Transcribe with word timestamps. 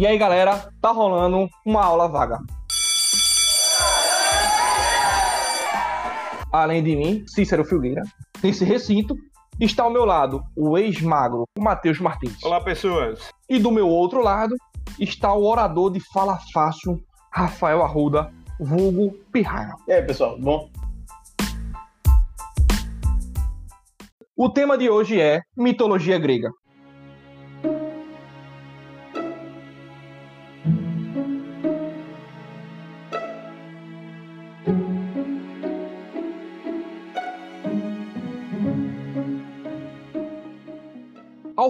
E 0.00 0.06
aí, 0.06 0.16
galera, 0.16 0.72
tá 0.80 0.92
rolando 0.92 1.46
uma 1.62 1.84
aula 1.84 2.08
vaga. 2.08 2.38
Além 6.50 6.82
de 6.82 6.96
mim, 6.96 7.22
Cícero 7.26 7.66
Filgueira, 7.66 8.00
nesse 8.42 8.64
recinto 8.64 9.14
está 9.60 9.82
ao 9.82 9.90
meu 9.90 10.06
lado 10.06 10.42
o 10.56 10.78
ex-magro, 10.78 11.44
Matheus 11.58 12.00
Martins. 12.00 12.42
Olá, 12.42 12.62
pessoas. 12.62 13.28
E 13.46 13.58
do 13.58 13.70
meu 13.70 13.86
outro 13.88 14.22
lado 14.22 14.56
está 14.98 15.34
o 15.34 15.44
orador 15.44 15.92
de 15.92 16.00
Fala 16.14 16.38
Fácil, 16.50 16.98
Rafael 17.30 17.82
Arruda, 17.82 18.32
vulgo 18.58 19.12
Pirraia. 19.30 19.74
E 19.86 19.92
aí, 19.92 20.00
pessoal, 20.00 20.38
bom? 20.40 20.70
O 24.34 24.48
tema 24.48 24.78
de 24.78 24.88
hoje 24.88 25.20
é 25.20 25.42
mitologia 25.54 26.18
grega. 26.18 26.50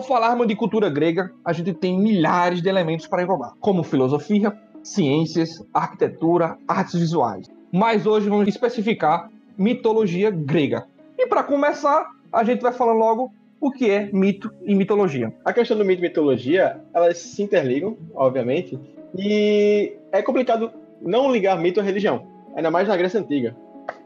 Ao 0.01 0.07
falarmos 0.07 0.49
de 0.49 0.57
cultura 0.57 0.89
grega, 0.89 1.31
a 1.45 1.53
gente 1.53 1.75
tem 1.75 2.01
milhares 2.01 2.63
de 2.63 2.71
elementos 2.71 3.07
para 3.07 3.23
englobar, 3.23 3.53
como 3.61 3.83
filosofia, 3.83 4.51
ciências, 4.83 5.63
arquitetura, 5.75 6.57
artes 6.67 6.99
visuais. 6.99 7.51
Mas 7.71 8.07
hoje 8.07 8.31
vamos 8.31 8.49
especificar 8.49 9.31
mitologia 9.59 10.31
grega. 10.31 10.87
E 11.19 11.27
para 11.27 11.43
começar, 11.43 12.09
a 12.33 12.43
gente 12.43 12.63
vai 12.63 12.73
falando 12.73 12.97
logo 12.97 13.31
o 13.61 13.71
que 13.71 13.91
é 13.91 14.09
mito 14.11 14.51
e 14.63 14.75
mitologia. 14.75 15.35
A 15.45 15.53
questão 15.53 15.77
do 15.77 15.85
mito 15.85 16.01
e 16.01 16.09
mitologia, 16.09 16.81
elas 16.95 17.19
se 17.19 17.43
interligam, 17.43 17.95
obviamente, 18.15 18.81
e 19.15 19.93
é 20.13 20.23
complicado 20.23 20.73
não 21.03 21.31
ligar 21.31 21.61
mito 21.61 21.79
à 21.79 21.83
religião, 21.83 22.27
ainda 22.57 22.71
mais 22.71 22.89
na 22.89 22.97
Grécia 22.97 23.21
Antiga. 23.21 23.55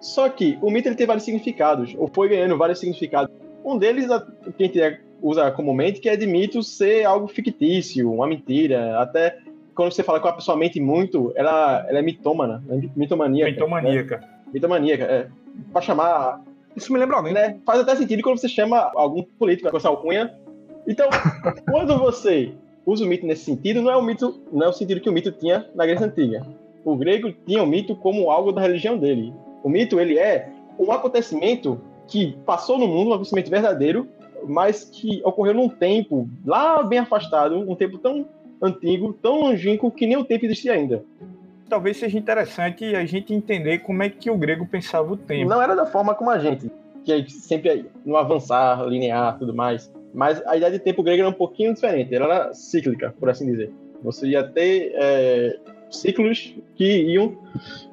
Só 0.01 0.29
que 0.29 0.59
o 0.61 0.73
mito 0.73 0.89
ele 0.89 0.97
tem 0.97 1.07
vários 1.07 1.25
significados, 1.25 1.95
ou 1.97 2.11
foi 2.13 2.31
ganhando 2.31 2.59
vários 2.59 2.81
significados. 2.81 3.33
Um 3.65 3.79
deles, 3.79 4.09
que 4.57 4.65
a 4.65 4.67
gente 4.67 4.81
usa 5.25 5.51
comumente, 5.51 6.01
que 6.01 6.09
é 6.09 6.17
de 6.17 6.27
mito 6.27 6.63
ser 6.63 7.05
algo 7.05 7.27
fictício, 7.27 8.13
uma 8.13 8.27
mentira. 8.27 9.01
Até 9.01 9.39
quando 9.75 9.91
você 9.91 10.03
fala 10.03 10.21
que 10.21 10.27
uma 10.27 10.35
pessoa 10.35 10.55
mente 10.55 10.79
muito, 10.79 11.33
ela, 11.35 11.83
ela 11.89 11.99
é 11.99 12.03
mitômana, 12.03 12.63
é 12.69 12.77
mitomaníaca. 12.95 13.51
Mitomaníaca. 13.53 14.19
Né? 14.19 14.29
Mitomaníaca, 14.53 15.05
é. 15.05 15.29
Pra 15.73 15.81
chamar. 15.81 16.43
Isso 16.77 16.93
me 16.93 16.99
lembra 16.99 17.17
alguém. 17.17 17.33
Né? 17.33 17.59
Faz 17.65 17.81
até 17.81 17.97
sentido 17.97 18.23
quando 18.23 18.39
você 18.39 18.49
chama 18.49 18.93
algum 18.95 19.23
político 19.23 19.71
com 19.71 19.77
essa 19.79 19.89
alcunha. 19.89 20.35
Então, 20.87 21.09
quando 21.71 21.97
você 21.97 22.53
usa 22.85 23.03
o 23.03 23.09
mito 23.09 23.25
nesse 23.27 23.45
sentido, 23.47 23.81
não 23.81 23.91
é 23.91 23.97
o 23.97 24.03
mito, 24.03 24.43
não 24.53 24.67
é 24.67 24.69
o 24.69 24.75
sentido 24.75 25.01
que 25.01 25.09
o 25.09 25.13
mito 25.13 25.33
tinha 25.33 25.67
na 25.75 25.87
Grécia 25.87 26.07
Antiga. 26.07 26.47
O 26.85 26.95
grego 26.97 27.33
tinha 27.47 27.63
o 27.63 27.67
mito 27.67 27.97
como 27.97 28.31
algo 28.31 28.53
da 28.53 28.61
religião 28.61 28.99
dele. 28.99 29.33
O 29.63 29.71
mito, 29.71 29.99
ele 29.99 30.19
é 30.19 30.51
um 30.79 30.93
acontecimento 30.93 31.81
que 32.07 32.37
passou 32.45 32.79
no 32.79 32.87
mundo, 32.87 33.09
um 33.09 33.15
acontecimento 33.15 33.51
verdadeiro, 33.51 34.07
mas 34.49 34.85
que 34.85 35.21
ocorreu 35.25 35.55
num 35.55 35.69
tempo 35.69 36.29
lá 36.45 36.83
bem 36.83 36.99
afastado, 36.99 37.59
um 37.59 37.75
tempo 37.75 37.99
tão 37.99 38.27
antigo, 38.61 39.13
tão 39.13 39.41
longínquo, 39.41 39.91
que 39.91 40.07
nem 40.07 40.17
o 40.17 40.25
tempo 40.25 40.45
existia 40.45 40.73
ainda. 40.73 41.05
Talvez 41.69 41.97
seja 41.97 42.19
interessante 42.19 42.95
a 42.95 43.05
gente 43.05 43.35
entender 43.35 43.79
como 43.79 44.03
é 44.03 44.11
que 44.11 44.31
o 44.31 44.37
grego 44.37 44.67
pensava 44.67 45.13
o 45.13 45.17
tempo. 45.17 45.49
Não 45.49 45.61
era 45.61 45.75
da 45.75 45.87
forma 45.87 46.15
como 46.15 46.31
a 46.31 46.39
gente, 46.39 46.71
que 47.05 47.13
a 47.13 47.19
gente 47.19 47.33
sempre 47.33 47.87
no 48.05 48.17
avançar, 48.17 48.87
linear, 48.87 49.39
tudo 49.39 49.55
mais. 49.55 49.93
Mas 50.13 50.45
a 50.47 50.57
ideia 50.57 50.73
de 50.73 50.79
tempo 50.79 51.03
grego 51.03 51.23
era 51.23 51.29
um 51.29 51.33
pouquinho 51.33 51.75
diferente, 51.75 52.15
ela 52.15 52.27
era 52.27 52.55
cíclica, 52.55 53.15
por 53.19 53.29
assim 53.29 53.51
dizer. 53.51 53.73
Você 54.03 54.29
ia 54.29 54.45
ter 54.45 54.93
é, 54.95 55.59
ciclos 55.91 56.55
que 56.77 56.85
iam 56.85 57.37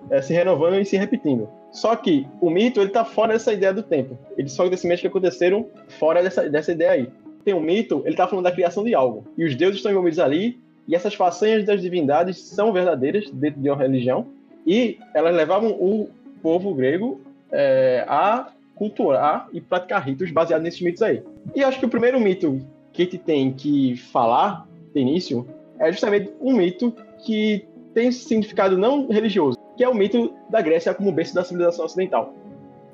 é, 0.09 0.21
se 0.21 0.33
renovando 0.33 0.79
e 0.79 0.85
se 0.85 0.97
repetindo. 0.97 1.49
Só 1.71 1.95
que 1.95 2.27
o 2.41 2.49
mito 2.49 2.79
ele 2.79 2.87
está 2.87 3.05
fora 3.05 3.33
dessa 3.33 3.53
ideia 3.53 3.73
do 3.73 3.81
tempo. 3.81 4.17
Ele 4.37 4.49
são 4.49 4.65
acontecimentos 4.65 5.01
que 5.01 5.07
aconteceram 5.07 5.65
fora 5.87 6.21
dessa, 6.21 6.49
dessa 6.49 6.71
ideia 6.71 6.91
aí. 6.91 7.09
Tem 7.45 7.53
um 7.53 7.61
mito, 7.61 8.01
ele 8.03 8.11
está 8.11 8.27
falando 8.27 8.43
da 8.43 8.51
criação 8.51 8.83
de 8.83 8.93
algo. 8.93 9.25
E 9.37 9.45
os 9.45 9.55
deuses 9.55 9.77
estão 9.77 9.91
envolvidos 9.91 10.19
ali, 10.19 10.59
e 10.87 10.95
essas 10.95 11.15
façanhas 11.15 11.65
das 11.65 11.81
divindades 11.81 12.37
são 12.39 12.73
verdadeiras 12.73 13.29
dentro 13.31 13.61
de 13.61 13.69
uma 13.69 13.77
religião, 13.77 14.27
e 14.67 14.99
elas 15.13 15.35
levavam 15.35 15.71
o 15.71 16.09
povo 16.41 16.73
grego 16.73 17.21
é, 17.51 18.03
a 18.07 18.51
cultuar 18.75 19.47
e 19.53 19.61
praticar 19.61 20.03
ritos 20.03 20.31
baseados 20.31 20.63
nesses 20.63 20.81
mitos 20.81 21.01
aí. 21.01 21.23
E 21.55 21.63
acho 21.63 21.79
que 21.79 21.85
o 21.85 21.89
primeiro 21.89 22.19
mito 22.19 22.59
que 22.91 23.03
a 23.03 23.05
gente 23.05 23.17
tem 23.19 23.53
que 23.53 23.95
falar, 23.95 24.67
de 24.93 24.99
início, 24.99 25.47
é 25.79 25.91
justamente 25.91 26.31
um 26.41 26.53
mito 26.53 26.93
que 27.25 27.65
tem 27.93 28.11
significado 28.11 28.77
não 28.77 29.07
religioso, 29.07 29.57
que 29.81 29.85
é 29.85 29.89
o 29.89 29.95
mito 29.95 30.31
da 30.47 30.61
Grécia 30.61 30.93
como 30.93 31.11
berço 31.11 31.33
da 31.33 31.43
civilização 31.43 31.85
ocidental. 31.85 32.35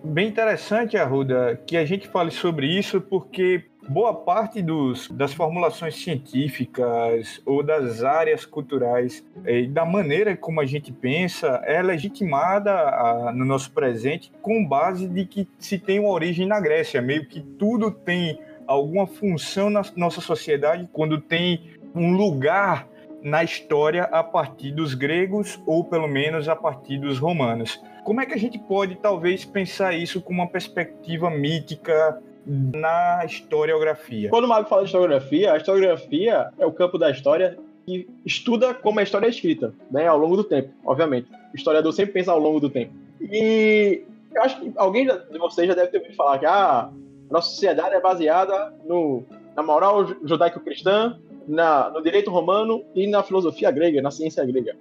Bem 0.02 0.30
interessante, 0.30 0.96
Arruda, 0.96 1.60
que 1.68 1.76
a 1.76 1.84
gente 1.84 2.08
fale 2.08 2.32
sobre 2.32 2.66
isso, 2.66 3.02
porque 3.02 3.66
boa 3.90 4.14
parte 4.14 4.62
dos, 4.62 5.10
das 5.10 5.34
formulações 5.34 6.02
científicas 6.02 7.42
ou 7.46 7.62
das 7.62 8.06
áreas 8.06 8.46
culturais 8.46 9.22
e 9.46 9.68
da 9.68 9.84
maneira 9.84 10.38
como 10.38 10.62
a 10.62 10.66
gente 10.66 10.94
pensa 10.94 11.62
é 11.66 11.82
legitimada 11.82 12.72
a, 12.72 13.34
no 13.34 13.44
nosso 13.44 13.70
presente 13.72 14.32
com 14.42 14.66
base 14.66 15.10
de 15.10 15.26
que 15.26 15.46
se 15.60 15.78
tem 15.78 16.00
uma 16.00 16.12
origem 16.12 16.48
na 16.48 16.62
Grécia, 16.62 17.02
meio 17.02 17.28
que 17.28 17.42
tudo 17.42 17.92
tem 17.92 18.40
alguma 18.66 19.06
função 19.06 19.70
na 19.70 19.82
nossa 19.98 20.22
sociedade 20.22 20.88
quando 20.94 21.20
tem 21.20 21.70
um 21.94 22.16
lugar 22.16 22.88
na 23.28 23.44
história 23.44 24.04
a 24.06 24.24
partir 24.24 24.72
dos 24.72 24.94
gregos 24.94 25.60
ou 25.66 25.84
pelo 25.84 26.08
menos 26.08 26.48
a 26.48 26.56
partir 26.56 26.98
dos 26.98 27.20
romanos. 27.20 27.78
Como 28.06 28.22
é 28.22 28.26
que 28.26 28.34
a 28.34 28.38
gente 28.38 28.58
pode 28.58 28.96
talvez 28.96 29.44
pensar 29.44 29.94
isso 29.94 30.22
com 30.22 30.32
uma 30.32 30.48
perspectiva 30.48 31.30
mítica 31.30 32.22
na 32.46 33.26
historiografia? 33.26 34.30
Quando 34.30 34.46
o 34.46 34.48
Mago 34.48 34.70
fala 34.70 34.84
de 34.84 34.88
historiografia, 34.88 35.52
a 35.52 35.58
historiografia 35.58 36.50
é 36.58 36.66
o 36.66 36.72
campo 36.72 36.98
da 36.98 37.12
história 37.12 37.58
que 37.86 38.08
estuda 38.26 38.74
como 38.74 39.02
a 39.02 39.04
história 39.04 39.26
é 39.26 39.30
escrita, 39.30 39.74
né, 39.92 40.08
ao 40.08 40.18
longo 40.18 40.38
do 40.38 40.44
tempo, 40.46 40.70
obviamente. 40.86 41.28
O 41.54 41.58
historiador 41.58 41.92
sempre 41.92 42.14
pensa 42.14 42.32
ao 42.32 42.40
longo 42.40 42.62
do 42.62 42.70
tempo. 42.70 42.94
E 43.20 44.04
eu 44.34 44.42
acho 44.42 44.58
que 44.62 44.72
alguém 44.78 45.06
de 45.06 45.38
vocês 45.38 45.68
já 45.68 45.74
deve 45.74 45.92
ter 45.92 45.98
ouvido 45.98 46.16
falar 46.16 46.40
que 46.40 46.46
ah, 46.46 46.90
a 47.30 47.34
nossa 47.34 47.50
sociedade 47.50 47.94
é 47.94 48.00
baseada 48.00 48.74
no, 48.86 49.26
na 49.54 49.64
moral 49.64 50.08
judaico-cristã, 50.24 51.20
na, 51.48 51.90
no 51.90 52.02
direito 52.02 52.30
romano 52.30 52.84
e 52.94 53.08
na 53.08 53.24
filosofia 53.24 53.72
grega, 53.72 54.02
na 54.02 54.12
ciência 54.12 54.46
grega. 54.46 54.76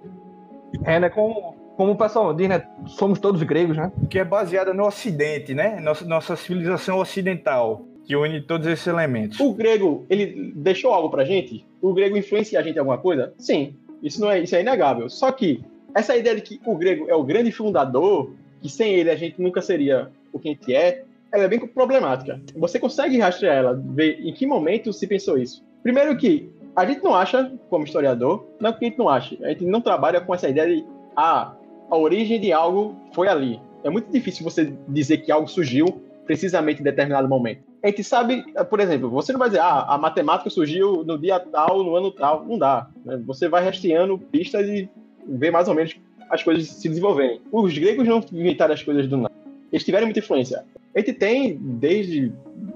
É, 0.83 0.99
né? 0.99 1.09
Como, 1.09 1.55
como 1.77 1.93
o 1.93 1.95
pessoal 1.95 2.33
diz, 2.33 2.49
né? 2.49 2.67
Somos 2.85 3.19
todos 3.19 3.41
gregos, 3.43 3.77
né? 3.77 3.91
Que 4.09 4.19
é 4.19 4.25
baseada 4.25 4.73
no 4.73 4.85
Ocidente, 4.85 5.53
né? 5.53 5.79
Nossa, 5.79 6.05
nossa 6.05 6.35
civilização 6.35 6.99
ocidental, 6.99 7.83
que 8.05 8.15
une 8.15 8.41
todos 8.41 8.67
esses 8.67 8.87
elementos. 8.87 9.39
O 9.39 9.53
grego, 9.53 10.05
ele 10.09 10.51
deixou 10.55 10.93
algo 10.93 11.09
pra 11.09 11.23
gente? 11.23 11.65
O 11.81 11.93
grego 11.93 12.17
influencia 12.17 12.59
a 12.59 12.63
gente 12.63 12.75
em 12.75 12.79
alguma 12.79 12.97
coisa? 12.97 13.33
Sim. 13.37 13.75
Isso, 14.03 14.21
não 14.21 14.29
é, 14.29 14.39
isso 14.39 14.55
é 14.55 14.61
inegável. 14.61 15.09
Só 15.09 15.31
que 15.31 15.63
essa 15.95 16.15
ideia 16.15 16.35
de 16.35 16.41
que 16.41 16.61
o 16.65 16.75
grego 16.75 17.05
é 17.09 17.15
o 17.15 17.23
grande 17.23 17.51
fundador, 17.51 18.31
que 18.61 18.69
sem 18.69 18.93
ele 18.93 19.09
a 19.09 19.15
gente 19.15 19.41
nunca 19.41 19.61
seria 19.61 20.09
o 20.31 20.39
que 20.39 20.49
a 20.49 20.51
gente 20.51 20.75
é, 20.75 21.03
ela 21.31 21.43
é 21.43 21.47
bem 21.47 21.59
problemática. 21.59 22.39
Você 22.55 22.79
consegue 22.79 23.19
rastrear 23.19 23.57
ela, 23.57 23.73
ver 23.73 24.19
em 24.21 24.33
que 24.33 24.45
momento 24.45 24.93
se 24.93 25.07
pensou 25.07 25.37
isso. 25.37 25.63
Primeiro 25.83 26.15
que 26.17 26.49
a 26.77 26.85
gente 26.85 27.03
não 27.03 27.15
acha, 27.15 27.51
como 27.71 27.85
historiador, 27.85 28.45
não 28.59 28.69
é 28.69 28.73
que 28.73 28.85
a 28.85 28.87
gente 28.87 28.99
não 28.99 29.09
acha, 29.09 29.35
a 29.43 29.49
gente 29.49 29.65
não 29.65 29.81
trabalha 29.81 30.21
com 30.21 30.35
essa 30.35 30.47
ideia 30.47 30.67
de 30.67 30.85
ah, 31.15 31.55
a 31.89 31.97
origem 31.97 32.39
de 32.39 32.53
algo 32.53 32.95
foi 33.13 33.27
ali. 33.27 33.59
É 33.83 33.89
muito 33.89 34.11
difícil 34.11 34.43
você 34.43 34.71
dizer 34.87 35.17
que 35.17 35.31
algo 35.31 35.47
surgiu 35.47 36.03
precisamente 36.27 36.81
em 36.81 36.83
determinado 36.83 37.27
momento. 37.27 37.63
A 37.83 37.87
gente 37.87 38.03
sabe, 38.03 38.45
por 38.69 38.79
exemplo, 38.79 39.09
você 39.09 39.31
não 39.31 39.39
vai 39.39 39.49
dizer, 39.49 39.61
ah, 39.61 39.85
a 39.87 39.97
matemática 39.97 40.51
surgiu 40.51 41.03
no 41.03 41.17
dia 41.17 41.39
tal, 41.39 41.83
no 41.83 41.95
ano 41.95 42.11
tal. 42.11 42.45
Não 42.45 42.59
dá. 42.59 42.87
Né? 43.03 43.19
Você 43.25 43.49
vai 43.49 43.63
rastreando 43.63 44.19
pistas 44.19 44.67
e 44.67 44.87
vê 45.27 45.49
mais 45.49 45.67
ou 45.67 45.73
menos 45.73 45.95
as 46.29 46.43
coisas 46.43 46.67
se 46.67 46.87
desenvolverem. 46.87 47.41
Os 47.51 47.75
gregos 47.75 48.07
não 48.07 48.23
inventaram 48.31 48.75
as 48.75 48.83
coisas 48.83 49.07
do 49.07 49.17
nada. 49.17 49.33
Eles 49.71 49.83
tiveram 49.83 50.05
muita 50.05 50.19
influência. 50.19 50.63
Gente 50.97 51.13
tem, 51.13 51.57
desde 51.61 52.33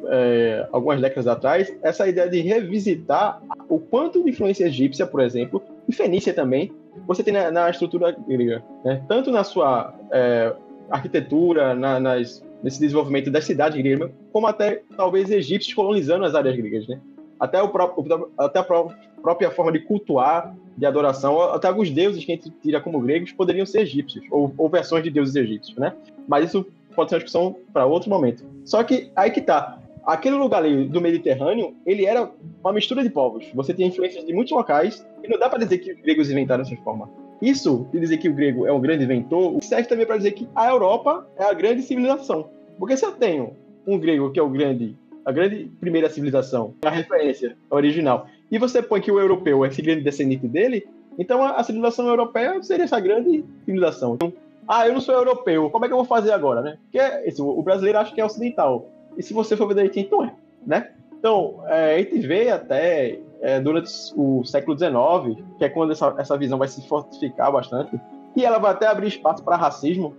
é, 0.07 0.67
algumas 0.71 1.01
décadas 1.01 1.27
atrás, 1.27 1.75
essa 1.81 2.07
ideia 2.07 2.29
de 2.29 2.39
revisitar 2.41 3.41
o 3.67 3.79
quanto 3.79 4.23
de 4.23 4.29
influência 4.29 4.65
egípcia, 4.65 5.07
por 5.07 5.21
exemplo, 5.21 5.63
e 5.87 5.93
fenícia 5.93 6.33
também, 6.33 6.71
você 7.07 7.23
tem 7.23 7.33
na, 7.33 7.49
na 7.49 7.69
estrutura 7.69 8.11
grega. 8.11 8.63
Né? 8.85 9.03
Tanto 9.07 9.31
na 9.31 9.43
sua 9.43 9.93
é, 10.11 10.53
arquitetura, 10.89 11.73
na, 11.73 11.99
nas, 11.99 12.45
nesse 12.61 12.79
desenvolvimento 12.79 13.31
das 13.31 13.45
cidades 13.45 13.81
gregas, 13.81 14.11
como 14.31 14.45
até 14.45 14.83
talvez 14.95 15.31
egípcios 15.31 15.73
colonizando 15.73 16.25
as 16.25 16.35
áreas 16.35 16.55
gregas. 16.55 16.87
Né? 16.87 16.99
Até, 17.39 17.59
o 17.61 17.69
próprio, 17.69 18.29
até 18.37 18.59
a 18.59 18.63
própria 18.63 19.49
forma 19.49 19.71
de 19.71 19.79
cultuar, 19.79 20.55
de 20.77 20.85
adoração, 20.85 21.41
até 21.41 21.67
alguns 21.67 21.89
deuses 21.89 22.23
que 22.23 22.31
a 22.31 22.35
gente 22.35 22.51
tira 22.61 22.79
como 22.79 22.99
gregos 23.01 23.31
poderiam 23.31 23.65
ser 23.65 23.81
egípcios, 23.81 24.23
ou, 24.29 24.53
ou 24.57 24.69
versões 24.69 25.03
de 25.03 25.09
deuses 25.09 25.35
egípcios. 25.35 25.75
Né? 25.77 25.93
Mas 26.27 26.49
isso 26.49 26.67
pode 26.95 27.09
ser 27.09 27.15
uma 27.15 27.19
discussão 27.19 27.55
para 27.73 27.85
outro 27.85 28.09
momento. 28.09 28.43
Só 28.65 28.83
que 28.83 29.11
aí 29.15 29.31
que 29.31 29.41
tá. 29.41 29.79
aquele 30.05 30.35
lugar 30.35 30.63
ali 30.63 30.87
do 30.87 31.01
Mediterrâneo, 31.01 31.75
ele 31.85 32.05
era 32.05 32.29
uma 32.63 32.73
mistura 32.73 33.03
de 33.03 33.09
povos. 33.09 33.45
Você 33.53 33.73
tinha 33.73 33.87
influências 33.87 34.25
de 34.25 34.33
muitos 34.33 34.51
locais, 34.51 35.05
e 35.23 35.27
não 35.27 35.39
dá 35.39 35.49
para 35.49 35.59
dizer 35.59 35.77
que 35.79 35.93
os 35.93 36.01
gregos 36.01 36.29
inventaram 36.29 36.63
essa 36.63 36.75
forma. 36.77 37.09
Isso, 37.41 37.87
de 37.91 37.99
dizer 37.99 38.17
que 38.17 38.29
o 38.29 38.33
grego 38.33 38.67
é 38.67 38.71
um 38.71 38.79
grande 38.79 39.03
inventor, 39.03 39.57
serve 39.63 39.89
também 39.89 40.05
para 40.05 40.17
dizer 40.17 40.31
que 40.31 40.47
a 40.55 40.69
Europa 40.69 41.27
é 41.37 41.43
a 41.43 41.53
grande 41.53 41.81
civilização. 41.81 42.49
Porque 42.77 42.95
se 42.95 43.05
eu 43.05 43.13
tenho 43.13 43.55
um 43.85 43.97
grego 43.97 44.31
que 44.31 44.39
é 44.39 44.43
o 44.43 44.49
grande, 44.49 44.95
a 45.25 45.31
grande 45.31 45.71
primeira 45.79 46.07
civilização, 46.07 46.75
a 46.85 46.89
referência 46.89 47.57
original, 47.69 48.27
e 48.51 48.59
você 48.59 48.81
põe 48.81 49.01
que 49.01 49.11
o 49.11 49.19
europeu 49.19 49.65
é 49.65 49.69
esse 49.69 49.81
grande 49.81 50.01
descendente 50.01 50.47
dele, 50.47 50.87
então 51.17 51.41
a, 51.43 51.53
a 51.53 51.63
civilização 51.63 52.07
europeia 52.07 52.61
seria 52.61 52.85
essa 52.85 52.99
grande 52.99 53.43
civilização. 53.65 54.15
Então, 54.15 54.31
ah, 54.67 54.87
eu 54.87 54.93
não 54.93 55.01
sou 55.01 55.15
europeu, 55.15 55.69
como 55.69 55.85
é 55.85 55.87
que 55.87 55.93
eu 55.93 55.97
vou 55.97 56.05
fazer 56.05 56.31
agora, 56.31 56.61
né? 56.61 56.77
Porque 56.83 56.97
esse, 57.27 57.41
o 57.41 57.61
brasileiro 57.61 57.99
acha 57.99 58.13
que 58.13 58.21
é 58.21 58.25
ocidental. 58.25 58.89
E 59.17 59.23
se 59.23 59.33
você 59.33 59.57
for 59.57 59.67
ver 59.67 59.75
direitinho, 59.75 60.05
então 60.05 60.23
é, 60.23 60.33
né? 60.65 60.91
Então, 61.19 61.59
é, 61.67 61.95
a 61.95 61.97
gente 61.99 62.19
vê 62.25 62.49
até 62.49 63.19
é, 63.41 63.59
durante 63.59 63.91
o 64.15 64.43
século 64.43 64.77
XIX, 64.77 65.43
que 65.57 65.65
é 65.65 65.69
quando 65.69 65.91
essa, 65.91 66.15
essa 66.17 66.37
visão 66.37 66.57
vai 66.57 66.67
se 66.67 66.87
fortificar 66.87 67.51
bastante, 67.51 67.99
e 68.35 68.45
ela 68.45 68.57
vai 68.57 68.71
até 68.71 68.87
abrir 68.87 69.07
espaço 69.07 69.43
para 69.43 69.55
racismo. 69.55 70.15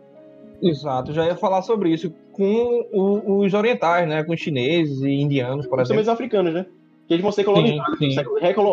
Exato, 0.62 1.12
já 1.12 1.26
ia 1.26 1.34
falar 1.34 1.62
sobre 1.62 1.90
isso 1.90 2.12
com 2.32 2.86
o, 2.92 3.40
os 3.40 3.52
orientais, 3.52 4.08
né? 4.08 4.22
Com 4.22 4.32
os 4.32 4.40
chineses 4.40 5.00
e 5.02 5.10
indianos, 5.10 5.66
por 5.66 5.80
exemplo. 5.80 6.02
Os 6.02 6.08
africanos, 6.08 6.54
né? 6.54 6.66
Que 7.08 7.14
eles 7.14 7.22
vão 7.22 7.32
ser 7.32 7.44
colonizados, 7.44 7.98
sim, 7.98 8.10
sim. 8.10 8.20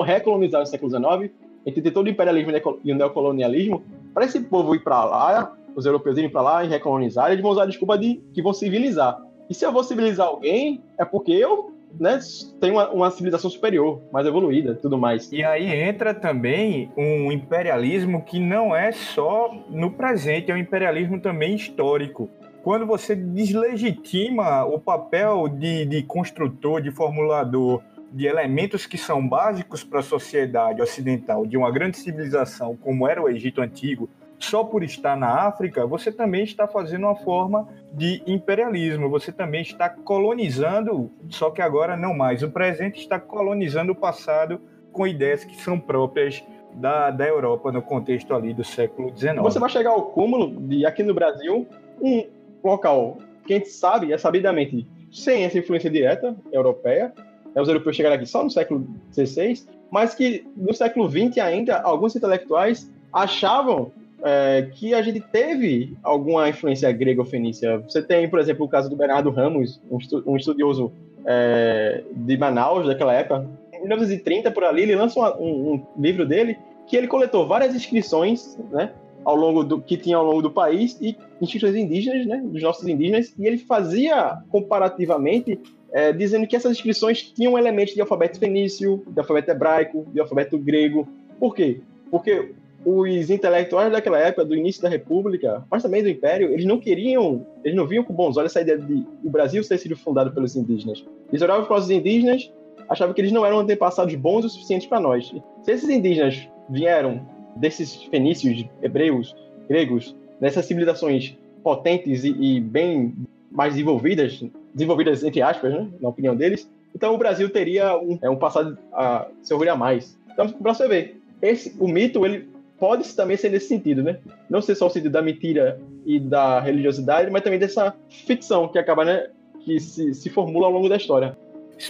recolonizados 0.05 0.69
no 0.69 0.71
século 0.71 0.91
XIX, 0.91 1.33
entre 1.65 1.91
todo 1.91 2.07
o 2.07 2.09
imperialismo 2.09 2.51
e 2.83 2.91
o 2.91 2.95
neocolonialismo, 2.95 3.83
para 4.19 4.25
esse 4.25 4.41
povo 4.41 4.75
ir 4.75 4.79
para 4.79 5.05
lá, 5.05 5.55
os 5.73 5.85
europeus 5.85 6.17
irem 6.17 6.29
para 6.29 6.41
lá 6.41 6.65
e 6.65 6.67
recolonizar, 6.67 7.31
eles 7.31 7.41
vão 7.41 7.51
usar 7.51 7.63
a 7.63 7.67
desculpa 7.67 7.97
de 7.97 8.21
que 8.33 8.41
vão 8.41 8.51
civilizar. 8.51 9.17
E 9.49 9.53
se 9.53 9.65
eu 9.65 9.71
vou 9.71 9.81
civilizar 9.81 10.27
alguém, 10.27 10.83
é 10.97 11.05
porque 11.05 11.31
eu 11.31 11.71
né, 11.97 12.19
tenho 12.59 12.73
uma, 12.73 12.89
uma, 12.89 13.11
civilização 13.11 13.49
superior, 13.49 14.01
mais 14.11 14.27
evoluída 14.27 14.75
tudo 14.75 14.97
mais. 14.97 15.31
E 15.31 15.41
aí 15.41 15.65
entra 15.67 16.13
também 16.13 16.91
um 16.97 17.31
imperialismo 17.31 18.21
que 18.25 18.41
não 18.41 18.75
é 18.75 18.91
só 18.91 19.55
no 19.69 19.91
presente, 19.91 20.51
é 20.51 20.53
um 20.53 20.57
imperialismo 20.57 21.21
também 21.21 21.55
histórico. 21.55 22.29
Quando 22.61 22.85
você 22.85 23.15
deslegitima 23.15 24.65
o 24.65 24.81
papel 24.81 25.47
de, 25.47 25.85
de 25.85 26.03
construtor, 26.03 26.81
de 26.81 26.91
formulador, 26.91 27.81
de 28.11 28.25
elementos 28.25 28.85
que 28.85 28.97
são 28.97 29.27
básicos 29.27 29.83
para 29.83 29.99
a 29.99 30.03
sociedade 30.03 30.81
ocidental 30.81 31.45
de 31.45 31.57
uma 31.57 31.71
grande 31.71 31.97
civilização 31.97 32.75
como 32.75 33.07
era 33.07 33.21
o 33.21 33.29
Egito 33.29 33.61
Antigo, 33.61 34.09
só 34.39 34.63
por 34.63 34.83
estar 34.83 35.17
na 35.17 35.47
África, 35.47 35.85
você 35.85 36.11
também 36.11 36.43
está 36.43 36.65
fazendo 36.65 37.03
uma 37.03 37.15
forma 37.15 37.67
de 37.93 38.23
imperialismo, 38.25 39.09
você 39.09 39.33
também 39.33 39.61
está 39.61 39.89
colonizando, 39.89 41.11
só 41.27 41.51
que 41.51 41.61
agora 41.61 41.97
não 41.97 42.15
mais. 42.15 42.41
O 42.41 42.49
presente 42.49 42.99
está 43.01 43.19
colonizando 43.19 43.91
o 43.91 43.95
passado 43.95 44.61
com 44.93 45.05
ideias 45.05 45.43
que 45.43 45.55
são 45.61 45.77
próprias 45.77 46.41
da, 46.73 47.11
da 47.11 47.27
Europa 47.27 47.71
no 47.71 47.81
contexto 47.81 48.33
ali 48.33 48.53
do 48.53 48.63
século 48.63 49.15
XIX. 49.15 49.41
Você 49.41 49.59
vai 49.59 49.69
chegar 49.69 49.91
ao 49.91 50.03
cúmulo 50.03 50.61
de, 50.61 50.85
aqui 50.85 51.03
no 51.03 51.13
Brasil, 51.13 51.67
um 52.01 52.25
local 52.63 53.17
que 53.45 53.53
a 53.53 53.57
gente 53.57 53.69
sabe, 53.69 54.13
é 54.13 54.17
sabidamente, 54.17 54.87
sem 55.11 55.43
essa 55.43 55.57
influência 55.57 55.89
direta 55.89 56.35
europeia, 56.51 57.13
né, 57.55 57.61
os 57.61 57.67
europeus 57.67 57.95
chegaram 57.95 58.15
aqui 58.15 58.25
só 58.25 58.43
no 58.43 58.49
século 58.49 58.87
XVI, 59.13 59.63
mas 59.91 60.13
que 60.13 60.45
no 60.55 60.73
século 60.73 61.09
XX 61.09 61.37
ainda, 61.39 61.81
alguns 61.81 62.15
intelectuais 62.15 62.91
achavam 63.11 63.91
é, 64.23 64.69
que 64.73 64.93
a 64.93 65.01
gente 65.01 65.19
teve 65.19 65.97
alguma 66.03 66.49
influência 66.49 66.91
grega 66.91 67.21
ou 67.21 67.25
fenícia. 67.25 67.79
Você 67.79 68.01
tem, 68.01 68.29
por 68.29 68.39
exemplo, 68.39 68.65
o 68.65 68.69
caso 68.69 68.89
do 68.89 68.95
Bernardo 68.95 69.29
Ramos, 69.29 69.81
um, 69.89 70.35
estudioso 70.35 70.91
é, 71.25 72.03
de 72.11 72.37
Manaus 72.37 72.87
daquela 72.87 73.13
época. 73.13 73.47
Em 73.73 73.79
1930, 73.81 74.51
por 74.51 74.63
ali, 74.63 74.83
ele 74.83 74.95
lança 74.95 75.19
um, 75.37 75.73
um, 75.73 75.85
livro 75.97 76.25
dele 76.25 76.57
que 76.87 76.97
ele 76.97 77.07
coletou 77.07 77.47
várias 77.47 77.75
inscrições, 77.75 78.57
né, 78.71 78.91
ao 79.23 79.35
longo 79.35 79.63
do 79.63 79.79
que 79.79 79.95
tinha 79.95 80.17
ao 80.17 80.25
longo 80.25 80.41
do 80.41 80.49
país 80.49 80.97
e 80.99 81.15
inscrições 81.39 81.75
indígenas, 81.75 82.25
né, 82.25 82.41
dos 82.43 82.61
nossos 82.61 82.87
indígenas, 82.87 83.33
e 83.37 83.45
ele 83.45 83.57
fazia 83.57 84.39
comparativamente 84.49 85.59
é, 85.91 86.11
dizendo 86.13 86.47
que 86.47 86.55
essas 86.55 86.71
inscrições 86.71 87.21
tinham 87.23 87.57
elementos 87.57 87.93
de 87.93 88.01
alfabeto 88.01 88.39
fenício, 88.39 89.03
de 89.07 89.19
alfabeto 89.19 89.51
hebraico, 89.51 90.05
de 90.13 90.19
alfabeto 90.19 90.57
grego. 90.57 91.07
Por 91.39 91.55
quê? 91.55 91.81
Porque 92.11 92.51
os 92.85 93.29
intelectuais 93.29 93.91
daquela 93.91 94.19
época, 94.19 94.45
do 94.45 94.55
início 94.55 94.81
da 94.81 94.89
República, 94.89 95.65
mas 95.69 95.83
também 95.83 96.01
do 96.01 96.09
Império, 96.09 96.51
eles 96.53 96.65
não 96.65 96.79
queriam, 96.79 97.45
eles 97.63 97.75
não 97.75 97.85
viam 97.85 98.03
com 98.03 98.13
bons 98.13 98.37
olhos 98.37 98.51
essa 98.51 98.61
ideia 98.61 98.77
de 98.77 99.05
o 99.23 99.29
Brasil 99.29 99.67
ter 99.67 99.77
sido 99.77 99.97
fundado 99.97 100.31
pelos 100.31 100.55
indígenas. 100.55 101.03
Eles 101.29 101.41
olhavam 101.41 101.65
para 101.65 101.77
os 101.77 101.89
indígenas, 101.89 102.51
achavam 102.87 103.13
que 103.13 103.21
eles 103.21 103.31
não 103.31 103.45
eram 103.45 103.59
antepassados 103.59 104.15
bons 104.15 104.45
o 104.45 104.49
suficiente 104.49 104.87
para 104.87 104.99
nós. 104.99 105.33
Se 105.63 105.71
esses 105.71 105.89
indígenas 105.89 106.47
vieram 106.69 107.27
desses 107.55 107.95
fenícios, 108.05 108.65
hebreus, 108.81 109.35
gregos, 109.67 110.15
dessas 110.39 110.65
civilizações 110.65 111.37
potentes 111.61 112.23
e, 112.23 112.29
e 112.29 112.59
bem 112.61 113.13
mais 113.51 113.73
desenvolvidas, 113.73 114.41
desenvolvidas 114.73 115.23
entre 115.23 115.41
aspas, 115.41 115.71
né, 115.71 115.87
na 116.01 116.09
opinião 116.09 116.35
deles, 116.35 116.69
então 116.95 117.13
o 117.13 117.17
Brasil 117.17 117.49
teria 117.49 117.97
um, 117.97 118.17
é, 118.21 118.29
um 118.29 118.35
passado 118.35 118.77
a 118.93 119.27
se 119.41 119.53
orgulhar 119.53 119.77
mais. 119.77 120.17
Então, 120.31 120.49
para 120.49 120.73
você 120.73 120.87
ver, 120.87 121.21
esse, 121.41 121.75
o 121.79 121.87
mito 121.87 122.25
ele 122.25 122.49
pode 122.79 123.13
também 123.15 123.37
ser 123.37 123.49
nesse 123.49 123.67
sentido, 123.67 124.01
né? 124.01 124.17
Não 124.49 124.61
ser 124.61 124.73
só 124.75 124.87
o 124.87 124.89
sentido 124.89 125.11
da 125.11 125.21
mentira 125.21 125.79
e 126.05 126.19
da 126.19 126.59
religiosidade, 126.59 127.29
mas 127.29 127.43
também 127.43 127.59
dessa 127.59 127.93
ficção 128.09 128.67
que 128.67 128.79
acaba, 128.79 129.03
né? 129.03 129.27
Que 129.65 129.79
se, 129.79 130.13
se 130.13 130.29
formula 130.29 130.67
ao 130.67 130.71
longo 130.71 130.87
da 130.87 130.95
história. 130.95 131.37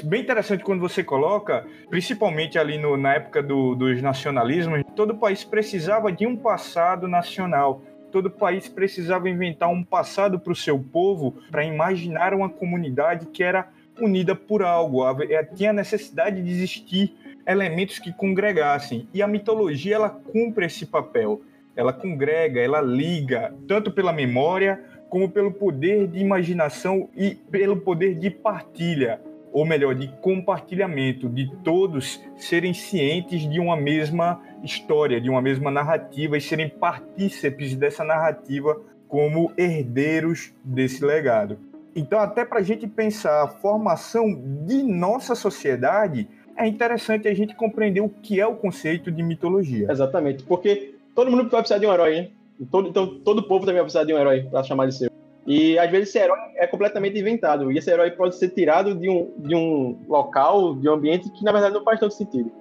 Bem 0.04 0.22
interessante 0.22 0.64
quando 0.64 0.80
você 0.80 1.04
coloca, 1.04 1.66
principalmente 1.90 2.60
ali 2.60 2.78
no, 2.78 2.96
na 2.96 3.16
época 3.16 3.42
do, 3.42 3.76
dos 3.76 4.02
nacionalismos, 4.02 4.84
todo 4.96 5.16
país 5.16 5.44
precisava 5.44 6.12
de 6.12 6.28
um 6.28 6.36
passado 6.36 7.08
nacional. 7.08 7.82
Todo 8.12 8.30
país 8.30 8.68
precisava 8.68 9.30
inventar 9.30 9.70
um 9.70 9.84
passado 9.84 10.40
para 10.40 10.54
o 10.54 10.56
seu 10.56 10.80
povo 10.80 11.36
para 11.52 11.64
imaginar 11.64 12.34
uma 12.34 12.50
comunidade 12.50 13.28
que 13.28 13.44
era 13.44 13.70
unida 14.00 14.36
por 14.36 14.64
algo. 14.64 15.04
É, 15.24 15.44
tinha 15.44 15.74
necessidade 15.74 16.42
de 16.42 16.50
existir 16.50 17.14
elementos 17.46 18.00
que 18.00 18.14
congregassem. 18.14 19.08
E 19.14 19.22
a 19.22 19.28
mitologia 19.28 19.96
ela 19.96 20.10
cumpre 20.10 20.66
esse 20.66 20.86
papel. 20.86 21.42
Ela 21.76 21.94
congrega, 21.94 22.60
ela 22.60 22.82
liga, 22.82 23.54
tanto 23.68 23.92
pela 23.92 24.12
memória 24.12 24.84
como 25.10 25.30
pelo 25.30 25.52
poder 25.52 26.08
de 26.08 26.20
imaginação 26.20 27.10
e 27.16 27.34
pelo 27.34 27.78
poder 27.78 28.16
de 28.16 28.30
partilha, 28.30 29.20
ou 29.52 29.66
melhor, 29.66 29.96
de 29.96 30.08
compartilhamento, 30.22 31.28
de 31.28 31.52
todos 31.64 32.22
serem 32.38 32.74
cientes 32.74 33.50
de 33.50 33.60
uma 33.60 33.76
mesma 33.76 34.42
história, 34.64 35.20
de 35.20 35.30
uma 35.30 35.42
mesma 35.42 35.72
narrativa 35.72 36.38
e 36.38 36.42
serem 36.42 36.70
partícipes 36.70 37.76
dessa 37.76 38.04
narrativa 38.04 38.80
como 39.08 39.52
herdeiros 39.58 40.54
desse 40.64 41.04
legado. 41.04 41.58
Então, 41.96 42.20
até 42.20 42.46
para 42.46 42.60
a 42.60 42.64
gente 42.64 42.88
pensar 42.88 43.44
a 43.44 43.48
formação 43.48 44.40
de 44.66 44.84
nossa 44.84 45.34
sociedade, 45.34 46.28
é 46.56 46.68
interessante 46.68 47.28
a 47.28 47.34
gente 47.34 47.56
compreender 47.56 48.02
o 48.02 48.10
que 48.10 48.40
é 48.40 48.46
o 48.46 48.56
conceito 48.56 49.12
de 49.12 49.24
mitologia. 49.24 49.92
Exatamente, 49.92 50.44
porque 50.44 50.96
todo 51.16 51.32
mundo 51.32 51.50
vai 51.50 51.62
precisar 51.62 51.80
de 51.80 51.88
um 51.88 51.94
herói, 51.94 52.16
né? 52.16 52.30
Todo, 52.70 52.90
então, 52.90 53.20
todo 53.20 53.44
povo 53.44 53.62
também 53.62 53.76
vai 53.76 53.84
precisar 53.84 54.04
de 54.04 54.14
um 54.14 54.18
herói 54.18 54.44
para 54.44 54.64
chamar 54.64 54.86
de 54.86 54.96
seu. 54.96 55.09
E 55.50 55.80
às 55.80 55.90
vezes 55.90 56.10
esse 56.10 56.20
herói 56.20 56.38
é 56.58 56.68
completamente 56.68 57.20
inventado. 57.20 57.72
E 57.72 57.78
esse 57.80 57.90
herói 57.90 58.12
pode 58.12 58.36
ser 58.36 58.50
tirado 58.50 58.94
de 58.94 59.10
um, 59.10 59.34
de 59.40 59.56
um 59.56 60.00
local, 60.08 60.76
de 60.76 60.88
um 60.88 60.94
ambiente 60.94 61.28
que 61.32 61.44
na 61.44 61.52
verdade 61.52 61.74
não 61.74 61.84
faz 61.84 62.00
tanto 62.00 62.14
sentido. 62.14 62.52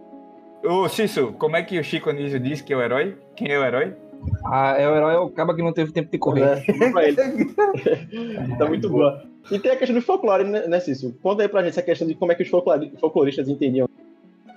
Ô, 0.65 0.89
Cício, 0.89 1.35
como 1.35 1.55
é 1.55 1.63
que 1.63 1.79
o 1.79 1.85
Chico 1.85 2.09
Anísio 2.09 2.41
diz 2.41 2.63
que 2.63 2.73
é 2.73 2.77
o 2.77 2.81
herói? 2.81 3.19
Quem 3.37 3.53
é 3.53 3.59
o 3.59 3.63
herói? 3.63 3.95
Ah, 4.47 4.75
é 4.79 4.89
o 4.89 4.97
herói 4.97 5.15
é 5.15 5.19
o 5.19 5.29
cabo 5.29 5.55
que 5.55 5.63
não 5.63 5.73
teve 5.73 5.93
tempo 5.93 6.11
de 6.11 6.19
correr. 6.19 6.43
É, 6.43 6.57
tá 8.59 8.67
muito 8.67 8.89
boa. 8.89 9.23
E 9.51 9.59
tem 9.59 9.71
a 9.71 9.77
questão 9.77 9.95
do 9.95 10.03
folclore, 10.03 10.45
né, 10.45 10.67
né, 10.67 10.81
Cício? 10.81 11.15
Conta 11.23 11.43
aí 11.43 11.49
pra 11.49 11.61
gente 11.61 11.73
essa 11.73 11.83
questão 11.83 12.09
de 12.09 12.15
como 12.15 12.33
é 12.33 12.35
que 12.35 12.43
os 12.43 12.49
folcloristas 12.49 13.49
entendiam. 13.49 13.88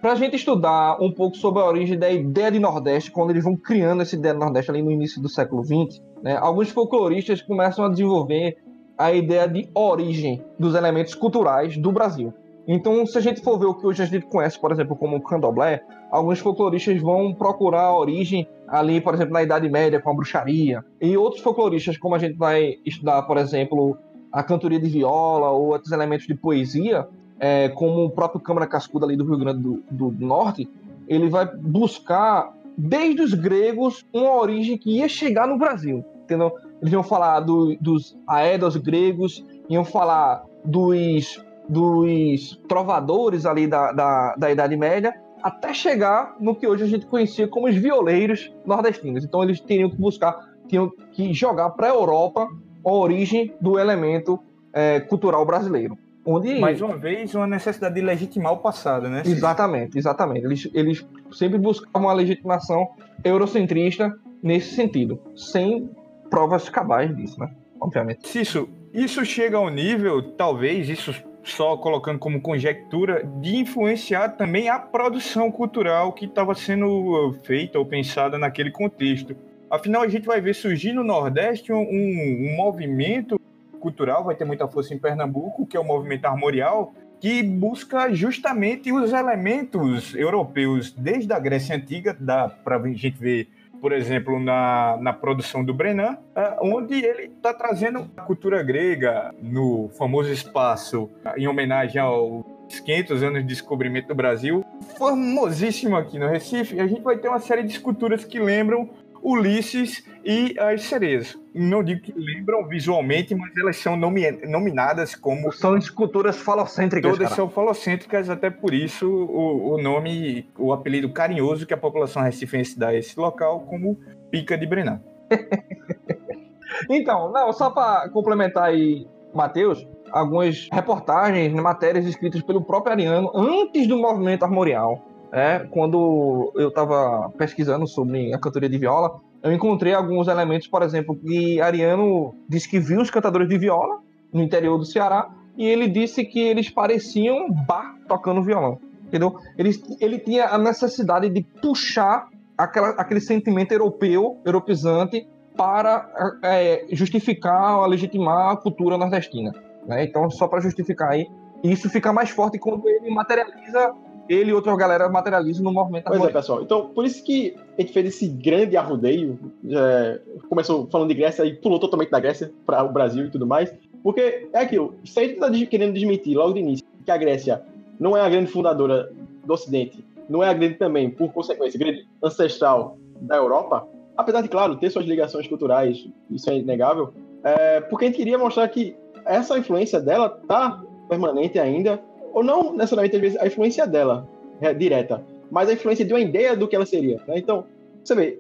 Pra 0.02 0.16
gente 0.16 0.36
estudar 0.36 0.98
um 1.00 1.12
pouco 1.12 1.38
sobre 1.38 1.62
a 1.62 1.66
origem 1.66 1.98
da 1.98 2.10
ideia 2.10 2.52
de 2.52 2.58
Nordeste, 2.58 3.12
quando 3.12 3.30
eles 3.30 3.44
vão 3.44 3.56
criando 3.56 4.02
essa 4.02 4.16
ideia 4.16 4.34
de 4.34 4.40
Nordeste 4.40 4.72
ali 4.72 4.82
no 4.82 4.92
início 4.92 5.22
do 5.22 5.30
século 5.30 5.64
XX, 5.64 6.02
né, 6.24 6.36
alguns 6.38 6.72
folcloristas 6.72 7.40
começam 7.40 7.86
a 7.86 7.90
desenvolver 7.90 8.58
a 8.98 9.14
ideia 9.14 9.48
de 9.48 9.70
origem 9.76 10.44
dos 10.58 10.74
elementos 10.74 11.14
culturais 11.14 11.78
do 11.78 11.92
Brasil. 11.92 12.34
Então, 12.68 13.06
se 13.06 13.16
a 13.16 13.22
gente 13.22 13.42
for 13.42 13.60
ver 13.60 13.68
o 13.68 13.76
que 13.76 13.86
hoje 13.86 14.02
a 14.02 14.06
gente 14.08 14.26
conhece, 14.26 14.60
por 14.60 14.72
exemplo, 14.72 14.96
como 14.96 15.22
candomblé, 15.22 15.84
alguns 16.10 16.40
folcloristas 16.40 17.00
vão 17.00 17.32
procurar 17.32 17.84
a 17.84 17.96
origem 17.96 18.48
ali, 18.68 19.00
por 19.02 19.14
exemplo, 19.14 19.34
na 19.34 19.44
Idade 19.44 19.70
Média, 19.70 20.02
com 20.02 20.10
a 20.10 20.16
bruxaria. 20.16 20.84
E 21.00 21.16
outros 21.16 21.44
folcloristas, 21.44 21.98
como 21.98 22.16
a 22.16 22.20
gente 22.20 22.36
vai 22.38 22.74
estudar, 22.84 23.22
por 23.24 23.38
exemplo, 23.38 23.96
a 24.32 24.42
cantoria 24.42 24.80
de 24.80 24.90
viola 24.90 25.52
ou 25.52 25.68
outros 25.74 25.92
elementos 25.92 26.26
de 26.26 26.34
poesia, 26.34 27.08
é, 27.42 27.70
como 27.70 28.06
o 28.06 28.10
próprio 28.12 28.40
Câmara 28.40 28.68
Cascuda 28.68 29.04
ali 29.04 29.18
do 29.18 29.26
Rio 29.26 29.40
Grande 29.40 29.64
do, 29.64 29.84
do, 29.90 30.12
Norte, 30.24 30.70
ele 31.08 31.28
vai 31.28 31.44
buscar, 31.46 32.54
desde 32.78 33.20
os 33.24 33.34
gregos, 33.34 34.06
uma 34.14 34.36
origem 34.36 34.78
que 34.78 34.98
ia 34.98 35.10
chegar 35.10 35.48
no 35.48 35.58
Brasil, 35.58 36.06
entendeu? 36.24 36.54
Eles 36.80 36.94
iam 36.94 37.02
falar 37.02 37.40
do, 37.40 37.76
dos 37.82 38.16
aedos 38.28 38.78
gregos, 38.78 39.44
iam 39.68 39.84
falar 39.84 40.44
dos 40.64 41.44
dos 41.70 42.60
trovadores 42.68 43.46
ali 43.46 43.66
da, 43.66 43.94
da, 43.94 44.36
da 44.36 44.52
Idade 44.52 44.76
Média, 44.76 45.16
até 45.42 45.74
chegar 45.74 46.36
no 46.38 46.54
que 46.54 46.68
hoje 46.68 46.84
a 46.84 46.88
gente 46.88 47.06
conhecia 47.06 47.48
como 47.48 47.70
os 47.70 47.76
violeiros 47.76 48.54
nordestinos. 48.66 49.24
Então 49.24 49.42
eles 49.42 49.62
teriam 49.62 49.90
que 49.90 49.96
buscar, 49.96 50.38
tinham 50.68 50.92
que 51.14 51.34
jogar 51.34 51.70
para 51.70 51.88
a 51.88 51.92
Europa 51.92 52.46
a 52.84 52.92
origem 52.92 53.54
do 53.62 53.80
elemento 53.80 54.38
é, 54.74 55.00
cultural 55.00 55.46
brasileiro. 55.46 55.98
Onde... 56.26 56.60
Mais 56.60 56.82
uma 56.82 56.98
vez, 56.98 57.34
uma 57.34 57.48
necessidade 57.48 57.96
de 57.96 58.02
legitimar 58.02 58.54
o 58.54 58.58
passado, 58.58 59.10
né? 59.10 59.24
Exatamente, 59.26 59.98
exatamente. 59.98 60.46
Eles, 60.46 60.70
eles 60.74 61.06
sempre 61.32 61.58
buscavam 61.58 62.08
uma 62.08 62.14
legitimação 62.14 62.90
eurocentrista 63.24 64.14
nesse 64.42 64.76
sentido, 64.76 65.20
sem 65.36 65.90
provas 66.30 66.70
cabais 66.70 67.16
disso, 67.16 67.40
né? 67.40 67.52
Obviamente. 67.80 68.40
Isso, 68.40 68.70
isso 68.94 69.26
chega 69.26 69.58
ao 69.58 69.70
nível, 69.70 70.22
talvez, 70.34 70.88
isso 70.90 71.14
só 71.44 71.76
colocando 71.78 72.20
como 72.20 72.40
conjectura, 72.40 73.24
de 73.42 73.56
influenciar 73.56 74.30
também 74.30 74.70
a 74.70 74.78
produção 74.78 75.52
cultural 75.52 76.14
que 76.14 76.26
estava 76.26 76.54
sendo 76.54 77.36
feita 77.44 77.80
ou 77.80 77.86
pensada 77.86 78.38
naquele 78.38 78.70
contexto. 78.70 79.36
Afinal, 79.70 80.04
a 80.04 80.08
gente 80.08 80.26
vai 80.28 80.40
ver 80.40 80.54
surgir 80.54 80.94
no 80.94 81.04
Nordeste 81.04 81.72
um, 81.72 81.80
um 81.80 82.56
movimento 82.56 83.40
cultural, 83.82 84.24
vai 84.24 84.36
ter 84.36 84.46
muita 84.46 84.68
força 84.68 84.94
em 84.94 85.00
Pernambuco, 85.00 85.66
que 85.66 85.76
é 85.76 85.80
o 85.80 85.84
movimento 85.84 86.26
armorial, 86.26 86.94
que 87.20 87.44
busca 87.44 88.14
justamente 88.14 88.92
os 88.92 89.12
elementos 89.12 90.16
europeus 90.16 90.92
desde 90.92 91.34
a 91.34 91.40
Grécia 91.40 91.76
Antiga, 91.76 92.18
para 92.64 92.78
a 92.78 92.88
gente 92.88 93.12
ver, 93.12 93.50
por 93.80 93.92
exemplo, 93.92 94.40
na, 94.40 94.98
na 95.02 95.14
produção 95.14 95.64
do 95.64 95.74
Brenan, 95.74 96.18
é, 96.36 96.58
onde 96.62 97.04
ele 97.04 97.24
está 97.26 97.54
trazendo 97.54 98.10
a 98.18 98.22
cultura 98.22 98.64
grega 98.64 99.34
no 99.42 99.90
famoso 99.98 100.32
espaço 100.32 101.10
em 101.38 101.48
homenagem 101.48 102.02
aos 102.02 102.44
500 102.80 103.24
anos 103.24 103.42
de 103.42 103.48
descobrimento 103.48 104.08
do 104.08 104.16
Brasil, 104.16 104.66
famosíssimo 104.98 105.96
aqui 105.98 106.18
no 106.18 106.28
Recife, 106.28 106.80
a 106.80 106.88
gente 106.88 107.02
vai 107.02 107.18
ter 107.18 107.28
uma 107.28 107.40
série 107.40 107.64
de 107.64 107.72
esculturas 107.74 108.24
que 108.24 108.40
lembram 108.40 108.90
Ulisses 109.24 110.04
e 110.24 110.56
as 110.60 110.84
sereias. 110.84 111.38
Não 111.54 111.84
digo 111.84 112.02
que 112.02 112.14
lembram 112.16 112.68
visualmente, 112.68 113.36
mas 113.36 113.56
elas 113.58 113.78
são 113.78 113.98
nomi 113.98 114.32
nominadas 114.48 115.16
como. 115.16 115.52
São 115.52 115.78
esculturas 115.78 116.38
falocêntricas. 116.38 117.12
Todas 117.12 117.28
cara. 117.28 117.36
são 117.36 117.50
falocêntricas, 117.50 118.30
até 118.30 118.50
por 118.50 118.74
isso 118.74 119.08
o, 119.08 119.74
o, 119.74 119.82
nome, 119.82 120.50
o 120.58 120.72
apelido 120.72 121.12
carinhoso 121.12 121.66
que 121.66 121.74
a 121.74 121.78
população 121.78 122.22
recifense 122.22 122.78
dá 122.78 122.90
a 122.90 122.96
esse 122.96 123.20
local 123.20 123.62
como 123.62 124.00
Pica 124.30 124.58
de 124.58 124.66
Brenan. 124.66 125.02
então, 126.90 127.32
não, 127.32 127.52
só 127.52 127.70
para 127.70 128.10
complementar 128.10 128.66
aí, 128.66 129.08
Matheus, 129.34 129.86
algumas 130.12 130.70
reportagens, 130.72 131.54
matérias 131.54 132.06
escritas 132.06 132.42
pelo 132.42 132.64
próprio 132.64 132.94
Ariano 132.94 133.32
antes 133.36 133.88
do 133.88 133.98
movimento 133.98 134.44
armorial 134.44 135.11
é, 135.32 135.60
quando 135.72 136.52
eu 136.56 136.70
estava 136.70 137.30
pesquisando 137.38 137.88
sobre 137.88 138.34
a 138.34 138.40
cantoria 138.40 138.70
de 138.70 138.78
viola, 138.78 139.20
eu 139.42 139.52
encontrei 139.52 139.94
alguns 139.94 140.28
elementos, 140.28 140.68
por 140.68 140.84
exemplo, 140.84 141.16
que 141.16 141.62
Ariano 141.62 142.36
disse 142.48 142.70
que 142.70 142.80
viu 142.80 143.02
os 143.02 143.10
cantadores 143.10 143.48
de 143.48 143.58
viola 143.58 144.00
no 144.32 144.42
interior 144.42 144.78
do 144.78 144.86
Ceará 144.86 145.30
e 145.58 145.66
ele 145.66 145.88
disse 145.88 146.24
que 146.26 146.40
eles 146.40 146.70
pareciam 146.70 147.52
bar 147.68 147.98
tocando 148.08 148.44
violão, 148.44 148.80
entendeu? 149.06 149.36
Ele, 149.58 149.72
ele 150.00 150.20
tinha 150.20 150.48
a 150.48 150.58
necessidade 150.58 151.30
de 151.30 151.42
puxar 151.62 152.28
aquela, 152.58 152.90
aquele 152.90 153.22
sentimento 153.22 153.72
europeu, 153.72 154.38
europeizante, 154.46 155.28
para 155.56 156.40
é, 156.44 156.86
justificar, 156.92 157.86
legitimar 157.88 158.52
a 158.52 158.58
cultura 158.58 158.98
nordestina. 158.98 159.54
Né? 159.86 160.06
Então, 160.06 160.30
só 160.30 160.48
para 160.48 160.62
justificar 160.62 161.12
aí, 161.12 161.28
isso 161.64 161.90
fica 161.90 162.12
mais 162.14 162.30
forte 162.30 162.58
quando 162.58 162.88
ele 162.88 163.10
materializa 163.14 163.94
ele 164.32 164.52
e 164.52 164.54
outra 164.54 164.76
galera 164.76 165.10
materializam 165.10 165.64
no 165.64 165.72
movimento 165.72 166.06
Pois 166.06 166.24
é, 166.24 166.30
pessoal. 166.30 166.62
Então, 166.62 166.90
por 166.90 167.06
isso 167.06 167.24
que 167.24 167.56
a 167.78 167.82
gente 167.82 167.94
fez 167.94 168.08
esse 168.08 168.28
grande 168.28 168.78
arrodeio. 168.78 169.38
É, 169.70 170.20
começou 170.50 170.88
falando 170.92 171.10
de 171.10 171.16
Grécia 171.16 171.44
e 171.46 171.56
pulou 171.56 171.80
totalmente 171.80 172.10
da 172.10 172.20
Grécia 172.20 172.52
para 172.66 172.84
o 172.84 172.92
Brasil 172.92 173.26
e 173.26 173.30
tudo 173.30 173.46
mais. 173.46 173.74
Porque 174.04 174.48
é 174.54 174.60
aquilo. 174.60 174.96
Se 175.04 175.20
a 175.20 175.24
gente 175.24 175.34
está 175.34 175.50
querendo 175.68 175.94
desmentir 175.94 176.38
logo 176.38 176.54
de 176.54 176.60
início 176.60 176.86
que 177.06 177.12
a 177.12 177.18
Grécia 177.18 177.62
não 178.00 178.16
é 178.16 178.22
a 178.22 178.30
grande 178.30 178.52
fundadora 178.52 179.12
do 179.46 179.54
Ocidente, 179.54 180.04
não 180.30 180.44
é 180.44 180.50
a 180.50 180.54
grande 180.54 180.76
também, 180.76 181.10
por 181.10 181.32
consequência, 181.32 181.80
grande 181.80 182.08
ancestral 182.24 182.98
da 183.22 183.36
Europa, 183.36 183.88
apesar 184.18 184.42
de, 184.42 184.50
claro, 184.50 184.76
ter 184.78 184.90
suas 184.90 185.06
ligações 185.06 185.48
culturais, 185.48 186.08
isso 186.30 186.50
é 186.50 186.58
inegável, 186.58 187.14
é, 187.44 187.82
porque 187.82 188.06
a 188.06 188.08
gente 188.08 188.18
queria 188.18 188.38
mostrar 188.38 188.68
que 188.70 188.96
essa 189.26 189.58
influência 189.58 190.00
dela 190.00 190.30
tá 190.30 190.82
permanente 191.10 191.60
ainda 191.60 192.02
ou 192.34 192.44
não 192.44 192.74
necessariamente 192.74 193.38
a 193.40 193.48
influência 193.48 193.86
dela 193.86 194.28
é, 194.60 194.74
direta, 194.74 195.24
mas 195.50 195.70
a 195.70 195.74
influência 195.74 196.06
de 196.06 196.14
uma 196.14 196.20
ideia 196.20 196.56
do 196.56 196.68
que 196.68 196.76
ela 196.76 196.86
seria. 196.86 197.18
Né? 197.28 197.38
Então, 197.38 197.66
você 198.04 198.16
vê, 198.16 198.40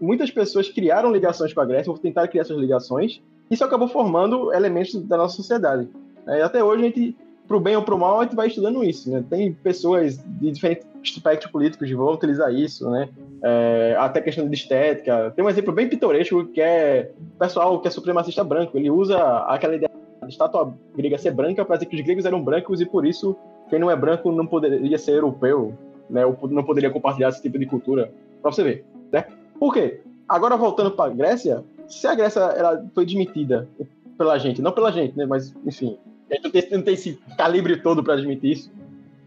muitas 0.00 0.30
pessoas 0.30 0.68
criaram 0.68 1.12
ligações 1.12 1.52
com 1.52 1.60
a 1.60 1.64
Grécia, 1.64 1.90
ou 1.90 1.98
tentaram 1.98 2.28
criar 2.28 2.42
essas 2.42 2.56
ligações, 2.56 3.20
e 3.50 3.54
isso 3.54 3.64
acabou 3.64 3.88
formando 3.88 4.52
elementos 4.52 4.94
da 5.02 5.16
nossa 5.16 5.36
sociedade. 5.36 5.88
É, 6.26 6.42
até 6.42 6.64
hoje, 6.64 6.82
a 6.82 6.86
gente, 6.86 7.16
pro 7.46 7.60
bem 7.60 7.76
ou 7.76 7.82
pro 7.82 7.98
mal, 7.98 8.20
a 8.20 8.24
gente 8.24 8.36
vai 8.36 8.46
estudando 8.48 8.82
isso. 8.82 9.10
Né? 9.10 9.22
Tem 9.28 9.52
pessoas 9.52 10.16
de 10.16 10.50
diferentes 10.50 10.86
espectros 11.02 11.50
políticos 11.50 11.86
que 11.86 11.94
vão 11.94 12.14
utilizar 12.14 12.52
isso, 12.52 12.88
né? 12.90 13.10
É, 13.42 13.94
até 13.98 14.22
questão 14.22 14.48
de 14.48 14.54
estética. 14.54 15.30
Tem 15.36 15.44
um 15.44 15.50
exemplo 15.50 15.70
bem 15.70 15.86
pitoresco 15.86 16.46
que 16.46 16.62
é 16.62 17.10
o 17.36 17.38
pessoal 17.38 17.78
que 17.78 17.88
é 17.88 17.90
supremacista 17.90 18.42
branco. 18.42 18.78
Ele 18.78 18.90
usa 18.90 19.18
aquela 19.40 19.74
ideia 19.76 19.90
a 20.24 20.28
estátua 20.28 20.74
grega 20.96 21.18
ser 21.18 21.32
branca 21.32 21.64
para 21.64 21.76
dizer 21.76 21.86
que 21.86 21.96
os 21.96 22.02
gregos 22.02 22.24
eram 22.24 22.42
brancos 22.42 22.80
e 22.80 22.86
por 22.86 23.06
isso 23.06 23.36
quem 23.68 23.78
não 23.78 23.90
é 23.90 23.96
branco 23.96 24.30
não 24.32 24.46
poderia 24.46 24.98
ser 24.98 25.12
europeu, 25.12 25.74
né? 26.08 26.24
Ou 26.24 26.36
não 26.48 26.62
poderia 26.62 26.90
compartilhar 26.90 27.28
esse 27.28 27.42
tipo 27.42 27.58
de 27.58 27.66
cultura. 27.66 28.12
Para 28.42 28.52
você 28.52 28.62
ver, 28.62 28.84
né? 29.12 29.24
Por 29.58 29.72
quê? 29.72 30.00
Agora 30.28 30.56
voltando 30.56 30.90
para 30.90 31.10
a 31.10 31.14
Grécia, 31.14 31.64
se 31.88 32.06
a 32.06 32.14
Grécia 32.14 32.40
ela 32.40 32.84
foi 32.94 33.04
admitida 33.04 33.68
pela 34.16 34.38
gente, 34.38 34.62
não 34.62 34.72
pela 34.72 34.90
gente, 34.90 35.16
né? 35.16 35.26
Mas 35.26 35.54
enfim, 35.66 35.98
a 36.30 36.34
gente 36.34 36.44
não 36.44 36.50
tem, 36.50 36.70
não 36.70 36.82
tem 36.82 36.94
esse 36.94 37.18
calibre 37.36 37.76
todo 37.76 38.02
para 38.02 38.14
admitir 38.14 38.52
isso. 38.52 38.72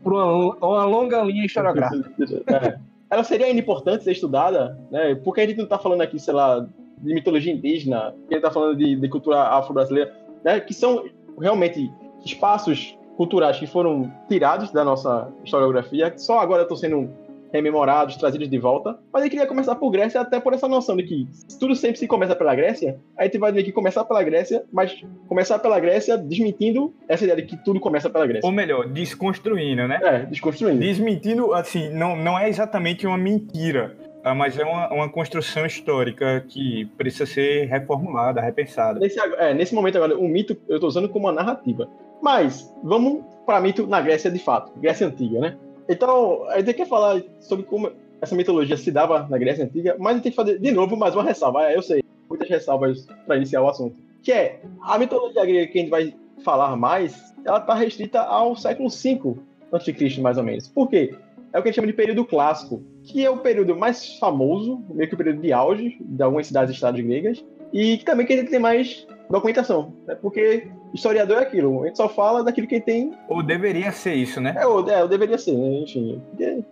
Por 0.03 0.13
uma, 0.13 0.55
uma 0.55 0.85
longa 0.85 1.21
linha 1.23 1.45
historiográfica. 1.45 2.11
É. 2.47 2.79
Ela 3.09 3.23
seria 3.23 3.47
ainda 3.47 3.59
importante 3.59 4.03
ser 4.03 4.11
estudada, 4.11 4.77
né? 4.91 5.15
Porque 5.15 5.41
a 5.41 5.47
gente 5.47 5.57
não 5.57 5.63
está 5.63 5.79
falando 5.79 6.01
aqui, 6.01 6.19
sei 6.19 6.33
lá, 6.33 6.67
de 6.97 7.13
mitologia 7.13 7.53
indígena, 7.53 8.07
a 8.07 8.11
gente 8.11 8.35
está 8.35 8.51
falando 8.51 8.75
de, 8.77 8.95
de 8.95 9.09
cultura 9.09 9.41
afro-brasileira 9.43 10.13
né, 10.47 10.61
que 10.61 10.73
são 10.73 11.03
realmente 11.37 11.91
espaços 12.25 12.97
culturais 13.17 13.59
que 13.59 13.67
foram 13.67 14.09
tirados 14.29 14.71
da 14.71 14.81
nossa 14.81 15.29
historiografia, 15.43 16.09
que 16.09 16.21
só 16.21 16.39
agora 16.39 16.61
estão 16.61 16.77
sendo 16.77 17.09
rememorados, 17.51 18.15
trazidos 18.15 18.49
de 18.49 18.57
volta. 18.57 18.97
Mas 19.11 19.23
eu 19.23 19.29
queria 19.29 19.45
começar 19.45 19.75
por 19.75 19.89
Grécia, 19.89 20.21
até 20.21 20.39
por 20.39 20.53
essa 20.53 20.67
noção 20.67 20.95
de 20.95 21.03
que 21.03 21.27
tudo 21.59 21.75
sempre 21.75 21.97
se 21.97 22.07
começa 22.07 22.33
pela 22.33 22.55
Grécia, 22.55 22.97
a 23.17 23.23
gente 23.25 23.37
vai 23.37 23.51
ter 23.51 23.63
que 23.63 23.73
começar 23.73 24.05
pela 24.05 24.23
Grécia, 24.23 24.63
mas 24.71 25.03
começar 25.27 25.59
pela 25.59 25.79
Grécia 25.79 26.17
desmentindo 26.17 26.93
essa 27.09 27.25
ideia 27.25 27.41
de 27.41 27.47
que 27.47 27.57
tudo 27.57 27.79
começa 27.79 28.09
pela 28.09 28.25
Grécia. 28.25 28.47
Ou 28.47 28.53
melhor, 28.53 28.87
desconstruindo, 28.87 29.85
né? 29.85 29.99
É, 30.01 30.19
desconstruindo. 30.25 30.79
Desmentindo, 30.79 31.53
assim, 31.53 31.89
não, 31.89 32.15
não 32.15 32.39
é 32.39 32.47
exatamente 32.47 33.05
uma 33.05 33.17
mentira 33.17 33.97
mas 34.33 34.57
é 34.57 34.63
uma, 34.63 34.91
uma 34.93 35.09
construção 35.09 35.65
histórica 35.65 36.43
que 36.47 36.85
precisa 36.97 37.25
ser 37.25 37.65
reformulada, 37.65 38.41
repensada. 38.41 38.99
Nesse, 38.99 39.19
é, 39.19 39.53
nesse 39.53 39.73
momento 39.73 39.97
agora, 39.97 40.17
o 40.17 40.27
mito 40.27 40.57
eu 40.67 40.75
estou 40.75 40.87
usando 40.87 41.09
como 41.09 41.25
uma 41.25 41.33
narrativa. 41.33 41.87
Mas 42.21 42.73
vamos 42.83 43.23
para 43.45 43.61
mito 43.61 43.85
na 43.85 44.01
Grécia 44.01 44.31
de 44.31 44.39
fato, 44.39 44.71
Grécia 44.79 45.07
Antiga, 45.07 45.39
né? 45.39 45.57
Então, 45.87 46.45
a 46.49 46.57
gente 46.59 46.73
quer 46.73 46.87
falar 46.87 47.21
sobre 47.39 47.65
como 47.65 47.91
essa 48.21 48.35
mitologia 48.35 48.75
se 48.75 48.91
dava 48.91 49.27
na 49.29 49.37
Grécia 49.37 49.65
Antiga, 49.65 49.95
mas 49.99 50.11
a 50.11 50.13
gente 50.15 50.23
tem 50.23 50.31
que 50.31 50.35
fazer 50.35 50.59
de 50.59 50.71
novo 50.71 50.97
mais 50.97 51.13
uma 51.13 51.23
ressalva. 51.23 51.69
É, 51.69 51.75
eu 51.75 51.81
sei, 51.81 52.03
muitas 52.29 52.49
ressalvas 52.49 53.07
para 53.25 53.37
iniciar 53.37 53.61
o 53.61 53.69
assunto. 53.69 53.95
Que 54.21 54.31
é, 54.31 54.61
a 54.81 54.97
mitologia 54.97 55.45
grega 55.45 55.71
que 55.71 55.77
a 55.77 55.81
gente 55.81 55.91
vai 55.91 56.13
falar 56.43 56.75
mais, 56.75 57.33
ela 57.45 57.59
está 57.59 57.73
restrita 57.73 58.21
ao 58.21 58.55
século 58.55 58.89
V 58.89 59.37
a.C., 59.71 60.21
mais 60.21 60.37
ou 60.37 60.43
menos. 60.43 60.67
Por 60.67 60.89
quê? 60.89 61.15
É 61.57 61.59
o 61.59 61.63
que 61.63 61.69
a 61.69 61.71
gente 61.71 61.75
chama 61.77 61.87
de 61.87 61.93
período 61.93 62.23
clássico, 62.23 62.83
que 63.03 63.25
é 63.25 63.29
o 63.29 63.37
período 63.37 63.75
mais 63.75 64.17
famoso, 64.19 64.83
meio 64.91 65.09
que 65.09 65.15
o 65.15 65.17
período 65.17 65.41
de 65.41 65.51
auge 65.51 65.97
de 65.99 66.21
algumas 66.21 66.45
cidades 66.45 66.71
e 66.71 66.75
estados 66.75 67.01
gregas, 67.01 67.43
e 67.73 67.97
que 67.97 68.05
também 68.05 68.27
que 68.27 68.33
a 68.33 68.37
gente 68.37 68.51
tem 68.51 68.59
mais 68.59 69.07
documentação, 69.27 69.91
né? 70.05 70.15
porque 70.21 70.67
historiador 70.93 71.39
é 71.39 71.41
aquilo, 71.41 71.83
a 71.83 71.87
gente 71.87 71.97
só 71.97 72.07
fala 72.07 72.43
daquilo 72.43 72.67
que 72.67 72.79
tem... 72.79 73.11
Ou 73.27 73.41
deveria 73.41 73.91
ser 73.91 74.13
isso, 74.13 74.39
né? 74.39 74.55
É, 74.55 74.67
ou, 74.67 74.87
é, 74.87 75.01
ou 75.01 75.09
deveria 75.09 75.37
ser, 75.39 75.53
né? 75.53 75.79
enfim. 75.79 76.21
Porque... 76.29 76.63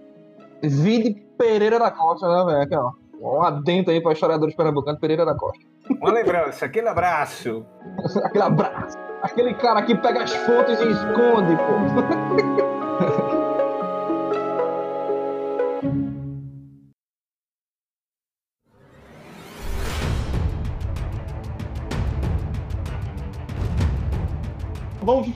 Vide 0.62 1.16
Pereira 1.36 1.80
da 1.80 1.90
Costa, 1.90 2.28
né, 2.28 2.46
velho? 2.46 2.62
Aqui, 2.62 2.76
ó. 2.76 2.92
Um 3.20 3.42
adentro 3.42 3.92
aí 3.92 4.00
para 4.00 4.14
historiadores 4.14 4.56
pernambucanos, 4.56 5.02
Pereira 5.02 5.26
da 5.26 5.34
Costa. 5.34 5.66
Uma 6.00 6.12
lembrança, 6.12 6.66
aquele 6.66 6.88
abraço. 6.88 7.66
aquele 8.24 8.44
abraço. 8.44 8.98
Aquele 9.24 9.54
cara 9.56 9.82
que 9.82 9.96
pega 9.96 10.24
as 10.24 10.34
fotos 10.34 10.80
e 10.80 10.92
esconde, 10.92 11.56
pô. 11.58 12.66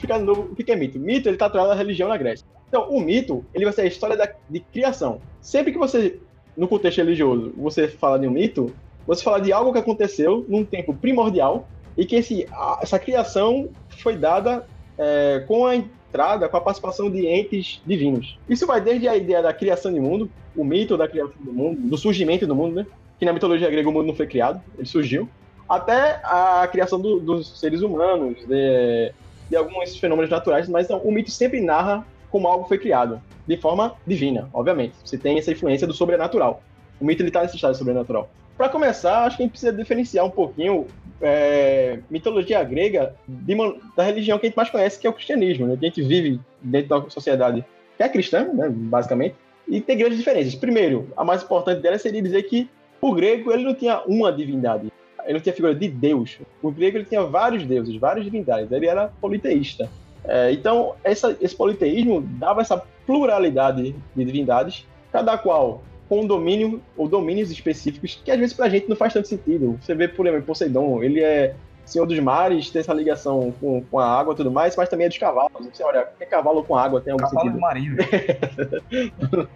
explicar 0.10 0.20
de 0.20 0.26
novo 0.26 0.50
o 0.52 0.56
que 0.56 0.72
é 0.72 0.76
mito. 0.76 1.00
Mito, 1.00 1.30
ele 1.30 1.36
está 1.36 1.46
atrelado 1.46 1.72
à 1.72 1.76
religião 1.76 2.10
na 2.10 2.18
Grécia. 2.18 2.46
Então, 2.68 2.90
o 2.90 3.00
mito, 3.00 3.46
ele 3.54 3.66
vai 3.66 3.74
ser 3.74 3.82
a 3.82 3.86
história 3.86 4.18
da, 4.18 4.30
de 4.50 4.60
criação. 4.60 5.22
Sempre 5.42 5.72
que 5.72 5.78
você, 5.78 6.20
no 6.58 6.68
contexto 6.68 6.98
religioso, 6.98 7.54
você 7.56 7.88
fala 7.88 8.18
de 8.20 8.28
um 8.28 8.32
mito, 8.32 8.74
você 9.06 9.24
fala 9.24 9.40
de 9.40 9.52
algo 9.52 9.72
que 9.72 9.80
aconteceu 9.80 10.46
num 10.48 10.66
tempo 10.66 10.94
primordial 10.94 11.68
e 11.98 12.06
que 12.06 12.16
esse, 12.16 12.48
essa 12.82 13.00
criação 13.00 13.70
foi 13.90 14.16
dada 14.16 14.66
é, 14.98 15.44
com 15.48 15.66
a 15.66 15.76
entrada, 15.76 16.48
com 16.48 16.58
a 16.58 16.62
participação 16.62 17.10
de 17.10 17.26
entes 17.26 17.82
divinos. 17.86 18.38
Isso 18.48 18.66
vai 18.66 18.82
desde 18.82 19.08
a 19.08 19.16
ideia 19.16 19.42
da 19.42 19.54
criação 19.54 19.92
do 19.92 20.02
mundo, 20.02 20.30
o 20.56 20.64
mito 20.64 20.98
da 20.98 21.08
criação 21.08 21.34
do 21.40 21.54
mundo, 21.54 21.82
do 21.82 21.98
surgimento 21.98 22.46
do 22.46 22.56
mundo, 22.56 22.76
né? 22.76 22.86
Que 23.18 23.26
na 23.26 23.34
mitologia 23.34 23.70
grega 23.70 23.90
o 23.90 23.92
mundo 23.92 24.08
não 24.08 24.16
foi 24.16 24.28
criado, 24.28 24.62
ele 24.78 24.88
surgiu, 24.88 25.28
até 25.68 26.20
a 26.24 26.68
criação 26.72 27.00
do, 27.00 27.20
dos 27.20 27.60
seres 27.60 27.82
humanos, 27.82 28.38
de, 28.48 29.12
de, 29.50 29.56
alguns 29.56 29.98
fenômenos 29.98 30.30
naturais, 30.30 30.68
mas 30.68 30.90
o 30.90 31.12
mito 31.12 31.32
sempre 31.32 31.62
narra 31.62 32.06
como 32.30 32.48
algo 32.48 32.68
foi 32.68 32.78
criado, 32.78 33.22
de 33.48 33.58
forma 33.58 33.96
divina, 34.06 34.50
obviamente. 34.54 34.96
Você 35.04 35.18
tem 35.18 35.38
essa 35.38 35.52
influência 35.52 35.88
do 35.88 35.94
sobrenatural. 35.94 36.62
O 37.00 37.06
mito 37.06 37.24
está 37.24 37.42
nesse 37.42 37.56
estado 37.56 37.76
sobrenatural. 37.76 38.30
Para 38.58 38.70
começar, 38.70 39.24
acho 39.24 39.38
que 39.38 39.44
a 39.44 39.46
gente 39.46 39.54
precisa 39.54 39.72
diferenciar 39.72 40.26
um 40.26 40.30
pouquinho 40.30 40.86
é, 41.22 42.00
mitologia 42.10 42.64
grega 42.64 43.16
de 43.28 43.56
da 43.96 44.04
religião 44.04 44.38
que 44.38 44.46
a 44.46 44.50
gente 44.50 44.58
mais 44.58 44.70
conhece, 44.70 45.00
que 45.00 45.08
é 45.08 45.10
o 45.10 45.14
cristianismo, 45.14 45.66
né? 45.66 45.78
que 45.78 45.86
a 45.86 45.90
gente 45.90 46.02
vive 46.02 46.40
dentro 46.62 46.90
da 46.90 47.10
sociedade 47.10 47.66
que 47.98 48.04
é 48.04 48.10
cristã, 48.10 48.46
né? 48.54 48.70
basicamente, 48.70 49.36
e 49.68 49.82
tem 49.82 49.98
grandes 49.98 50.18
diferenças. 50.18 50.56
Primeiro, 50.56 51.12
a 51.16 51.24
mais 51.24 51.44
importante 51.44 51.82
dela 51.82 51.98
seria 51.98 52.22
dizer 52.22 52.44
que 52.44 52.70
o 53.02 53.14
grego 53.14 53.52
ele 53.52 53.64
não 53.64 53.74
tinha 53.74 54.02
uma 54.06 54.32
divindade, 54.32 54.92
ele 55.30 55.38
não 55.38 55.44
tinha 55.44 55.54
figura 55.54 55.76
de 55.76 55.88
Deus. 55.88 56.40
O 56.60 56.72
grego 56.72 56.98
ele 56.98 57.06
tinha 57.06 57.22
vários 57.22 57.64
deuses, 57.64 57.96
várias 57.98 58.26
divindades, 58.26 58.72
ele 58.72 58.88
era 58.88 59.12
politeísta. 59.22 59.88
É, 60.24 60.52
então, 60.52 60.96
essa, 61.04 61.38
esse 61.40 61.56
politeísmo 61.56 62.22
dava 62.22 62.62
essa 62.62 62.82
pluralidade 63.06 63.96
de 64.16 64.26
divindades, 64.26 64.88
cada 65.12 65.38
qual 65.38 65.84
com 66.10 66.22
um 66.22 66.26
domínio 66.26 66.82
ou 66.98 67.08
domínios 67.08 67.52
específicos 67.52 68.20
que 68.26 68.32
às 68.32 68.40
vezes 68.40 68.56
pra 68.56 68.68
gente 68.70 68.90
não 68.90 68.96
faz 68.96 69.14
tanto 69.14 69.28
sentido. 69.28 69.78
Você 69.80 69.94
vê, 69.94 70.08
por 70.08 70.26
exemplo, 70.26 70.48
Poseidon, 70.48 71.04
ele 71.04 71.22
é 71.22 71.54
senhor 71.92 72.06
dos 72.06 72.20
mares, 72.20 72.70
tem 72.70 72.80
essa 72.80 72.94
ligação 72.94 73.54
com, 73.60 73.82
com 73.84 74.00
a 74.00 74.06
água 74.06 74.34
e 74.34 74.38
tudo 74.38 74.52
mais, 74.52 74.76
mas 74.76 74.88
também 74.90 75.06
é 75.06 75.10
dos 75.10 75.18
cavalos. 75.18 75.52
Você 75.74 75.84
olha, 75.84 76.08
que 76.18 76.26
cavalo 76.26 76.64
com 76.64 76.76
água 76.76 77.02
tem 77.02 77.12
algum 77.14 77.24
cavalo 77.26 77.42
sentido? 77.48 77.60
marinho. 77.62 77.96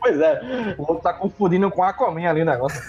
pois 0.00 0.20
é. 0.20 0.74
O 0.78 0.82
outro 0.82 1.00
tá 1.02 1.12
confundindo 1.12 1.70
com 1.70 1.82
Aquaman 1.82 2.28
ali 2.28 2.42
o 2.42 2.44
negócio. 2.44 2.80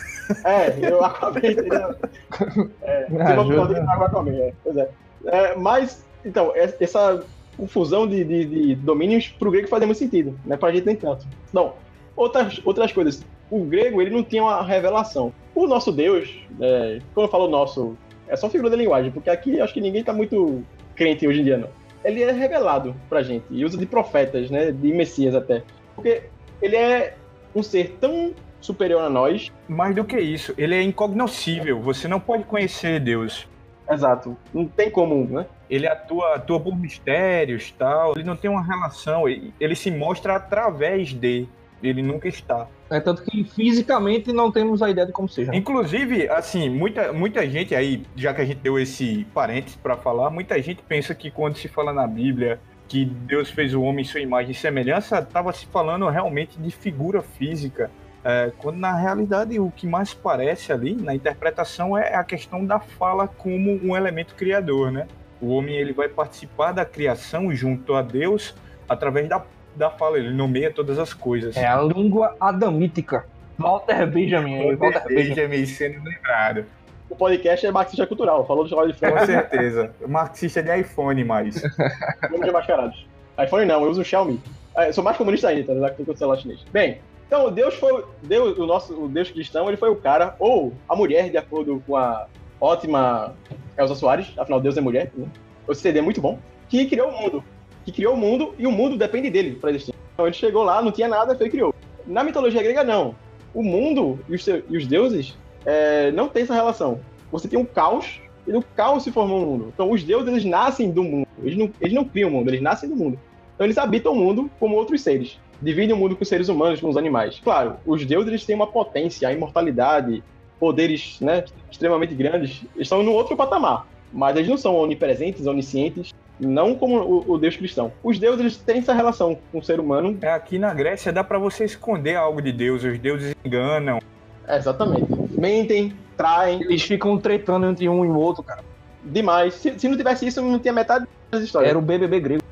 É, 0.43 0.73
eu 0.89 1.03
Aquaman, 1.03 1.39
entendeu? 1.39 1.95
É, 2.81 3.09
Me 3.09 3.21
ajuda. 3.21 3.81
com 3.85 4.03
Aquaman, 4.03 4.31
é. 4.33 4.53
Pois 4.63 4.77
é. 4.77 4.89
É, 5.27 5.55
Mas, 5.55 6.05
então, 6.23 6.51
es- 6.55 6.75
essa 6.81 7.23
confusão 7.57 8.05
de, 8.07 8.23
de, 8.23 8.45
de 8.45 8.75
domínios 8.75 9.27
pro 9.29 9.49
grego 9.51 9.67
fazia 9.67 9.87
muito 9.87 9.97
sentido, 9.99 10.37
né? 10.45 10.57
Pra 10.57 10.71
gente 10.71 10.85
nem 10.85 10.95
tanto. 10.95 11.25
Não, 11.53 11.73
outras, 12.15 12.59
outras 12.65 12.91
coisas. 12.91 13.23
O 13.49 13.63
grego, 13.63 14.01
ele 14.01 14.09
não 14.09 14.23
tinha 14.23 14.43
uma 14.43 14.61
revelação. 14.63 15.31
O 15.53 15.67
nosso 15.67 15.91
Deus, 15.91 16.29
é, 16.59 16.99
quando 17.13 17.27
eu 17.27 17.31
falo 17.31 17.47
nosso, 17.47 17.95
é 18.27 18.35
só 18.35 18.49
figura 18.49 18.69
da 18.69 18.75
linguagem, 18.75 19.11
porque 19.11 19.29
aqui 19.29 19.59
acho 19.59 19.73
que 19.73 19.81
ninguém 19.81 20.03
tá 20.03 20.13
muito 20.13 20.63
crente 20.95 21.27
hoje 21.27 21.41
em 21.41 21.43
dia, 21.43 21.57
não. 21.57 21.69
Ele 22.03 22.21
é 22.21 22.31
revelado 22.31 22.95
pra 23.09 23.23
gente, 23.23 23.45
e 23.49 23.65
usa 23.65 23.77
de 23.77 23.85
profetas, 23.85 24.49
né? 24.49 24.71
De 24.71 24.93
messias 24.93 25.33
até. 25.33 25.63
Porque 25.95 26.23
ele 26.61 26.75
é 26.75 27.15
um 27.55 27.63
ser 27.63 27.97
tão 27.99 28.33
superior 28.61 29.01
a 29.01 29.09
nós. 29.09 29.51
Mais 29.67 29.95
do 29.95 30.03
que 30.03 30.19
isso, 30.19 30.53
ele 30.57 30.75
é 30.75 30.81
incognoscível. 30.81 31.79
Você 31.81 32.07
não 32.07 32.19
pode 32.19 32.43
conhecer 32.43 32.99
Deus. 32.99 33.47
Exato. 33.89 34.35
Não 34.53 34.67
tem 34.67 34.89
como, 34.89 35.25
né? 35.25 35.45
Ele 35.69 35.87
atua, 35.87 36.35
atua 36.35 36.59
por 36.59 36.75
mistérios 36.75 37.71
tal. 37.77 38.13
Ele 38.15 38.23
não 38.23 38.35
tem 38.35 38.49
uma 38.49 38.63
relação. 38.63 39.29
Ele, 39.29 39.53
ele 39.59 39.75
se 39.75 39.91
mostra 39.91 40.35
através 40.35 41.09
de. 41.09 41.47
Ele 41.83 42.01
nunca 42.01 42.27
está. 42.27 42.67
É 42.89 42.99
tanto 42.99 43.23
que 43.23 43.43
fisicamente 43.43 44.31
não 44.31 44.51
temos 44.51 44.81
a 44.81 44.89
ideia 44.89 45.05
de 45.05 45.13
como 45.13 45.27
seja. 45.27 45.55
Inclusive, 45.55 46.29
assim, 46.29 46.69
muita, 46.69 47.11
muita 47.11 47.47
gente 47.49 47.75
aí, 47.75 48.03
já 48.15 48.33
que 48.33 48.41
a 48.41 48.45
gente 48.45 48.59
deu 48.59 48.79
esse 48.79 49.25
parênteses 49.33 49.75
para 49.75 49.97
falar, 49.97 50.29
muita 50.29 50.61
gente 50.61 50.81
pensa 50.83 51.13
que 51.13 51.29
quando 51.29 51.57
se 51.57 51.67
fala 51.67 51.91
na 51.91 52.07
Bíblia 52.07 52.59
que 52.87 53.05
Deus 53.05 53.49
fez 53.49 53.73
o 53.73 53.81
homem 53.81 54.01
em 54.01 54.07
sua 54.07 54.21
imagem 54.21 54.51
e 54.51 54.55
semelhança, 54.55 55.19
estava 55.19 55.51
se 55.51 55.65
falando 55.65 56.07
realmente 56.07 56.59
de 56.59 56.69
figura 56.71 57.21
física. 57.21 57.89
É, 58.23 58.51
quando 58.57 58.77
na 58.77 58.95
realidade 58.95 59.59
o 59.59 59.69
que 59.69 59.85
mais 59.85 60.13
parece 60.13 60.71
ali 60.71 60.95
na 60.95 61.13
interpretação 61.13 61.97
é 61.97 62.15
a 62.15 62.23
questão 62.23 62.65
da 62.65 62.79
fala 62.79 63.27
como 63.27 63.71
um 63.83 63.95
elemento 63.95 64.35
criador, 64.35 64.91
né? 64.91 65.07
O 65.41 65.49
homem 65.49 65.75
ele 65.75 65.93
vai 65.93 66.07
participar 66.07 66.71
da 66.71 66.85
criação 66.85 67.53
junto 67.53 67.93
a 67.93 68.01
Deus 68.01 68.55
através 68.87 69.27
da, 69.29 69.43
da 69.75 69.89
fala, 69.89 70.17
ele 70.17 70.31
nomeia 70.31 70.71
todas 70.71 70.97
as 70.99 71.13
coisas. 71.13 71.55
É 71.55 71.65
a 71.65 71.81
língua 71.81 72.35
adamítica. 72.39 73.25
Walter 73.57 74.05
Benjamin. 74.07 74.69
aí, 74.69 74.75
Walter 74.75 75.03
Benjamin. 75.07 75.29
Benjamin 75.35 75.65
sendo 75.65 76.03
lembrado. 76.03 76.65
O 77.09 77.15
podcast 77.15 77.65
é 77.65 77.71
marxista 77.71 78.05
cultural. 78.07 78.45
Falou 78.45 78.63
do 78.63 78.69
chocolate 78.69 78.93
de 78.93 78.99
frango, 78.99 79.17
Com 79.19 79.25
certeza. 79.25 79.93
Marxista 80.07 80.61
de 80.63 80.79
iPhone, 80.79 81.23
mas. 81.23 81.61
vamos 82.29 82.45
de 82.45 82.51
mascarados. 82.51 83.07
iPhone 83.41 83.65
não, 83.65 83.83
eu 83.83 83.91
uso 83.91 84.01
o 84.01 84.05
Xiaomi. 84.05 84.41
Ah, 84.75 84.87
Eu 84.87 84.93
sou 84.93 85.03
mais 85.03 85.15
comunista 85.15 85.47
ainda, 85.47 85.73
tá? 85.73 85.79
Já 85.79 85.89
que 85.91 86.01
eu 86.01 86.05
tô 86.05 86.11
com 86.11 86.15
o 86.15 86.17
celular 86.17 86.37
chinês. 86.37 86.65
Bem, 86.71 86.99
então 87.27 87.51
Deus 87.51 87.75
foi. 87.75 88.03
Deus, 88.23 88.57
o 88.57 88.65
nosso 88.65 88.93
o 89.05 89.07
Deus 89.07 89.31
cristão, 89.31 89.67
ele 89.67 89.77
foi 89.77 89.89
o 89.89 89.95
cara, 89.95 90.35
ou 90.39 90.73
a 90.89 90.95
mulher, 90.95 91.29
de 91.29 91.37
acordo 91.37 91.81
com 91.87 91.95
a 91.95 92.27
ótima 92.59 93.33
Elza 93.77 93.95
Soares, 93.95 94.33
afinal 94.37 94.59
Deus 94.59 94.77
é 94.77 94.81
mulher, 94.81 95.11
né? 95.15 95.27
O 95.67 95.73
CD 95.73 95.99
é 95.99 96.01
muito 96.01 96.21
bom, 96.21 96.39
que 96.69 96.85
criou 96.85 97.09
o 97.09 97.17
mundo. 97.21 97.43
Que 97.85 97.91
criou 97.91 98.15
o 98.15 98.17
mundo 98.17 98.53
e 98.57 98.65
o 98.65 98.71
mundo 98.71 98.97
depende 98.97 99.29
dele 99.29 99.57
pra 99.59 99.69
existir. 99.69 99.93
Então 100.13 100.25
ele 100.25 100.35
chegou 100.35 100.63
lá, 100.63 100.81
não 100.81 100.91
tinha 100.91 101.07
nada, 101.07 101.35
foi 101.35 101.49
criou. 101.49 101.73
Na 102.05 102.23
mitologia 102.23 102.61
grega, 102.61 102.83
não. 102.83 103.15
O 103.53 103.63
mundo 103.63 104.19
e 104.27 104.35
os, 104.35 104.47
e 104.47 104.77
os 104.77 104.87
deuses 104.87 105.37
é, 105.65 106.11
não 106.11 106.27
tem 106.27 106.43
essa 106.43 106.53
relação. 106.53 106.99
Você 107.31 107.47
tem 107.47 107.59
um 107.59 107.65
caos 107.65 108.19
e 108.47 108.51
do 108.51 108.61
caos 108.61 109.03
se 109.03 109.11
formou 109.11 109.41
um 109.41 109.45
mundo. 109.45 109.71
Então 109.73 109.91
os 109.91 110.03
deuses 110.03 110.27
eles 110.27 110.45
nascem 110.45 110.91
do 110.91 111.03
mundo. 111.03 111.27
Eles 111.43 111.57
não, 111.57 111.71
eles 111.81 111.93
não 111.93 112.05
criam 112.05 112.29
o 112.29 112.31
mundo, 112.31 112.49
eles 112.49 112.61
nascem 112.61 112.89
do 112.89 112.95
mundo. 112.95 113.19
Então 113.53 113.65
eles 113.65 113.77
habitam 113.77 114.13
o 114.13 114.15
mundo 114.15 114.49
como 114.59 114.75
outros 114.75 115.01
seres. 115.01 115.39
Dividem 115.61 115.95
o 115.95 115.97
mundo 115.97 116.15
com 116.15 116.23
os 116.23 116.27
seres 116.27 116.49
humanos, 116.49 116.79
com 116.79 116.89
os 116.89 116.97
animais. 116.97 117.39
Claro, 117.43 117.77
os 117.85 118.05
deuses 118.05 118.27
eles 118.27 118.45
têm 118.45 118.55
uma 118.55 118.67
potência, 118.67 119.27
a 119.27 119.33
imortalidade, 119.33 120.23
poderes 120.59 121.19
né, 121.21 121.45
extremamente 121.71 122.13
grandes. 122.13 122.61
Eles 122.75 122.85
estão 122.85 123.01
no 123.03 123.11
outro 123.11 123.35
patamar. 123.35 123.87
Mas 124.11 124.35
eles 124.35 124.49
não 124.49 124.57
são 124.57 124.75
onipresentes, 124.75 125.47
oniscientes, 125.47 126.13
não 126.39 126.75
como 126.75 126.97
o, 126.99 127.31
o 127.33 127.37
deus 127.37 127.55
cristão. 127.55 127.91
Os 128.03 128.19
deuses 128.19 128.39
eles 128.39 128.57
têm 128.57 128.77
essa 128.79 128.93
relação 128.93 129.37
com 129.51 129.59
o 129.59 129.63
ser 129.63 129.79
humano. 129.79 130.17
É, 130.21 130.31
aqui 130.31 130.57
na 130.59 130.73
Grécia 130.73 131.11
dá 131.13 131.23
pra 131.23 131.37
você 131.39 131.65
esconder 131.65 132.15
algo 132.15 132.41
de 132.41 132.51
Deus. 132.51 132.83
Os 132.83 132.99
deuses 132.99 133.35
enganam. 133.45 133.99
É, 134.47 134.57
exatamente. 134.57 135.05
Mentem, 135.37 135.93
traem, 136.17 136.61
Eles 136.61 136.81
ficam 136.83 137.17
tretando 137.17 137.65
entre 137.67 137.87
um 137.89 138.03
e 138.05 138.07
o 138.07 138.15
outro, 138.15 138.43
cara. 138.43 138.63
demais. 139.03 139.53
Se, 139.55 139.77
se 139.79 139.87
não 139.87 139.97
tivesse 139.97 140.25
isso, 140.27 140.41
não 140.41 140.59
tinha 140.59 140.73
metade 140.73 141.05
das 141.31 141.41
histórias. 141.41 141.69
Era 141.69 141.79
o 141.79 141.81
BBB 141.81 142.19
grego. 142.19 142.43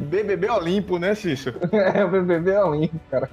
BBB 0.00 0.48
Olimpo, 0.50 0.98
né, 0.98 1.14
Cício? 1.14 1.54
É, 1.72 2.04
o 2.04 2.08
BBB 2.08 2.50
é 2.52 2.64
um 2.64 2.74
limpo, 2.74 3.00
cara. 3.10 3.28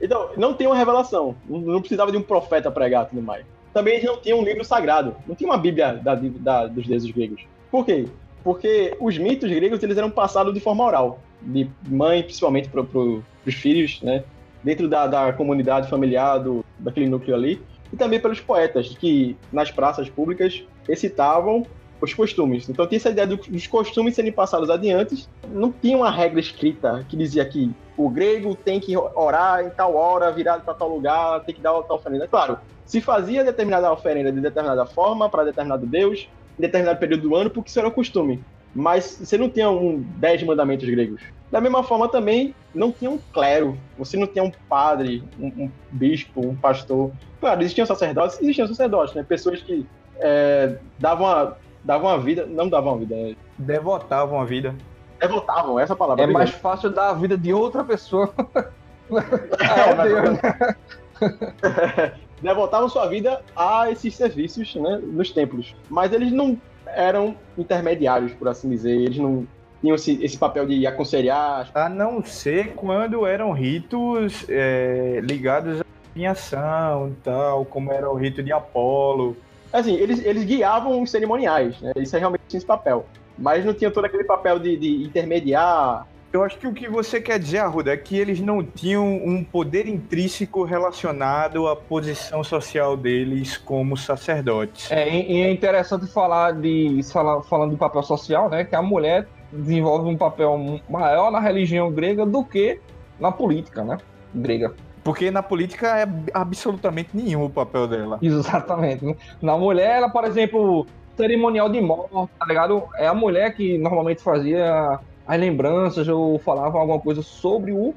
Então, 0.00 0.30
não 0.36 0.54
tem 0.54 0.66
uma 0.66 0.76
revelação. 0.76 1.36
Não, 1.48 1.60
não 1.60 1.80
precisava 1.80 2.10
de 2.10 2.18
um 2.18 2.22
profeta 2.22 2.70
pregar 2.70 3.04
e 3.04 3.08
tudo 3.10 3.22
mais. 3.22 3.44
Também 3.72 3.94
eles 3.94 4.04
não 4.06 4.18
tinham 4.20 4.40
um 4.40 4.44
livro 4.44 4.64
sagrado. 4.64 5.14
Não 5.26 5.34
tinha 5.34 5.48
uma 5.48 5.56
Bíblia 5.56 5.94
da- 5.94 6.14
da- 6.16 6.66
dos 6.66 6.86
deuses 6.86 7.10
gregos. 7.10 7.42
Por 7.70 7.86
quê? 7.86 8.06
Porque 8.42 8.96
os 9.00 9.16
mitos 9.18 9.50
gregos 9.50 9.82
eles 9.82 9.96
eram 9.96 10.10
passados 10.10 10.52
de 10.52 10.60
forma 10.60 10.84
oral. 10.84 11.20
De 11.40 11.68
mãe, 11.88 12.22
principalmente, 12.22 12.68
para 12.68 12.82
pro, 12.82 13.22
os 13.46 13.54
filhos, 13.54 14.00
né? 14.02 14.24
Dentro 14.62 14.88
da, 14.88 15.06
da 15.06 15.32
comunidade 15.32 15.88
familiar, 15.88 16.38
do, 16.38 16.64
daquele 16.78 17.08
núcleo 17.08 17.34
ali. 17.34 17.60
E 17.92 17.96
também 17.96 18.20
pelos 18.20 18.40
poetas, 18.40 18.88
que 18.96 19.36
nas 19.52 19.70
praças 19.70 20.08
públicas 20.08 20.64
recitavam 20.88 21.66
os 22.00 22.12
costumes. 22.14 22.68
Então 22.68 22.86
tinha 22.86 22.96
essa 22.96 23.10
ideia 23.10 23.26
do- 23.26 23.36
dos 23.36 23.66
costumes 23.66 24.14
serem 24.14 24.32
passados 24.32 24.70
adiante. 24.70 25.28
Não 25.48 25.70
tinha 25.70 25.96
uma 25.96 26.10
regra 26.10 26.40
escrita 26.40 27.04
que 27.08 27.16
dizia 27.16 27.44
que 27.44 27.70
o 27.96 28.08
grego 28.08 28.54
tem 28.56 28.80
que 28.80 28.96
orar 28.96 29.64
em 29.64 29.70
tal 29.70 29.94
hora, 29.94 30.32
virado 30.32 30.64
para 30.64 30.74
tal 30.74 30.88
lugar, 30.88 31.44
tem 31.44 31.54
que 31.54 31.60
dar 31.60 31.80
tal 31.82 31.96
oferenda. 31.98 32.26
Claro, 32.26 32.58
se 32.84 33.00
fazia 33.00 33.44
determinada 33.44 33.92
oferenda 33.92 34.32
de 34.32 34.40
determinada 34.40 34.84
forma 34.84 35.28
para 35.28 35.44
determinado 35.44 35.86
deus, 35.86 36.28
determinado 36.62 36.98
período 36.98 37.28
do 37.28 37.36
ano, 37.36 37.50
porque 37.50 37.68
isso 37.68 37.78
era 37.78 37.88
o 37.88 37.92
costume. 37.92 38.42
Mas 38.74 39.18
você 39.20 39.36
não 39.36 39.50
tinha 39.50 39.68
um 39.70 40.00
dez 40.16 40.42
mandamentos 40.42 40.88
gregos. 40.88 41.20
Da 41.50 41.60
mesma 41.60 41.82
forma 41.82 42.08
também, 42.08 42.54
não 42.74 42.90
tinha 42.90 43.10
um 43.10 43.18
clero. 43.34 43.76
Você 43.98 44.16
não 44.16 44.26
tinha 44.26 44.42
um 44.42 44.50
padre, 44.68 45.22
um, 45.38 45.46
um 45.64 45.70
bispo, 45.90 46.40
um 46.40 46.56
pastor. 46.56 47.10
Claro, 47.38 47.60
existiam 47.60 47.84
sacerdotes, 47.86 48.40
existiam 48.40 48.66
sacerdotes, 48.66 49.14
né? 49.14 49.22
Pessoas 49.28 49.60
que 49.60 49.84
é, 50.18 50.78
davam, 50.98 51.26
a, 51.26 51.54
davam 51.84 52.08
a 52.08 52.16
vida, 52.16 52.46
não 52.46 52.66
davam 52.68 52.94
a 52.94 52.96
vida, 52.96 53.14
é, 53.14 53.34
Devotavam 53.58 54.40
a 54.40 54.44
vida. 54.46 54.74
devotavam, 55.20 55.78
essa 55.78 55.94
palavra. 55.94 56.24
É 56.24 56.26
mais 56.26 56.50
fácil 56.50 56.88
dar 56.90 57.10
a 57.10 57.12
vida 57.12 57.36
de 57.36 57.52
outra 57.52 57.84
pessoa. 57.84 58.32
É, 59.12 59.90
É, 59.90 59.94
mas- 59.94 60.12
Deus, 60.12 60.42
né? 60.42 62.12
devotavam 62.42 62.88
sua 62.88 63.06
vida 63.06 63.40
a 63.56 63.90
esses 63.90 64.14
serviços 64.14 64.74
né, 64.74 65.00
nos 65.02 65.30
templos. 65.30 65.74
Mas 65.88 66.12
eles 66.12 66.32
não. 66.32 66.58
eram 66.86 67.36
intermediários, 67.56 68.32
por 68.32 68.48
assim 68.48 68.68
dizer. 68.68 68.90
Eles 68.90 69.18
não 69.18 69.46
tinham 69.80 69.94
esse, 69.94 70.22
esse 70.24 70.36
papel 70.36 70.66
de 70.66 70.86
aconselhar. 70.86 71.70
A 71.74 71.88
não 71.88 72.22
ser 72.24 72.74
quando 72.74 73.26
eram 73.26 73.52
ritos 73.52 74.44
é, 74.48 75.20
ligados 75.22 75.80
à 75.80 75.84
adivinhação 76.10 77.14
tal, 77.22 77.64
como 77.64 77.92
era 77.92 78.10
o 78.10 78.14
rito 78.14 78.42
de 78.42 78.52
Apolo. 78.52 79.36
Assim, 79.72 79.94
eles, 79.94 80.24
eles 80.24 80.44
guiavam 80.44 81.00
os 81.00 81.10
cerimoniais, 81.10 81.80
né? 81.80 81.92
Isso 81.96 82.14
é 82.14 82.18
realmente 82.18 82.42
esse 82.52 82.66
papel. 82.66 83.06
Mas 83.38 83.64
não 83.64 83.72
tinha 83.72 83.90
todo 83.90 84.04
aquele 84.04 84.24
papel 84.24 84.58
de, 84.58 84.76
de 84.76 85.02
intermediar. 85.02 86.06
Eu 86.32 86.42
acho 86.42 86.56
que 86.56 86.66
o 86.66 86.72
que 86.72 86.88
você 86.88 87.20
quer 87.20 87.38
dizer, 87.38 87.58
Arruda, 87.58 87.92
é 87.92 87.96
que 87.96 88.16
eles 88.16 88.40
não 88.40 88.64
tinham 88.64 89.04
um 89.04 89.44
poder 89.44 89.86
intrínseco 89.86 90.64
relacionado 90.64 91.68
à 91.68 91.76
posição 91.76 92.42
social 92.42 92.96
deles 92.96 93.58
como 93.58 93.98
sacerdotes. 93.98 94.90
É, 94.90 95.08
e 95.10 95.42
é 95.42 95.52
interessante 95.52 96.06
falar 96.06 96.52
de 96.52 97.00
falar, 97.12 97.42
falando 97.42 97.72
do 97.72 97.76
papel 97.76 98.02
social, 98.02 98.48
né? 98.48 98.64
Que 98.64 98.74
a 98.74 98.80
mulher 98.80 99.28
desenvolve 99.52 100.08
um 100.08 100.16
papel 100.16 100.80
maior 100.88 101.30
na 101.30 101.38
religião 101.38 101.92
grega 101.92 102.24
do 102.24 102.42
que 102.42 102.80
na 103.20 103.30
política, 103.30 103.84
né? 103.84 103.98
Grega. 104.34 104.74
Porque 105.04 105.30
na 105.30 105.42
política 105.42 105.98
é 105.98 106.08
absolutamente 106.32 107.10
nenhum 107.12 107.44
o 107.44 107.50
papel 107.50 107.86
dela. 107.86 108.18
Exatamente. 108.22 109.04
Né? 109.04 109.14
Na 109.42 109.58
mulher, 109.58 109.98
ela, 109.98 110.08
por 110.08 110.24
exemplo, 110.24 110.86
cerimonial 111.14 111.68
de 111.68 111.80
morte, 111.82 112.30
tá 112.38 112.46
ligado? 112.46 112.84
É 112.96 113.06
a 113.06 113.12
mulher 113.12 113.54
que 113.54 113.76
normalmente 113.76 114.22
fazia 114.22 114.98
as 115.26 115.40
lembranças 115.40 116.08
ou 116.08 116.38
falava 116.38 116.78
alguma 116.78 117.00
coisa 117.00 117.22
sobre 117.22 117.72
o 117.72 117.94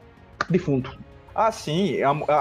defunto. 0.49 0.97
Ah, 1.33 1.51
sim. 1.51 1.97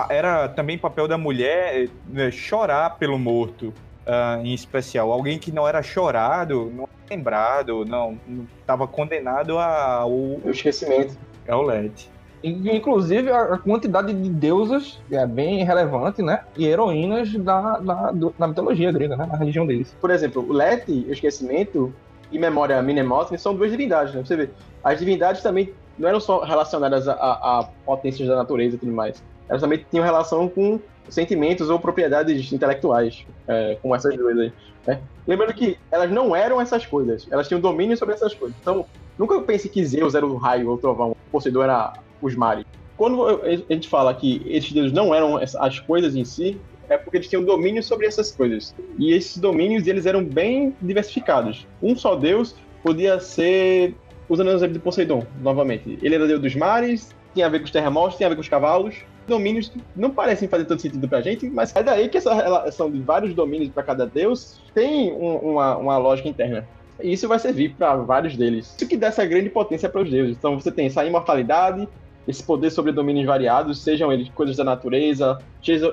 era 0.09 0.49
também 0.49 0.79
papel 0.79 1.09
da 1.09 1.19
mulher 1.19 1.89
né, 2.09 2.31
chorar 2.31 2.97
pelo 2.97 3.19
morto 3.19 3.73
uh, 4.07 4.45
em 4.45 4.55
especial. 4.55 5.13
Alguém 5.13 5.39
que 5.39 5.51
não 5.51 5.67
era 5.67 5.83
chorado, 5.83 6.71
não 6.75 6.85
era 6.85 7.17
lembrado, 7.17 7.85
não 7.85 8.19
estava 8.61 8.87
condenado 8.87 9.59
ao 9.59 10.11
o 10.11 10.43
esquecimento. 10.47 11.17
É 11.47 11.55
o 11.55 11.63
LED. 11.63 12.09
Inclusive, 12.45 13.33
a 13.33 13.57
quantidade 13.57 14.13
de 14.13 14.29
deusas 14.29 15.01
é 15.11 15.27
bem 15.27 15.65
relevante, 15.65 16.23
né? 16.23 16.45
E 16.55 16.67
heroínas 16.67 17.33
da, 17.33 17.79
da, 17.79 18.13
da 18.39 18.47
mitologia 18.47 18.93
grega, 18.93 19.17
né? 19.17 19.25
Na 19.25 19.39
religião 19.39 19.67
deles. 19.67 19.97
Por 19.99 20.11
exemplo, 20.11 20.47
o 20.47 20.53
Lete, 20.53 21.07
o 21.09 21.13
esquecimento, 21.13 21.93
e 22.35 22.39
memória 22.39 22.83
Minemótene 22.83 23.39
são 23.39 23.55
duas 23.55 23.71
divindades, 23.71 24.13
né? 24.13 24.25
Você 24.25 24.37
vê, 24.37 24.51
as 24.83 24.99
divindades 24.99 25.41
também 25.41 25.73
não 25.97 26.09
eram 26.09 26.19
só 26.19 26.43
relacionadas 26.43 27.07
a, 27.07 27.15
a, 27.15 27.69
potências 27.87 28.29
da 28.29 28.35
natureza 28.35 28.75
e 28.75 28.79
tudo 28.79 28.93
mais. 28.93 29.23
Elas 29.49 29.63
também 29.63 29.85
tinham 29.89 30.05
relação 30.05 30.49
com 30.49 30.81
sentimentos 31.09 31.71
ou 31.71 31.79
propriedades 31.79 32.53
intelectuais, 32.53 33.25
é, 33.47 33.79
como 33.81 33.95
essas 33.95 34.17
duas 34.17 34.37
aí. 34.37 34.53
Né? 34.85 35.01
Lembrando 35.27 35.55
que 35.55 35.79
elas 35.93 36.11
não 36.11 36.35
eram 36.35 36.61
essas 36.61 36.85
coisas, 36.85 37.29
elas 37.31 37.47
tinham 37.47 37.61
domínio 37.61 37.97
sobre 37.97 38.15
essas 38.15 38.35
coisas. 38.35 38.57
Então, 38.61 38.85
nunca 39.17 39.41
pense 39.43 39.69
que 39.69 39.85
Zeus 39.85 40.17
era 40.17 40.27
o 40.27 40.37
raio 40.37 40.69
ou 40.69 40.75
o 40.75 40.79
trovão, 40.79 41.17
Poseidon 41.31 41.63
era 41.63 41.93
os 42.21 42.35
mares. 42.35 42.65
Quando 42.97 43.27
a 43.27 43.73
gente 43.73 43.89
fala 43.89 44.13
que 44.15 44.43
esses 44.47 44.73
deuses 44.73 44.93
não 44.93 45.15
eram 45.15 45.37
as 45.37 45.79
coisas 45.81 46.17
em 46.17 46.25
si, 46.25 46.61
é 46.89 46.97
porque 46.97 47.19
eles 47.19 47.29
tinham 47.29 47.43
domínio 47.45 47.83
sobre 47.83 48.07
essas 48.07 48.31
coisas. 48.31 48.75
E 48.99 49.13
esses 49.13 49.39
domínios 49.39 49.87
eles 49.87 50.07
eram 50.07 50.25
bem 50.25 50.75
diversificados. 50.81 51.67
Um 51.83 51.97
só 51.97 52.15
deus 52.15 52.55
podia 52.83 53.19
ser, 53.21 53.95
usando 54.29 54.49
o 54.49 54.53
exemplo 54.53 54.75
de 54.75 54.81
Poseidon, 54.81 55.27
novamente. 55.41 55.99
Ele 56.03 56.15
era 56.15 56.27
deus 56.27 56.41
dos 56.41 56.55
mares, 56.55 57.15
tinha 57.33 57.47
a 57.47 57.49
ver 57.49 57.59
com 57.61 57.65
os 57.65 57.71
terremotos, 57.71 58.17
tinha 58.17 58.27
a 58.27 58.31
ver 58.31 58.37
com 58.37 58.43
os 58.43 58.49
cavalos, 58.49 58.95
domínios 59.27 59.69
que 59.69 59.81
não 59.97 60.11
parecem 60.11 60.49
fazer 60.49 60.65
todo 60.65 60.81
sentido 60.81 61.09
pra 61.09 61.21
gente, 61.21 61.49
mas 61.49 61.75
é 61.75 61.83
daí 61.83 62.09
que 62.09 62.19
essa 62.19 62.35
relação 62.35 62.91
de 62.91 63.01
vários 63.01 63.35
domínios 63.35 63.71
para 63.71 63.83
cada 63.83 64.07
deus 64.07 64.61
tem 64.75 65.13
um, 65.13 65.37
uma, 65.37 65.77
uma 65.77 65.99
lógica 65.99 66.29
interna. 66.29 66.67
E 67.03 67.13
isso 67.13 67.27
vai 67.27 67.39
servir 67.39 67.75
para 67.75 67.97
vários 67.97 68.37
deles. 68.37 68.75
Isso 68.77 68.87
que 68.87 68.97
dá 68.97 69.09
essa 69.09 69.25
grande 69.25 69.51
potência 69.51 69.89
para 69.89 70.03
os 70.03 70.11
deuses. 70.11 70.37
Então 70.37 70.61
você 70.61 70.71
tem 70.71 70.87
essa 70.87 71.05
imortalidade, 71.05 71.89
esse 72.27 72.43
poder 72.43 72.71
sobre 72.71 72.93
domínios 72.93 73.27
variados, 73.27 73.83
sejam 73.83 74.13
eles 74.13 74.29
coisas 74.31 74.57
da 74.57 74.65
natureza, 74.65 75.39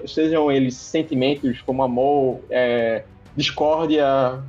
sejam 0.05 0.51
eles 0.51 0.75
sentimentos 0.75 1.61
como 1.61 1.83
amor, 1.83 2.39
é, 2.49 3.03
discórdia, 3.35 4.41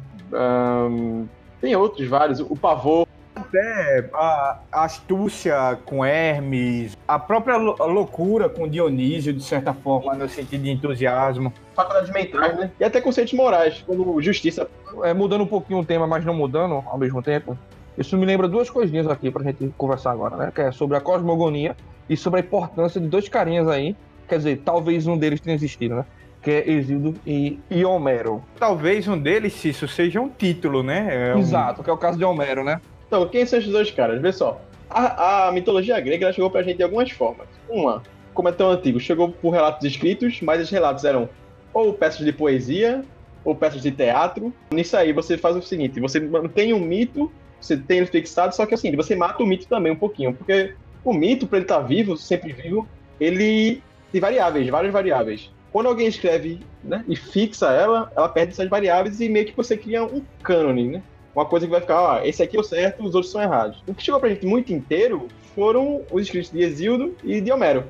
tem 1.61 1.77
outros 1.77 2.09
vários, 2.09 2.41
o 2.41 2.57
pavor, 2.57 3.07
até 3.35 4.09
a 4.15 4.59
astúcia 4.73 5.79
com 5.85 6.05
Hermes, 6.05 6.97
a 7.07 7.19
própria 7.19 7.57
loucura 7.57 8.49
com 8.49 8.69
Dionísio, 8.69 9.33
de 9.33 9.43
certa 9.43 9.73
forma, 9.75 10.15
no 10.15 10.29
sentido 10.29 10.63
de 10.63 10.71
entusiasmo. 10.71 11.53
Faculdades 11.75 12.11
mentais, 12.11 12.57
né? 12.57 12.71
E 12.79 12.85
até 12.85 13.01
conceitos 13.01 13.33
morais, 13.33 13.83
como 13.87 14.21
justiça. 14.23 14.69
É, 15.03 15.15
mudando 15.15 15.43
um 15.43 15.47
pouquinho 15.47 15.81
o 15.81 15.85
tema, 15.85 16.07
mas 16.07 16.25
não 16.25 16.35
mudando 16.35 16.83
ao 16.87 16.99
mesmo 16.99 17.23
tempo. 17.23 17.57
Isso 17.97 18.17
me 18.17 18.25
lembra 18.25 18.49
duas 18.49 18.71
coisinhas 18.71 19.07
aqui 19.07 19.31
pra 19.31 19.43
gente 19.43 19.73
conversar 19.77 20.13
agora, 20.13 20.37
né? 20.37 20.53
Que 20.55 20.63
é 20.63 20.73
sobre 20.73 20.97
a 20.97 21.01
cosmogonia 21.01 21.77
e 22.09 22.17
sobre 22.17 22.41
a 22.41 22.43
importância 22.43 23.01
de 23.01 23.07
dois 23.07 23.29
carinhas 23.29 23.69
aí. 23.69 23.95
Quer 24.29 24.39
dizer, 24.39 24.63
talvez 24.65 25.07
um 25.07 25.17
deles 25.17 25.41
tenha 25.41 25.55
existido, 25.55 25.97
né? 25.97 26.05
que 26.43 26.51
é 26.51 26.69
Exildo 26.69 27.15
e, 27.25 27.59
e 27.71 27.85
Homero. 27.85 28.43
Talvez 28.59 29.07
um 29.07 29.17
deles, 29.17 29.65
isso 29.65 29.87
seja 29.87 30.21
um 30.21 30.29
título, 30.29 30.83
né? 30.83 31.31
É 31.31 31.35
um... 31.37 31.39
Exato, 31.39 31.85
que 31.85 31.89
é 31.89 31.93
o 31.93 31.97
caso 31.97 32.19
de 32.19 32.25
Homero, 32.25 32.65
né? 32.65 32.81
Então, 33.07 33.27
quem 33.29 33.47
são 33.47 33.59
esses 33.59 33.71
dois 33.71 33.91
caras? 33.91 34.21
Vê 34.21 34.33
só. 34.33 34.61
A, 34.91 35.47
a 35.47 35.53
mitologia 35.53 35.99
grega 36.01 36.27
ela 36.27 36.33
chegou 36.33 36.51
pra 36.51 36.63
gente 36.63 36.79
de 36.79 36.83
algumas 36.83 37.11
formas. 37.11 37.47
Uma, 37.69 38.03
como 38.35 38.49
é 38.49 38.53
tão 38.53 38.71
antigo, 38.71 38.99
chegou 38.99 39.31
por 39.31 39.51
relatos 39.51 39.87
escritos, 39.87 40.41
mas 40.43 40.61
os 40.61 40.69
relatos 40.69 41.05
eram 41.05 41.29
ou 41.73 41.93
peças 41.93 42.25
de 42.25 42.33
poesia 42.33 43.05
ou 43.45 43.55
peças 43.55 43.81
de 43.81 43.91
teatro. 43.91 44.53
Nisso 44.73 44.97
aí 44.97 45.13
você 45.13 45.39
faz 45.39 45.57
o 45.57 45.63
seguinte: 45.63 46.01
você 46.01 46.21
mantém 46.21 46.75
um 46.75 46.81
mito, 46.81 47.31
você 47.65 47.77
tem 47.77 47.99
ele 47.99 48.07
fixado, 48.07 48.55
só 48.55 48.67
que 48.67 48.75
assim, 48.75 48.95
você 48.97 49.15
mata 49.15 49.43
o 49.43 49.47
mito 49.47 49.67
também 49.67 49.93
um 49.93 49.97
pouquinho, 49.97 50.35
porque 50.35 50.75
o 51.05 51.13
mito, 51.13 51.47
para 51.47 51.59
ele 51.59 51.65
estar 51.65 51.81
tá 51.81 51.87
vivo, 51.87 52.17
sempre 52.17 52.53
vivo, 52.53 52.87
ele 53.21 53.83
tem 54.11 54.21
variáveis, 54.21 54.69
várias 54.69 54.93
variáveis. 54.93 55.51
Quando 55.73 55.87
alguém 55.87 56.07
escreve 56.07 56.61
né, 56.85 57.05
e 57.09 57.17
fixa 57.17 57.73
ela, 57.73 58.13
ela 58.15 58.29
perde 58.29 58.53
essas 58.53 58.69
variáveis 58.69 59.21
e 59.21 59.29
meio 59.29 59.47
que 59.47 59.57
você 59.57 59.77
cria 59.77 60.05
um 60.05 60.23
cânone, 60.43 60.89
né? 60.89 61.03
uma 61.35 61.47
coisa 61.47 61.67
que 61.67 61.73
vai 61.73 61.81
ficar, 61.81 62.01
ó, 62.01 62.21
esse 62.23 62.43
aqui 62.43 62.57
é 62.57 62.61
o 62.61 62.63
certo, 62.63 63.03
os 63.03 63.15
outros 63.15 63.33
são 63.33 63.41
errados. 63.41 63.83
O 63.87 63.95
que 63.95 64.03
chegou 64.03 64.21
pra 64.21 64.29
gente 64.29 64.47
muito 64.47 64.73
inteiro 64.73 65.29
foram 65.55 66.03
os 66.11 66.23
escritos 66.23 66.51
de 66.51 66.61
Exildo 66.61 67.17
e 67.25 67.41
de 67.41 67.51
Homero. 67.51 67.85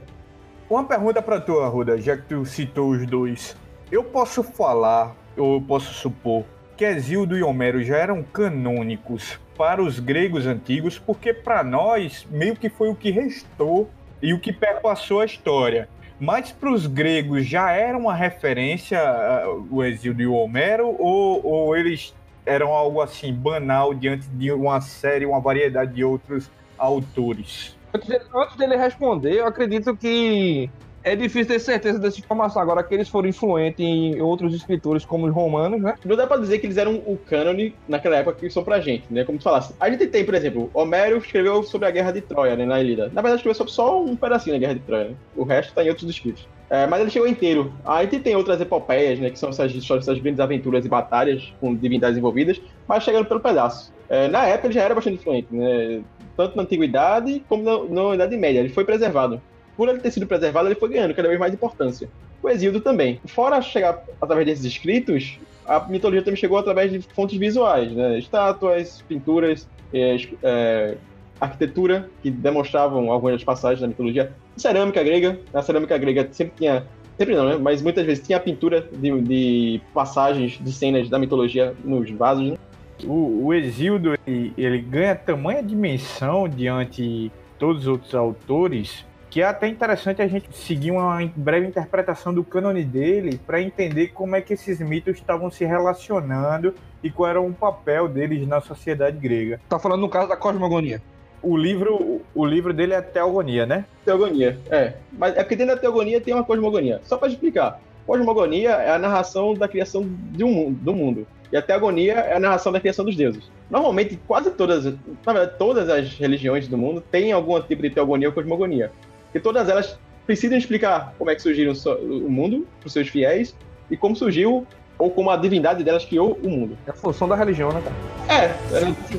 Uma 0.70 0.84
pergunta 0.84 1.20
para 1.20 1.40
tu, 1.40 1.58
Arruda, 1.60 2.00
já 2.00 2.16
que 2.16 2.22
tu 2.22 2.44
citou 2.46 2.90
os 2.90 3.06
dois. 3.06 3.56
Eu 3.90 4.04
posso 4.04 4.42
falar, 4.42 5.14
ou 5.36 5.54
eu 5.54 5.60
posso 5.60 5.92
supor, 5.92 6.44
que 6.76 6.84
Exildo 6.84 7.36
e 7.36 7.42
Homero 7.42 7.82
já 7.82 7.96
eram 7.96 8.22
canônicos 8.22 9.38
para 9.62 9.80
os 9.80 10.00
gregos 10.00 10.44
antigos, 10.44 10.98
porque 10.98 11.32
para 11.32 11.62
nós 11.62 12.26
meio 12.28 12.56
que 12.56 12.68
foi 12.68 12.88
o 12.88 12.96
que 12.96 13.12
restou 13.12 13.88
e 14.20 14.34
o 14.34 14.40
que 14.40 14.52
perpassou 14.52 15.20
a 15.20 15.24
história. 15.24 15.88
Mas 16.18 16.50
para 16.50 16.68
os 16.68 16.88
gregos 16.88 17.46
já 17.46 17.70
era 17.70 17.96
uma 17.96 18.12
referência 18.12 18.98
uh, 19.00 19.68
o 19.70 19.84
Exildo 19.84 20.20
e 20.20 20.26
o 20.26 20.34
Homero, 20.34 20.96
ou, 20.98 21.46
ou 21.46 21.76
eles 21.76 22.12
eram 22.44 22.72
algo 22.72 23.00
assim 23.00 23.32
banal 23.32 23.94
diante 23.94 24.26
de 24.30 24.50
uma 24.50 24.80
série, 24.80 25.24
uma 25.24 25.38
variedade 25.38 25.94
de 25.94 26.02
outros 26.02 26.50
autores. 26.76 27.78
Antes 27.94 28.56
dele 28.56 28.76
responder, 28.76 29.34
eu 29.34 29.46
acredito 29.46 29.96
que 29.96 30.68
é 31.04 31.16
difícil 31.16 31.46
ter 31.46 31.58
certeza 31.58 31.98
dessa 31.98 32.18
informação. 32.18 32.62
Agora 32.62 32.82
que 32.82 32.94
eles 32.94 33.08
foram 33.08 33.28
influentes 33.28 33.80
em 33.80 34.20
outros 34.20 34.54
escritores 34.54 35.04
como 35.04 35.26
os 35.26 35.34
romanos, 35.34 35.80
né? 35.80 35.94
Não 36.04 36.16
dá 36.16 36.26
pra 36.26 36.36
dizer 36.36 36.58
que 36.58 36.66
eles 36.66 36.76
eram 36.76 36.96
o 37.06 37.16
cânone 37.16 37.74
naquela 37.88 38.16
época 38.16 38.38
que 38.38 38.50
são 38.50 38.62
pra 38.62 38.80
gente, 38.80 39.04
né? 39.10 39.24
Como 39.24 39.38
tu 39.38 39.44
falasse. 39.44 39.74
A 39.80 39.90
gente 39.90 40.06
tem, 40.06 40.24
por 40.24 40.34
exemplo, 40.34 40.70
Homero 40.72 41.18
escreveu 41.18 41.62
sobre 41.62 41.88
a 41.88 41.90
Guerra 41.90 42.12
de 42.12 42.20
Troia, 42.20 42.56
né, 42.56 42.64
na 42.64 42.80
Ilíada. 42.80 43.10
Na 43.12 43.20
verdade, 43.20 43.36
escreveu 43.36 43.54
sobre 43.54 43.72
só 43.72 44.02
um 44.02 44.16
pedacinho 44.16 44.54
da 44.54 44.60
Guerra 44.60 44.74
de 44.74 44.80
Troia. 44.80 45.04
Né? 45.08 45.14
O 45.36 45.44
resto 45.44 45.74
tá 45.74 45.84
em 45.84 45.88
outros 45.88 46.08
escritos. 46.08 46.46
É, 46.70 46.86
mas 46.86 47.00
ele 47.00 47.10
chegou 47.10 47.28
inteiro. 47.28 47.72
A 47.84 48.02
gente 48.02 48.20
tem 48.20 48.34
outras 48.34 48.60
epopeias, 48.60 49.18
né? 49.18 49.30
Que 49.30 49.38
são 49.38 49.50
essas 49.50 49.74
histórias, 49.74 50.08
essas 50.08 50.22
grandes 50.22 50.40
aventuras 50.40 50.84
e 50.84 50.88
batalhas 50.88 51.52
com 51.60 51.74
divindades 51.74 52.16
envolvidas, 52.16 52.60
mas 52.86 53.02
chegando 53.02 53.26
pelo 53.26 53.40
pedaço. 53.40 53.92
É, 54.08 54.28
na 54.28 54.46
época 54.46 54.68
ele 54.68 54.74
já 54.74 54.82
era 54.82 54.94
bastante 54.94 55.16
influente, 55.16 55.48
né? 55.50 56.00
Tanto 56.36 56.56
na 56.56 56.62
antiguidade 56.62 57.44
como 57.48 57.62
na, 57.62 58.08
na 58.08 58.14
Idade 58.14 58.36
Média. 58.36 58.60
Ele 58.60 58.70
foi 58.70 58.84
preservado 58.84 59.40
por 59.76 59.88
ele 59.88 59.98
ter 59.98 60.10
sido 60.10 60.26
preservado, 60.26 60.68
ele 60.68 60.74
foi 60.74 60.90
ganhando 60.90 61.14
cada 61.14 61.28
vez 61.28 61.40
mais 61.40 61.52
importância. 61.52 62.08
O 62.42 62.48
Exildo 62.48 62.80
também. 62.80 63.20
Fora 63.26 63.60
chegar 63.62 64.02
através 64.20 64.46
desses 64.46 64.64
escritos, 64.64 65.38
a 65.66 65.80
mitologia 65.80 66.22
também 66.22 66.36
chegou 66.36 66.58
através 66.58 66.90
de 66.90 67.00
fontes 67.00 67.38
visuais, 67.38 67.92
né? 67.92 68.18
Estátuas, 68.18 69.02
pinturas, 69.08 69.68
é, 69.94 70.16
é, 70.42 70.96
arquitetura, 71.40 72.08
que 72.22 72.30
demonstravam 72.30 73.10
algumas 73.10 73.42
passagens 73.44 73.80
da 73.80 73.86
mitologia. 73.86 74.32
Cerâmica 74.56 75.02
grega. 75.02 75.38
A 75.54 75.62
cerâmica 75.62 75.96
grega 75.96 76.28
sempre 76.32 76.54
tinha. 76.56 76.84
Sempre 77.16 77.36
não, 77.36 77.44
né? 77.44 77.56
Mas 77.56 77.80
muitas 77.80 78.04
vezes 78.04 78.26
tinha 78.26 78.40
pintura 78.40 78.88
de, 78.92 79.20
de 79.20 79.80
passagens, 79.94 80.58
de 80.60 80.72
cenas 80.72 81.08
da 81.08 81.18
mitologia 81.18 81.74
nos 81.84 82.10
vasos, 82.10 82.50
né? 82.50 82.56
O, 83.04 83.46
o 83.46 83.54
Exildo, 83.54 84.14
ele, 84.26 84.52
ele 84.56 84.78
ganha 84.78 85.14
tamanha 85.14 85.62
dimensão 85.62 86.48
diante 86.48 87.02
de 87.02 87.32
todos 87.58 87.82
os 87.82 87.88
outros 87.88 88.14
autores 88.14 89.04
que 89.32 89.40
é 89.40 89.46
até 89.46 89.66
interessante 89.66 90.20
a 90.20 90.26
gente 90.26 90.54
seguir 90.54 90.90
uma 90.90 91.18
breve 91.34 91.66
interpretação 91.66 92.34
do 92.34 92.44
cânone 92.44 92.84
dele 92.84 93.40
para 93.46 93.62
entender 93.62 94.08
como 94.08 94.36
é 94.36 94.42
que 94.42 94.52
esses 94.52 94.78
mitos 94.78 95.16
estavam 95.16 95.50
se 95.50 95.64
relacionando 95.64 96.74
e 97.02 97.10
qual 97.10 97.30
era 97.30 97.40
o 97.40 97.50
papel 97.50 98.08
deles 98.08 98.46
na 98.46 98.60
sociedade 98.60 99.16
grega. 99.16 99.58
Tá 99.70 99.78
falando 99.78 100.02
no 100.02 100.08
caso 100.10 100.28
da 100.28 100.36
cosmogonia. 100.36 101.00
O 101.42 101.56
livro, 101.56 102.20
o 102.34 102.44
livro 102.44 102.74
dele 102.74 102.92
é 102.92 103.00
Teogonia, 103.00 103.64
né? 103.64 103.86
Teogonia, 104.04 104.58
é. 104.70 104.96
Mas 105.10 105.34
é 105.34 105.42
porque 105.42 105.56
dentro 105.56 105.76
da 105.76 105.80
Teogonia 105.80 106.20
tem 106.20 106.34
uma 106.34 106.44
cosmogonia. 106.44 107.00
Só 107.02 107.16
para 107.16 107.28
explicar. 107.28 107.80
Cosmogonia 108.06 108.72
é 108.72 108.90
a 108.90 108.98
narração 108.98 109.54
da 109.54 109.66
criação 109.66 110.06
de 110.06 110.44
um, 110.44 110.70
do 110.70 110.92
mundo. 110.92 111.26
E 111.50 111.56
a 111.56 111.62
Teogonia 111.62 112.14
é 112.14 112.36
a 112.36 112.40
narração 112.40 112.70
da 112.70 112.80
criação 112.80 113.02
dos 113.02 113.16
deuses. 113.16 113.50
Normalmente, 113.70 114.20
quase 114.28 114.50
todas, 114.50 114.84
na 114.84 115.32
verdade, 115.32 115.54
todas 115.58 115.88
as 115.88 116.12
religiões 116.18 116.68
do 116.68 116.76
mundo 116.76 117.00
têm 117.00 117.32
algum 117.32 117.58
tipo 117.62 117.80
de 117.80 117.88
teogonia 117.88 118.28
ou 118.28 118.34
cosmogonia. 118.34 118.92
E 119.34 119.40
todas 119.40 119.68
elas 119.68 119.98
precisam 120.26 120.56
explicar 120.56 121.14
como 121.18 121.30
é 121.30 121.34
que 121.34 121.42
surgiram 121.42 121.72
o 122.00 122.30
mundo 122.30 122.66
para 122.80 122.86
os 122.86 122.92
seus 122.92 123.08
fiéis 123.08 123.54
e 123.90 123.96
como 123.96 124.14
surgiu 124.14 124.66
ou 124.98 125.10
como 125.10 125.30
a 125.30 125.36
divindade 125.36 125.82
delas 125.82 126.04
criou 126.04 126.38
o 126.42 126.48
mundo. 126.48 126.78
É 126.86 126.90
a 126.90 126.94
função 126.94 127.26
da 127.26 127.34
religião, 127.34 127.72
né, 127.72 127.82
cara? 127.82 127.96
É, 128.32 128.54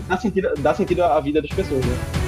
dá 0.08 0.18
sentido, 0.18 0.54
dá 0.60 0.74
sentido 0.74 1.04
à 1.04 1.20
vida 1.20 1.42
das 1.42 1.52
pessoas, 1.52 1.86
né? 1.86 2.23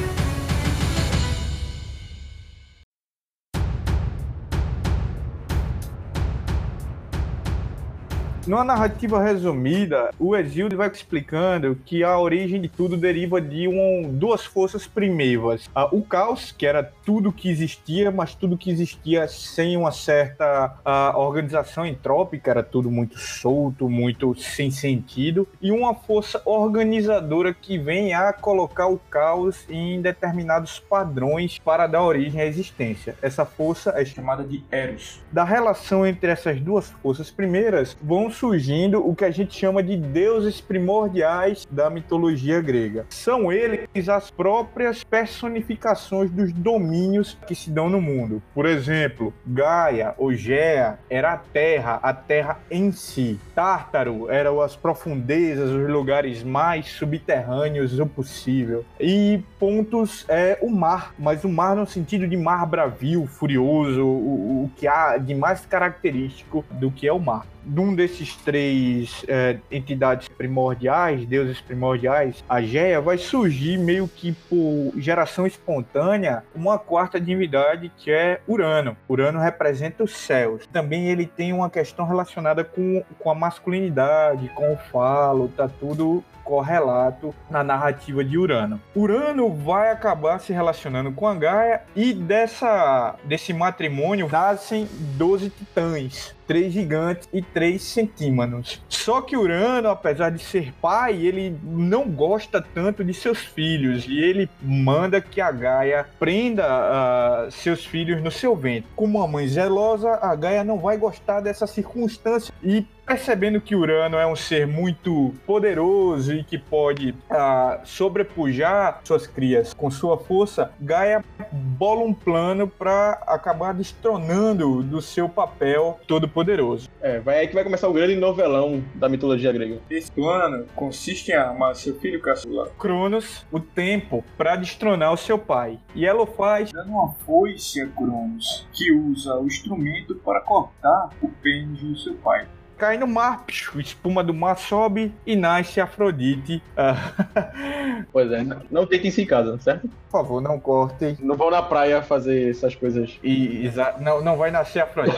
Numa 8.48 8.64
narrativa 8.64 9.24
resumida, 9.24 10.12
o 10.20 10.36
Exildo 10.36 10.78
vai 10.78 10.88
explicando 10.88 11.76
que 11.84 12.04
a 12.04 12.20
origem 12.20 12.62
de 12.62 12.70
tudo 12.70 12.96
deriva 12.96 13.42
de 13.42 13.68
um, 13.68 14.08
duas 14.14 14.46
forças 14.46 14.86
primeiras. 14.86 15.68
o 15.92 16.04
caos, 16.04 16.52
que 16.52 16.68
era 16.68 16.84
tudo 17.04 17.32
que 17.32 17.50
existia, 17.50 18.12
mas 18.12 18.36
tudo 18.36 18.56
que 18.56 18.70
existia 18.70 19.28
sem 19.28 19.76
uma 19.76 19.92
certa 19.92 20.76
organização 21.16 21.88
entrópica, 21.88 22.52
era 22.52 22.62
tudo 22.62 22.92
muito 22.92 23.18
solto, 23.18 23.90
muito 23.90 24.36
sem 24.36 24.70
sentido. 24.70 25.48
E 25.60 25.72
uma 25.72 25.96
força 25.96 26.40
organizadora 26.46 27.52
que 27.52 27.80
vem 27.80 28.14
a 28.14 28.32
colocar 28.32 28.86
o 28.88 29.00
caos 29.10 29.66
em 29.68 30.00
determinados 30.02 30.80
padrões 30.80 31.58
para 31.58 31.88
dar 31.88 32.04
origem 32.04 32.40
à 32.40 32.46
existência. 32.46 33.16
Essa 33.24 33.44
força 33.44 33.92
é 33.96 34.06
chamada 34.06 34.44
de 34.44 34.64
Eros. 34.70 35.20
Da 35.32 35.44
relação 35.44 36.06
entre 36.06 36.30
essas 36.30 36.62
duas 36.62 36.92
forças 37.02 37.32
primeiras, 37.32 37.98
vão 38.00 38.35
surgindo 38.36 39.06
o 39.08 39.16
que 39.16 39.26
a 39.26 39.32
gente 39.32 39.58
chama 39.58 39.82
de 39.82 39.98
deuses 39.98 40.62
primordiais 40.62 41.66
da 41.72 41.90
mitologia 41.90 42.62
grega. 42.62 43.06
São 43.10 43.52
eles 43.52 44.10
as 44.10 44.30
próprias 44.30 45.04
personificações 45.04 46.30
dos 46.30 46.52
domínios 46.52 47.38
que 47.48 47.56
se 47.56 47.70
dão 47.70 47.90
no 47.90 48.02
mundo. 48.02 48.42
Por 48.54 48.66
exemplo, 48.66 49.34
Gaia 49.46 50.14
ou 50.18 50.34
Gea 50.34 51.00
era 51.10 51.34
a 51.34 51.38
terra, 51.38 52.00
a 52.04 52.14
terra 52.14 52.60
em 52.70 52.92
si. 52.92 53.40
Tártaro 53.54 54.30
eram 54.30 54.62
as 54.62 54.76
profundezas, 54.76 55.72
os 55.72 55.90
lugares 55.90 56.44
mais 56.44 56.88
subterrâneos 56.88 57.94
do 57.94 58.06
possível. 58.06 58.86
E 59.00 59.42
Pontos 59.60 60.26
é 60.28 60.58
o 60.62 60.70
mar, 60.70 61.14
mas 61.18 61.44
o 61.44 61.50
mar 61.50 61.76
no 61.76 61.88
sentido 61.88 62.28
de 62.28 62.38
mar 62.38 62.66
bravio, 62.66 63.26
furioso, 63.26 64.04
o, 64.04 64.66
o 64.66 64.72
que 64.76 64.88
há 64.88 65.18
de 65.18 65.34
mais 65.34 65.66
característico 65.66 66.66
do 66.72 66.92
que 66.92 67.08
é 67.08 67.14
o 67.14 67.20
mar 67.20 67.46
de 67.66 67.80
um 67.80 67.96
desses 67.96 68.25
três 68.34 69.26
é, 69.28 69.58
entidades 69.70 70.28
primordiais, 70.28 71.26
deuses 71.26 71.60
primordiais, 71.60 72.44
a 72.48 72.62
Geia, 72.62 73.02
vai 73.02 73.18
surgir 73.18 73.78
meio 73.78 74.08
que 74.08 74.32
por 74.32 74.94
geração 74.98 75.46
espontânea 75.46 76.44
uma 76.56 76.80
quarta 76.80 77.20
divindade 77.20 77.92
que 77.98 78.10
é 78.10 78.40
Urano. 78.48 78.96
Urano 79.08 79.40
representa 79.40 80.04
os 80.04 80.16
céus. 80.16 80.66
Também 80.72 81.10
ele 81.10 81.26
tem 81.26 81.52
uma 81.54 81.70
questão 81.70 82.08
relacionada 82.08 82.64
com, 82.64 83.04
com 83.20 83.30
a 83.30 83.36
masculinidade, 83.36 84.50
com 84.56 84.74
o 84.74 84.78
falo, 84.78 85.50
tá 85.50 85.68
tudo 85.68 86.24
correlato 86.46 87.36
na 87.50 87.64
narrativa 87.64 88.24
de 88.24 88.38
Urano. 88.38 88.80
Urano 88.96 89.52
vai 89.54 89.92
acabar 89.92 90.40
se 90.40 90.54
relacionando 90.54 91.12
com 91.12 91.28
a 91.28 91.34
Gaia 91.34 91.82
e 91.96 92.14
dessa, 92.14 93.16
desse 93.26 93.52
matrimônio 93.52 94.30
nascem 94.32 94.88
12 95.18 95.50
titãs 95.50 96.36
três 96.48 96.72
gigantes 96.72 97.28
e 97.34 97.42
três 97.42 97.82
centímanos. 97.82 98.82
Só 98.88 99.22
que 99.22 99.36
Urano, 99.36 99.90
apesar 99.90 100.30
de 100.30 100.40
ser 100.40 100.74
pai, 100.82 101.26
ele 101.26 101.58
não 101.64 102.08
gosta 102.10 102.62
tanto 102.62 103.04
de 103.04 103.14
seus 103.14 103.40
filhos 103.40 104.06
e 104.08 104.20
ele 104.20 104.50
manda 104.62 105.20
que 105.20 105.42
a 105.42 105.52
Gaia 105.52 106.06
prenda 106.20 106.66
uh, 106.68 107.52
seus 107.52 107.86
filhos 107.86 108.22
no 108.22 108.32
seu 108.32 108.56
ventre. 108.56 108.90
Como 108.96 109.18
uma 109.18 109.28
mãe 109.28 109.48
zelosa, 109.48 110.20
a 110.22 110.36
Gaia 110.36 110.64
não 110.64 110.78
vai 110.78 110.98
gostar 110.98 111.42
dessa 111.42 111.68
circunstância 111.68 112.54
e 112.64 112.86
percebendo 113.06 113.62
que 113.62 113.76
Urano 113.76 114.18
é 114.18 114.26
um 114.26 114.36
ser 114.36 114.66
muito 114.66 115.34
poderoso 115.46 116.34
e 116.34 116.44
que 116.44 116.58
pode 116.58 117.12
uh, 117.12 117.80
sobrepujar 117.84 119.02
suas 119.04 119.28
crias 119.28 119.74
com 119.74 119.92
sua 119.92 120.18
força, 120.18 120.72
Gaia 120.82 121.24
bola 121.52 122.02
um 122.02 122.14
plano 122.14 122.68
para 122.68 123.22
acabar 123.28 123.74
destronando 123.74 124.82
do 124.82 125.02
seu 125.02 125.30
papel 125.30 126.00
todo 126.08 126.28
poderoso. 126.28 126.90
É, 127.02 127.20
vai 127.20 127.40
aí 127.40 127.48
que 127.48 127.54
vai 127.54 127.64
começar 127.64 127.88
o 127.88 127.94
grande 127.94 128.16
novelão 128.16 128.84
da 128.96 129.08
mitologia 129.08 129.52
grega. 129.52 129.80
Esse 129.90 130.12
plano 130.12 130.66
consiste 130.76 131.32
em 131.32 131.36
armar 131.36 131.76
seu 131.76 132.00
filho 132.00 132.20
caçula 132.22 132.70
Cronos 132.80 133.46
o 133.52 133.60
tempo 133.60 134.24
para 134.38 134.56
destronar 134.56 135.14
o 135.14 135.18
seu 135.18 135.38
pai. 135.38 135.80
E 135.94 136.06
ela 136.06 136.24
o 136.24 136.26
faz 136.26 136.72
dando 136.72 136.90
uma 136.90 137.14
foice 137.26 137.82
a 137.82 137.88
Cronos, 137.88 138.68
que 138.74 138.92
usa 138.92 139.36
o 139.36 139.46
instrumento 139.46 140.16
para 140.16 140.42
cortar 140.42 141.10
o 141.22 141.30
pênis 141.30 141.82
do 141.82 141.98
seu 141.98 142.16
pai 142.16 142.48
cai 142.78 142.98
no 142.98 143.08
mar, 143.08 143.44
piu, 143.46 143.80
espuma 143.80 144.24
do 144.24 144.34
mar 144.34 144.58
sobe 144.58 145.14
e 145.26 145.36
nasce 145.36 145.80
Afrodite. 145.80 146.62
pois 148.12 148.32
é, 148.32 148.46
não 148.70 148.86
tentem 148.86 149.10
isso 149.10 149.22
em 149.22 149.26
casa, 149.26 149.58
certo? 149.60 149.88
Por 149.88 150.24
favor, 150.24 150.42
não 150.42 150.60
cortem. 150.60 151.18
Não 151.20 151.36
vão 151.36 151.52
na 151.52 151.62
praia 151.62 152.02
fazer 152.02 152.50
essas 152.50 152.74
coisas. 152.74 153.20
E, 153.24 153.70
não, 154.00 154.22
não 154.22 154.38
vai 154.38 154.52
nascer 154.52 154.82
Afrodite. 154.82 155.18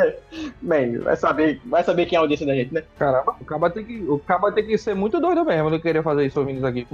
Bem, 0.60 0.98
vai 0.98 1.16
saber, 1.16 1.60
vai 1.66 1.82
saber 1.84 2.06
quem 2.06 2.16
é 2.16 2.18
a 2.18 2.22
audiência 2.22 2.46
da 2.46 2.54
gente, 2.54 2.72
né? 2.72 2.82
Caramba, 2.98 3.34
o 3.40 3.44
caba 3.44 3.70
tem 3.70 3.84
que, 3.84 3.98
o 4.08 4.18
caba 4.18 4.52
tem 4.52 4.66
que 4.66 4.78
ser 4.78 4.94
muito 4.94 5.20
doido 5.20 5.44
mesmo 5.44 5.70
de 5.70 5.78
querer 5.78 6.02
fazer 6.02 6.26
isso 6.26 6.38
ouvindo 6.38 6.58
isso 6.58 6.66
aqui. 6.66 6.86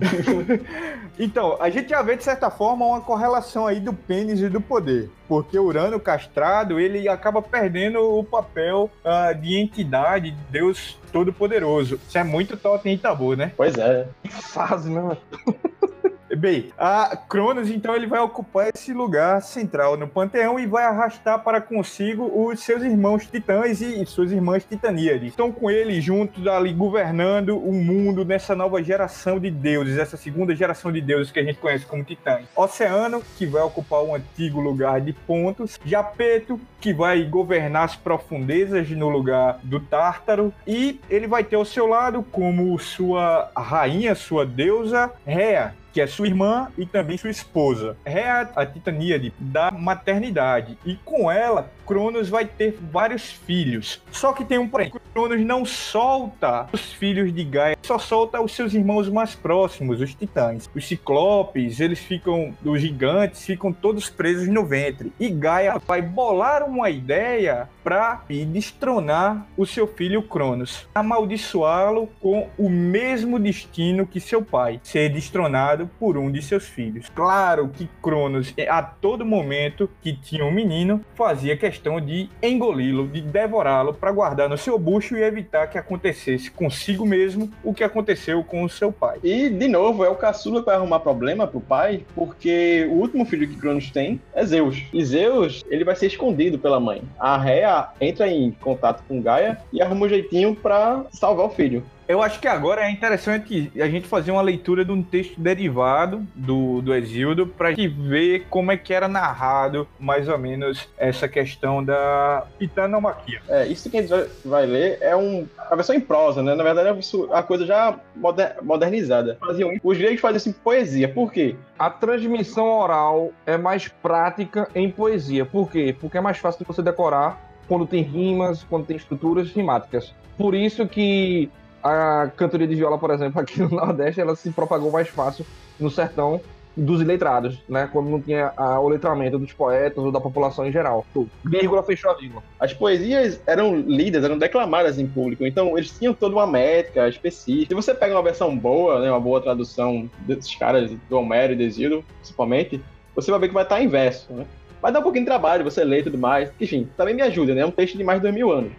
então, 1.18 1.56
a 1.60 1.70
gente 1.70 1.90
já 1.90 2.02
vê 2.02 2.16
de 2.16 2.24
certa 2.24 2.50
forma 2.50 2.84
uma 2.84 3.00
correlação 3.00 3.66
aí 3.66 3.80
do 3.80 3.92
pênis 3.92 4.40
e 4.40 4.48
do 4.48 4.60
poder. 4.60 5.10
Porque 5.28 5.58
Urano 5.58 5.98
castrado, 5.98 6.78
ele 6.78 7.08
acaba 7.08 7.42
perdendo 7.42 8.00
o 8.00 8.22
papel 8.22 8.90
uh, 9.04 9.34
de 9.34 9.56
entidade 9.56 9.95
de 10.20 10.30
Deus 10.50 10.98
Todo-Poderoso. 11.12 12.00
Isso 12.09 12.18
é 12.18 12.24
muito 12.24 12.56
totem 12.56 12.94
e 12.94 12.98
tabu, 12.98 13.35
né? 13.35 13.52
Pois 13.56 13.76
é. 13.76 14.06
Que 14.22 14.28
fase, 14.30 14.90
né? 14.90 15.16
Bem, 16.34 16.72
a 16.76 17.16
Cronos, 17.16 17.70
então, 17.70 17.94
ele 17.94 18.06
vai 18.06 18.18
ocupar 18.20 18.68
esse 18.74 18.92
lugar 18.92 19.40
central 19.42 19.96
no 19.96 20.08
panteão 20.08 20.58
e 20.58 20.66
vai 20.66 20.84
arrastar 20.84 21.38
para 21.42 21.60
consigo 21.60 22.30
os 22.34 22.60
seus 22.60 22.82
irmãos 22.82 23.26
titãs 23.26 23.80
e 23.80 24.04
suas 24.06 24.32
irmãs 24.32 24.64
titaníades. 24.64 25.28
Estão 25.28 25.52
com 25.52 25.70
ele 25.70 26.00
juntos 26.00 26.44
ali 26.48 26.72
governando 26.72 27.56
o 27.56 27.72
mundo 27.72 28.24
nessa 28.24 28.56
nova 28.56 28.82
geração 28.82 29.38
de 29.38 29.50
deuses, 29.50 29.98
essa 29.98 30.16
segunda 30.16 30.54
geração 30.54 30.90
de 30.90 31.00
deuses 31.00 31.30
que 31.30 31.38
a 31.38 31.44
gente 31.44 31.58
conhece 31.58 31.86
como 31.86 32.02
titãs. 32.02 32.44
Oceano, 32.56 33.22
que 33.38 33.46
vai 33.46 33.62
ocupar 33.62 34.02
o 34.02 34.14
antigo 34.14 34.60
lugar 34.60 35.00
de 35.00 35.12
Pontos, 35.12 35.78
Japeto, 35.84 36.60
que 36.80 36.92
vai 36.92 37.22
governar 37.22 37.84
as 37.84 37.96
profundezas 37.96 38.90
no 38.90 39.08
lugar 39.08 39.60
do 39.62 39.78
Tártaro, 39.78 40.52
e 40.66 41.00
ele 41.08 41.28
vai 41.28 41.44
ter 41.44 41.56
ao 41.56 41.64
seu 41.64 41.86
lado 41.86 42.22
como 42.32 42.76
sua 42.78 43.50
rainha, 43.56 44.14
sua 44.14 44.44
deusa, 44.44 45.12
Rea, 45.24 45.74
que 45.96 46.00
é 46.02 46.06
sua 46.06 46.26
irmã 46.26 46.68
e 46.76 46.85
também 46.85 47.16
sua 47.16 47.30
esposa. 47.30 47.96
É 48.04 48.28
a, 48.28 48.40
a 48.54 48.66
titaníade 48.66 49.32
da 49.38 49.70
maternidade. 49.70 50.76
E 50.85 50.94
com 50.96 51.30
ela, 51.30 51.72
Cronos 51.87 52.29
vai 52.29 52.44
ter 52.44 52.77
vários 52.90 53.31
filhos. 53.31 54.03
Só 54.11 54.33
que 54.33 54.44
tem 54.44 54.59
um 54.59 54.68
porém. 54.68 54.92
Cronos 55.14 55.40
não 55.40 55.64
solta 55.64 56.68
os 56.72 56.92
filhos 56.92 57.33
de 57.33 57.44
Gaia, 57.44 57.79
só 57.83 57.99
solta 57.99 58.40
os 58.40 58.53
seus 58.53 58.75
irmãos 58.75 59.09
mais 59.09 59.35
próximos, 59.35 60.01
os 60.01 60.14
titãs. 60.14 60.68
Os 60.75 60.87
ciclopes, 60.87 61.81
eles 61.81 62.01
ficam, 62.01 62.53
os 62.64 62.81
gigantes, 62.81 63.46
ficam 63.46 63.72
todos 63.72 64.11
presos 64.11 64.49
no 64.49 64.66
ventre. 64.66 65.12
E 65.18 65.29
Gaia 65.31 65.81
vai 65.87 66.03
bolar 66.03 66.68
uma 66.68 66.90
ideia 66.90 67.68
para 67.83 68.22
destronar 68.53 69.46
o 69.57 69.64
seu 69.64 69.87
filho 69.87 70.20
Cronos, 70.20 70.88
amaldiçoá-lo 70.92 72.09
com 72.20 72.49
o 72.59 72.68
mesmo 72.68 73.38
destino 73.38 74.07
que 74.07 74.18
seu 74.18 74.42
pai, 74.42 74.81
ser 74.83 75.09
destronado 75.09 75.88
por 75.99 76.18
um 76.18 76.31
de 76.31 76.42
seus 76.42 76.66
filhos. 76.66 77.09
Claro 77.14 77.68
que 77.68 77.88
Cronos, 78.03 78.53
a 78.68 78.83
todo 78.83 79.25
momento 79.25 79.88
que 80.03 80.12
tinha 80.12 80.44
um 80.44 80.51
menino, 80.51 81.01
fazia 81.14 81.57
questão 81.57 81.75
de 82.00 82.28
engoli-lo, 82.42 83.06
de 83.06 83.20
devorá-lo 83.20 83.94
para 83.94 84.12
guardar 84.12 84.48
no 84.48 84.58
seu 84.58 84.78
bucho 84.78 85.16
e 85.16 85.22
evitar 85.22 85.68
que 85.68 85.78
acontecesse 85.78 86.50
consigo 86.50 87.06
mesmo 87.06 87.50
o 87.62 87.72
que 87.72 87.84
aconteceu 87.84 88.42
com 88.42 88.62
o 88.64 88.68
seu 88.68 88.90
pai. 88.92 89.18
E, 89.22 89.48
de 89.48 89.68
novo, 89.68 90.04
é 90.04 90.08
o 90.08 90.14
caçula 90.14 90.60
que 90.60 90.66
vai 90.66 90.76
arrumar 90.76 91.00
problema 91.00 91.46
pro 91.46 91.60
pai, 91.60 92.04
porque 92.14 92.86
o 92.90 92.94
último 92.94 93.24
filho 93.24 93.48
que 93.48 93.56
Cronos 93.56 93.90
tem 93.90 94.20
é 94.34 94.44
Zeus. 94.44 94.82
E 94.92 95.04
Zeus, 95.04 95.64
ele 95.68 95.84
vai 95.84 95.94
ser 95.94 96.06
escondido 96.06 96.58
pela 96.58 96.80
mãe. 96.80 97.02
A 97.18 97.36
Rhea 97.36 97.88
entra 98.00 98.28
em 98.28 98.50
contato 98.50 99.02
com 99.06 99.20
Gaia 99.20 99.58
e 99.72 99.80
arruma 99.80 100.06
um 100.06 100.08
jeitinho 100.08 100.54
para 100.54 101.04
salvar 101.12 101.46
o 101.46 101.50
filho. 101.50 101.84
Eu 102.08 102.22
acho 102.22 102.38
que 102.38 102.46
agora 102.46 102.82
é 102.82 102.90
interessante 102.90 103.72
a 103.80 103.88
gente 103.88 104.06
fazer 104.06 104.30
uma 104.30 104.42
leitura 104.42 104.84
de 104.84 104.92
um 104.92 105.02
texto 105.02 105.40
derivado 105.40 106.24
do, 106.36 106.80
do 106.80 106.94
Exildo 106.94 107.48
para 107.48 107.70
gente 107.70 107.88
ver 107.88 108.46
como 108.48 108.70
é 108.70 108.76
que 108.76 108.94
era 108.94 109.08
narrado 109.08 109.88
mais 109.98 110.28
ou 110.28 110.38
menos 110.38 110.88
essa 110.96 111.26
questão 111.26 111.82
da 111.84 112.46
pitanomaquia. 112.58 113.40
É, 113.48 113.66
isso 113.66 113.90
que 113.90 113.96
a 113.96 114.00
gente 114.00 114.10
vai, 114.10 114.28
vai 114.44 114.66
ler 114.66 114.98
é 115.00 115.16
um, 115.16 115.48
a 115.68 115.74
versão 115.74 115.96
em 115.96 116.00
prosa, 116.00 116.44
né? 116.44 116.54
Na 116.54 116.62
verdade, 116.62 116.88
é 116.88 117.36
a 117.36 117.42
coisa 117.42 117.66
já 117.66 117.98
moder, 118.14 118.56
modernizada. 118.62 119.36
Faziam, 119.40 119.72
os 119.82 119.98
gregos 119.98 120.20
faziam 120.20 120.36
assim 120.36 120.52
poesia. 120.52 121.08
Por 121.08 121.32
quê? 121.32 121.56
A 121.76 121.90
transmissão 121.90 122.66
oral 122.66 123.32
é 123.44 123.58
mais 123.58 123.88
prática 123.88 124.68
em 124.76 124.88
poesia. 124.90 125.44
Por 125.44 125.68
quê? 125.68 125.94
Porque 125.98 126.18
é 126.18 126.20
mais 126.20 126.38
fácil 126.38 126.60
de 126.60 126.66
você 126.66 126.82
decorar 126.82 127.44
quando 127.66 127.84
tem 127.84 128.02
rimas, 128.02 128.62
quando 128.62 128.86
tem 128.86 128.96
estruturas 128.96 129.50
rimáticas. 129.50 130.14
Por 130.38 130.54
isso 130.54 130.86
que 130.86 131.50
a 131.87 132.29
cantoria 132.29 132.66
de 132.66 132.75
viola, 132.75 132.99
por 132.99 133.11
exemplo, 133.11 133.40
aqui 133.40 133.61
no 133.61 133.68
Nordeste, 133.68 134.20
ela 134.20 134.37
se 134.37 134.51
propagou 134.51 134.90
mais 134.90 135.09
fácil 135.09 135.44
no 135.79 135.90
sertão 135.90 136.40
dos 136.77 137.01
iletrados, 137.01 137.59
né? 137.66 137.88
Quando 137.90 138.11
não 138.11 138.20
tinha 138.20 138.53
a, 138.57 138.79
o 138.79 138.88
letramento 138.88 139.38
dos 139.38 139.53
poetas 139.53 140.05
ou 140.05 140.12
da 140.12 140.20
população 140.20 140.66
em 140.66 140.70
geral. 140.70 141.07
Vírgula 141.42 141.83
fechou 141.83 142.11
a 142.11 142.14
vírgula. 142.14 142.42
As 142.61 142.75
poesias 142.75 143.40
eram 143.46 143.75
lidas, 143.77 144.22
eram 144.22 144.37
declamadas 144.37 144.99
em 144.99 145.07
público, 145.07 145.46
então 145.46 145.79
eles 145.79 145.90
tinham 145.90 146.12
toda 146.12 146.37
uma 146.37 146.46
métrica 146.46 147.09
específica. 147.09 147.68
Se 147.68 147.75
você 147.75 147.94
pega 147.94 148.14
uma 148.14 148.22
versão 148.22 148.55
boa, 148.55 149.01
né, 149.01 149.11
uma 149.11 149.20
boa 149.20 149.40
tradução 149.40 150.09
desses 150.20 150.55
caras, 150.55 150.90
do 151.09 151.16
Homero 151.16 151.55
e 151.55 151.57
Desílio, 151.57 152.05
principalmente, 152.18 152.83
você 153.14 153.31
vai 153.31 153.40
ver 153.40 153.49
que 153.49 153.55
vai 153.55 153.62
estar 153.62 153.81
em 153.81 153.88
verso, 153.88 154.31
né? 154.33 154.44
Vai 154.83 154.92
dar 154.92 155.01
um 155.01 155.03
pouquinho 155.03 155.25
de 155.25 155.31
trabalho, 155.31 155.64
você 155.64 155.83
lê 155.83 156.01
e 156.01 156.03
tudo 156.03 156.18
mais. 156.18 156.51
Enfim, 156.61 156.87
também 156.96 157.14
me 157.14 157.22
ajuda, 157.22 157.55
né? 157.55 157.62
É 157.62 157.66
um 157.66 157.70
texto 157.70 157.96
de 157.96 158.05
mais 158.05 158.18
de 158.18 158.25
dois 158.25 158.35
mil 158.35 158.53
anos 158.53 158.72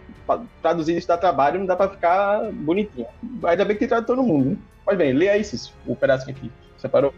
traduzir 0.60 0.96
isso 0.96 1.08
dá 1.08 1.16
trabalho, 1.16 1.58
não 1.58 1.66
dá 1.66 1.76
pra 1.76 1.88
ficar 1.88 2.50
bonitinho. 2.52 3.06
Ainda 3.44 3.64
bem 3.64 3.74
que 3.74 3.80
tem 3.80 3.88
tradutor 3.88 4.16
no 4.16 4.22
mundo, 4.22 4.50
né? 4.50 4.56
Mas 4.86 4.96
bem, 4.98 5.12
lê 5.12 5.28
aí, 5.28 5.44
Cício, 5.44 5.74
o 5.86 5.94
pedaço 5.94 6.28
aqui. 6.28 6.50
Separou? 6.78 7.12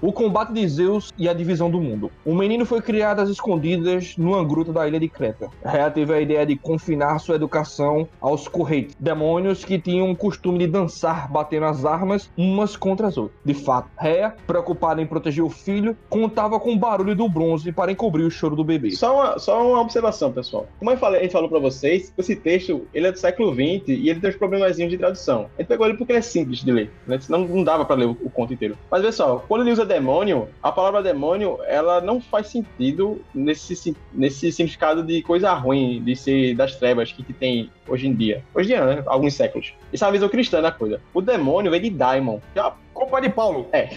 O 0.00 0.12
combate 0.12 0.52
de 0.52 0.66
Zeus 0.68 1.12
e 1.16 1.28
a 1.28 1.32
divisão 1.32 1.70
do 1.70 1.80
mundo. 1.80 2.10
O 2.24 2.34
menino 2.34 2.66
foi 2.66 2.82
criado 2.82 3.20
às 3.20 3.28
escondidas 3.28 4.16
numa 4.16 4.44
gruta 4.44 4.72
da 4.72 4.86
ilha 4.86 4.98
de 4.98 5.08
Creta. 5.08 5.48
Rhea 5.64 5.90
teve 5.90 6.12
a 6.12 6.20
ideia 6.20 6.44
de 6.44 6.56
confinar 6.56 7.18
sua 7.18 7.36
educação 7.36 8.08
aos 8.20 8.48
correios, 8.48 8.94
demônios 8.98 9.64
que 9.64 9.78
tinham 9.78 10.10
o 10.10 10.16
costume 10.16 10.58
de 10.58 10.66
dançar 10.66 11.30
batendo 11.30 11.66
as 11.66 11.84
armas 11.84 12.30
umas 12.36 12.76
contra 12.76 13.06
as 13.06 13.16
outras. 13.16 13.38
De 13.44 13.54
fato, 13.54 13.88
Rhea, 13.98 14.34
preocupada 14.46 15.00
em 15.00 15.06
proteger 15.06 15.44
o 15.44 15.50
filho, 15.50 15.96
contava 16.08 16.58
com 16.58 16.72
o 16.72 16.78
barulho 16.78 17.14
do 17.14 17.28
bronze 17.28 17.72
para 17.72 17.92
encobrir 17.92 18.24
o 18.24 18.30
choro 18.30 18.56
do 18.56 18.64
bebê. 18.64 18.90
Só 18.92 19.14
uma, 19.14 19.38
só 19.38 19.70
uma 19.70 19.80
observação, 19.80 20.32
pessoal. 20.32 20.66
Como 20.78 20.90
eu 20.90 20.96
falei, 20.96 21.20
a 21.20 21.22
gente 21.22 21.32
falou 21.32 21.48
para 21.48 21.58
vocês, 21.58 22.12
esse 22.16 22.36
texto 22.36 22.86
ele 22.92 23.06
é 23.06 23.12
do 23.12 23.18
século 23.18 23.52
XX 23.52 23.88
e 23.88 24.08
ele 24.08 24.20
tem 24.20 24.30
uns 24.30 24.36
problemazinhos 24.36 24.90
de 24.90 24.98
tradução. 24.98 25.46
A 25.56 25.62
gente 25.62 25.68
pegou 25.68 25.86
ele 25.86 25.96
porque 25.96 26.12
ele 26.12 26.18
é 26.18 26.22
simples 26.22 26.58
de 26.58 26.72
ler, 26.72 26.90
né? 27.06 27.18
senão 27.20 27.46
não 27.46 27.62
dava 27.62 27.84
para 27.84 27.96
ler 27.96 28.06
o, 28.06 28.16
o 28.22 28.30
conto 28.30 28.52
inteiro. 28.52 28.71
Mas 28.90 29.02
pessoal, 29.02 29.44
quando 29.46 29.62
ele 29.62 29.72
usa 29.72 29.84
demônio, 29.84 30.48
a 30.62 30.70
palavra 30.72 31.02
demônio, 31.02 31.58
ela 31.66 32.00
não 32.00 32.20
faz 32.20 32.48
sentido 32.48 33.20
nesse, 33.34 33.96
nesse 34.12 34.52
significado 34.52 35.02
de 35.02 35.22
coisa 35.22 35.52
ruim, 35.52 36.02
de 36.04 36.16
ser 36.16 36.54
das 36.54 36.76
trevas 36.76 37.12
que, 37.12 37.22
que 37.22 37.32
tem 37.32 37.70
hoje 37.88 38.06
em 38.06 38.14
dia. 38.14 38.42
Hoje 38.54 38.72
em 38.72 38.76
dia, 38.76 38.84
né? 38.84 39.02
Alguns 39.06 39.34
séculos. 39.34 39.72
Isso 39.92 40.04
é 40.04 40.06
uma 40.06 40.12
visão 40.12 40.28
cristã 40.28 40.60
da 40.60 40.72
coisa. 40.72 41.00
O 41.12 41.20
demônio 41.20 41.70
vem 41.70 41.80
de 41.80 41.90
daimon, 41.90 42.40
que 42.52 42.58
é 42.58 42.62
uma 42.62 42.74
Culpa 43.02 43.20
de 43.20 43.28
Paulo. 43.28 43.68
É, 43.72 43.88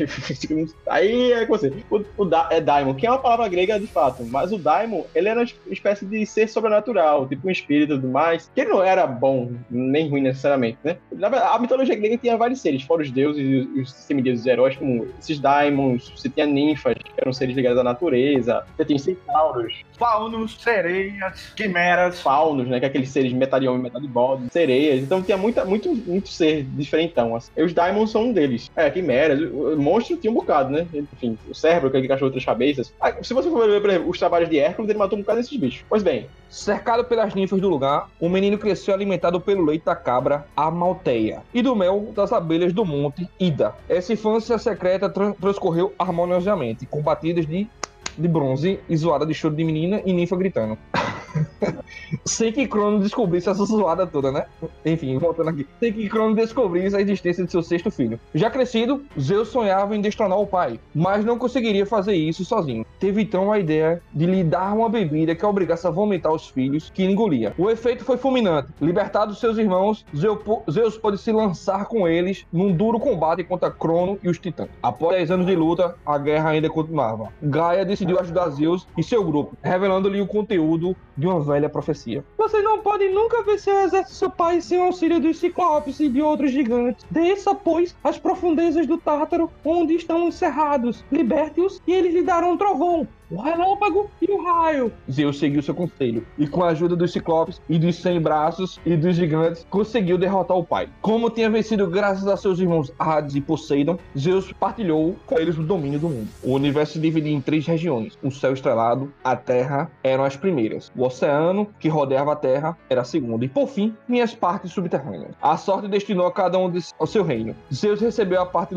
aí 0.89 1.31
é 1.31 1.45
com 1.45 1.57
você. 1.57 1.71
O, 1.89 2.03
o 2.17 2.25
da, 2.25 2.47
é 2.51 2.59
daimon, 2.59 2.93
que 2.93 3.05
é 3.05 3.09
uma 3.09 3.19
palavra 3.19 3.47
grega 3.47 3.79
de 3.79 3.87
fato, 3.87 4.25
mas 4.25 4.51
o 4.51 4.57
daimon, 4.57 5.03
ele 5.13 5.29
era 5.29 5.39
uma 5.39 5.73
espécie 5.73 6.05
de 6.05 6.25
ser 6.25 6.49
sobrenatural, 6.49 7.27
tipo 7.27 7.47
um 7.47 7.51
espírito 7.51 7.93
e 7.93 7.95
tudo 7.97 8.07
mais, 8.07 8.49
que 8.53 8.61
ele 8.61 8.71
não 8.71 8.83
era 8.83 9.05
bom, 9.05 9.51
nem 9.69 10.09
ruim 10.09 10.21
necessariamente, 10.21 10.79
né? 10.83 10.97
A 11.21 11.59
mitologia 11.59 11.95
grega 11.95 12.17
tinha 12.17 12.37
vários 12.37 12.61
seres, 12.61 12.81
fora 12.83 13.03
os 13.03 13.11
deuses 13.11 13.41
e 13.43 13.79
os 13.79 13.91
semideuses 13.91 14.45
heróis, 14.45 14.75
como 14.75 15.07
esses 15.19 15.39
daimons, 15.39 16.09
você 16.09 16.29
tinha 16.29 16.45
ninfas, 16.45 16.95
que 16.95 17.11
eram 17.17 17.31
seres 17.31 17.55
ligados 17.55 17.79
à 17.79 17.83
natureza, 17.83 18.65
você 18.75 18.85
tinha 18.85 18.99
centauros. 18.99 19.85
Faunos, 19.97 20.57
sereias, 20.61 21.53
quimeras. 21.55 22.19
Faunos, 22.21 22.67
né? 22.67 22.79
Que 22.79 22.85
é 22.85 22.89
aqueles 22.89 23.09
seres 23.09 23.31
metade 23.31 23.63
de 23.63 23.69
homem, 23.69 23.83
metade 23.83 24.05
de 24.05 24.11
bode, 24.11 24.51
sereias. 24.51 25.01
Então 25.01 25.21
tinha 25.21 25.37
muita, 25.37 25.63
muito, 25.63 25.93
muito 25.95 26.29
ser 26.29 26.63
diferentão. 26.63 27.35
Assim. 27.35 27.51
E 27.55 27.63
os 27.63 27.73
daimons 27.73 28.11
são 28.11 28.25
um 28.25 28.33
deles. 28.33 28.69
É, 28.75 28.89
quimeras. 28.95 29.39
O 29.41 29.77
monstro 29.77 30.17
tinha 30.17 30.31
um 30.31 30.33
bocado, 30.33 30.71
né? 30.71 30.87
Enfim, 30.93 31.37
o 31.49 31.53
cérebro, 31.53 31.89
aquele 31.89 32.07
cachorro 32.07 32.31
três 32.31 32.45
cabeças. 32.45 32.93
Ah, 32.99 33.13
se 33.21 33.33
você 33.33 33.49
for 33.49 33.67
ver, 33.67 33.81
por 33.81 33.89
exemplo, 33.89 34.09
os 34.09 34.17
trabalhos 34.17 34.49
de 34.49 34.57
Hércules, 34.57 34.89
ele 34.89 34.99
matou 34.99 35.17
um 35.17 35.21
bocado 35.21 35.39
desses 35.39 35.57
bichos. 35.57 35.85
Pois 35.89 36.01
bem. 36.01 36.27
Cercado 36.49 37.03
pelas 37.03 37.33
ninfas 37.33 37.59
do 37.59 37.67
lugar, 37.67 38.09
o 38.19 38.29
menino 38.29 38.57
cresceu 38.57 38.93
alimentado 38.93 39.41
pelo 39.41 39.65
leite 39.65 39.83
da 39.83 39.95
cabra, 39.95 40.45
a 40.55 40.71
Malteia, 40.71 41.41
e 41.53 41.61
do 41.61 41.75
mel 41.75 42.11
das 42.15 42.31
abelhas 42.31 42.71
do 42.71 42.85
monte, 42.85 43.27
Ida. 43.37 43.73
Essa 43.89 44.13
infância 44.13 44.57
secreta 44.57 45.09
transcorreu 45.09 45.93
harmoniosamente, 45.99 46.85
com 46.85 47.01
batidas 47.01 47.45
de 47.45 47.67
de 48.17 48.27
bronze 48.27 48.79
e 48.89 48.97
zoada 48.97 49.25
de 49.25 49.33
choro 49.33 49.55
de 49.55 49.63
menina 49.63 50.01
e 50.05 50.13
ninfa 50.13 50.35
gritando. 50.35 50.77
Sem 52.25 52.51
que 52.51 52.67
Crono 52.67 52.99
descobrisse 52.99 53.49
essa 53.49 53.65
zoada 53.65 54.05
toda, 54.07 54.31
né? 54.31 54.45
Enfim, 54.85 55.17
voltando 55.17 55.49
aqui. 55.49 55.67
Sem 55.79 55.91
que 55.93 56.09
Crono 56.09 56.35
descobrisse 56.35 56.95
a 56.95 57.01
existência 57.01 57.43
de 57.43 57.51
seu 57.51 57.61
sexto 57.61 57.91
filho. 57.91 58.19
Já 58.33 58.49
crescido, 58.49 59.03
Zeus 59.19 59.49
sonhava 59.49 59.95
em 59.95 60.01
destronar 60.01 60.39
o 60.39 60.47
pai, 60.47 60.79
mas 60.93 61.25
não 61.25 61.37
conseguiria 61.37 61.85
fazer 61.85 62.15
isso 62.15 62.45
sozinho. 62.45 62.85
Teve 62.99 63.21
então 63.21 63.51
a 63.51 63.59
ideia 63.59 64.01
de 64.13 64.25
lhe 64.25 64.43
dar 64.43 64.73
uma 64.73 64.89
bebida 64.89 65.35
que 65.35 65.45
obrigasse 65.45 65.85
a 65.87 65.89
vomitar 65.89 66.31
os 66.31 66.47
filhos 66.47 66.89
que 66.89 67.03
engolia. 67.03 67.53
O 67.57 67.69
efeito 67.69 68.03
foi 68.03 68.17
fulminante. 68.17 68.69
Libertados 68.81 69.39
seus 69.39 69.57
irmãos, 69.57 70.05
Zeus 70.15 70.97
pôde 70.97 71.17
se 71.17 71.31
lançar 71.31 71.85
com 71.85 72.07
eles 72.07 72.45
num 72.51 72.71
duro 72.71 72.99
combate 72.99 73.43
contra 73.43 73.71
Crono 73.71 74.17
e 74.23 74.29
os 74.29 74.39
titãs. 74.39 74.69
Após 74.81 75.15
10 75.15 75.31
anos 75.31 75.45
de 75.45 75.55
luta, 75.55 75.95
a 76.05 76.17
guerra 76.17 76.49
ainda 76.49 76.69
continuava. 76.69 77.29
Gaia 77.41 77.85
decidiu 78.05 78.19
ajudar 78.19 78.49
Zeus 78.49 78.87
e 78.97 79.03
seu 79.03 79.23
grupo, 79.23 79.57
revelando-lhe 79.61 80.21
o 80.21 80.27
conteúdo 80.27 80.95
de 81.17 81.27
uma 81.27 81.41
velha 81.41 81.67
profecia. 81.67 82.23
Vocês 82.37 82.63
não 82.63 82.79
podem 82.79 83.13
nunca 83.13 83.43
vencer 83.43 83.73
o 83.73 83.79
exército 83.79 84.11
do 84.11 84.17
seu 84.17 84.29
pai 84.29 84.61
sem 84.61 84.79
o 84.79 84.83
auxílio 84.83 85.19
dos 85.19 85.39
ciclopes 85.39 85.99
e 85.99 86.07
de 86.07 86.21
outros 86.21 86.51
gigantes. 86.51 87.05
Desça, 87.09 87.55
pois, 87.55 87.95
as 88.03 88.17
profundezas 88.17 88.85
do 88.85 88.97
Tártaro, 88.97 89.49
onde 89.63 89.95
estão 89.95 90.27
encerrados. 90.27 91.03
Liberte-os 91.11 91.81
e 91.87 91.91
eles 91.91 92.13
lhe 92.13 92.21
darão 92.21 92.53
um 92.53 92.57
trovão 92.57 93.07
o 93.29 93.41
relâmpago 93.41 94.09
e 94.21 94.31
o 94.31 94.43
raio. 94.43 94.91
Zeus 95.11 95.39
seguiu 95.39 95.61
seu 95.61 95.73
conselho 95.73 96.25
e, 96.37 96.47
com 96.47 96.63
a 96.63 96.69
ajuda 96.69 96.95
dos 96.95 97.11
ciclopes 97.11 97.61
e 97.69 97.77
dos 97.77 97.95
cem 97.95 98.21
braços 98.21 98.79
e 98.85 98.95
dos 98.95 99.15
gigantes, 99.15 99.65
conseguiu 99.69 100.17
derrotar 100.17 100.57
o 100.57 100.63
pai. 100.63 100.89
Como 101.01 101.29
tinha 101.29 101.49
vencido 101.49 101.87
graças 101.87 102.27
a 102.27 102.37
seus 102.37 102.59
irmãos 102.59 102.91
Hades 102.97 103.35
e 103.35 103.41
Poseidon, 103.41 103.97
Zeus 104.17 104.51
partilhou 104.53 105.15
com 105.25 105.39
eles 105.39 105.57
o 105.57 105.63
domínio 105.63 105.99
do 105.99 106.09
mundo. 106.09 106.27
O 106.43 106.53
universo 106.53 106.93
se 106.93 106.99
dividia 106.99 107.33
em 107.33 107.41
três 107.41 107.65
regiões: 107.65 108.17
o 108.21 108.31
céu 108.31 108.53
estrelado, 108.53 109.11
a 109.23 109.35
terra 109.35 109.89
eram 110.03 110.23
as 110.23 110.35
primeiras, 110.35 110.91
o 110.95 111.03
oceano, 111.03 111.67
que 111.79 111.89
rodeava 111.89 112.33
a 112.33 112.35
terra, 112.35 112.77
era 112.89 113.01
a 113.01 113.05
segunda, 113.05 113.45
e 113.45 113.49
por 113.49 113.67
fim, 113.67 113.95
vinham 114.07 114.23
as 114.23 114.33
partes 114.33 114.71
subterrâneas. 114.71 115.35
A 115.41 115.57
sorte 115.57 115.87
destinou 115.87 116.27
a 116.27 116.31
cada 116.31 116.57
um 116.57 116.71
ao 116.99 117.07
seu 117.07 117.23
reino. 117.23 117.55
Zeus 117.73 118.01
recebeu 118.01 118.41
a 118.41 118.45
parte 118.45 118.75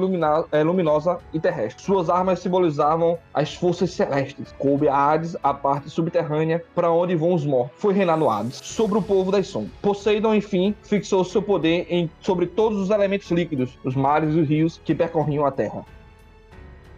eh, 0.53 0.63
luminosa 0.63 1.19
e 1.33 1.41
terrestre. 1.41 1.83
Suas 1.83 2.09
armas 2.09 2.41
simbolizavam 2.41 3.19
as 3.33 3.55
forças 3.55 3.91
celestes 3.91 4.38
Coube 4.59 4.89
a 4.89 4.95
Hades 4.95 5.37
a 5.43 5.53
parte 5.53 5.91
subterrânea 5.91 6.63
para 6.75 6.91
onde 6.91 7.15
vão 7.15 7.35
os 7.35 7.45
mortos. 7.45 7.79
Foi 7.79 7.95
reinar 7.95 8.17
no 8.17 8.31
Hades, 8.31 8.57
sobre 8.57 8.99
o 8.99 9.03
povo 9.03 9.31
das 9.31 9.47
sombras. 9.47 9.73
Poseidon, 9.83 10.35
enfim, 10.35 10.75
fixou 10.83 11.25
seu 11.25 11.43
poder 11.43 11.87
em, 11.89 12.11
sobre 12.21 12.47
todos 12.47 12.79
os 12.79 12.91
elementos 12.91 13.31
líquidos, 13.31 13.79
os 13.85 13.95
mares 13.95 14.35
e 14.35 14.41
os 14.41 14.49
rios 14.49 14.81
que 14.85 14.95
percorriam 14.95 15.45
a 15.45 15.51
terra 15.51 15.85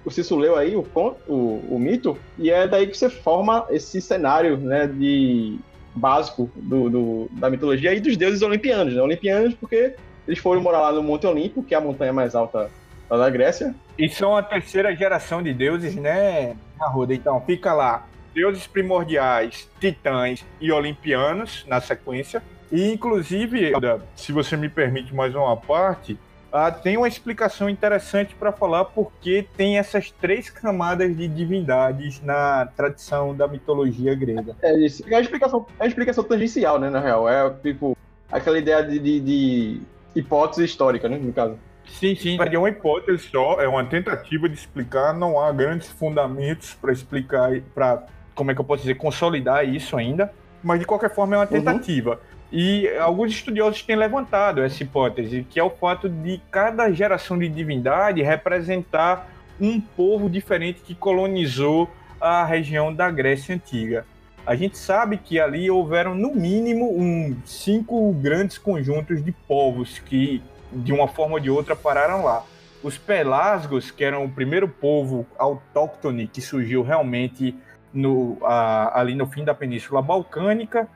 o 0.04 0.10
Cício 0.10 0.36
leu 0.36 0.56
aí 0.56 0.74
o, 0.74 0.86
o, 1.28 1.34
o, 1.70 1.78
mito, 1.78 2.16
e 2.38 2.50
é 2.50 2.66
daí 2.66 2.86
que 2.86 2.96
você 2.96 3.10
forma 3.10 3.66
esse 3.70 4.00
cenário 4.00 4.56
né, 4.56 4.86
de 4.86 5.58
básico 5.94 6.50
do, 6.56 6.88
do, 6.88 7.28
da 7.32 7.50
mitologia 7.50 7.92
e 7.94 8.00
dos 8.00 8.16
deuses 8.16 8.42
olimpianos. 8.42 8.94
Né? 8.94 9.02
Olimpianos 9.02 9.54
porque 9.54 9.94
eles 10.26 10.38
foram 10.38 10.60
morar 10.60 10.80
lá 10.80 10.92
no 10.92 11.02
Monte 11.02 11.26
Olimpo, 11.26 11.62
que 11.62 11.74
é 11.74 11.78
a 11.78 11.80
montanha 11.80 12.12
mais 12.12 12.34
alta 12.34 12.70
da 13.08 13.28
Grécia. 13.28 13.74
E 13.98 14.08
são 14.08 14.36
a 14.36 14.42
terceira 14.42 14.94
geração 14.94 15.42
de 15.42 15.52
deuses, 15.52 15.96
né, 15.96 16.56
Arruda? 16.80 17.14
Então, 17.14 17.40
fica 17.42 17.72
lá 17.72 18.06
deuses 18.34 18.66
primordiais, 18.66 19.68
titãs 19.80 20.44
e 20.60 20.70
olimpianos 20.72 21.64
na 21.66 21.80
sequência. 21.80 22.42
E, 22.70 22.92
inclusive, 22.92 23.72
se 24.14 24.32
você 24.32 24.56
me 24.56 24.68
permite 24.68 25.14
mais 25.14 25.34
uma 25.34 25.56
parte, 25.56 26.16
ah, 26.52 26.70
tem 26.70 26.96
uma 26.96 27.06
explicação 27.06 27.68
interessante 27.68 28.34
para 28.34 28.52
falar 28.52 28.84
porque 28.86 29.46
tem 29.56 29.78
essas 29.78 30.10
três 30.10 30.50
camadas 30.50 31.16
de 31.16 31.28
divindades 31.28 32.20
na 32.22 32.66
tradição 32.76 33.34
da 33.34 33.46
mitologia 33.46 34.14
grega. 34.14 34.56
É 34.62 34.76
isso. 34.76 35.04
É 35.06 35.14
uma 35.14 35.20
explicação, 35.20 35.66
é 35.78 35.82
uma 35.82 35.88
explicação 35.88 36.24
tangencial, 36.24 36.78
né, 36.78 36.90
na 36.90 37.00
real. 37.00 37.28
É 37.28 37.48
tipo 37.62 37.96
aquela 38.30 38.58
ideia 38.58 38.82
de, 38.82 38.98
de, 38.98 39.20
de 39.20 39.80
hipótese 40.14 40.64
histórica, 40.64 41.08
né, 41.08 41.18
no 41.18 41.32
caso. 41.32 41.56
Sim, 41.98 42.14
sim. 42.14 42.38
É 42.40 42.58
uma 42.58 42.68
hipótese 42.68 43.28
só, 43.30 43.60
é 43.60 43.68
uma 43.68 43.84
tentativa 43.84 44.48
de 44.48 44.54
explicar, 44.54 45.12
não 45.12 45.38
há 45.38 45.52
grandes 45.52 45.88
fundamentos 45.88 46.74
para 46.74 46.92
explicar, 46.92 47.50
para, 47.74 48.04
como 48.34 48.50
é 48.50 48.54
que 48.54 48.60
eu 48.60 48.64
posso 48.64 48.82
dizer, 48.82 48.94
consolidar 48.94 49.68
isso 49.68 49.96
ainda, 49.96 50.32
mas 50.62 50.78
de 50.80 50.86
qualquer 50.86 51.14
forma 51.14 51.34
é 51.34 51.38
uma 51.38 51.44
uhum. 51.44 51.50
tentativa. 51.50 52.12
Uhum. 52.12 52.18
E 52.52 52.88
alguns 52.98 53.32
estudiosos 53.32 53.82
têm 53.82 53.96
levantado 53.96 54.62
essa 54.62 54.82
hipótese, 54.82 55.46
que 55.48 55.60
é 55.60 55.62
o 55.62 55.70
fato 55.70 56.08
de 56.08 56.40
cada 56.50 56.90
geração 56.90 57.38
de 57.38 57.48
divindade 57.48 58.22
representar 58.22 59.28
um 59.60 59.80
povo 59.80 60.28
diferente 60.28 60.80
que 60.80 60.94
colonizou 60.94 61.88
a 62.20 62.44
região 62.44 62.92
da 62.92 63.10
Grécia 63.10 63.54
Antiga. 63.54 64.04
A 64.46 64.56
gente 64.56 64.76
sabe 64.78 65.16
que 65.16 65.38
ali 65.38 65.70
houveram, 65.70 66.14
no 66.14 66.34
mínimo, 66.34 66.90
um, 66.90 67.36
cinco 67.44 68.12
grandes 68.14 68.58
conjuntos 68.58 69.22
de 69.22 69.32
povos 69.32 69.98
que, 69.98 70.42
de 70.72 70.92
uma 70.92 71.08
forma 71.08 71.34
ou 71.34 71.40
de 71.40 71.50
outra, 71.50 71.74
pararam 71.74 72.24
lá. 72.24 72.42
Os 72.82 72.96
Pelasgos, 72.96 73.90
que 73.90 74.02
eram 74.02 74.24
o 74.24 74.30
primeiro 74.30 74.66
povo 74.66 75.26
autóctone 75.38 76.26
que 76.26 76.40
surgiu 76.40 76.82
realmente 76.82 77.54
no, 77.92 78.38
ali 78.42 79.14
no 79.14 79.26
fim 79.26 79.44
da 79.44 79.54
Península 79.54 80.00
Balcânica, 80.00 80.88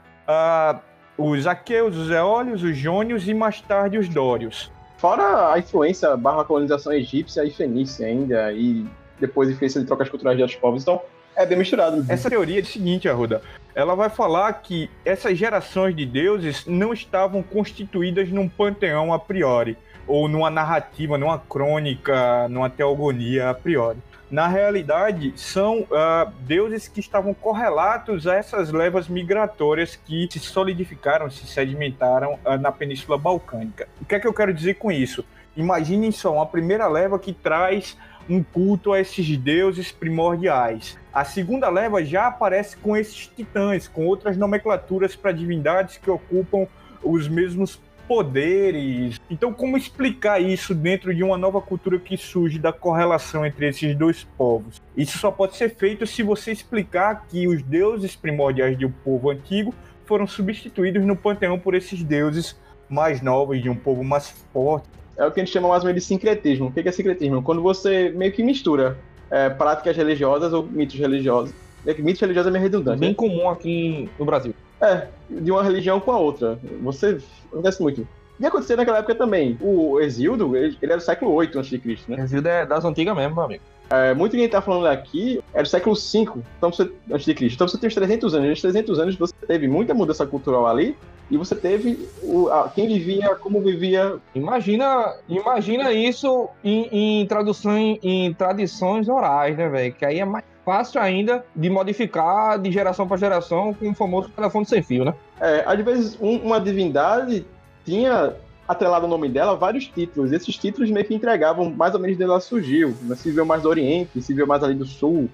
os 1.19 1.47
aqueus, 1.47 1.97
os 1.97 2.11
eólios, 2.11 2.63
os 2.63 2.77
jônios 2.77 3.29
e 3.29 3.35
mais 3.35 3.61
tarde 3.61 3.99
os 3.99 4.09
dórios. 4.09 4.73
Fora 4.97 5.53
a 5.53 5.59
influência 5.59 6.17
barra 6.17 6.45
colonização 6.45 6.93
egípcia 6.93 7.45
e 7.45 7.51
fenícia 7.51 8.07
ainda, 8.07 8.53
e 8.53 8.87
depois 9.21 9.49
a 9.49 9.53
influência 9.53 9.81
de 9.81 9.87
trocas 9.87 10.09
culturais 10.09 10.37
de 10.37 10.43
outros 10.43 10.59
povos, 10.59 10.83
então 10.83 11.03
é 11.37 11.47
bem 11.47 11.59
misturado. 11.59 12.05
Essa 12.09 12.31
teoria 12.31 12.61
é 12.61 12.63
o 12.63 12.67
seguinte, 12.67 13.09
Arruda, 13.09 13.43
ela 13.75 13.95
vai 13.95 14.09
falar 14.09 14.53
que 14.55 14.91
essas 15.05 15.37
gerações 15.37 15.95
de 15.95 16.07
deuses 16.07 16.67
não 16.67 16.93
estavam 16.93 17.43
constituídas 17.43 18.29
num 18.31 18.49
panteão 18.49 19.13
a 19.13 19.19
priori, 19.19 19.77
ou 20.07 20.29
numa 20.29 20.51
narrativa, 20.51 21.17
numa 21.17 21.39
crônica, 21.39 22.49
numa 22.49 22.69
teogonia 22.71 23.51
a 23.51 23.55
priori 23.55 23.99
na 24.35 24.49
realidade, 24.49 25.33
são 25.37 25.83
uh, 25.83 26.29
deuses 26.41 26.89
que 26.89 26.99
estavam 26.99 27.33
correlatos 27.33 28.27
a 28.27 28.35
essas 28.35 28.73
levas 28.73 29.09
migratórias 29.09 29.95
que 29.95 30.29
se 30.29 30.41
solidificaram, 30.41 31.31
se 31.31 31.47
sedimentaram 31.47 32.39
uh, 32.45 32.59
na 32.59 32.73
Península 32.73 33.17
Balcânica. 33.17 33.87
O 34.01 34.05
que 34.05 34.17
é 34.17 34.19
que 34.19 34.27
eu 34.27 34.35
quero 34.35 34.53
dizer 34.53 34.75
com 34.75 34.91
isso? 34.91 35.25
Imaginem 35.57 36.11
só 36.11 36.35
uma 36.35 36.47
primeira 36.47 36.89
leva 36.89 37.17
que 37.17 37.33
traz 37.33 37.97
um 38.29 38.43
culto 38.43 38.93
a 38.93 39.01
esses 39.01 39.37
deuses 39.37 39.93
primordiais. 39.93 40.99
A 41.13 41.25
segunda 41.25 41.69
leva 41.69 42.05
já 42.05 42.27
aparece 42.27 42.77
com 42.77 42.97
esses 42.97 43.27
titãs, 43.29 43.87
com 43.87 44.07
outras 44.07 44.37
nomenclaturas 44.37 45.15
para 45.15 45.33
divindades 45.33 45.97
que 45.97 46.11
ocupam 46.11 46.67
os 47.03 47.29
mesmos 47.29 47.81
poderes. 48.09 49.21
Então, 49.31 49.53
como 49.53 49.77
explicar 49.77 50.41
isso 50.41 50.75
dentro 50.75 51.15
de 51.15 51.23
uma 51.23 51.39
nova 51.39 51.61
cultura 51.61 51.99
que 51.99 52.17
surge 52.17 52.59
da 52.59 52.73
correlação 52.73 53.45
entre 53.45 53.69
esses 53.69 53.95
dois 53.97 54.25
povos? 54.37 54.83
Isso 54.97 55.19
só 55.19 55.31
pode 55.31 55.57
ser 55.57 55.75
feito 55.75 56.07
se 56.07 56.23
você 56.23 56.53
explicar 56.53 57.27
que 57.29 57.47
os 57.49 57.63
deuses 57.63 58.15
primordiais 58.15 58.79
de 58.79 58.87
um 58.87 58.91
povo 58.91 59.31
antigo 59.31 59.75
foram 60.05 60.27
substituídos 60.27 61.05
no 61.05 61.17
panteão 61.17 61.59
por 61.59 61.75
esses 61.75 62.03
deuses 62.03 62.57
mais 62.89 63.23
novos, 63.23 63.63
de 63.63 63.71
um 63.71 63.75
povo 63.75 64.05
mais 64.05 64.31
forte. 64.53 64.89
É 65.17 65.27
o 65.27 65.31
que 65.31 65.41
a 65.41 65.45
gente 65.45 65.53
chama 65.53 65.69
mais 65.69 65.83
ou 65.83 65.87
menos 65.87 66.03
de 66.03 66.09
sincretismo. 66.09 66.67
O 66.67 66.73
que 66.73 66.89
é 66.89 66.93
sincretismo? 66.93 67.43
Quando 67.43 67.63
você 67.63 68.11
meio 68.11 68.33
que 68.33 68.43
mistura 68.43 68.99
é, 69.31 69.49
práticas 69.51 69.97
religiosas 69.97 70.53
ou 70.53 70.65
mitos 70.65 70.99
religiosos. 70.99 71.55
É 71.87 71.93
que 71.93 72.03
mitos 72.03 72.21
religiosos 72.21 72.49
é 72.49 72.53
meio 72.53 72.63
redundante. 72.63 73.01
Bem 73.01 73.11
né? 73.11 73.15
comum 73.15 73.49
aqui 73.49 74.09
no 74.19 74.25
Brasil. 74.25 74.55
É, 74.81 75.09
de 75.29 75.51
uma 75.51 75.63
religião 75.63 76.01
com 76.01 76.13
a 76.13 76.19
outra. 76.19 76.59
Você 76.83 77.19
acontece 77.53 77.83
muito. 77.83 78.07
E 78.39 78.47
aconteceu 78.47 78.77
naquela 78.77 78.99
época 78.99 79.15
também. 79.15 79.57
O 79.61 80.01
Exildo, 80.01 80.57
ele, 80.57 80.77
ele 80.81 80.93
era 80.93 80.97
do 80.97 81.05
século 81.05 81.33
8 81.33 81.59
a.C., 81.59 81.81
né? 82.09 82.23
Exildo 82.23 82.49
é 82.49 82.67
das 82.67 82.85
antigas 82.85 83.15
mesmo, 83.15 83.35
meu 83.35 83.45
amigo. 83.45 83.63
É, 83.91 84.15
muito 84.15 84.33
ninguém 84.33 84.49
tá 84.49 84.63
falando 84.63 84.87
aqui 84.87 85.43
é 85.53 85.63
do 85.63 85.69
século 85.69 85.95
5 85.95 86.43
então 86.57 86.73
você, 86.73 86.91
antes 87.11 87.27
de 87.27 87.35
Cristo. 87.35 87.57
Então 87.57 87.69
você 87.69 87.79
tem 87.79 87.89
uns 87.89 87.95
300 87.95 88.35
anos. 88.35 88.49
Nesses 88.49 88.63
300 88.63 88.99
anos 88.99 89.17
você 89.17 89.35
teve 89.47 89.69
muita 89.69 89.95
mudança 89.95 90.27
cultural 90.27 90.67
ali 90.67 90.97
e 91.31 91.37
você 91.37 91.55
teve 91.55 92.09
o, 92.23 92.49
a, 92.49 92.69
quem 92.69 92.87
vivia, 92.87 93.35
como 93.37 93.61
vivia. 93.61 94.17
Imagina, 94.35 95.15
imagina 95.29 95.93
isso 95.93 96.49
em, 96.63 97.21
em 97.21 97.27
tradução 97.27 97.77
em, 97.77 97.99
em 98.03 98.35
tradições 98.35 99.09
orais, 99.09 99.57
né, 99.57 99.69
velho? 99.69 99.93
Que 99.95 100.05
aí 100.05 100.21
é 100.21 100.25
mais 100.25 100.45
fácil 100.65 101.01
ainda 101.01 101.45
de 101.55 101.69
modificar 101.69 102.59
de 102.59 102.73
geração 102.73 103.07
para 103.07 103.17
geração 103.17 103.75
com 103.75 103.91
o 103.91 103.95
famoso 103.95 104.31
telefone 104.31 104.67
sem 104.67 104.83
fio, 104.83 105.05
né? 105.05 105.15
É, 105.41 105.63
às 105.67 105.79
vezes 105.85 106.19
um, 106.21 106.37
uma 106.39 106.61
divindade 106.61 107.47
tinha 107.85 108.35
atrelado 108.67 109.07
o 109.07 109.09
nome 109.09 109.29
dela 109.29 109.55
vários 109.55 109.87
títulos. 109.87 110.33
E 110.33 110.37
esses 110.37 110.57
títulos 110.57 110.91
meio 110.91 111.07
que 111.07 111.15
entregavam 111.15 111.71
mais 111.71 111.95
ou 111.95 112.01
menos 112.01 112.17
de 112.17 112.23
onde 112.23 112.31
ela 112.31 112.41
surgiu. 112.41 112.95
Se 113.17 113.31
viu 113.31 113.45
mais 113.45 113.63
do 113.63 113.69
Oriente, 113.69 114.21
se 114.21 114.35
viu 114.35 114.47
mais 114.47 114.63
ali 114.63 114.75
do 114.75 114.87
Sul. 114.87 115.29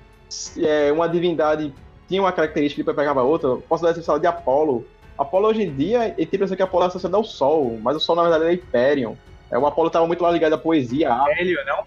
É, 0.58 0.92
uma 0.92 1.08
divindade 1.08 1.72
tinha 2.08 2.20
uma 2.20 2.32
característica 2.32 2.82
que 2.82 2.96
pegava 2.96 3.22
outra. 3.22 3.56
Posso 3.68 3.82
dar 3.82 3.90
essa 3.90 4.18
de 4.18 4.26
Apolo. 4.26 4.84
Apolo 5.16 5.48
hoje 5.48 5.62
em 5.62 5.74
dia, 5.74 6.14
ele 6.16 6.26
tem 6.26 6.28
a 6.32 6.36
impressão 6.36 6.56
que 6.56 6.62
Apolo 6.62 6.84
é 6.84 6.86
associado 6.88 7.16
ao 7.16 7.24
Sol, 7.24 7.78
mas 7.82 7.96
o 7.96 8.00
Sol 8.00 8.16
na 8.16 8.22
verdade 8.22 8.44
é 8.46 8.50
Hyperion. 8.52 9.14
É, 9.50 9.58
o 9.58 9.66
Apolo 9.66 9.88
estava 9.88 10.06
muito 10.06 10.22
lá 10.22 10.30
ligado 10.30 10.54
à 10.54 10.58
poesia. 10.58 11.10
Hélio, 11.38 11.58
não? 11.66 11.84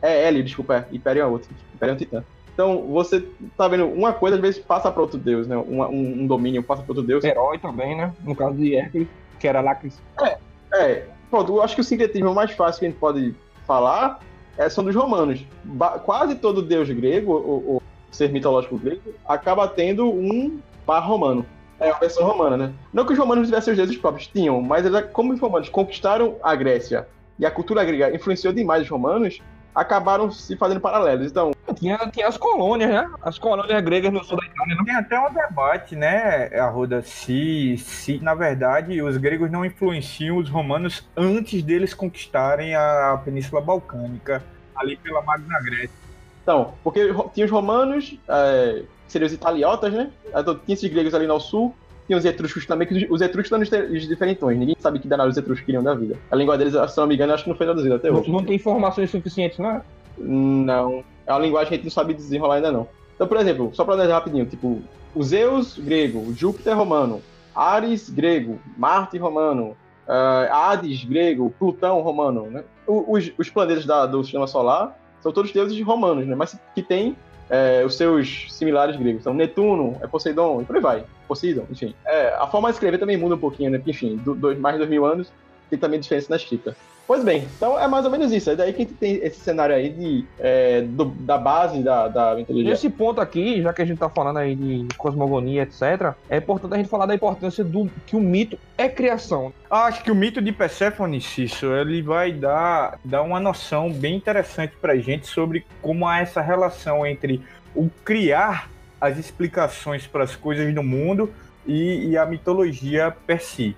É, 0.00 0.24
Hélio, 0.24 0.44
desculpa. 0.44 0.76
É. 0.76 0.94
Hyperion 0.94 1.24
é 1.24 1.26
outro. 1.26 1.50
Hyperion 1.74 1.94
é 1.94 1.98
titã. 1.98 2.24
Então, 2.54 2.86
você 2.86 3.22
tá 3.54 3.68
vendo, 3.68 3.86
uma 3.86 4.14
coisa 4.14 4.36
às 4.36 4.40
vezes 4.42 4.58
passa 4.58 4.90
para 4.90 5.02
outro 5.02 5.18
deus, 5.18 5.46
né? 5.46 5.56
Um, 5.58 5.82
um, 5.82 6.22
um 6.22 6.26
domínio 6.26 6.62
passa 6.62 6.82
para 6.82 6.92
outro 6.92 7.06
deus. 7.06 7.22
Herói 7.22 7.58
também, 7.58 7.94
né? 7.94 8.14
No 8.24 8.34
caso 8.34 8.54
de 8.54 8.74
Hércules, 8.74 9.08
que 9.38 9.46
era 9.46 9.60
lá 9.60 9.74
que. 9.74 9.92
É, 10.22 10.38
é. 10.82 11.08
Pronto, 11.30 11.56
eu 11.56 11.62
acho 11.62 11.74
que 11.74 11.80
o 11.80 11.84
sincretismo 11.84 12.34
mais 12.34 12.52
fácil 12.52 12.80
que 12.80 12.86
a 12.86 12.88
gente 12.88 12.98
pode 12.98 13.34
falar 13.66 14.20
é, 14.56 14.68
são 14.68 14.84
dos 14.84 14.94
romanos. 14.94 15.44
Ba 15.64 15.98
quase 15.98 16.36
todo 16.36 16.62
deus 16.62 16.88
grego, 16.90 17.32
ou, 17.32 17.82
ser 18.10 18.30
mitológico 18.30 18.78
grego, 18.78 19.12
acaba 19.28 19.68
tendo 19.68 20.08
um 20.08 20.58
par 20.86 21.00
romano. 21.00 21.44
É 21.78 21.90
a 21.90 21.98
versão 21.98 22.24
romana, 22.24 22.56
né? 22.56 22.72
Não 22.92 23.04
que 23.04 23.12
os 23.12 23.18
romanos 23.18 23.48
tivessem 23.48 23.72
os 23.72 23.76
deuses 23.76 23.96
próprios, 23.98 24.28
tinham, 24.28 24.62
mas 24.62 24.86
eles, 24.86 25.04
como 25.12 25.34
os 25.34 25.40
romanos 25.40 25.68
conquistaram 25.68 26.36
a 26.42 26.54
Grécia 26.54 27.06
e 27.38 27.44
a 27.44 27.50
cultura 27.50 27.84
grega 27.84 28.14
influenciou 28.14 28.52
demais 28.52 28.82
os 28.82 28.88
romanos, 28.88 29.42
acabaram 29.76 30.30
se 30.30 30.56
fazendo 30.56 30.80
paralelos. 30.80 31.30
Então, 31.30 31.52
tinha, 31.74 31.98
tinha 32.10 32.26
as 32.26 32.38
colônias, 32.38 32.88
né? 32.88 33.10
As 33.20 33.38
colônias 33.38 33.84
gregas 33.84 34.10
no 34.10 34.24
sul 34.24 34.38
da 34.38 34.46
Itália. 34.46 34.74
Não? 34.74 34.84
Tem 34.86 34.96
até 34.96 35.20
um 35.20 35.30
debate, 35.30 35.94
né, 35.94 36.46
Arruda, 36.58 37.02
se, 37.02 37.76
se 37.76 38.18
na 38.20 38.34
verdade 38.34 39.02
os 39.02 39.18
gregos 39.18 39.50
não 39.50 39.66
influenciam 39.66 40.38
os 40.38 40.48
romanos 40.48 41.06
antes 41.14 41.62
deles 41.62 41.92
conquistarem 41.92 42.74
a 42.74 43.20
Península 43.22 43.60
Balcânica, 43.60 44.42
ali 44.74 44.96
pela 44.96 45.20
Magna 45.20 45.60
Grécia. 45.60 46.06
Então, 46.42 46.72
porque 46.82 47.12
tinha 47.34 47.44
os 47.44 47.52
romanos, 47.52 48.18
é, 48.28 48.82
que 49.04 49.12
seriam 49.12 49.26
os 49.26 49.32
italiotas, 49.32 49.92
né? 49.92 50.10
Então, 50.34 50.54
tinha 50.58 50.74
esses 50.74 50.90
gregos 50.90 51.12
ali 51.12 51.26
no 51.26 51.38
sul, 51.38 51.74
tinha 52.06 52.18
os 52.18 52.24
etruscos 52.24 52.64
também, 52.66 52.86
que 52.86 53.06
os 53.10 53.20
etruscos 53.20 53.62
estão 53.62 53.82
os 53.84 54.08
diferentões. 54.08 54.58
Ninguém 54.58 54.76
sabe 54.78 54.98
que 54.98 55.08
danado 55.08 55.30
os 55.30 55.36
etruscos 55.36 55.64
queriam 55.64 55.82
da 55.82 55.94
vida. 55.94 56.16
A 56.30 56.36
língua 56.36 56.56
deles, 56.56 56.74
se 56.90 56.96
não 56.98 57.06
me 57.06 57.14
engano, 57.14 57.34
acho 57.34 57.44
que 57.44 57.50
não 57.50 57.56
foi 57.56 57.66
traduzida 57.66 57.96
até 57.96 58.10
hoje. 58.10 58.30
Não, 58.30 58.38
não 58.38 58.44
tem 58.44 58.56
informações 58.56 59.10
suficientes, 59.10 59.58
não 59.58 59.70
é? 59.70 59.82
Não. 60.18 61.04
É 61.26 61.32
uma 61.32 61.40
linguagem 61.40 61.68
que 61.68 61.74
a 61.74 61.76
gente 61.76 61.84
não 61.86 61.90
sabe 61.90 62.14
desenrolar 62.14 62.56
ainda 62.56 62.72
não. 62.72 62.88
Então, 63.14 63.26
por 63.26 63.36
exemplo, 63.38 63.70
só 63.74 63.84
para 63.84 63.96
dizer 63.96 64.12
rapidinho, 64.12 64.46
tipo, 64.46 64.80
o 65.14 65.22
Zeus 65.22 65.78
grego, 65.78 66.32
Júpiter 66.34 66.76
romano, 66.76 67.20
Ares 67.54 68.10
grego, 68.10 68.60
Marte 68.76 69.18
romano, 69.18 69.76
uh, 70.06 70.52
Hades 70.52 71.04
grego, 71.04 71.52
Plutão 71.58 72.00
romano, 72.02 72.50
né? 72.50 72.64
Os, 72.86 73.32
os 73.36 73.50
planetas 73.50 73.84
da, 73.84 74.06
do 74.06 74.22
sistema 74.22 74.46
solar 74.46 74.96
são 75.20 75.32
todos 75.32 75.50
deuses 75.50 75.80
romanos, 75.82 76.26
né? 76.26 76.34
Mas 76.34 76.56
que 76.74 76.82
têm 76.82 77.16
é, 77.48 77.84
os 77.84 77.96
seus 77.96 78.46
similares 78.52 78.96
gregos. 78.96 79.20
Então, 79.20 79.34
Netuno 79.34 79.96
é 80.02 80.06
Poseidon, 80.06 80.62
e 80.62 80.64
por 80.64 80.76
aí 80.76 80.82
vai. 80.82 81.04
Poseidon, 81.28 81.66
enfim. 81.70 81.94
É, 82.04 82.34
a 82.38 82.46
forma 82.46 82.68
de 82.68 82.74
escrever 82.74 82.98
também 82.98 83.16
muda 83.16 83.34
um 83.34 83.38
pouquinho, 83.38 83.70
né? 83.70 83.78
Porque, 83.78 83.90
enfim, 83.90 84.16
do, 84.16 84.34
mais 84.58 84.74
de 84.74 84.78
dois 84.78 84.90
mil 84.90 85.04
anos 85.04 85.32
tem 85.70 85.78
também 85.78 86.00
diferença 86.00 86.28
na 86.30 86.36
escrita. 86.36 86.76
Pois 87.06 87.22
bem, 87.22 87.46
então 87.56 87.78
é 87.78 87.86
mais 87.86 88.04
ou 88.04 88.10
menos 88.10 88.32
isso. 88.32 88.50
É 88.50 88.56
daí 88.56 88.72
que 88.72 88.82
a 88.82 88.84
gente 88.84 88.94
tem 88.94 89.14
esse 89.22 89.38
cenário 89.38 89.76
aí 89.76 89.90
de, 89.90 90.24
é, 90.40 90.80
do, 90.80 91.04
da 91.04 91.38
base 91.38 91.80
da, 91.80 92.08
da 92.08 92.34
mitologia. 92.34 92.70
Nesse 92.70 92.90
ponto 92.90 93.20
aqui, 93.20 93.62
já 93.62 93.72
que 93.72 93.80
a 93.80 93.84
gente 93.84 93.98
tá 93.98 94.08
falando 94.08 94.38
aí 94.38 94.56
de 94.56 94.88
cosmogonia, 94.96 95.62
etc., 95.62 96.14
é 96.28 96.38
importante 96.38 96.74
a 96.74 96.76
gente 96.78 96.88
falar 96.88 97.06
da 97.06 97.14
importância 97.14 97.62
do 97.62 97.88
que 98.06 98.16
o 98.16 98.20
mito 98.20 98.58
é 98.76 98.88
criação. 98.88 99.52
Acho 99.70 100.02
que 100.02 100.10
o 100.10 100.16
mito 100.16 100.42
de 100.42 100.50
Persephone, 100.50 101.20
Cício, 101.20 101.76
ele 101.76 102.02
vai 102.02 102.32
dar, 102.32 102.98
dar 103.04 103.22
uma 103.22 103.38
noção 103.38 103.92
bem 103.92 104.16
interessante 104.16 104.74
pra 104.80 104.96
gente 104.96 105.28
sobre 105.28 105.64
como 105.80 106.08
há 106.08 106.18
essa 106.18 106.40
relação 106.40 107.06
entre 107.06 107.40
o 107.72 107.88
criar 108.04 108.68
as 109.00 109.16
explicações 109.16 110.06
para 110.06 110.24
as 110.24 110.34
coisas 110.34 110.74
do 110.74 110.82
mundo 110.82 111.32
e, 111.64 112.08
e 112.08 112.18
a 112.18 112.26
mitologia 112.26 113.14
per 113.26 113.40
si 113.40 113.76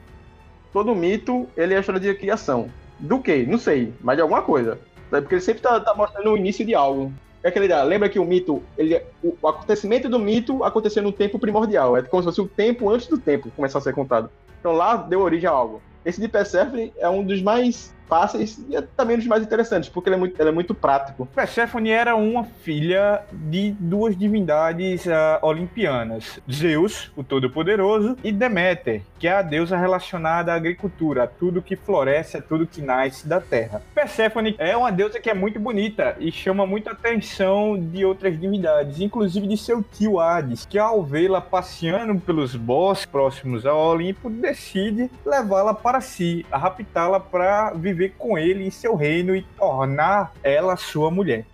todo 0.72 0.94
mito 0.94 1.48
ele 1.56 1.74
é 1.74 1.78
a 1.78 1.80
história 1.80 2.00
de 2.00 2.14
criação. 2.14 2.68
Do 2.98 3.20
que? 3.20 3.46
Não 3.46 3.58
sei, 3.58 3.92
mas 4.00 4.16
de 4.16 4.22
alguma 4.22 4.42
coisa. 4.42 4.78
Porque 5.10 5.36
ele 5.36 5.42
sempre 5.42 5.62
tá, 5.62 5.80
tá 5.80 5.94
mostrando 5.94 6.30
o 6.30 6.36
início 6.36 6.64
de 6.64 6.74
algo. 6.74 7.12
É 7.42 7.48
aquela 7.48 7.64
ideia. 7.64 7.82
Lembra 7.82 8.08
que 8.08 8.18
o 8.18 8.24
mito, 8.24 8.62
ele, 8.76 9.00
o, 9.22 9.36
o 9.40 9.48
acontecimento 9.48 10.08
do 10.08 10.18
mito 10.18 10.64
aconteceu 10.64 11.02
no 11.02 11.12
tempo 11.12 11.38
primordial. 11.38 11.96
É 11.96 12.02
como 12.02 12.22
se 12.22 12.28
fosse 12.28 12.40
o 12.40 12.48
tempo 12.48 12.90
antes 12.90 13.06
do 13.06 13.16
tempo 13.16 13.50
começar 13.54 13.78
a 13.78 13.82
ser 13.82 13.94
contado. 13.94 14.30
Então 14.58 14.72
lá 14.72 14.96
deu 14.96 15.20
origem 15.20 15.48
a 15.48 15.52
algo. 15.52 15.80
Esse 16.04 16.20
de 16.20 16.28
Persephone 16.28 16.92
é 16.98 17.08
um 17.08 17.24
dos 17.24 17.40
mais 17.40 17.94
fáceis 18.08 18.58
e 18.68 18.76
é 18.76 18.82
também 18.96 19.16
um 19.16 19.18
dos 19.18 19.28
mais 19.28 19.42
interessantes, 19.42 19.88
porque 19.88 20.08
ele 20.08 20.16
é 20.16 20.18
muito, 20.18 20.40
ele 20.40 20.48
é 20.48 20.52
muito 20.52 20.74
prático. 20.74 21.26
Perséfone 21.26 21.90
era 21.90 22.16
uma 22.16 22.44
filha 22.44 23.22
de 23.32 23.72
duas 23.78 24.16
divindades 24.16 25.06
uh, 25.06 25.38
olimpianas: 25.42 26.40
Zeus, 26.50 27.12
o 27.16 27.22
Todo-Poderoso, 27.22 28.16
e 28.24 28.32
Deméter, 28.32 29.02
que 29.18 29.28
é 29.28 29.34
a 29.34 29.42
deusa 29.42 29.76
relacionada 29.76 30.52
à 30.52 30.56
agricultura, 30.56 31.24
a 31.24 31.26
tudo 31.26 31.62
que 31.62 31.76
floresce, 31.76 32.36
a 32.36 32.42
tudo 32.42 32.66
que 32.66 32.80
nasce 32.80 33.28
da 33.28 33.40
terra. 33.40 33.82
Perséfone 33.94 34.54
é 34.58 34.76
uma 34.76 34.90
deusa 34.90 35.20
que 35.20 35.28
é 35.28 35.34
muito 35.34 35.60
bonita 35.60 36.16
e 36.18 36.32
chama 36.32 36.66
muita 36.66 36.92
atenção 36.92 37.78
de 37.78 38.04
outras 38.04 38.38
divindades, 38.40 39.00
inclusive 39.00 39.46
de 39.46 39.56
seu 39.56 39.82
tio 39.82 40.18
Hades, 40.18 40.64
que 40.64 40.78
ao 40.78 41.02
vê-la 41.02 41.40
passeando 41.40 42.18
pelos 42.20 42.56
bosques 42.56 43.06
próximos 43.06 43.66
ao 43.66 43.78
Olimpo, 43.78 44.30
decide 44.30 45.10
levá-la 45.24 45.74
para 45.74 46.00
si, 46.00 46.46
raptá-la 46.50 47.20
para 47.20 47.72
viver 47.72 47.97
com 48.06 48.36
ele 48.36 48.66
em 48.66 48.70
seu 48.70 48.94
reino 48.94 49.34
e 49.34 49.42
tornar 49.56 50.32
ela 50.42 50.76
sua 50.76 51.10
mulher. 51.10 51.46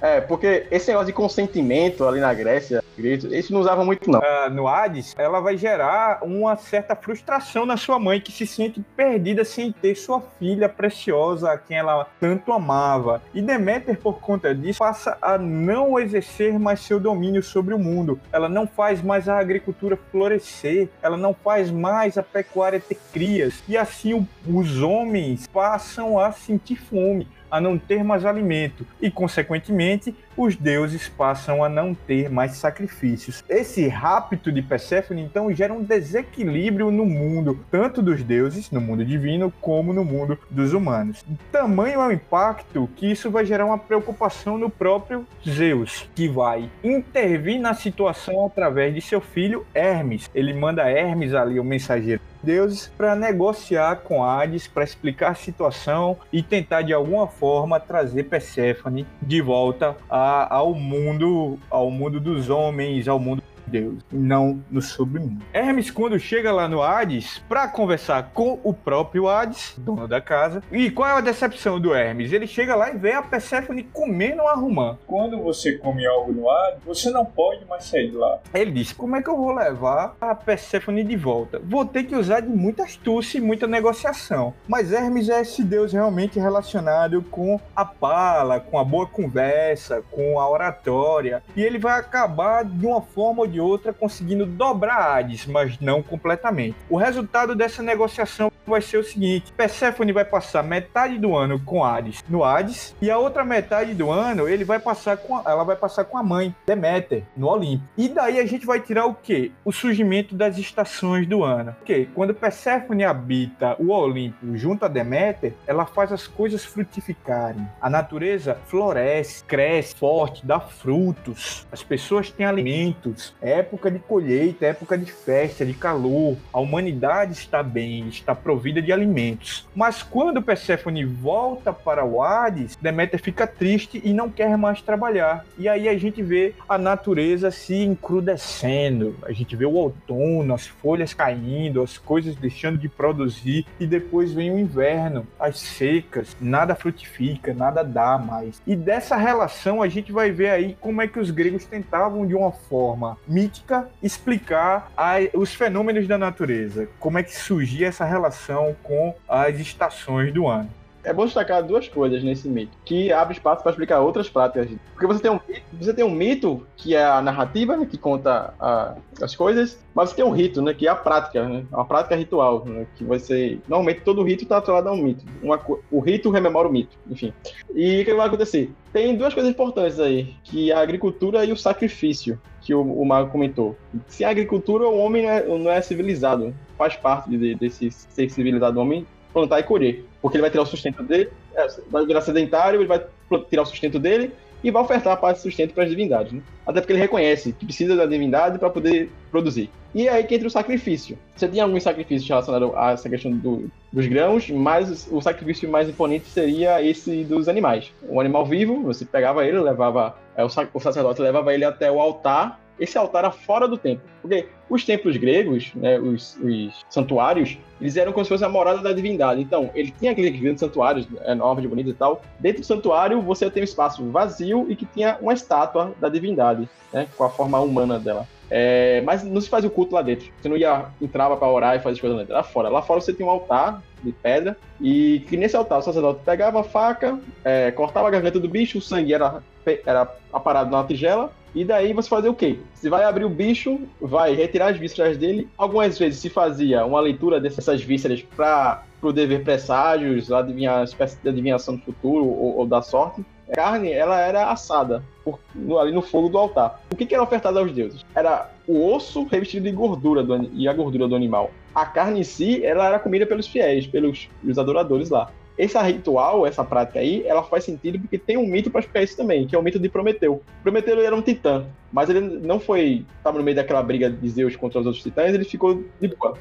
É, 0.00 0.20
porque 0.20 0.66
esse 0.70 0.88
negócio 0.88 1.08
de 1.08 1.12
consentimento 1.12 2.06
ali 2.06 2.20
na 2.20 2.32
Grécia, 2.32 2.82
isso 2.96 3.52
não 3.52 3.60
usava 3.60 3.84
muito, 3.84 4.10
não. 4.10 4.20
Uh, 4.20 4.50
no 4.50 4.68
Hades, 4.68 5.14
ela 5.18 5.40
vai 5.40 5.56
gerar 5.56 6.20
uma 6.22 6.56
certa 6.56 6.94
frustração 6.94 7.66
na 7.66 7.76
sua 7.76 7.98
mãe, 7.98 8.20
que 8.20 8.32
se 8.32 8.46
sente 8.46 8.80
perdida 8.96 9.44
sem 9.44 9.72
ter 9.72 9.94
sua 9.94 10.22
filha 10.38 10.68
preciosa, 10.68 11.52
a 11.52 11.58
quem 11.58 11.76
ela 11.76 12.06
tanto 12.20 12.52
amava. 12.52 13.22
E 13.34 13.42
Deméter, 13.42 13.98
por 13.98 14.20
conta 14.20 14.54
disso, 14.54 14.78
passa 14.78 15.18
a 15.20 15.36
não 15.36 15.98
exercer 15.98 16.58
mais 16.58 16.80
seu 16.80 17.00
domínio 17.00 17.42
sobre 17.42 17.74
o 17.74 17.78
mundo. 17.78 18.20
Ela 18.32 18.48
não 18.48 18.66
faz 18.66 19.02
mais 19.02 19.28
a 19.28 19.38
agricultura 19.38 19.98
florescer, 20.10 20.88
ela 21.02 21.16
não 21.16 21.34
faz 21.34 21.70
mais 21.70 22.16
a 22.16 22.22
pecuária 22.22 22.80
ter 22.80 22.98
crias. 23.12 23.62
E 23.68 23.76
assim 23.76 24.26
os 24.46 24.82
homens 24.82 25.46
passam 25.48 26.18
a 26.18 26.32
sentir 26.32 26.76
fome 26.76 27.26
a 27.50 27.60
não 27.60 27.78
ter 27.78 28.02
mais 28.04 28.24
alimento 28.24 28.86
e, 29.00 29.10
consequentemente, 29.10 30.14
os 30.36 30.54
deuses 30.54 31.08
passam 31.08 31.64
a 31.64 31.68
não 31.68 31.94
ter 31.94 32.30
mais 32.30 32.52
sacrifícios. 32.52 33.42
Esse 33.48 33.88
rapto 33.88 34.52
de 34.52 34.62
Perséfone, 34.62 35.22
então, 35.22 35.52
gera 35.52 35.72
um 35.72 35.82
desequilíbrio 35.82 36.90
no 36.90 37.04
mundo, 37.04 37.58
tanto 37.70 38.00
dos 38.00 38.22
deuses, 38.22 38.70
no 38.70 38.80
mundo 38.80 39.04
divino, 39.04 39.52
como 39.60 39.92
no 39.92 40.04
mundo 40.04 40.38
dos 40.50 40.72
humanos. 40.72 41.24
Tamanho 41.50 42.00
é 42.00 42.06
o 42.06 42.12
impacto 42.12 42.88
que 42.94 43.10
isso 43.10 43.30
vai 43.30 43.44
gerar 43.44 43.66
uma 43.66 43.78
preocupação 43.78 44.56
no 44.56 44.70
próprio 44.70 45.26
Zeus, 45.46 46.08
que 46.14 46.28
vai 46.28 46.70
intervir 46.84 47.60
na 47.60 47.74
situação 47.74 48.46
através 48.46 48.94
de 48.94 49.00
seu 49.00 49.20
filho 49.20 49.66
Hermes. 49.74 50.30
Ele 50.34 50.52
manda 50.52 50.88
Hermes 50.88 51.34
ali, 51.34 51.58
o 51.58 51.64
mensageiro 51.64 52.20
deuses 52.42 52.90
para 52.96 53.14
negociar 53.14 53.96
com 53.96 54.24
Hades, 54.24 54.66
para 54.66 54.84
explicar 54.84 55.30
a 55.30 55.34
situação 55.34 56.16
e 56.32 56.42
tentar 56.42 56.82
de 56.82 56.92
alguma 56.92 57.26
forma 57.26 57.80
trazer 57.80 58.24
Perséfone 58.24 59.06
de 59.20 59.40
volta 59.40 59.96
a, 60.08 60.54
ao 60.54 60.74
mundo, 60.74 61.58
ao 61.70 61.90
mundo 61.90 62.20
dos 62.20 62.50
homens, 62.50 63.08
ao 63.08 63.18
mundo 63.18 63.42
Deus, 63.68 64.02
não 64.10 64.62
no 64.70 64.82
submundo. 64.82 65.42
Hermes, 65.52 65.90
quando 65.90 66.18
chega 66.18 66.50
lá 66.50 66.66
no 66.66 66.82
Hades, 66.82 67.42
para 67.48 67.68
conversar 67.68 68.30
com 68.34 68.58
o 68.64 68.72
próprio 68.72 69.28
Hades, 69.28 69.74
dono 69.78 70.08
da 70.08 70.20
casa, 70.20 70.62
e 70.72 70.90
qual 70.90 71.08
é 71.08 71.12
a 71.12 71.20
decepção 71.20 71.78
do 71.78 71.94
Hermes? 71.94 72.32
Ele 72.32 72.46
chega 72.46 72.74
lá 72.74 72.90
e 72.90 72.96
vê 72.96 73.12
a 73.12 73.22
Perséfone 73.22 73.84
comendo 73.84 74.42
uma 74.42 74.54
romã. 74.54 74.98
Quando 75.06 75.40
você 75.40 75.72
come 75.78 76.06
algo 76.06 76.32
no 76.32 76.50
Hades, 76.50 76.82
você 76.84 77.10
não 77.10 77.24
pode 77.24 77.64
mais 77.66 77.84
sair 77.84 78.10
de 78.10 78.16
lá. 78.16 78.38
Ele 78.52 78.70
diz: 78.70 78.92
Como 78.92 79.16
é 79.16 79.22
que 79.22 79.28
eu 79.28 79.36
vou 79.36 79.52
levar 79.52 80.16
a 80.20 80.34
Perséfone 80.34 81.04
de 81.04 81.16
volta? 81.16 81.60
Vou 81.62 81.84
ter 81.84 82.04
que 82.04 82.16
usar 82.16 82.40
de 82.40 82.48
muita 82.48 82.84
astúcia 82.84 83.38
e 83.38 83.40
muita 83.40 83.66
negociação. 83.66 84.54
Mas 84.66 84.92
Hermes 84.92 85.28
é 85.28 85.40
esse 85.40 85.62
deus 85.62 85.92
realmente 85.92 86.38
relacionado 86.38 87.22
com 87.22 87.60
a 87.74 87.84
pala, 87.84 88.60
com 88.60 88.78
a 88.78 88.84
boa 88.84 89.06
conversa, 89.06 90.02
com 90.10 90.40
a 90.40 90.48
oratória, 90.48 91.42
e 91.54 91.62
ele 91.62 91.78
vai 91.78 91.98
acabar 91.98 92.64
de 92.64 92.86
uma 92.86 93.00
forma 93.00 93.42
ou 93.42 93.46
de 93.46 93.57
outra 93.60 93.92
conseguindo 93.92 94.46
dobrar 94.46 95.18
Hades, 95.18 95.46
mas 95.46 95.78
não 95.80 96.02
completamente. 96.02 96.76
O 96.88 96.96
resultado 96.96 97.54
dessa 97.54 97.82
negociação 97.82 98.50
vai 98.66 98.80
ser 98.80 98.98
o 98.98 99.04
seguinte: 99.04 99.52
Persephone 99.52 100.12
vai 100.12 100.24
passar 100.24 100.62
metade 100.62 101.18
do 101.18 101.36
ano 101.36 101.60
com 101.60 101.84
Hades 101.84 102.24
no 102.28 102.44
Hades 102.44 102.94
e 103.00 103.10
a 103.10 103.18
outra 103.18 103.44
metade 103.44 103.94
do 103.94 104.10
ano 104.10 104.48
ele 104.48 104.64
vai 104.64 104.78
passar 104.78 105.16
com 105.16 105.38
ela 105.38 105.64
vai 105.64 105.76
passar 105.76 106.04
com 106.04 106.18
a 106.18 106.22
mãe 106.22 106.54
Deméter 106.66 107.24
no 107.36 107.48
Olimpo. 107.48 107.84
E 107.96 108.08
daí 108.08 108.38
a 108.38 108.46
gente 108.46 108.66
vai 108.66 108.80
tirar 108.80 109.06
o 109.06 109.14
quê? 109.14 109.52
O 109.64 109.72
surgimento 109.72 110.34
das 110.34 110.58
estações 110.58 111.26
do 111.26 111.42
ano. 111.42 111.74
Porque 111.78 112.08
quando 112.14 112.34
Persephone 112.34 113.04
habita 113.04 113.76
o 113.78 113.90
Olimpo 113.90 114.56
junto 114.56 114.84
a 114.84 114.88
Deméter, 114.88 115.54
ela 115.66 115.86
faz 115.86 116.12
as 116.12 116.26
coisas 116.26 116.64
frutificarem. 116.64 117.66
A 117.80 117.88
natureza 117.88 118.58
floresce, 118.66 119.44
cresce 119.44 119.94
forte, 119.94 120.44
dá 120.44 120.60
frutos. 120.60 121.66
As 121.72 121.82
pessoas 121.82 122.30
têm 122.30 122.46
alimentos. 122.46 123.34
Época 123.48 123.90
de 123.90 123.98
colheita, 123.98 124.66
época 124.66 124.96
de 124.96 125.10
festa, 125.10 125.64
de 125.64 125.74
calor. 125.74 126.36
A 126.52 126.60
humanidade 126.60 127.32
está 127.32 127.62
bem, 127.62 128.08
está 128.08 128.34
provida 128.34 128.80
de 128.82 128.92
alimentos. 128.92 129.66
Mas 129.74 130.02
quando 130.02 130.42
Perséfone 130.42 131.04
volta 131.04 131.72
para 131.72 132.04
o 132.04 132.22
Hades, 132.22 132.76
Deméter 132.80 133.20
fica 133.20 133.46
triste 133.46 134.00
e 134.04 134.12
não 134.12 134.30
quer 134.30 134.56
mais 134.56 134.82
trabalhar. 134.82 135.44
E 135.58 135.68
aí 135.68 135.88
a 135.88 135.98
gente 135.98 136.22
vê 136.22 136.54
a 136.68 136.78
natureza 136.78 137.50
se 137.50 137.74
encrudecendo, 137.74 139.16
a 139.22 139.32
gente 139.32 139.56
vê 139.56 139.66
o 139.66 139.72
outono, 139.72 140.54
as 140.54 140.66
folhas 140.66 141.14
caindo, 141.14 141.82
as 141.82 141.98
coisas 141.98 142.36
deixando 142.36 142.78
de 142.78 142.88
produzir 142.88 143.66
e 143.80 143.86
depois 143.86 144.32
vem 144.32 144.50
o 144.50 144.58
inverno, 144.58 145.26
as 145.38 145.58
secas, 145.58 146.36
nada 146.40 146.74
frutifica, 146.74 147.54
nada 147.54 147.82
dá 147.82 148.18
mais. 148.18 148.60
E 148.66 148.74
dessa 148.76 149.16
relação 149.16 149.82
a 149.82 149.88
gente 149.88 150.12
vai 150.12 150.30
ver 150.30 150.50
aí 150.50 150.76
como 150.80 151.02
é 151.02 151.08
que 151.08 151.18
os 151.18 151.30
gregos 151.30 151.64
tentavam 151.64 152.26
de 152.26 152.34
uma 152.34 152.52
forma 152.52 153.16
mítica 153.38 153.88
explicar 154.02 154.90
a, 154.96 155.16
os 155.34 155.54
fenômenos 155.54 156.08
da 156.08 156.18
natureza, 156.18 156.88
como 156.98 157.18
é 157.18 157.22
que 157.22 157.34
surgia 157.34 157.86
essa 157.86 158.04
relação 158.04 158.74
com 158.82 159.14
as 159.28 159.58
estações 159.60 160.32
do 160.32 160.48
ano. 160.48 160.68
É 161.04 161.12
bom 161.12 161.24
destacar 161.24 161.62
duas 161.62 161.88
coisas 161.88 162.22
nesse 162.22 162.48
mito, 162.48 162.76
que 162.84 163.10
abre 163.12 163.32
espaço 163.32 163.62
para 163.62 163.70
explicar 163.70 164.00
outras 164.00 164.28
práticas. 164.28 164.68
Porque 164.92 165.06
você 165.06 165.22
tem 165.22 165.30
um, 165.30 165.40
você 165.72 165.94
tem 165.94 166.04
um 166.04 166.10
mito, 166.10 166.66
que 166.76 166.94
é 166.94 167.02
a 167.02 167.22
narrativa, 167.22 167.76
né, 167.76 167.86
que 167.86 167.96
conta 167.96 168.52
a, 168.60 168.94
as 169.22 169.34
coisas, 169.34 169.78
mas 169.94 170.10
você 170.10 170.16
tem 170.16 170.24
um 170.24 170.32
rito, 170.32 170.60
né, 170.60 170.74
que 170.74 170.86
é 170.86 170.90
a 170.90 170.96
prática, 170.96 171.48
né, 171.48 171.64
a 171.72 171.84
prática 171.84 172.16
ritual, 172.16 172.64
né, 172.66 172.84
que 172.96 173.04
você... 173.04 173.58
Normalmente 173.68 174.00
todo 174.00 174.24
rito 174.24 174.42
está 174.42 174.58
atrelado 174.58 174.88
a 174.88 174.92
um 174.92 174.96
mito. 174.96 175.24
Uma, 175.42 175.58
o 175.90 176.00
rito 176.00 176.30
rememora 176.30 176.68
o 176.68 176.72
mito, 176.72 176.98
enfim. 177.08 177.32
E 177.74 178.02
o 178.02 178.04
que 178.04 178.14
vai 178.14 178.26
acontecer? 178.26 178.70
Tem 178.92 179.16
duas 179.16 179.32
coisas 179.32 179.50
importantes 179.50 180.00
aí, 180.00 180.34
que 180.44 180.70
é 180.72 180.74
a 180.74 180.80
agricultura 180.80 181.44
e 181.44 181.52
o 181.52 181.56
sacrifício, 181.56 182.38
que 182.68 182.74
o, 182.74 182.82
o 182.82 183.02
Mago 183.02 183.30
comentou. 183.30 183.78
Se 184.08 184.22
a 184.24 184.28
agricultura, 184.28 184.86
o 184.86 184.98
homem 184.98 185.22
não 185.22 185.30
é, 185.30 185.46
não 185.46 185.70
é 185.70 185.80
civilizado, 185.80 186.54
faz 186.76 186.94
parte 186.96 187.30
de, 187.30 187.54
desse 187.54 187.90
ser 187.90 188.28
civilizado 188.28 188.78
homem 188.78 189.06
plantar 189.32 189.60
e 189.60 189.62
colher. 189.62 190.04
Porque 190.20 190.36
ele 190.36 190.42
vai 190.42 190.50
tirar 190.50 190.64
o 190.64 190.66
sustento 190.66 191.02
dele, 191.02 191.30
é, 191.54 191.66
vai 191.90 192.04
virar 192.04 192.20
sedentário, 192.20 192.78
ele 192.78 192.86
vai 192.86 193.02
tirar 193.48 193.62
o 193.62 193.66
sustento 193.66 193.98
dele 193.98 194.32
e 194.62 194.70
vai 194.70 194.82
ofertar 194.82 195.12
a 195.12 195.16
parte 195.16 195.36
de 195.36 195.42
sustento 195.42 195.72
para 195.72 195.84
as 195.84 195.90
divindades. 195.90 196.32
Né? 196.32 196.40
Até 196.66 196.80
porque 196.80 196.92
ele 196.92 197.00
reconhece 197.00 197.52
que 197.52 197.64
precisa 197.64 197.96
da 197.96 198.06
divindade 198.06 198.58
para 198.58 198.70
poder 198.70 199.10
produzir. 199.30 199.70
E 199.94 200.06
é 200.06 200.12
aí 200.12 200.24
que 200.24 200.34
entra 200.34 200.46
o 200.46 200.50
sacrifício. 200.50 201.18
Você 201.34 201.48
tem 201.48 201.60
alguns 201.60 201.82
sacrifícios 201.82 202.28
relacionados 202.28 202.72
a 202.74 202.92
essa 202.92 203.08
questão 203.08 203.32
do, 203.32 203.70
dos 203.92 204.06
grãos, 204.06 204.50
mas 204.50 205.08
o 205.10 205.20
sacrifício 205.20 205.68
mais 205.68 205.88
imponente 205.88 206.26
seria 206.26 206.82
esse 206.82 207.24
dos 207.24 207.48
animais. 207.48 207.92
Um 208.08 208.20
animal 208.20 208.44
vivo, 208.44 208.82
você 208.82 209.04
pegava 209.04 209.46
ele, 209.46 209.58
levava. 209.58 210.16
É, 210.36 210.44
o 210.44 210.80
sacerdote 210.80 211.20
levava 211.22 211.54
ele 211.54 211.64
até 211.64 211.90
o 211.90 212.00
altar 212.00 212.60
esse 212.78 212.96
altar 212.96 213.24
era 213.24 213.30
fora 213.30 213.66
do 213.66 213.76
templo. 213.76 214.08
Porque 214.20 214.46
os 214.68 214.84
templos 214.84 215.16
gregos, 215.16 215.72
né, 215.74 215.98
os, 215.98 216.36
os, 216.36 216.84
santuários, 216.90 217.58
eles 217.80 217.96
eram 217.96 218.12
como 218.12 218.24
se 218.24 218.28
fosse 218.28 218.44
a 218.44 218.48
morada 218.48 218.80
da 218.80 218.92
divindade. 218.92 219.40
Então, 219.40 219.70
ele 219.74 219.92
tinha 219.98 220.12
aqueles 220.12 220.38
grandes 220.40 220.60
santuários, 220.60 221.06
é, 221.22 221.34
novos, 221.34 221.64
bonitos 221.66 221.92
e 221.92 221.96
tal. 221.96 222.22
Dentro 222.38 222.60
do 222.60 222.66
santuário, 222.66 223.20
você 223.22 223.50
tem 223.50 223.62
um 223.62 223.64
espaço 223.64 224.04
vazio 224.10 224.66
e 224.68 224.76
que 224.76 224.86
tinha 224.86 225.18
uma 225.20 225.32
estátua 225.32 225.92
da 226.00 226.08
divindade, 226.08 226.68
né, 226.92 227.08
com 227.16 227.24
a 227.24 227.30
forma 227.30 227.58
humana 227.60 227.98
dela. 227.98 228.26
É, 228.50 229.02
mas 229.02 229.22
não 229.22 229.40
se 229.40 229.48
fazia 229.48 229.68
o 229.68 229.72
culto 229.72 229.94
lá 229.94 230.02
dentro. 230.02 230.30
Você 230.40 230.48
não 230.48 230.56
ia 230.56 230.86
entrava 231.00 231.36
para 231.36 231.48
orar 231.48 231.76
e 231.76 231.80
fazer 231.80 231.94
as 231.94 232.00
coisas 232.00 232.16
lá 232.16 232.22
dentro. 232.22 232.34
Lá 232.34 232.42
fora. 232.42 232.68
Lá 232.68 232.82
fora 232.82 233.00
você 233.00 233.12
tinha 233.12 233.26
um 233.26 233.30
altar 233.30 233.82
de 234.02 234.12
pedra 234.12 234.56
e 234.80 235.24
que 235.28 235.36
nesse 235.36 235.56
altar 235.56 235.78
o 235.78 235.82
sacerdote 235.82 236.20
pegava 236.24 236.60
a 236.60 236.64
faca, 236.64 237.18
é, 237.44 237.70
cortava 237.72 238.08
a 238.08 238.10
garganta 238.10 238.38
do 238.38 238.48
bicho, 238.48 238.78
o 238.78 238.80
sangue 238.80 239.12
era, 239.12 239.42
era 239.84 240.14
aparado 240.32 240.70
na 240.70 240.84
tigela 240.84 241.32
e 241.54 241.64
daí 241.64 241.92
você 241.92 242.08
fazia 242.08 242.30
o 242.30 242.34
quê? 242.34 242.58
Você 242.74 242.88
vai 242.88 243.04
abrir 243.04 243.24
o 243.24 243.30
bicho, 243.30 243.80
vai 244.00 244.34
retirar 244.34 244.70
as 244.70 244.76
vísceras 244.76 245.16
dele. 245.16 245.48
Algumas 245.56 245.98
vezes 245.98 246.20
se 246.20 246.28
fazia 246.28 246.84
uma 246.84 247.00
leitura 247.00 247.40
dessas 247.40 247.82
vísceras 247.82 248.22
para 248.22 248.84
pro 249.00 249.12
dever 249.12 249.44
presságios, 249.44 250.30
adivinhar, 250.32 250.82
espécie 250.82 251.16
de 251.22 251.28
adivinhação 251.28 251.76
do 251.76 251.82
futuro 251.82 252.24
ou, 252.26 252.58
ou 252.58 252.66
da 252.66 252.82
sorte. 252.82 253.24
Carne, 253.52 253.92
ela 253.92 254.20
era 254.20 254.50
assada 254.50 255.02
por, 255.24 255.38
no, 255.54 255.78
ali 255.78 255.92
no 255.92 256.02
fogo 256.02 256.28
do 256.28 256.38
altar. 256.38 256.82
O 256.90 256.96
que, 256.96 257.06
que 257.06 257.14
era 257.14 257.22
ofertado 257.22 257.58
aos 257.58 257.72
deuses? 257.72 258.04
Era 258.14 258.50
o 258.66 258.92
osso 258.92 259.24
revestido 259.24 259.64
de 259.64 259.72
gordura 259.72 260.22
do, 260.22 260.50
e 260.52 260.68
a 260.68 260.72
gordura 260.72 261.08
do 261.08 261.16
animal. 261.16 261.50
A 261.74 261.86
carne 261.86 262.20
em 262.20 262.24
si, 262.24 262.64
ela 262.64 262.86
era 262.86 262.98
comida 262.98 263.26
pelos 263.26 263.46
fiéis, 263.46 263.86
pelos 263.86 264.28
adoradores 264.56 265.10
lá. 265.10 265.30
Esse 265.58 265.78
ritual, 265.78 266.46
essa 266.46 266.62
prática 266.62 267.00
aí, 267.00 267.26
ela 267.26 267.42
faz 267.42 267.64
sentido 267.64 267.98
porque 267.98 268.16
tem 268.16 268.36
um 268.36 268.46
mito 268.46 268.70
para 268.70 268.80
explicar 268.80 269.02
isso 269.02 269.16
também, 269.16 269.46
que 269.46 269.56
é 269.56 269.58
o 269.58 269.62
mito 269.62 269.78
de 269.78 269.88
Prometeu. 269.88 270.40
Prometeu 270.62 271.00
era 271.00 271.14
um 271.14 271.20
titã, 271.20 271.66
mas 271.92 272.08
ele 272.08 272.20
não 272.20 272.60
foi. 272.60 273.04
Estava 273.16 273.38
no 273.38 273.44
meio 273.44 273.56
daquela 273.56 273.82
briga 273.82 274.10
de 274.10 274.28
Zeus 274.28 274.54
contra 274.56 274.80
os 274.80 274.86
outros 274.86 275.02
titãs, 275.02 275.34
ele 275.34 275.44
ficou 275.44 275.82
de 276.00 276.08
boa, 276.08 276.36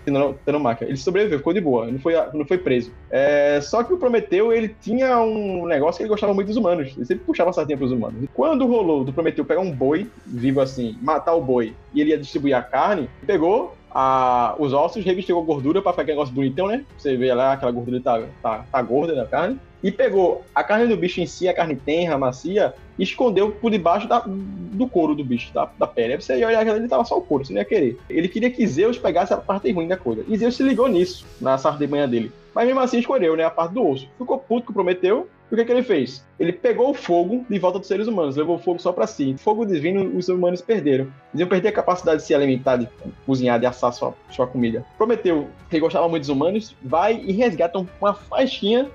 tendo 0.46 0.60
máquina. 0.60 0.90
Ele 0.90 0.98
sobreviveu, 0.98 1.40
ficou 1.40 1.54
de 1.54 1.62
boa, 1.62 1.88
não 1.88 2.00
foi, 2.00 2.14
não 2.34 2.46
foi 2.46 2.58
preso. 2.58 2.92
É, 3.10 3.60
só 3.62 3.84
que 3.84 3.94
o 3.94 3.98
Prometeu, 3.98 4.54
ele 4.54 4.76
tinha 4.82 5.20
um 5.20 5.66
negócio 5.66 5.98
que 5.98 6.04
ele 6.04 6.10
gostava 6.10 6.34
muito 6.34 6.48
dos 6.48 6.58
humanos. 6.58 6.94
Ele 6.96 7.06
sempre 7.06 7.26
puxava 7.26 7.50
a 7.50 7.54
sardinha 7.54 7.78
para 7.78 7.86
os 7.86 7.92
humanos. 7.92 8.24
E 8.24 8.28
quando 8.28 8.68
rolou 8.68 9.04
do 9.04 9.14
Prometeu 9.14 9.46
pegar 9.46 9.62
um 9.62 9.72
boi, 9.72 10.08
vivo 10.26 10.62
assim, 10.62 10.98
matar 11.02 11.34
o 11.34 11.42
boi, 11.42 11.74
e 11.94 12.02
ele 12.02 12.12
ia 12.12 12.18
distribuir 12.18 12.56
a 12.56 12.62
carne, 12.62 13.10
pegou, 13.26 13.77
a, 14.00 14.54
os 14.60 14.74
ossos, 14.74 15.04
revestiu 15.04 15.40
a 15.40 15.42
gordura 15.42 15.82
para 15.82 15.92
ficar 15.92 16.04
aquele 16.04 16.18
negócio 16.18 16.36
bonitão, 16.36 16.68
né? 16.68 16.86
Você 16.96 17.18
vê 17.18 17.34
lá 17.34 17.54
aquela 17.54 17.72
gordura 17.72 18.00
tá, 18.00 18.22
tá, 18.44 18.64
tá 18.72 18.82
gorda 18.84 19.16
na 19.16 19.26
carne. 19.26 19.60
E 19.84 19.92
pegou 19.92 20.44
a 20.54 20.64
carne 20.64 20.88
do 20.88 20.98
bicho 20.98 21.22
em 21.22 21.28
si, 21.28 21.48
a 21.48 21.54
carne 21.54 21.76
tenra, 21.76 22.18
macia, 22.18 22.74
e 22.98 23.04
escondeu 23.04 23.52
por 23.52 23.72
debaixo 23.72 24.08
da, 24.08 24.24
do 24.26 24.88
couro 24.88 25.14
do 25.14 25.24
bicho, 25.24 25.54
da, 25.54 25.70
da 25.78 25.86
pele. 25.86 26.14
Aí 26.14 26.22
você 26.22 26.38
ia 26.38 26.48
olhar 26.48 26.66
ele 26.66 26.88
tava 26.88 27.06
só 27.06 27.18
o 27.18 27.22
couro, 27.22 27.46
você 27.46 27.54
não 27.54 27.62
ia 27.62 27.66
querer. 27.66 27.98
Ele 28.10 28.28
queria 28.28 28.50
que 28.50 28.66
Zeus 28.66 28.98
pegasse 28.98 29.34
a 29.34 29.38
parte 29.38 29.72
ruim 29.72 29.88
da 29.88 29.98
coisa. 29.98 30.24
E 30.28 30.38
Zeus 30.38 30.56
se 30.56 30.64
ligou 30.64 30.88
nisso, 30.88 31.26
na 31.40 31.58
sardemanha 31.58 32.08
dele. 32.08 32.32
Mas 32.54 32.66
mesmo 32.66 32.80
assim 32.80 33.00
escolheu, 33.00 33.36
né? 33.36 33.44
A 33.44 33.52
parte 33.52 33.74
do 33.74 33.88
osso. 33.88 34.10
Ficou 34.18 34.40
puto 34.40 34.68
que 34.68 34.74
prometeu, 34.74 35.28
e 35.50 35.54
o 35.54 35.58
que, 35.58 35.64
que 35.64 35.72
ele 35.72 35.84
fez? 35.84 36.26
Ele 36.38 36.52
pegou 36.52 36.90
o 36.90 36.94
fogo 36.94 37.46
de 37.50 37.58
volta 37.58 37.80
dos 37.80 37.88
seres 37.88 38.08
humanos, 38.08 38.36
levou 38.36 38.58
o 38.58 38.60
fogo 38.60 38.80
só 38.80 38.92
para 38.92 39.08
si. 39.08 39.36
Fogo 39.38 39.66
divino, 39.66 40.18
os 40.18 40.28
humanos 40.28 40.62
perderam. 40.62 41.06
Eles 41.34 41.40
iam 41.40 41.48
perder 41.48 41.70
a 41.70 41.72
capacidade 41.72 42.22
de 42.22 42.28
se 42.28 42.34
alimentar, 42.34 42.78
de 42.78 42.90
cozinhar, 43.26 43.60
de 43.60 43.66
assar 43.66 43.94
sua, 43.94 44.14
sua 44.30 44.46
comida. 44.46 44.86
Prometeu, 44.98 45.48
que 45.70 45.80
gostava 45.80 46.10
muito 46.10 46.24
dos 46.24 46.30
humanos, 46.30 46.76
vai 46.84 47.22
e 47.24 47.32
resgata 47.32 47.86
uma 48.02 48.14
faixinha 48.14 48.90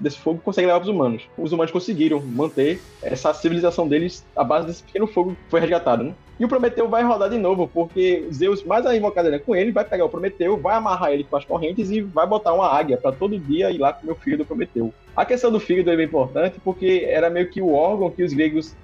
desse 0.00 0.18
fogo 0.18 0.40
consegue 0.42 0.66
levar 0.66 0.80
para 0.80 0.88
os 0.88 0.94
humanos. 0.94 1.22
Os 1.36 1.52
humanos 1.52 1.72
conseguiram 1.72 2.20
manter 2.20 2.80
essa 3.02 3.32
civilização 3.34 3.88
deles 3.88 4.24
à 4.36 4.44
base 4.44 4.66
desse 4.66 4.82
pequeno 4.82 5.06
fogo 5.06 5.32
que 5.32 5.50
foi 5.50 5.60
resgatado, 5.60 6.04
né? 6.04 6.14
E 6.38 6.44
o 6.44 6.48
Prometeu 6.48 6.88
vai 6.88 7.04
rodar 7.04 7.30
de 7.30 7.38
novo, 7.38 7.68
porque 7.72 8.26
Zeus, 8.32 8.64
mais 8.64 8.84
a 8.84 8.96
invocada 8.96 9.38
com 9.38 9.54
ele, 9.54 9.70
vai 9.70 9.84
pegar 9.84 10.04
o 10.04 10.08
Prometeu, 10.08 10.56
vai 10.56 10.74
amarrar 10.74 11.12
ele 11.12 11.24
com 11.24 11.36
as 11.36 11.44
correntes 11.44 11.90
e 11.90 12.00
vai 12.00 12.26
botar 12.26 12.52
uma 12.52 12.66
águia 12.66 12.96
para 12.96 13.12
todo 13.12 13.38
dia 13.38 13.70
ir 13.70 13.78
lá 13.78 13.92
comer 13.92 14.12
o 14.12 14.16
filho 14.16 14.38
do 14.38 14.44
Prometeu. 14.44 14.92
A 15.16 15.24
questão 15.24 15.50
do 15.50 15.60
fígado 15.60 15.90
é 15.90 15.96
bem 15.96 16.06
importante 16.06 16.60
porque 16.64 17.06
era 17.08 17.30
meio 17.30 17.48
que 17.48 17.62
o 17.62 17.72
órgão 17.72 18.10
que 18.10 18.22
os 18.24 18.32
gregos 18.32 18.74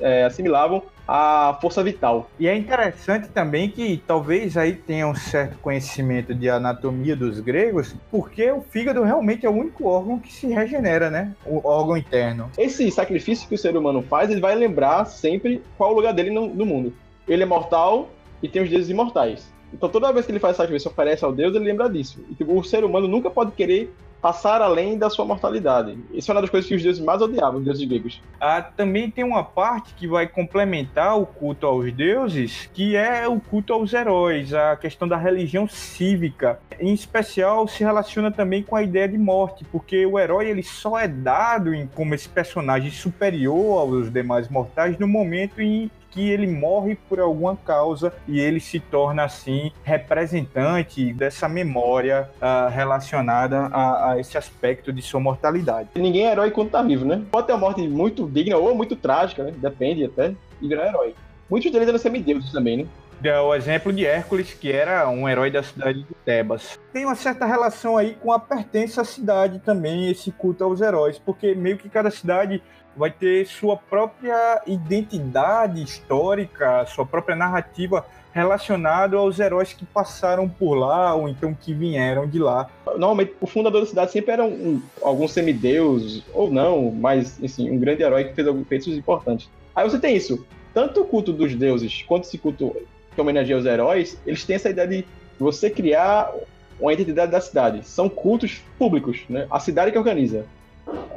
é, 0.00 0.24
assimilavam 0.24 0.82
a 1.08 1.58
força 1.60 1.82
vital. 1.82 2.30
E 2.38 2.46
é 2.46 2.56
interessante 2.56 3.28
também 3.28 3.68
que 3.68 4.00
talvez 4.06 4.56
aí 4.56 4.74
tenha 4.74 5.08
um 5.08 5.14
certo 5.14 5.58
conhecimento 5.58 6.32
de 6.32 6.48
anatomia 6.48 7.16
dos 7.16 7.40
gregos, 7.40 7.96
porque 8.12 8.48
o 8.52 8.62
fígado 8.62 9.02
realmente 9.02 9.44
é 9.44 9.50
o 9.50 9.52
único 9.52 9.86
órgão 9.86 10.20
que 10.20 10.32
se 10.32 10.46
regenera, 10.46 11.10
né? 11.10 11.34
O 11.44 11.66
órgão 11.66 11.96
interno. 11.96 12.48
Esse 12.56 12.88
sacrifício 12.92 13.48
que 13.48 13.56
o 13.56 13.58
ser 13.58 13.76
humano 13.76 14.02
faz, 14.02 14.30
ele 14.30 14.40
vai 14.40 14.54
lembrar 14.54 15.04
sempre 15.06 15.60
qual 15.76 15.90
o 15.90 15.96
lugar 15.96 16.14
dele 16.14 16.30
no, 16.30 16.46
no 16.46 16.64
mundo. 16.64 16.92
Ele 17.26 17.42
é 17.42 17.46
mortal 17.46 18.08
e 18.40 18.48
tem 18.48 18.62
os 18.62 18.70
deuses 18.70 18.88
imortais. 18.88 19.52
Então 19.74 19.88
toda 19.88 20.12
vez 20.12 20.26
que 20.26 20.30
ele 20.30 20.38
faz 20.38 20.56
sacrifício 20.56 20.90
oferece 20.90 21.24
ao 21.24 21.32
Deus, 21.32 21.54
ele 21.56 21.64
lembra 21.64 21.88
disso. 21.88 22.24
E 22.30 22.34
tipo, 22.34 22.56
o 22.56 22.62
ser 22.62 22.84
humano 22.84 23.08
nunca 23.08 23.28
pode 23.28 23.50
querer 23.52 23.92
passar 24.22 24.62
além 24.62 24.96
da 24.96 25.10
sua 25.10 25.24
mortalidade. 25.24 25.98
Isso 26.12 26.30
é 26.30 26.34
uma 26.34 26.40
das 26.40 26.48
coisas 26.48 26.68
que 26.68 26.76
os 26.76 26.82
deuses 26.82 27.04
mais 27.04 27.20
odiavam, 27.20 27.58
os 27.58 27.64
deuses 27.64 27.86
gregos. 27.86 28.22
Ah, 28.40 28.62
também 28.62 29.10
tem 29.10 29.24
uma 29.24 29.42
parte 29.42 29.92
que 29.94 30.06
vai 30.06 30.28
complementar 30.28 31.18
o 31.18 31.26
culto 31.26 31.66
aos 31.66 31.92
deuses, 31.92 32.70
que 32.72 32.94
é 32.94 33.26
o 33.26 33.40
culto 33.40 33.72
aos 33.72 33.92
heróis, 33.92 34.54
a 34.54 34.76
questão 34.76 35.08
da 35.08 35.16
religião 35.16 35.66
cívica. 35.66 36.60
Em 36.78 36.94
especial, 36.94 37.66
se 37.66 37.82
relaciona 37.82 38.30
também 38.30 38.62
com 38.62 38.76
a 38.76 38.82
ideia 38.82 39.08
de 39.08 39.18
morte, 39.18 39.64
porque 39.72 40.06
o 40.06 40.16
herói 40.16 40.48
ele 40.48 40.62
só 40.62 40.96
é 40.96 41.08
dado 41.08 41.74
em, 41.74 41.88
como 41.88 42.14
esse 42.14 42.28
personagem 42.28 42.92
superior 42.92 43.80
aos 43.80 44.08
demais 44.08 44.48
mortais 44.48 44.96
no 44.98 45.08
momento 45.08 45.60
em 45.60 45.90
que 46.12 46.30
ele 46.30 46.46
morre 46.46 46.96
por 47.08 47.18
alguma 47.18 47.56
causa 47.56 48.12
e 48.28 48.38
ele 48.38 48.60
se 48.60 48.78
torna 48.78 49.24
assim 49.24 49.72
representante 49.82 51.12
dessa 51.12 51.48
memória 51.48 52.30
uh, 52.36 52.70
relacionada 52.70 53.68
a, 53.72 54.12
a, 54.12 54.20
esse 54.20 54.36
aspecto 54.38 54.92
de 54.92 55.02
sua 55.02 55.18
mortalidade. 55.18 55.88
Ninguém 55.96 56.26
é 56.26 56.32
herói 56.32 56.50
quando 56.50 56.70
tá 56.70 56.82
vivo, 56.82 57.04
né? 57.04 57.22
Pode 57.30 57.46
ter 57.46 57.54
uma 57.54 57.60
morte 57.60 57.88
muito 57.88 58.28
digna 58.28 58.56
ou 58.56 58.74
muito 58.74 58.94
trágica, 58.94 59.42
né? 59.42 59.52
Depende 59.56 60.04
até, 60.04 60.34
e 60.60 60.68
virar 60.68 60.88
herói. 60.88 61.14
Muitos 61.50 61.72
deles 61.72 61.88
eram 61.88 61.98
semideuses 61.98 62.52
também, 62.52 62.76
né? 62.78 62.86
É 63.24 63.40
o 63.40 63.54
exemplo 63.54 63.92
de 63.92 64.04
Hércules, 64.04 64.52
que 64.52 64.72
era 64.72 65.08
um 65.08 65.28
herói 65.28 65.48
da 65.48 65.62
cidade 65.62 66.02
de 66.02 66.14
Tebas. 66.24 66.78
Tem 66.92 67.04
uma 67.04 67.14
certa 67.14 67.46
relação 67.46 67.96
aí 67.96 68.16
com 68.20 68.32
a 68.32 68.38
pertença 68.38 69.02
à 69.02 69.04
cidade 69.04 69.60
também, 69.60 70.10
esse 70.10 70.32
culto 70.32 70.64
aos 70.64 70.80
heróis, 70.80 71.20
porque 71.20 71.54
meio 71.54 71.78
que 71.78 71.88
cada 71.88 72.10
cidade 72.10 72.60
vai 72.96 73.10
ter 73.10 73.46
sua 73.46 73.76
própria 73.76 74.62
identidade 74.66 75.82
histórica, 75.82 76.84
sua 76.86 77.06
própria 77.06 77.34
narrativa 77.34 78.04
relacionada 78.32 79.16
aos 79.16 79.38
heróis 79.38 79.72
que 79.72 79.84
passaram 79.84 80.48
por 80.48 80.74
lá 80.74 81.14
ou 81.14 81.28
então 81.28 81.54
que 81.54 81.74
vieram 81.74 82.26
de 82.26 82.38
lá. 82.38 82.68
Normalmente, 82.86 83.34
o 83.40 83.46
fundador 83.46 83.82
da 83.82 83.86
cidade 83.86 84.12
sempre 84.12 84.32
era 84.32 84.44
um, 84.44 84.48
um, 84.48 84.82
algum 85.02 85.28
semideus, 85.28 86.24
ou 86.32 86.50
não, 86.50 86.90
mas 86.90 87.38
assim, 87.42 87.70
um 87.70 87.78
grande 87.78 88.02
herói 88.02 88.24
que 88.24 88.34
fez 88.34 88.48
alguns 88.48 88.66
feitos 88.66 88.88
importantes. 88.88 89.50
Aí 89.74 89.88
você 89.88 89.98
tem 89.98 90.16
isso. 90.16 90.46
Tanto 90.72 91.02
o 91.02 91.04
culto 91.04 91.32
dos 91.32 91.54
deuses 91.54 92.02
quanto 92.08 92.24
esse 92.24 92.38
culto 92.38 92.74
que 93.14 93.20
homenageia 93.20 93.58
os 93.58 93.66
heróis, 93.66 94.18
eles 94.26 94.44
têm 94.44 94.56
essa 94.56 94.70
ideia 94.70 94.88
de 94.88 95.06
você 95.38 95.68
criar 95.68 96.32
uma 96.80 96.92
identidade 96.92 97.30
da 97.30 97.40
cidade. 97.40 97.86
São 97.86 98.08
cultos 98.08 98.62
públicos, 98.78 99.20
né? 99.28 99.46
A 99.50 99.60
cidade 99.60 99.92
que 99.92 99.98
organiza. 99.98 100.46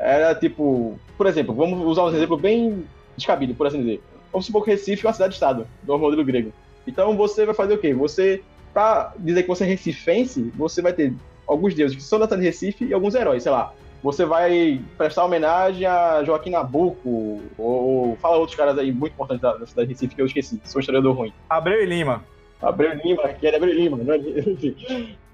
Era 0.06 0.36
tipo, 0.36 0.99
por 1.18 1.26
exemplo, 1.26 1.56
vamos 1.56 1.84
usar 1.84 2.03
um 2.03 2.16
exemplo 2.16 2.38
bem 2.38 2.86
descabido, 3.18 3.56
por 3.56 3.66
assim 3.66 3.80
dizer. 3.80 4.03
Vamos 4.32 4.45
supor 4.45 4.64
que 4.64 4.70
Recife 4.70 5.03
é 5.03 5.08
uma 5.08 5.14
cidade-estado, 5.14 5.66
do 5.82 5.97
modelo 5.97 6.24
grego. 6.24 6.53
Então 6.86 7.18
você 7.18 7.43
vai 7.43 7.56
fazer 7.56 7.74
o 7.74 7.78
quê? 7.80 7.91
Você, 7.93 8.43
pra 8.72 9.14
dizer 9.18 9.41
que 9.41 9.47
você 9.47 9.64
é 9.64 9.68
recifense, 9.68 10.51
você 10.56 10.80
vai 10.80 10.93
ter 10.93 11.12
alguns 11.47 11.74
deuses 11.74 11.97
que 11.97 12.03
são 12.03 12.20
da 12.20 12.26
cidade 12.26 12.43
de 12.43 12.47
Recife 12.49 12.86
e 12.86 12.93
alguns 12.93 13.16
heróis, 13.16 13.41
sei 13.41 13.51
lá. 13.51 13.74
Você 14.03 14.26
vai 14.26 14.80
prestar 14.95 15.26
homenagem 15.26 15.88
a 15.88 16.24
Joaquim 16.24 16.51
Nabuco, 16.51 17.41
ou 17.58 18.16
fala 18.22 18.38
outros 18.38 18.56
caras 18.56 18.78
aí 18.78 18.91
muito 18.91 19.14
importantes 19.14 19.41
da, 19.41 19.56
da 19.56 19.66
cidade 19.66 19.88
de 19.88 19.93
Recife 19.95 20.14
que 20.14 20.22
eu 20.22 20.28
esqueci, 20.28 20.62
sou 20.66 20.80
historiador 20.80 21.16
ruim. 21.16 21.34
Abreu 21.49 21.82
e 21.82 21.86
Lima. 21.88 22.24
Abreu 22.66 22.93
Lima, 22.95 23.28
que 23.30 23.45
era 23.45 23.57
Abreu 23.57 23.74
Lima, 23.74 23.97
não 24.03 24.13
é? 24.13 24.18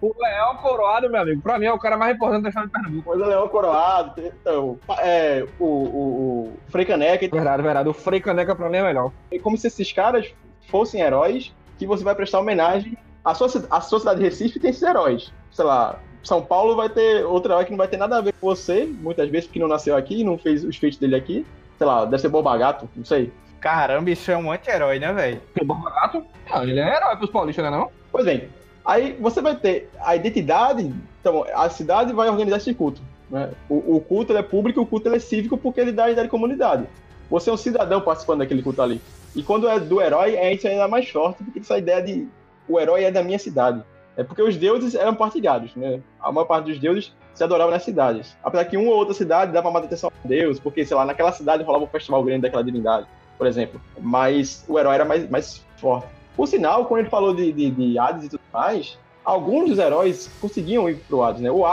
O 0.02 0.16
Leão 0.20 0.58
Coroado, 0.58 1.10
meu 1.10 1.22
amigo, 1.22 1.42
pra 1.42 1.60
mim 1.60 1.66
é 1.66 1.74
o 1.74 1.78
cara 1.78 1.96
mais 1.96 2.16
importante 2.16 2.44
da 2.44 2.50
história 2.50 2.68
de 2.68 2.74
Pernambuco. 2.74 3.10
Mas 3.10 3.22
o 3.22 3.30
Leão 3.30 3.48
Coroado, 3.48 4.14
então, 4.22 4.80
é, 5.00 5.46
o, 5.60 5.66
o, 5.66 5.68
o 5.68 6.54
Frei 6.70 6.86
Caneca. 6.86 7.28
Verdade, 7.28 7.62
verdade. 7.62 7.90
O 7.90 7.94
Frei 7.94 8.20
Caneca 8.20 8.56
pra 8.56 8.70
mim 8.70 8.78
é 8.78 8.84
melhor. 8.84 9.12
É 9.32 9.38
como 9.38 9.58
se 9.58 9.68
esses 9.68 9.92
caras 9.92 10.34
fossem 10.70 11.02
heróis 11.02 11.54
que 11.78 11.86
você 11.86 12.04
vai 12.04 12.16
prestar 12.16 12.40
homenagem. 12.40 12.98
A 13.24 13.36
sua, 13.36 13.48
sua 13.48 14.00
cidade 14.00 14.20
de 14.20 14.26
Recife 14.26 14.60
tem 14.60 14.72
esses 14.72 14.82
heróis. 14.82 15.32
Sei 15.52 15.64
lá, 15.64 16.00
São 16.24 16.44
Paulo 16.44 16.76
vai 16.76 16.90
ter 16.90 17.24
outro 17.24 17.52
herói 17.52 17.66
que 17.66 17.72
não 17.72 17.78
vai 17.78 17.88
ter 17.88 17.98
nada 17.98 18.18
a 18.18 18.22
ver 18.22 18.34
com 18.34 18.48
você, 18.48 18.86
muitas 18.86 19.30
vezes, 19.30 19.46
porque 19.46 19.60
não 19.60 19.68
nasceu 19.68 19.96
aqui, 19.96 20.24
não 20.24 20.38
fez 20.38 20.64
os 20.64 20.78
feitos 20.78 20.98
dele 20.98 21.16
aqui. 21.16 21.46
Sei 21.78 21.86
lá, 21.86 22.06
deve 22.06 22.20
ser 22.20 22.30
Boba 22.30 22.58
Gato, 22.58 22.90
não 22.96 23.06
sei. 23.06 23.32
Caramba, 23.62 24.10
isso 24.10 24.30
é 24.30 24.36
um 24.36 24.52
anti-herói, 24.52 25.00
né, 25.00 25.14
velho? 25.14 25.42
Boba 25.64 25.90
Gato? 25.92 26.26
Não, 26.50 26.64
ele 26.64 26.80
é 26.80 26.98
herói 26.98 27.16
pros 27.16 27.30
paulistas, 27.30 27.64
né 27.64 27.72
não? 27.72 27.90
Pois 28.12 28.26
bem, 28.26 28.50
Aí 28.84 29.16
você 29.20 29.42
vai 29.42 29.56
ter 29.56 29.90
a 30.00 30.16
identidade, 30.16 30.92
então 31.20 31.46
a 31.54 31.70
cidade 31.70 32.14
vai 32.14 32.30
organizar 32.30 32.58
esse 32.58 32.74
culto. 32.74 33.02
Né? 33.30 33.52
O, 33.70 33.98
o 33.98 34.02
culto 34.02 34.36
é 34.36 34.42
público, 34.42 34.82
o 34.82 34.86
culto 34.86 35.10
é 35.10 35.20
cívico 35.20 35.58
porque 35.58 35.80
ele 35.80 35.92
dá 35.92 36.06
a 36.06 36.12
ideia 36.12 36.26
de 36.26 36.32
comunidade. 36.32 36.88
Você 37.30 37.50
é 37.50 37.54
um 37.54 37.58
cidadão 37.58 38.02
participando 38.02 38.40
daquele 38.40 38.64
culto 38.64 38.82
ali. 38.82 39.00
E 39.36 39.44
quando 39.44 39.70
é 39.70 39.80
do 39.80 40.02
herói, 40.02 40.36
é 40.36 40.54
isso 40.54 40.68
ainda 40.68 40.88
mais 40.88 41.08
forte, 41.10 41.44
porque 41.44 41.60
essa 41.60 41.78
ideia 41.78 42.02
de 42.02 42.28
o 42.68 42.80
herói 42.80 43.04
é 43.04 43.12
da 43.12 43.24
minha 43.24 43.40
cidade. 43.40 43.82
É 44.18 44.24
porque 44.24 44.42
os 44.42 44.58
deuses 44.58 44.94
eram 44.94 45.16
partilhados, 45.16 45.74
né? 45.76 46.02
A 46.20 46.32
maior 46.32 46.46
parte 46.46 46.66
dos 46.66 46.80
deuses 46.80 47.14
se 47.34 47.44
adoravam 47.44 47.72
nas 47.72 47.84
cidades. 47.84 48.36
Apesar 48.44 48.66
que 48.66 48.76
uma 48.76 48.92
ou 48.92 48.98
outra 48.98 49.14
cidade 49.14 49.54
dava 49.54 49.72
mais 49.72 49.86
atenção 49.86 50.12
a 50.12 50.28
Deus, 50.28 50.60
porque, 50.60 50.86
sei 50.86 50.98
lá, 50.98 51.06
naquela 51.06 51.32
cidade 51.32 51.64
rolava 51.64 51.86
um 51.86 51.88
festival 51.88 52.22
grande 52.24 52.42
daquela 52.42 52.64
divindade, 52.64 53.08
por 53.42 53.48
exemplo. 53.48 53.82
Mas 54.00 54.64
o 54.68 54.78
herói 54.78 54.94
era 54.94 55.04
mais, 55.04 55.28
mais 55.28 55.66
forte. 55.78 56.08
Por 56.36 56.48
sinal, 56.48 56.86
quando 56.86 57.00
ele 57.00 57.10
falou 57.10 57.34
de, 57.34 57.52
de, 57.52 57.72
de 57.72 57.98
Hades 57.98 58.26
e 58.26 58.30
tudo 58.30 58.42
mais, 58.54 59.00
alguns 59.26 59.68
dos 59.68 59.80
heróis 59.80 60.30
conseguiam 60.40 60.88
ir 60.88 60.98
pro 61.08 61.24
Hades, 61.24 61.42
né? 61.42 61.50
O, 61.50 61.64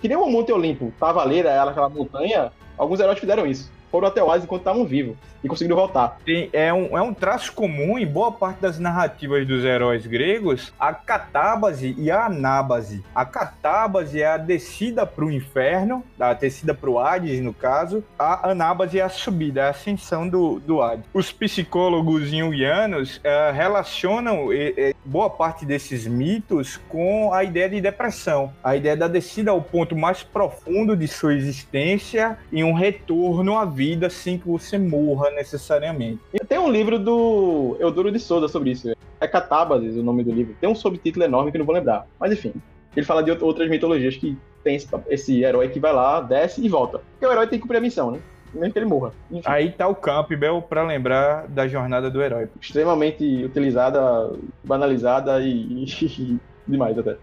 que 0.00 0.08
nem 0.08 0.16
o 0.16 0.26
Monte 0.30 0.50
Olimpo, 0.50 0.90
Tavaleira, 0.98 1.50
ela, 1.50 1.72
aquela 1.72 1.90
montanha, 1.90 2.50
alguns 2.78 3.00
heróis 3.00 3.18
fizeram 3.18 3.46
isso. 3.46 3.70
foram 3.90 4.08
até 4.08 4.24
o 4.24 4.30
Hades 4.30 4.44
enquanto 4.44 4.62
estavam 4.62 4.86
vivos 4.86 5.14
e 5.42 5.48
conseguiram 5.48 5.76
voltar. 5.76 6.18
É, 6.52 6.72
um, 6.72 6.96
é 6.96 7.02
um 7.02 7.14
traço 7.14 7.52
comum 7.52 7.98
em 7.98 8.06
boa 8.06 8.32
parte 8.32 8.60
das 8.60 8.78
narrativas 8.78 9.46
dos 9.46 9.64
heróis 9.64 10.06
gregos 10.06 10.72
a 10.78 10.92
catábase 10.92 11.94
e 11.98 12.10
a 12.10 12.26
anábase. 12.26 13.04
A 13.14 13.24
catábase 13.24 14.22
é 14.22 14.26
a 14.26 14.36
descida 14.36 15.06
para 15.06 15.24
o 15.24 15.30
inferno, 15.30 16.04
a 16.18 16.32
descida 16.32 16.74
para 16.74 16.90
o 16.90 16.98
Hades, 16.98 17.40
no 17.40 17.52
caso. 17.52 18.04
A 18.18 18.50
anábase 18.50 18.98
é 18.98 19.02
a 19.02 19.08
subida, 19.08 19.60
é 19.60 19.64
a 19.64 19.70
ascensão 19.70 20.28
do, 20.28 20.60
do 20.60 20.82
Hades. 20.82 21.04
Os 21.12 21.32
psicólogos 21.32 22.28
jungianos 22.28 23.20
é, 23.22 23.50
relacionam 23.50 24.52
é, 24.52 24.94
boa 25.04 25.30
parte 25.30 25.64
desses 25.64 26.06
mitos 26.06 26.78
com 26.88 27.32
a 27.32 27.44
ideia 27.44 27.68
de 27.68 27.80
depressão, 27.80 28.52
a 28.62 28.76
ideia 28.76 28.96
da 28.96 29.08
descida 29.08 29.50
ao 29.50 29.62
ponto 29.62 29.96
mais 29.96 30.22
profundo 30.22 30.96
de 30.96 31.08
sua 31.08 31.34
existência 31.34 32.38
e 32.52 32.62
um 32.62 32.72
retorno 32.72 33.56
à 33.56 33.64
vida 33.64 34.10
sem 34.10 34.38
que 34.38 34.46
você 34.46 34.78
morra 34.78 35.29
necessariamente. 35.32 36.20
E 36.32 36.38
tem 36.40 36.58
um 36.58 36.70
livro 36.70 36.98
do 36.98 37.76
Eudoro 37.80 38.10
de 38.10 38.18
Souza 38.18 38.48
sobre 38.48 38.70
isso. 38.70 38.90
É 39.20 39.28
Catábases 39.28 39.96
o 39.96 40.02
nome 40.02 40.24
do 40.24 40.32
livro. 40.32 40.54
Tem 40.60 40.68
um 40.68 40.74
subtítulo 40.74 41.24
enorme 41.24 41.52
que 41.52 41.58
não 41.58 41.66
vou 41.66 41.74
lembrar. 41.74 42.06
Mas 42.18 42.32
enfim, 42.32 42.52
ele 42.96 43.06
fala 43.06 43.22
de 43.22 43.30
outras 43.30 43.68
mitologias 43.68 44.16
que 44.16 44.36
tem 44.62 44.76
esse, 44.76 44.88
esse 45.08 45.42
herói 45.42 45.68
que 45.68 45.80
vai 45.80 45.92
lá, 45.92 46.20
desce 46.20 46.64
e 46.64 46.68
volta. 46.68 47.00
Porque 47.12 47.26
o 47.26 47.32
herói 47.32 47.46
tem 47.46 47.58
que 47.58 47.62
cumprir 47.62 47.78
a 47.78 47.80
missão, 47.80 48.10
né? 48.10 48.20
Mesmo 48.52 48.72
que 48.72 48.78
ele 48.78 48.86
morra. 48.86 49.12
Enfim. 49.30 49.42
Aí 49.46 49.70
tá 49.70 49.86
o 49.86 49.94
Campbell 49.94 50.60
para 50.62 50.82
lembrar 50.82 51.46
da 51.46 51.68
jornada 51.68 52.10
do 52.10 52.20
herói. 52.20 52.48
Extremamente 52.60 53.44
utilizada, 53.44 54.32
banalizada 54.64 55.40
e, 55.40 55.84
e 55.86 56.38
demais 56.66 56.98
até. 56.98 57.16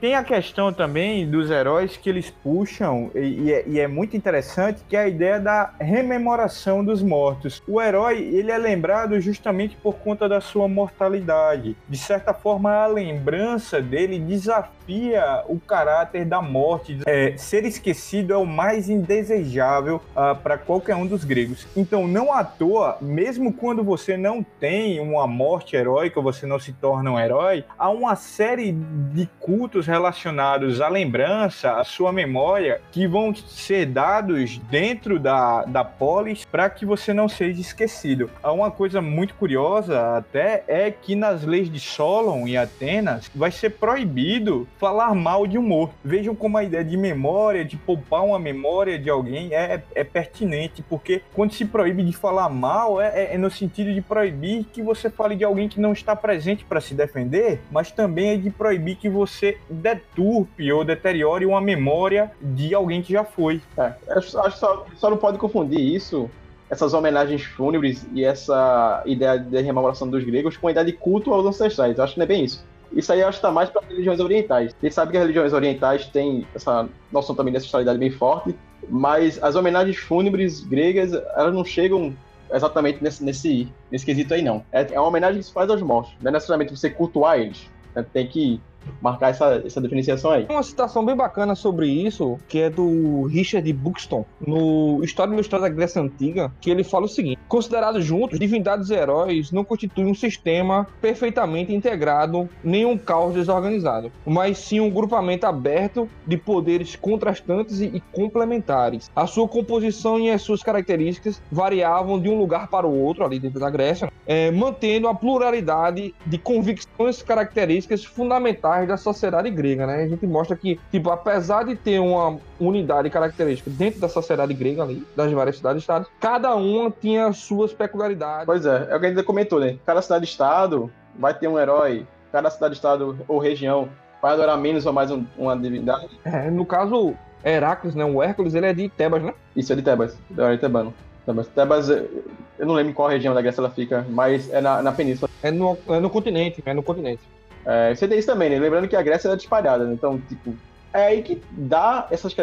Tem 0.00 0.14
a 0.14 0.24
questão 0.24 0.72
também 0.72 1.28
dos 1.28 1.50
heróis 1.50 1.94
que 1.94 2.08
eles 2.08 2.30
puxam, 2.30 3.10
e 3.14 3.52
é, 3.52 3.64
e 3.66 3.78
é, 3.78 3.86
muito 3.86 4.16
interessante, 4.16 4.80
que 4.88 4.96
é 4.96 5.00
a 5.00 5.08
ideia 5.08 5.38
da 5.38 5.74
rememoração 5.78 6.82
dos 6.82 7.02
mortos. 7.02 7.62
O 7.68 7.82
herói, 7.82 8.18
ele 8.18 8.50
é 8.50 8.56
lembrado 8.56 9.20
justamente 9.20 9.76
por 9.76 9.96
conta 9.96 10.26
da 10.26 10.40
sua 10.40 10.66
mortalidade. 10.66 11.76
De 11.86 11.98
certa 11.98 12.32
forma, 12.32 12.72
a 12.72 12.86
lembrança 12.86 13.82
dele 13.82 14.18
desafia 14.18 15.44
o 15.46 15.60
caráter 15.60 16.24
da 16.24 16.40
morte. 16.40 16.98
É, 17.04 17.34
ser 17.36 17.66
esquecido 17.66 18.32
é 18.32 18.36
o 18.38 18.46
mais 18.46 18.88
indesejável 18.88 20.00
ah, 20.16 20.34
para 20.34 20.56
qualquer 20.56 20.96
um 20.96 21.06
dos 21.06 21.24
gregos. 21.24 21.66
Então, 21.76 22.08
não 22.08 22.32
à 22.32 22.42
toa, 22.42 22.96
mesmo 23.02 23.52
quando 23.52 23.84
você 23.84 24.16
não 24.16 24.42
tem 24.42 24.98
uma 24.98 25.26
morte 25.26 25.76
heróica, 25.76 26.22
você 26.22 26.46
não 26.46 26.58
se 26.58 26.72
torna 26.72 27.10
um 27.10 27.20
herói, 27.20 27.64
há 27.78 27.90
uma 27.90 28.16
série 28.16 28.72
de 28.72 29.28
cultos 29.38 29.89
relacionados 29.90 30.80
à 30.80 30.88
lembrança, 30.88 31.72
à 31.72 31.84
sua 31.84 32.12
memória, 32.12 32.80
que 32.92 33.06
vão 33.06 33.34
ser 33.34 33.86
dados 33.86 34.58
dentro 34.70 35.18
da, 35.18 35.64
da 35.64 35.84
polis 35.84 36.44
para 36.44 36.70
que 36.70 36.86
você 36.86 37.12
não 37.12 37.28
seja 37.28 37.60
esquecido. 37.60 38.30
Uma 38.42 38.70
coisa 38.70 39.02
muito 39.02 39.34
curiosa 39.34 40.16
até 40.16 40.64
é 40.66 40.90
que 40.90 41.14
nas 41.14 41.44
leis 41.44 41.70
de 41.70 41.80
Solon 41.80 42.46
e 42.46 42.56
Atenas 42.56 43.30
vai 43.34 43.50
ser 43.50 43.70
proibido 43.70 44.66
falar 44.78 45.14
mal 45.14 45.46
de 45.46 45.58
um 45.58 45.62
morto. 45.62 45.94
Vejam 46.04 46.34
como 46.34 46.56
a 46.56 46.64
ideia 46.64 46.84
de 46.84 46.96
memória, 46.96 47.64
de 47.64 47.76
poupar 47.76 48.24
uma 48.24 48.38
memória 48.38 48.98
de 48.98 49.10
alguém 49.10 49.54
é, 49.54 49.82
é 49.94 50.04
pertinente, 50.04 50.82
porque 50.82 51.22
quando 51.34 51.52
se 51.52 51.64
proíbe 51.64 52.02
de 52.02 52.12
falar 52.12 52.48
mal, 52.48 53.00
é, 53.00 53.08
é, 53.08 53.34
é 53.34 53.38
no 53.38 53.50
sentido 53.50 53.92
de 53.92 54.00
proibir 54.00 54.64
que 54.72 54.82
você 54.82 55.10
fale 55.10 55.36
de 55.36 55.44
alguém 55.44 55.68
que 55.68 55.80
não 55.80 55.92
está 55.92 56.14
presente 56.14 56.64
para 56.64 56.80
se 56.80 56.94
defender, 56.94 57.60
mas 57.70 57.90
também 57.90 58.30
é 58.30 58.36
de 58.36 58.50
proibir 58.50 58.96
que 58.96 59.08
você 59.08 59.58
deturpe 59.80 60.70
ou 60.72 60.84
deteriore 60.84 61.46
uma 61.46 61.60
memória 61.60 62.30
de 62.40 62.74
alguém 62.74 63.02
que 63.02 63.12
já 63.12 63.24
foi. 63.24 63.60
É, 63.76 63.94
acho 64.10 64.26
que 64.26 64.58
só, 64.58 64.86
só 64.96 65.10
não 65.10 65.16
pode 65.16 65.38
confundir 65.38 65.80
isso 65.80 66.30
essas 66.70 66.94
homenagens 66.94 67.42
fúnebres 67.42 68.06
e 68.14 68.24
essa 68.24 69.02
ideia 69.04 69.36
de 69.36 69.60
rememoração 69.60 70.08
dos 70.08 70.22
gregos 70.22 70.56
com 70.56 70.68
a 70.68 70.70
ideia 70.70 70.86
de 70.86 70.92
culto 70.92 71.34
aos 71.34 71.44
ancestrais. 71.44 71.98
Acho 71.98 72.12
que 72.14 72.20
não 72.20 72.24
é 72.24 72.28
bem 72.28 72.44
isso. 72.44 72.64
Isso 72.92 73.12
aí 73.12 73.20
eu 73.20 73.28
acho 73.28 73.38
que 73.38 73.46
está 73.46 73.50
mais 73.52 73.68
para 73.68 73.82
religiões 73.86 74.20
orientais. 74.20 74.74
A 74.80 74.86
gente 74.86 74.94
sabe 74.94 75.10
que 75.10 75.16
as 75.16 75.22
religiões 75.22 75.52
orientais 75.52 76.06
têm 76.06 76.46
essa 76.54 76.88
noção 77.12 77.34
também 77.34 77.52
de 77.52 77.58
ancestralidade 77.58 77.98
bem 77.98 78.10
forte, 78.10 78.54
mas 78.88 79.42
as 79.42 79.56
homenagens 79.56 79.96
fúnebres 79.96 80.60
gregas, 80.60 81.12
elas 81.12 81.52
não 81.52 81.64
chegam 81.64 82.14
exatamente 82.52 83.02
nesse, 83.02 83.22
nesse, 83.22 83.68
nesse 83.90 84.06
quesito 84.06 84.34
aí, 84.34 84.42
não. 84.42 84.64
É, 84.72 84.94
é 84.94 85.00
uma 85.00 85.08
homenagem 85.08 85.38
que 85.40 85.46
se 85.46 85.52
faz 85.52 85.70
aos 85.70 85.82
mortos, 85.82 86.14
não 86.20 86.30
é 86.30 86.32
necessariamente 86.32 86.76
você 86.76 86.88
cultuar 86.88 87.38
eles. 87.38 87.68
Né? 87.94 88.04
Tem 88.12 88.26
que 88.26 88.60
marcar 89.00 89.30
essa, 89.30 89.62
essa 89.64 89.80
diferenciação 89.80 90.30
aí. 90.30 90.46
Uma 90.48 90.62
citação 90.62 91.04
bem 91.04 91.16
bacana 91.16 91.54
sobre 91.54 91.88
isso, 91.88 92.38
que 92.48 92.60
é 92.60 92.70
do 92.70 93.24
Richard 93.24 93.70
Buxton, 93.72 94.24
no 94.46 95.02
História 95.02 95.32
Ilustrada 95.32 95.64
da 95.64 95.68
Grécia 95.68 96.00
Antiga, 96.00 96.52
que 96.60 96.70
ele 96.70 96.84
fala 96.84 97.06
o 97.06 97.08
seguinte: 97.08 97.38
considerados 97.48 98.04
juntos, 98.04 98.38
divindades 98.38 98.90
e 98.90 98.94
heróis 98.94 99.50
não 99.50 99.64
constituem 99.64 100.08
um 100.08 100.14
sistema 100.14 100.86
perfeitamente 101.00 101.74
integrado, 101.74 102.48
nem 102.62 102.84
um 102.84 102.96
caos 102.96 103.34
desorganizado, 103.34 104.10
mas 104.24 104.58
sim 104.58 104.80
um 104.80 104.90
grupamento 104.90 105.46
aberto 105.46 106.08
de 106.26 106.36
poderes 106.36 106.96
contrastantes 106.96 107.80
e 107.80 108.02
complementares. 108.12 109.10
A 109.14 109.26
sua 109.26 109.48
composição 109.48 110.18
e 110.18 110.30
as 110.30 110.42
suas 110.42 110.62
características 110.62 111.42
variavam 111.50 112.20
de 112.20 112.28
um 112.28 112.38
lugar 112.38 112.68
para 112.68 112.86
o 112.86 112.98
outro, 112.98 113.24
ali 113.24 113.38
dentro 113.38 113.60
da 113.60 113.70
Grécia, 113.70 114.10
é, 114.26 114.50
mantendo 114.50 115.08
a 115.08 115.14
pluralidade 115.14 116.14
de 116.26 116.38
convicções 116.38 117.22
características 117.22 118.04
fundamentais 118.04 118.69
da 118.86 118.96
sociedade 118.96 119.50
grega, 119.50 119.86
né? 119.86 120.04
A 120.04 120.08
gente 120.08 120.26
mostra 120.26 120.56
que, 120.56 120.78
tipo, 120.90 121.10
apesar 121.10 121.64
de 121.64 121.74
ter 121.74 121.98
uma 121.98 122.38
unidade 122.58 123.10
característica 123.10 123.70
dentro 123.70 124.00
da 124.00 124.08
sociedade 124.08 124.54
grega 124.54 124.82
ali, 124.82 125.06
das 125.16 125.32
várias 125.32 125.56
cidades-estados, 125.56 126.08
cada 126.20 126.54
uma 126.54 126.90
tinha 126.90 127.32
suas 127.32 127.72
peculiaridades. 127.72 128.46
Pois 128.46 128.64
é, 128.64 128.88
é 128.90 128.96
o 128.96 129.00
que 129.00 129.06
a 129.06 129.08
gente 129.08 129.22
comentou, 129.22 129.60
né? 129.60 129.76
Cada 129.84 130.00
cidade-estado 130.00 130.90
vai 131.18 131.34
ter 131.34 131.48
um 131.48 131.58
herói, 131.58 132.06
cada 132.32 132.50
cidade-estado 132.50 133.18
ou 133.26 133.38
região 133.38 133.88
vai 134.22 134.32
adorar 134.32 134.56
menos 134.58 134.86
ou 134.86 134.92
mais 134.92 135.10
um, 135.10 135.24
uma 135.36 135.56
divindade. 135.56 136.08
É, 136.24 136.50
no 136.50 136.66
caso, 136.66 137.14
Heracles, 137.44 137.94
né? 137.94 138.04
O 138.04 138.22
Hércules, 138.22 138.54
ele 138.54 138.66
é 138.66 138.72
de 138.72 138.88
Tebas, 138.88 139.22
né? 139.22 139.34
Isso, 139.56 139.72
é 139.72 139.76
de 139.76 139.82
Tebas, 139.82 140.16
é 140.36 140.52
de 140.52 140.58
Tebano. 140.58 140.94
Tebas. 141.24 141.48
Tebas, 141.48 141.88
eu 141.88 142.66
não 142.66 142.74
lembro 142.74 142.90
em 142.90 142.94
qual 142.94 143.08
região 143.08 143.34
da 143.34 143.42
Grécia 143.42 143.60
ela 143.60 143.70
fica, 143.70 144.06
mas 144.08 144.52
é 144.52 144.60
na, 144.60 144.82
na 144.82 144.92
península. 144.92 145.30
É 145.42 145.50
no, 145.50 145.76
é 145.88 146.00
no 146.00 146.10
continente, 146.10 146.62
é 146.64 146.74
no 146.74 146.82
continente. 146.82 147.22
É, 147.64 147.94
você 147.94 148.08
tem 148.08 148.18
isso 148.18 148.28
também, 148.28 148.50
né? 148.50 148.58
Lembrando 148.58 148.88
que 148.88 148.96
a 148.96 149.02
Grécia 149.02 149.28
era 149.28 149.36
disparada, 149.36 149.84
né? 149.84 149.94
Então, 149.94 150.18
tipo, 150.28 150.54
é 150.92 151.06
aí 151.06 151.22
que 151.22 151.40
dá 151.52 152.06
essas 152.10 152.34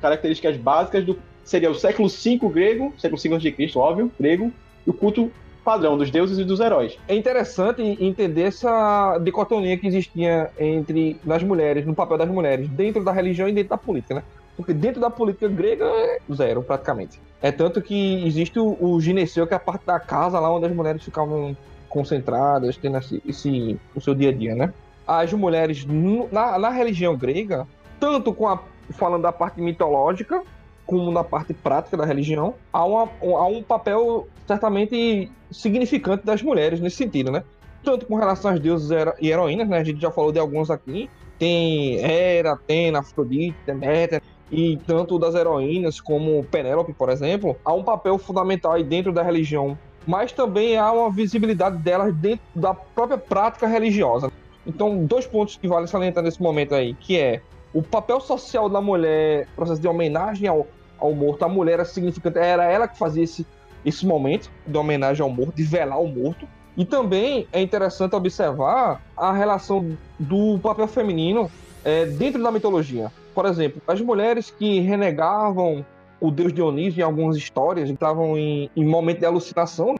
características 0.00 0.56
básicas 0.56 1.04
do. 1.04 1.18
Seria 1.44 1.70
o 1.70 1.74
século 1.74 2.08
V 2.08 2.38
grego, 2.52 2.92
século 2.98 3.20
V 3.20 3.34
a.C., 3.36 3.78
óbvio, 3.78 4.12
grego, 4.20 4.52
e 4.86 4.90
o 4.90 4.92
culto 4.92 5.32
padrão 5.64 5.98
dos 5.98 6.10
deuses 6.10 6.38
e 6.38 6.44
dos 6.44 6.60
heróis. 6.60 6.98
É 7.06 7.14
interessante 7.14 7.82
entender 7.82 8.44
essa 8.44 9.18
dicotomia 9.18 9.76
que 9.76 9.86
existia 9.86 10.50
entre 10.58 11.20
nas 11.24 11.42
mulheres, 11.42 11.84
no 11.84 11.94
papel 11.94 12.16
das 12.16 12.28
mulheres, 12.28 12.68
dentro 12.68 13.04
da 13.04 13.12
religião 13.12 13.48
e 13.48 13.52
dentro 13.52 13.70
da 13.70 13.76
política, 13.76 14.14
né? 14.14 14.22
Porque 14.56 14.72
dentro 14.72 15.00
da 15.00 15.10
política 15.10 15.46
grega 15.46 15.84
é 15.84 16.18
zero, 16.34 16.62
praticamente. 16.62 17.20
É 17.40 17.52
tanto 17.52 17.80
que 17.80 18.26
existe 18.26 18.58
o, 18.58 18.76
o 18.80 19.00
gineceu, 19.00 19.46
que 19.46 19.54
é 19.54 19.56
a 19.56 19.60
parte 19.60 19.84
da 19.84 20.00
casa 20.00 20.40
lá 20.40 20.50
onde 20.52 20.66
as 20.66 20.72
mulheres 20.72 21.02
ficavam 21.04 21.56
concentradas, 21.88 22.76
tendo 22.76 22.98
esse, 22.98 23.22
esse, 23.26 23.80
o 23.94 24.00
seu 24.00 24.14
dia 24.14 24.30
a 24.30 24.32
dia, 24.32 24.54
né? 24.54 24.72
As 25.06 25.32
mulheres 25.32 25.86
na, 26.30 26.58
na 26.58 26.70
religião 26.70 27.16
grega, 27.16 27.66
tanto 27.98 28.32
com 28.32 28.46
a, 28.46 28.60
falando 28.90 29.22
da 29.22 29.32
parte 29.32 29.60
mitológica, 29.60 30.42
como 30.86 31.10
na 31.10 31.22
parte 31.22 31.52
prática 31.52 31.96
da 31.96 32.04
religião, 32.04 32.54
há, 32.72 32.84
uma, 32.84 33.08
há 33.20 33.46
um 33.46 33.62
papel 33.62 34.26
certamente 34.46 35.30
significante 35.50 36.24
das 36.24 36.42
mulheres 36.42 36.80
nesse 36.80 36.96
sentido, 36.96 37.30
né? 37.30 37.44
Tanto 37.84 38.06
com 38.06 38.16
relação 38.16 38.50
aos 38.50 38.60
deuses 38.60 38.90
e 39.20 39.28
heroínas, 39.28 39.68
né? 39.68 39.78
A 39.78 39.84
gente 39.84 40.00
já 40.00 40.10
falou 40.10 40.32
de 40.32 40.38
alguns 40.38 40.70
aqui. 40.70 41.08
Tem 41.38 41.98
Hera, 42.04 42.52
Atena, 42.54 42.98
Afrodite, 42.98 43.56
Deméter, 43.64 44.20
e 44.50 44.78
tanto 44.86 45.18
das 45.18 45.34
heroínas 45.34 46.00
como 46.00 46.42
Penélope, 46.44 46.92
por 46.92 47.10
exemplo, 47.10 47.56
há 47.64 47.72
um 47.72 47.82
papel 47.82 48.18
fundamental 48.18 48.72
aí 48.72 48.82
dentro 48.82 49.12
da 49.12 49.22
religião 49.22 49.78
mas 50.06 50.32
também 50.32 50.76
há 50.76 50.90
uma 50.92 51.10
visibilidade 51.10 51.78
delas 51.78 52.14
dentro 52.14 52.44
da 52.54 52.74
própria 52.74 53.18
prática 53.18 53.66
religiosa. 53.66 54.30
Então, 54.66 55.04
dois 55.04 55.26
pontos 55.26 55.56
que 55.56 55.66
vale 55.66 55.86
salientar 55.86 56.22
nesse 56.22 56.42
momento 56.42 56.74
aí, 56.74 56.94
que 56.94 57.18
é 57.18 57.40
o 57.72 57.82
papel 57.82 58.20
social 58.20 58.68
da 58.68 58.80
mulher, 58.80 59.46
processo 59.54 59.80
de 59.80 59.88
homenagem 59.88 60.48
ao, 60.48 60.66
ao 60.98 61.12
morto. 61.12 61.44
A 61.44 61.48
mulher 61.48 61.74
era 61.74 61.84
significante, 61.84 62.38
era 62.38 62.64
ela 62.64 62.88
que 62.88 62.98
fazia 62.98 63.22
esse, 63.22 63.46
esse 63.84 64.06
momento 64.06 64.50
de 64.66 64.76
homenagem 64.76 65.22
ao 65.22 65.30
morto, 65.30 65.54
de 65.54 65.62
velar 65.62 66.00
o 66.00 66.08
morto. 66.08 66.46
E 66.76 66.84
também 66.84 67.46
é 67.52 67.60
interessante 67.60 68.14
observar 68.14 69.02
a 69.16 69.32
relação 69.32 69.96
do 70.18 70.58
papel 70.60 70.86
feminino 70.86 71.50
é, 71.84 72.04
dentro 72.06 72.42
da 72.42 72.52
mitologia. 72.52 73.10
Por 73.34 73.46
exemplo, 73.46 73.82
as 73.86 74.00
mulheres 74.00 74.50
que 74.50 74.80
renegavam 74.80 75.84
o 76.20 76.30
deus 76.30 76.52
Dionísio 76.52 77.00
em 77.00 77.04
algumas 77.04 77.36
histórias, 77.36 77.88
estavam 77.88 78.36
em, 78.36 78.70
em 78.76 78.84
momento 78.84 79.20
de 79.20 79.26
alucinação. 79.26 79.96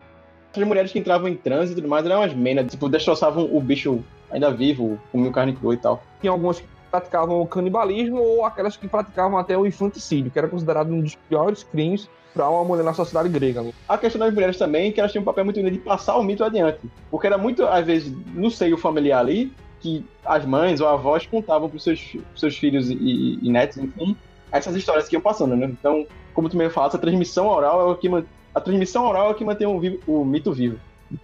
As 0.54 0.64
mulheres 0.64 0.90
que 0.90 0.98
entravam 0.98 1.28
em 1.28 1.36
transe 1.36 1.72
e 1.72 1.74
tudo 1.74 1.88
mais 1.88 2.04
eram 2.04 2.22
as 2.22 2.34
menas, 2.34 2.70
tipo, 2.70 2.88
destroçavam 2.88 3.48
o 3.52 3.60
bicho 3.60 4.02
ainda 4.30 4.50
vivo, 4.50 4.98
comiam 5.12 5.32
carne 5.32 5.52
crua 5.52 5.74
e 5.74 5.76
tal. 5.76 6.02
Tinha 6.20 6.32
algumas 6.32 6.60
que 6.60 6.66
praticavam 6.90 7.40
o 7.40 7.46
canibalismo 7.46 8.20
ou 8.20 8.44
aquelas 8.44 8.76
que 8.76 8.88
praticavam 8.88 9.38
até 9.38 9.56
o 9.56 9.66
infanticídio, 9.66 10.30
que 10.30 10.38
era 10.38 10.48
considerado 10.48 10.92
um 10.92 11.00
dos 11.00 11.14
piores 11.14 11.62
crimes 11.62 12.08
para 12.34 12.48
uma 12.48 12.64
mulher 12.64 12.84
na 12.84 12.94
sociedade 12.94 13.28
grega. 13.28 13.62
Né? 13.62 13.72
A 13.88 13.98
questão 13.98 14.18
das 14.18 14.32
mulheres 14.32 14.56
também, 14.56 14.92
que 14.92 15.00
elas 15.00 15.12
tinham 15.12 15.22
um 15.22 15.24
papel 15.24 15.44
muito 15.44 15.62
de 15.62 15.78
passar 15.78 16.16
o 16.16 16.22
mito 16.22 16.44
adiante. 16.44 16.80
Porque 17.10 17.26
era 17.26 17.38
muito, 17.38 17.64
às 17.66 17.84
vezes, 17.84 18.12
no 18.34 18.50
seio 18.50 18.76
familiar 18.76 19.20
ali, 19.20 19.52
que 19.80 20.04
as 20.24 20.44
mães 20.44 20.80
ou 20.80 20.88
avós 20.88 21.26
contavam 21.26 21.68
para 21.68 21.76
os 21.76 21.84
seus, 21.84 22.16
seus 22.36 22.56
filhos 22.56 22.90
e, 22.90 23.38
e, 23.42 23.50
netos, 23.50 23.78
enfim, 23.78 24.16
essas 24.52 24.74
histórias 24.76 25.08
que 25.08 25.16
iam 25.16 25.22
passando, 25.22 25.56
né? 25.56 25.66
Então, 25.66 26.06
como 26.34 26.48
tu 26.48 26.56
mesmo 26.56 26.72
fala, 26.72 26.88
essa 26.88 26.98
transmissão 26.98 27.48
oral 27.48 27.80
é 27.80 27.92
o 27.92 27.96
que 27.96 28.08
a 28.54 28.60
transmissão 28.60 29.06
oral 29.06 29.28
é 29.28 29.30
o 29.30 29.34
que 29.34 29.44
mantém 29.44 29.66
o, 29.66 29.78
vivo, 29.78 29.98
o 30.06 30.24
mito 30.24 30.52
vivo. 30.52 30.78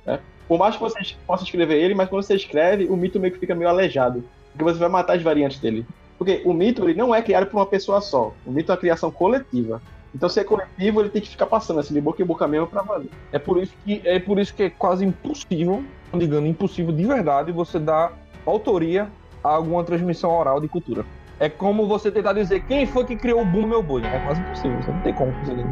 Né? 0.07 0.21
Por 0.47 0.59
mais 0.59 0.77
que 0.77 0.83
você 0.83 1.15
possa 1.27 1.45
escrever 1.45 1.83
ele, 1.83 1.95
mas 1.95 2.09
quando 2.09 2.23
você 2.23 2.35
escreve, 2.35 2.85
o 2.87 2.97
mito 2.97 3.19
meio 3.19 3.33
que 3.33 3.41
fica 3.41 3.55
meio 3.55 3.69
aleijado. 3.69 4.25
Porque 4.53 4.65
você 4.65 4.79
vai 4.79 4.89
matar 4.89 5.17
as 5.17 5.23
variantes 5.23 5.59
dele. 5.59 5.87
Porque 6.19 6.43
o 6.45 6.53
mito 6.53 6.85
ele 6.85 6.95
não 6.95 7.15
é 7.15 7.23
criado 7.23 7.47
por 7.47 7.59
uma 7.59 7.67
pessoa 7.67 8.01
só. 8.01 8.33
O 8.47 8.53
mito 8.53 8.71
é 8.71 8.75
uma 8.75 8.81
criação 8.81 9.11
coletiva. 9.11 9.81
Então, 10.15 10.29
se 10.29 10.39
é 10.39 10.45
coletivo, 10.45 11.01
ele 11.01 11.09
tem 11.09 11.21
que 11.21 11.29
ficar 11.29 11.47
passando 11.47 11.81
assim, 11.81 11.93
de 11.93 12.01
boca 12.01 12.23
em 12.23 12.27
boca 12.27 12.47
mesmo 12.47 12.69
pra 12.69 12.83
valer. 12.83 13.11
É 13.33 13.39
por 13.39 13.61
isso 13.61 13.73
que 13.85 14.01
é, 14.05 14.21
por 14.21 14.39
isso 14.39 14.55
que 14.55 14.65
é 14.65 14.71
quase 14.71 15.05
impossível, 15.05 15.83
digamos, 16.13 16.49
impossível 16.49 16.93
de 16.93 17.05
verdade, 17.05 17.51
você 17.51 17.81
dar 17.81 18.13
autoria 18.47 19.11
a 19.43 19.49
alguma 19.49 19.83
transmissão 19.83 20.31
oral 20.31 20.61
de 20.61 20.69
cultura. 20.69 21.05
É 21.41 21.49
como 21.49 21.87
você 21.87 22.13
tentar 22.13 22.33
dizer 22.33 22.65
quem 22.67 22.87
foi 22.87 23.05
que 23.05 23.17
criou 23.17 23.43
o 23.43 23.45
boom 23.45 23.67
meu 23.67 23.83
boi. 23.83 24.03
É 24.05 24.19
quase 24.21 24.41
impossível, 24.41 24.81
você 24.81 24.93
não 24.93 25.01
tem 25.01 25.13
como 25.13 25.33
conseguir. 25.41 25.65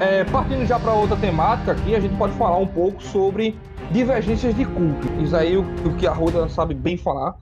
É, 0.00 0.22
partindo 0.24 0.64
já 0.66 0.78
para 0.78 0.92
outra 0.92 1.16
temática 1.16 1.72
aqui, 1.72 1.94
a 1.94 2.00
gente 2.00 2.16
pode 2.16 2.32
falar 2.34 2.58
um 2.58 2.66
pouco 2.66 3.02
sobre 3.02 3.58
divergências 3.90 4.54
de 4.54 4.64
culto. 4.64 5.08
Isso 5.22 5.34
aí 5.34 5.56
o, 5.56 5.62
o 5.86 5.96
que 5.96 6.06
a 6.06 6.12
Ruda 6.12 6.48
sabe 6.48 6.74
bem 6.74 6.96
falar. 6.96 7.34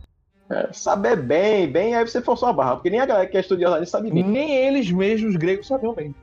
É, 0.49 0.68
saber 0.72 1.16
bem, 1.16 1.66
bem, 1.66 1.94
aí 1.94 2.07
você 2.07 2.22
forçou 2.22 2.49
a 2.49 2.53
barra, 2.53 2.76
porque 2.76 2.90
nem 2.90 3.01
a 3.01 3.07
galera 3.07 3.26
que 3.26 3.36
é 3.36 3.40
estudiosa 3.40 3.84
sabe 3.84 4.11
bem. 4.11 4.22
Nem 4.22 4.55
eles 4.55 4.90
mesmos, 4.90 5.30
os 5.30 5.36
gregos, 5.36 5.66
sabiam 5.66 5.92
bem. 5.92 6.14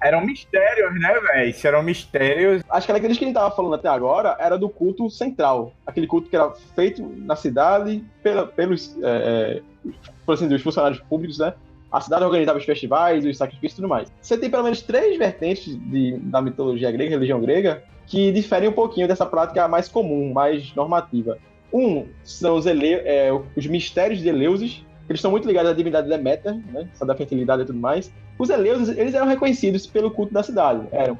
Eram 0.00 0.24
mistérios, 0.24 0.94
né, 1.00 1.12
velho? 1.14 1.54
Se 1.54 1.66
eram 1.66 1.82
mistérios. 1.82 2.62
Acho 2.68 2.86
que 2.86 2.92
aqueles 2.92 3.18
que 3.18 3.24
a 3.24 3.26
gente 3.26 3.34
tava 3.34 3.54
falando 3.54 3.74
até 3.74 3.88
agora 3.88 4.36
era 4.38 4.56
do 4.56 4.68
culto 4.68 5.10
central. 5.10 5.72
Aquele 5.84 6.06
culto 6.06 6.28
que 6.28 6.36
era 6.36 6.52
feito 6.74 7.02
na 7.02 7.34
cidade 7.34 8.04
pela, 8.22 8.46
pelos, 8.46 8.96
é, 9.02 9.60
é, 9.84 9.90
por 10.24 10.34
assim, 10.34 10.46
dos 10.46 10.62
funcionários 10.62 11.00
públicos, 11.00 11.38
né? 11.38 11.52
A 11.90 12.00
cidade 12.00 12.22
organizava 12.22 12.58
os 12.58 12.64
festivais, 12.64 13.24
os 13.24 13.36
sacrifícios 13.36 13.72
e 13.72 13.76
tudo 13.76 13.88
mais. 13.88 14.12
Você 14.20 14.36
tem 14.36 14.50
pelo 14.50 14.62
menos 14.62 14.82
três 14.82 15.18
vertentes 15.18 15.74
de, 15.90 16.18
da 16.18 16.40
mitologia 16.40 16.92
grega, 16.92 17.10
religião 17.10 17.40
grega, 17.40 17.82
que 18.06 18.30
diferem 18.30 18.68
um 18.68 18.72
pouquinho 18.72 19.08
dessa 19.08 19.26
prática 19.26 19.66
mais 19.66 19.88
comum, 19.88 20.32
mais 20.32 20.74
normativa. 20.74 21.38
Um 21.72 22.06
são 22.24 22.56
os, 22.56 22.66
ele, 22.66 22.92
é, 22.92 23.30
os 23.56 23.66
mistérios 23.66 24.20
de 24.20 24.28
Eleusis, 24.28 24.84
eles 25.08 25.18
estão 25.18 25.30
muito 25.30 25.46
ligados 25.46 25.70
à 25.70 25.74
divindade 25.74 26.08
Deméter, 26.08 26.54
né, 26.72 26.88
da 27.00 27.14
fertilidade 27.14 27.62
e 27.62 27.64
tudo 27.66 27.78
mais. 27.78 28.12
Os 28.38 28.50
Eleusis, 28.50 28.96
eles 28.96 29.14
eram 29.14 29.26
reconhecidos 29.26 29.86
pelo 29.86 30.10
culto 30.10 30.32
da 30.32 30.42
cidade, 30.42 30.86
eram. 30.92 31.18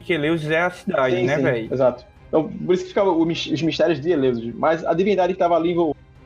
Que 0.00 0.14
Eleusis 0.14 0.50
é 0.50 0.60
a 0.60 0.70
cidade, 0.70 1.16
sim, 1.16 1.26
né, 1.26 1.38
velho? 1.38 1.72
Exato. 1.72 2.04
Então, 2.28 2.48
por 2.48 2.74
isso 2.74 2.84
que 2.84 2.88
ficavam 2.90 3.18
os 3.20 3.62
mistérios 3.62 4.00
de 4.00 4.10
Eleusis. 4.10 4.54
Mas 4.54 4.84
a 4.84 4.92
divindade 4.94 5.32
que 5.32 5.36
estava 5.36 5.56
ali 5.56 5.74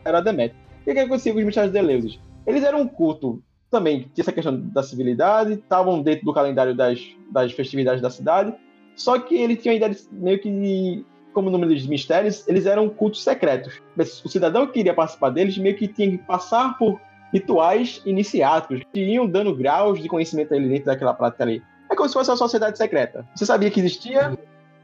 era 0.04 0.20
Deméter. 0.20 0.56
O 0.80 0.84
que, 0.84 0.94
que 0.94 1.00
acontecia 1.00 1.32
com 1.32 1.38
os 1.38 1.44
mistérios 1.44 1.72
de 1.72 1.78
Eleusis? 1.78 2.18
Eles 2.46 2.64
eram 2.64 2.80
um 2.80 2.88
culto 2.88 3.42
também, 3.70 4.00
tinha 4.12 4.22
essa 4.22 4.32
questão 4.32 4.58
da 4.58 4.82
civilidade, 4.82 5.52
estavam 5.52 6.02
dentro 6.02 6.24
do 6.24 6.32
calendário 6.32 6.74
das, 6.74 7.00
das 7.30 7.52
festividades 7.52 8.02
da 8.02 8.10
cidade, 8.10 8.52
só 8.96 9.18
que 9.18 9.36
ele 9.36 9.54
tinha 9.54 9.72
uma 9.72 9.76
ideia 9.76 9.94
de, 9.94 10.00
meio 10.10 10.38
que, 10.40 11.04
como 11.32 11.48
o 11.48 11.50
número 11.50 11.74
de 11.74 11.88
mistérios, 11.88 12.46
eles 12.48 12.66
eram 12.66 12.88
cultos 12.88 13.22
secretos. 13.22 13.80
O 14.24 14.28
cidadão 14.28 14.66
que 14.66 14.74
queria 14.74 14.94
participar 14.94 15.30
deles 15.30 15.56
meio 15.58 15.76
que 15.76 15.88
tinha 15.88 16.10
que 16.10 16.18
passar 16.18 16.76
por 16.78 17.00
rituais 17.32 18.02
iniciáticos, 18.04 18.82
que 18.92 19.00
iam 19.00 19.26
dando 19.26 19.54
graus 19.54 20.00
de 20.00 20.08
conhecimento 20.08 20.52
ali 20.52 20.68
dentro 20.68 20.86
daquela 20.86 21.14
prática 21.14 21.44
ali. 21.44 21.62
É 21.90 21.94
como 21.94 22.08
se 22.08 22.14
fosse 22.14 22.30
uma 22.30 22.36
sociedade 22.36 22.76
secreta. 22.76 23.26
Você 23.34 23.46
sabia 23.46 23.70
que 23.70 23.80
existia? 23.80 24.38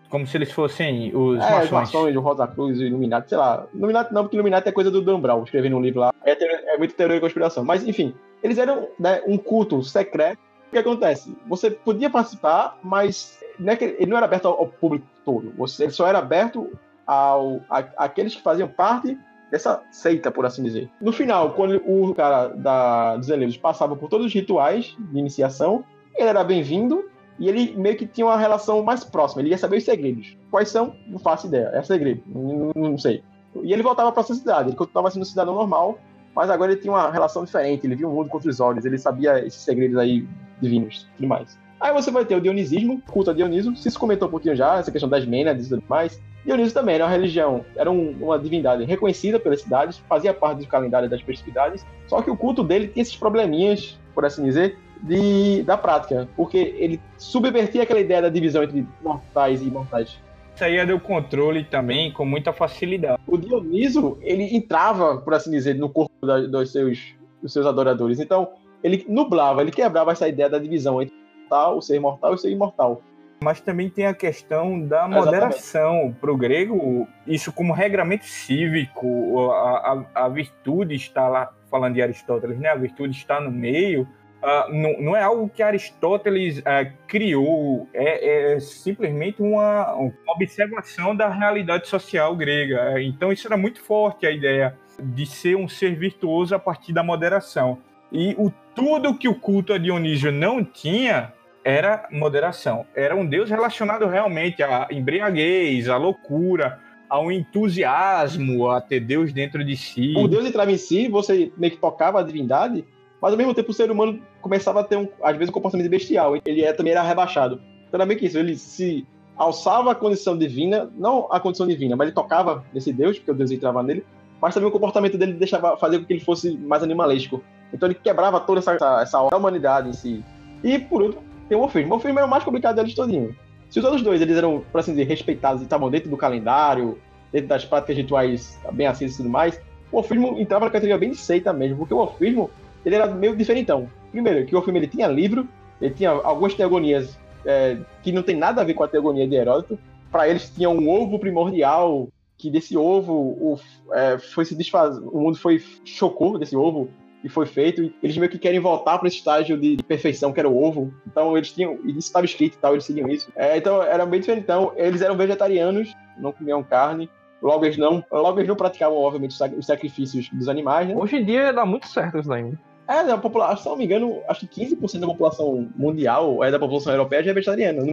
Como 0.09 0.27
se 0.27 0.37
eles 0.37 0.53
fossem 0.53 1.15
os 1.15 1.37
é, 1.39 1.51
maçons. 1.51 1.71
maçons, 1.71 2.17
o 2.17 2.21
Rosa 2.21 2.47
Cruz, 2.47 2.79
o 2.79 2.83
Illuminati, 2.85 3.29
sei 3.29 3.39
lá. 3.39 3.67
Illuminati 3.75 4.15
não, 4.15 4.23
porque 4.23 4.37
Illuminati 4.37 4.69
é 4.69 4.73
coisa 4.73 4.91
do 4.91 5.03
Dan 5.03 5.21
Brown, 5.21 5.43
escrevendo 5.43 5.77
um 5.77 5.81
livro 5.81 6.01
lá. 6.01 6.13
É, 6.25 6.33
é 6.75 6.79
muito 6.79 6.95
teoria 6.95 7.17
de 7.17 7.21
conspiração. 7.21 7.65
Mas, 7.65 7.87
enfim, 7.87 8.15
eles 8.43 8.59
eram 8.59 8.89
né, 8.99 9.21
um 9.27 9.37
culto 9.37 9.83
secreto. 9.83 10.39
O 10.69 10.71
que 10.73 10.79
acontece? 10.79 11.37
Você 11.49 11.71
podia 11.71 12.11
participar, 12.11 12.79
mas 12.83 13.39
não 13.59 13.73
é 13.73 13.77
que 13.77 13.85
ele 13.85 14.07
não 14.07 14.17
era 14.17 14.27
aberto 14.27 14.47
ao, 14.47 14.67
público 14.67 15.07
todo. 15.25 15.53
Ele 15.79 15.91
só 15.91 16.07
era 16.07 16.19
aberto 16.19 16.71
ao, 17.07 17.61
a, 17.71 17.79
àqueles 17.97 18.35
que 18.35 18.43
faziam 18.43 18.69
parte 18.69 19.19
dessa 19.51 19.83
seita, 19.91 20.31
por 20.31 20.45
assim 20.45 20.63
dizer. 20.63 20.91
No 21.01 21.13
final, 21.13 21.53
quando 21.53 21.77
o 21.87 22.15
cara 22.15 22.49
da, 22.49 23.17
dos 23.17 23.29
Eleusos 23.29 23.57
passava 23.57 23.95
por 23.97 24.09
todos 24.09 24.27
os 24.27 24.33
rituais 24.33 24.97
de 24.99 25.19
iniciação, 25.19 25.85
ele 26.15 26.29
era 26.29 26.43
bem-vindo 26.43 27.09
e 27.39 27.49
ele 27.49 27.75
meio 27.77 27.97
que 27.97 28.07
tinha 28.07 28.27
uma 28.27 28.37
relação 28.37 28.83
mais 28.83 29.05
próxima. 29.05 29.43
Ele 29.43 29.51
ia 29.51 29.59
saber 29.59 29.77
os 29.77 29.85
segredos. 29.85 30.37
Quais 30.51 30.69
são? 30.69 30.95
Não 31.07 31.19
faço 31.19 31.47
ideia. 31.47 31.71
É 31.73 31.83
segredo. 31.83 32.23
Não, 32.27 32.73
não 32.75 32.99
sei. 32.99 33.23
E 33.63 33.73
ele 33.73 33.83
voltava 33.83 34.11
para 34.11 34.23
a 34.23 34.25
sociedade. 34.25 34.71
Ele 34.71 34.77
continuava 34.77 35.11
sendo 35.11 35.23
um 35.23 35.27
cidadão 35.27 35.55
normal, 35.55 35.99
mas 36.35 36.51
agora 36.51 36.73
ele 36.73 36.81
tinha 36.81 36.93
uma 36.93 37.11
relação 37.11 37.45
diferente. 37.45 37.87
Ele 37.87 37.95
via 37.95 38.09
o 38.09 38.13
mundo 38.13 38.29
com 38.29 38.37
outros 38.37 38.59
olhos. 38.61 38.85
Ele 38.85 38.99
sabia 38.99 39.45
esses 39.45 39.61
segredos 39.61 39.97
aí 39.97 40.27
divinos 40.61 41.07
e 41.13 41.17
tudo 41.17 41.29
mais. 41.29 41.59
Aí 41.81 41.93
você 41.93 42.11
vai 42.11 42.25
ter 42.25 42.35
o 42.37 42.41
dionisismo, 42.41 43.03
culto 43.11 43.31
a 43.31 43.35
Dioniso. 43.35 43.77
Se 43.77 43.97
comentou 43.99 44.29
um 44.29 44.31
pouquinho 44.31 44.57
já, 44.57 44.79
essa 44.79 44.91
questão 44.91 45.09
das 45.09 45.27
Mênades 45.27 45.67
e 45.67 45.69
tudo 45.71 45.85
mais. 45.89 46.21
Dioniso 46.45 46.73
também 46.73 46.95
era 46.95 47.05
uma 47.05 47.11
religião, 47.11 47.65
era 47.75 47.91
um, 47.91 48.11
uma 48.21 48.39
divindade 48.39 48.85
reconhecida 48.85 49.39
pelas 49.39 49.63
cidades, 49.63 49.99
fazia 50.09 50.33
parte 50.33 50.61
do 50.61 50.69
calendário 50.69 51.11
das 51.11 51.21
festividades, 51.21 51.85
só 52.07 52.23
que 52.23 52.31
o 52.31 52.37
culto 52.37 52.63
dele 52.63 52.87
tinha 52.87 53.03
esses 53.03 53.17
probleminhas, 53.17 53.99
por 54.15 54.25
assim 54.25 54.45
dizer, 54.45 54.79
de, 55.03 55.65
da 55.65 55.77
prática, 55.77 56.29
porque 56.37 56.75
ele 56.79 57.01
subvertia 57.19 57.83
aquela 57.83 57.99
ideia 57.99 58.23
da 58.23 58.29
divisão 58.29 58.63
entre 58.63 58.87
mortais 59.03 59.61
e 59.61 59.67
imortais. 59.67 60.21
Isso 60.55 60.65
aí 60.65 60.77
é 60.77 60.87
do 60.87 60.99
controle 61.01 61.65
também, 61.65 62.13
com 62.13 62.25
muita 62.25 62.53
facilidade. 62.53 63.21
O 63.27 63.37
Dioniso, 63.37 64.17
ele 64.23 64.57
entrava, 64.57 65.19
por 65.19 65.35
assim 65.35 65.51
dizer, 65.51 65.75
no 65.75 65.91
corpo 65.91 66.25
da, 66.25 66.41
dos, 66.41 66.71
seus, 66.71 67.15
dos 67.43 67.53
seus 67.53 67.67
adoradores. 67.67 68.21
Então, 68.21 68.49
ele 68.83 69.05
nublava, 69.09 69.61
ele 69.61 69.73
quebrava 69.73 70.13
essa 70.13 70.29
ideia 70.29 70.49
da 70.49 70.59
divisão 70.59 71.03
entre 71.03 71.15
o 71.51 71.81
ser 71.81 72.01
mortal 72.01 72.35
e 72.35 72.39
ser 72.39 72.51
imortal. 72.51 73.03
Mas 73.43 73.61
também 73.61 73.91
tem 73.91 74.07
a 74.07 74.15
questão 74.15 74.81
da 74.81 75.07
moderação. 75.07 76.15
Para 76.21 76.33
o 76.33 76.37
grego, 76.37 77.07
isso 77.27 77.53
como 77.53 77.73
regramento 77.73 78.25
cívico, 78.25 79.51
a, 79.51 80.05
a, 80.15 80.25
a, 80.25 80.29
virtude 80.29 80.95
está 80.95 81.29
lá, 81.29 81.53
falando 81.71 81.95
de 81.95 82.03
Aristóteles, 82.03 82.59
né? 82.59 82.71
A 82.71 82.75
virtude 82.75 83.15
está 83.15 83.39
no 83.39 83.51
meio. 83.51 84.09
Uh, 84.43 84.73
não, 84.73 85.01
não, 85.01 85.17
é 85.17 85.23
algo 85.23 85.49
que 85.49 85.63
Aristóteles 85.63 86.59
uh, 86.59 86.93
criou, 87.09 87.89
é, 87.93 88.55
é 88.55 88.61
simplesmente 88.61 89.43
uma, 89.43 89.93
uma, 89.95 90.13
observação 90.29 91.17
da 91.17 91.29
realidade 91.29 91.89
social 91.89 92.35
grega. 92.37 93.01
Então, 93.03 93.33
isso 93.33 93.47
era 93.47 93.57
muito 93.57 93.83
forte 93.83 94.27
a 94.27 94.31
ideia 94.31 94.79
de 95.03 95.27
ser 95.27 95.57
um 95.57 95.69
ser 95.69 95.95
virtuoso 95.97 96.55
a 96.55 96.59
partir 96.59 96.93
da 96.93 97.03
moderação. 97.03 97.79
E 98.13 98.35
o 98.39 98.51
tudo 98.75 99.17
que 99.17 99.27
o 99.27 99.35
culto 99.35 99.73
a 99.73 99.79
Dionísio 99.79 100.31
não 100.31 100.63
tinha, 100.63 101.33
era 101.67 102.07
moderação. 102.13 102.87
Era 102.95 103.17
um 103.17 103.27
Deus 103.27 103.51
relacionado 103.51 104.07
realmente 104.07 104.63
à 104.63 104.87
embriaguez, 104.89 105.89
à 105.89 105.97
loucura, 105.97 106.79
ao 107.09 107.33
entusiasmo, 107.33 108.71
a 108.71 108.81
ter 108.81 109.01
Deus 109.01 109.33
dentro 109.33 109.65
de 109.65 109.77
si. 109.77 110.15
O 110.17 110.29
Deus 110.29 110.47
entrava 110.47 110.71
em 110.71 110.77
si, 110.77 111.09
você 111.09 111.51
meio 111.57 111.73
que 111.73 111.81
tocava 111.81 112.21
a 112.21 112.23
divindade, 112.23 112.85
mas 113.21 113.33
ao 113.33 113.37
mesmo 113.37 113.53
tempo 113.53 113.73
o 113.73 113.75
ser 113.75 113.91
humano 113.91 114.23
começava 114.41 114.79
a 114.79 114.85
ter, 114.85 114.97
um, 114.97 115.09
às 115.21 115.37
vezes, 115.37 115.51
um 115.51 115.53
comportamento 115.53 115.91
bestial. 115.91 116.37
Ele 116.45 116.63
é, 116.63 116.73
também 116.73 116.93
era 116.93 117.03
rebaixado. 117.03 117.61
Então 117.89 117.99
era 117.99 118.07
meio 118.07 118.21
que 118.21 118.27
isso, 118.27 118.39
ele 118.39 118.57
se 118.57 119.05
alçava 119.37 119.91
a 119.91 119.95
condição 119.95 120.39
divina, 120.39 120.89
não 120.97 121.27
a 121.33 121.41
condição 121.41 121.67
divina, 121.67 121.97
mas 121.97 122.07
ele 122.07 122.15
tocava 122.15 122.65
nesse 122.73 122.93
Deus, 122.93 123.19
porque 123.19 123.33
o 123.33 123.35
Deus 123.35 123.51
entrava 123.51 123.83
nele, 123.83 124.07
mas 124.41 124.55
também 124.55 124.69
o 124.69 124.73
comportamento 124.73 125.19
dele 125.19 125.33
deixava 125.33 125.77
fazer 125.77 125.99
com 125.99 126.05
que 126.05 126.13
ele 126.13 126.21
fosse 126.21 126.57
mais 126.57 126.85
animalesco. 126.85 127.43
Então 127.73 127.89
ele 127.89 127.97
quebrava 127.97 128.39
toda 128.39 128.61
essa, 128.61 128.75
essa, 128.75 129.03
essa 129.03 129.37
humanidade 129.37 129.89
em 129.89 129.93
si. 129.93 130.25
E 130.63 130.79
por 130.79 131.03
último, 131.03 131.36
tem 131.49 131.57
o 131.57 131.61
Morfismo. 131.61 131.87
O 131.87 131.91
Morfismo 131.91 132.19
era 132.19 132.27
o 132.27 132.31
mais 132.31 132.45
complicado 132.45 132.77
deles 132.77 132.95
todinho. 132.95 133.35
Se 133.71 133.79
os 133.79 133.85
outros 133.85 134.03
dois 134.03 134.21
eles 134.21 134.37
eram, 134.37 134.65
por 134.71 134.79
assim 134.79 134.93
dizer, 134.93 135.05
respeitados 135.05 135.61
e 135.61 135.65
estavam 135.65 135.91
dentro 135.91 136.09
do 136.09 136.17
calendário, 136.17 136.99
dentro 137.33 137.49
das 137.49 137.65
práticas 137.65 137.97
rituais 137.97 138.61
bem 138.73 138.87
acesas 138.87 139.15
e 139.15 139.19
tudo 139.19 139.29
mais, 139.29 139.61
o 139.91 139.99
Orfismo 139.99 140.39
entrava 140.39 140.67
na 140.67 140.71
categoria 140.71 140.99
bem 140.99 141.11
de 141.11 141.17
seita 141.17 141.53
mesmo, 141.53 141.79
porque 141.79 141.95
o 141.95 141.99
Orfismo 141.99 142.51
ele 142.85 142.95
era 142.95 143.07
meio 143.07 143.37
diferentão. 143.37 143.89
Primeiro, 144.11 144.47
que 144.47 144.55
o 144.55 144.59
Orfismo 144.59 144.79
ele 144.79 144.87
tinha 144.87 145.07
livro, 145.09 145.49
ele 145.81 145.95
tinha 145.95 146.11
algumas 146.11 146.55
teogonias 146.55 147.19
é, 147.45 147.79
que 148.03 148.13
não 148.13 148.23
tem 148.23 148.37
nada 148.37 148.61
a 148.61 148.65
ver 148.65 148.75
com 148.75 148.85
a 148.85 148.89
teogonia 148.89 149.27
de 149.27 149.35
Heródoto. 149.35 149.79
Para 150.11 150.29
eles 150.29 150.51
tinha 150.51 150.71
um 150.71 150.89
ovo 150.89 151.19
primordial, 151.19 152.09
que 152.39 152.51
desse 152.51 152.77
ovo 152.77 153.13
o, 153.13 153.59
é, 153.93 154.19
foi 154.19 154.45
se 154.45 154.55
desfazer, 154.55 155.01
o 155.03 155.21
mundo 155.21 155.39
foi 155.39 155.63
chocou 155.85 156.39
desse 156.39 156.57
ovo 156.57 156.89
que 157.27 157.33
foi 157.33 157.45
feito, 157.45 157.83
e 157.83 157.95
eles 158.03 158.17
meio 158.17 158.31
que 158.31 158.39
querem 158.39 158.61
voltar 158.61 158.99
para 158.99 159.09
esse 159.09 159.17
estágio 159.17 159.59
de, 159.59 159.75
de, 159.77 159.83
perfeição, 159.83 160.33
que 160.33 160.39
era 160.39 160.49
o 160.49 160.63
ovo. 160.63 160.95
Então 161.05 161.37
eles 161.37 161.51
tinham, 161.51 161.75
isso 161.85 161.99
estava 161.99 162.25
escrito 162.25 162.55
e 162.55 162.59
tal, 162.59 162.73
eles 162.73 162.85
seguiam 162.85 163.09
isso. 163.09 163.31
É, 163.35 163.57
então 163.57 163.83
era 163.83 164.07
bem 164.07 164.21
diferente. 164.21 164.45
Então 164.45 164.73
eles 164.77 165.03
eram 165.03 165.17
vegetarianos, 165.17 165.93
não 166.17 166.31
comiam 166.31 166.63
carne, 166.63 167.11
logo 167.43 167.65
eles 167.65 167.77
não, 167.77 168.05
logo 168.13 168.39
eles 168.39 168.49
não 168.49 168.55
praticavam, 168.55 168.97
obviamente, 168.97 169.37
os 169.59 169.67
sacrifícios 169.67 170.31
dos 170.31 170.49
animais, 170.49 170.89
né? 170.89 170.95
Hoje 170.97 171.17
em 171.17 171.25
dia 171.25 171.53
dá 171.53 171.67
muito 171.67 171.89
certo 171.89 172.19
isso 172.19 172.29
daí. 172.29 172.45
Né? 172.45 172.59
É, 172.87 173.03
da 173.03 173.19
população, 173.19 173.57
se 173.57 173.69
não 173.71 173.77
me 173.77 173.85
engano, 173.85 174.23
acho 174.29 174.47
que 174.47 174.65
15% 174.65 175.01
da 175.01 175.07
população 175.09 175.69
mundial, 175.75 176.45
é 176.45 176.51
da 176.53 176.61
população 176.61 176.93
europeia, 176.93 177.25
já 177.25 177.33
é 177.33 177.35
vegetariana. 177.35 177.83
Né? 177.83 177.93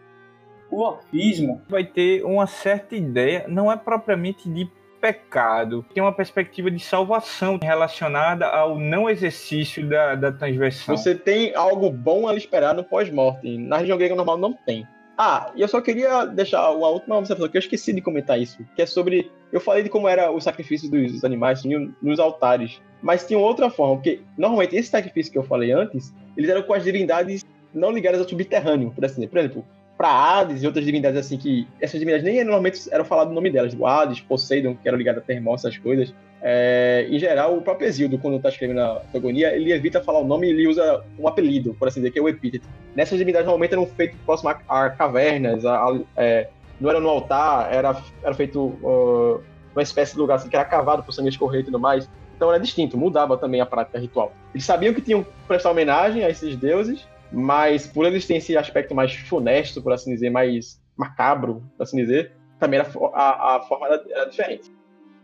O 0.69 0.81
orfismo 0.81 1.59
vai 1.67 1.83
ter 1.83 2.23
uma 2.23 2.45
certa 2.45 2.95
ideia, 2.95 3.45
não 3.47 3.71
é 3.71 3.75
propriamente 3.75 4.47
de 4.47 4.69
pecado, 5.03 5.85
tem 5.93 6.01
uma 6.01 6.13
perspectiva 6.13 6.71
de 6.71 6.79
salvação 6.79 7.59
relacionada 7.61 8.47
ao 8.47 8.79
não 8.79 9.09
exercício 9.09 9.85
da, 9.85 10.15
da 10.15 10.31
transversão. 10.31 10.95
Você 10.95 11.13
tem 11.13 11.53
algo 11.53 11.89
bom 11.89 12.25
a 12.25 12.35
esperar 12.37 12.73
no 12.73 12.85
pós-morte. 12.85 13.57
Na 13.57 13.79
região 13.79 13.97
grega 13.97 14.15
normal 14.15 14.37
não 14.37 14.53
tem. 14.53 14.87
Ah, 15.17 15.51
e 15.57 15.61
eu 15.61 15.67
só 15.67 15.81
queria 15.81 16.23
deixar 16.23 16.71
uma 16.71 16.87
última 16.87 17.17
observação 17.17 17.49
que 17.49 17.57
eu 17.57 17.59
esqueci 17.59 17.91
de 17.91 17.99
comentar 17.99 18.39
isso, 18.39 18.65
que 18.77 18.81
é 18.81 18.85
sobre. 18.85 19.29
Eu 19.51 19.59
falei 19.59 19.83
de 19.83 19.89
como 19.89 20.07
era 20.07 20.31
o 20.31 20.39
sacrifício 20.39 20.89
dos 20.89 21.21
animais 21.25 21.63
nos 22.01 22.17
altares, 22.17 22.81
mas 23.01 23.27
tinha 23.27 23.37
outra 23.37 23.69
forma, 23.69 23.95
porque 23.95 24.21
normalmente 24.37 24.73
esse 24.77 24.89
sacrifício 24.89 25.33
que 25.33 25.37
eu 25.37 25.43
falei 25.43 25.73
antes, 25.73 26.15
eles 26.37 26.49
eram 26.49 26.63
com 26.63 26.73
as 26.73 26.83
divindades 26.85 27.43
não 27.73 27.91
ligadas 27.91 28.21
ao 28.21 28.29
subterrâneo, 28.29 28.91
por 28.91 29.03
assim 29.03 29.15
dizer. 29.15 29.27
Por 29.27 29.37
exemplo, 29.39 29.65
para 30.03 30.39
Hades 30.39 30.61
e 30.61 30.67
outras 30.67 30.83
divindades 30.83 31.17
assim 31.17 31.37
que 31.37 31.65
essas 31.79 31.97
divindades 31.97 32.25
nem 32.25 32.43
normalmente 32.43 32.89
eram 32.91 33.05
falado 33.05 33.31
o 33.31 33.33
nome 33.33 33.49
delas, 33.49 33.71
tipo 33.71 33.85
Hades, 33.85 34.19
Poseidon, 34.19 34.75
que 34.75 34.85
era 34.85 34.97
ligado 34.97 35.19
a 35.19 35.21
Termon, 35.21 35.55
essas 35.55 35.77
coisas. 35.77 36.13
É, 36.41 37.07
em 37.09 37.17
geral, 37.17 37.55
o 37.55 37.61
próprio 37.61 37.87
Exildo, 37.87 38.17
quando 38.17 38.35
está 38.35 38.49
escrevendo 38.49 38.81
a 38.81 39.01
Teogonia, 39.13 39.55
ele 39.55 39.71
evita 39.71 40.03
falar 40.03 40.19
o 40.19 40.27
nome 40.27 40.47
e 40.47 40.49
ele 40.49 40.67
usa 40.67 41.01
um 41.17 41.25
apelido, 41.25 41.73
por 41.75 41.87
assim 41.87 42.01
dizer, 42.01 42.11
que 42.11 42.19
é 42.19 42.21
o 42.21 42.27
epíteto. 42.27 42.67
Nessas 42.93 43.17
divindades 43.17 43.45
normalmente 43.45 43.71
eram 43.71 43.85
feitos 43.85 44.19
próximo 44.25 44.49
a, 44.49 44.59
a 44.67 44.89
cavernas, 44.89 45.63
a, 45.63 45.77
a, 45.77 45.99
é, 46.17 46.49
não 46.81 46.89
era 46.89 46.99
no 46.99 47.07
altar, 47.07 47.73
era, 47.73 47.95
era 48.21 48.33
feito 48.33 48.59
uh, 48.59 49.41
uma 49.73 49.83
espécie 49.83 50.15
de 50.15 50.19
lugar 50.19 50.35
assim, 50.35 50.49
que 50.49 50.55
era 50.57 50.65
cavado 50.65 51.01
por 51.01 51.13
sangue 51.13 51.29
escorrer 51.29 51.61
e 51.61 51.63
tudo 51.63 51.79
mais. 51.79 52.09
Então 52.35 52.49
era 52.49 52.59
distinto, 52.59 52.97
mudava 52.97 53.37
também 53.37 53.61
a 53.61 53.65
prática 53.65 53.97
ritual. 53.97 54.33
Eles 54.53 54.65
sabiam 54.65 54.93
que 54.93 54.99
tinham 54.99 55.23
que 55.23 55.29
prestar 55.47 55.71
homenagem 55.71 56.25
a 56.25 56.29
esses 56.29 56.57
deuses, 56.57 57.07
mas 57.33 57.87
por 57.87 58.05
eles 58.05 58.27
terem 58.27 58.37
esse 58.37 58.55
aspecto 58.55 58.93
mais 58.93 59.15
funesto, 59.15 59.81
por 59.81 59.91
assim 59.91 60.13
dizer, 60.13 60.29
mais 60.29 60.79
macabro, 60.95 61.63
por 61.75 61.83
assim 61.83 61.97
dizer, 61.97 62.31
também 62.59 62.79
era, 62.79 62.89
a, 63.13 63.55
a 63.55 63.61
forma 63.63 63.87
era, 63.87 64.03
era, 64.07 64.29
diferente. 64.29 64.71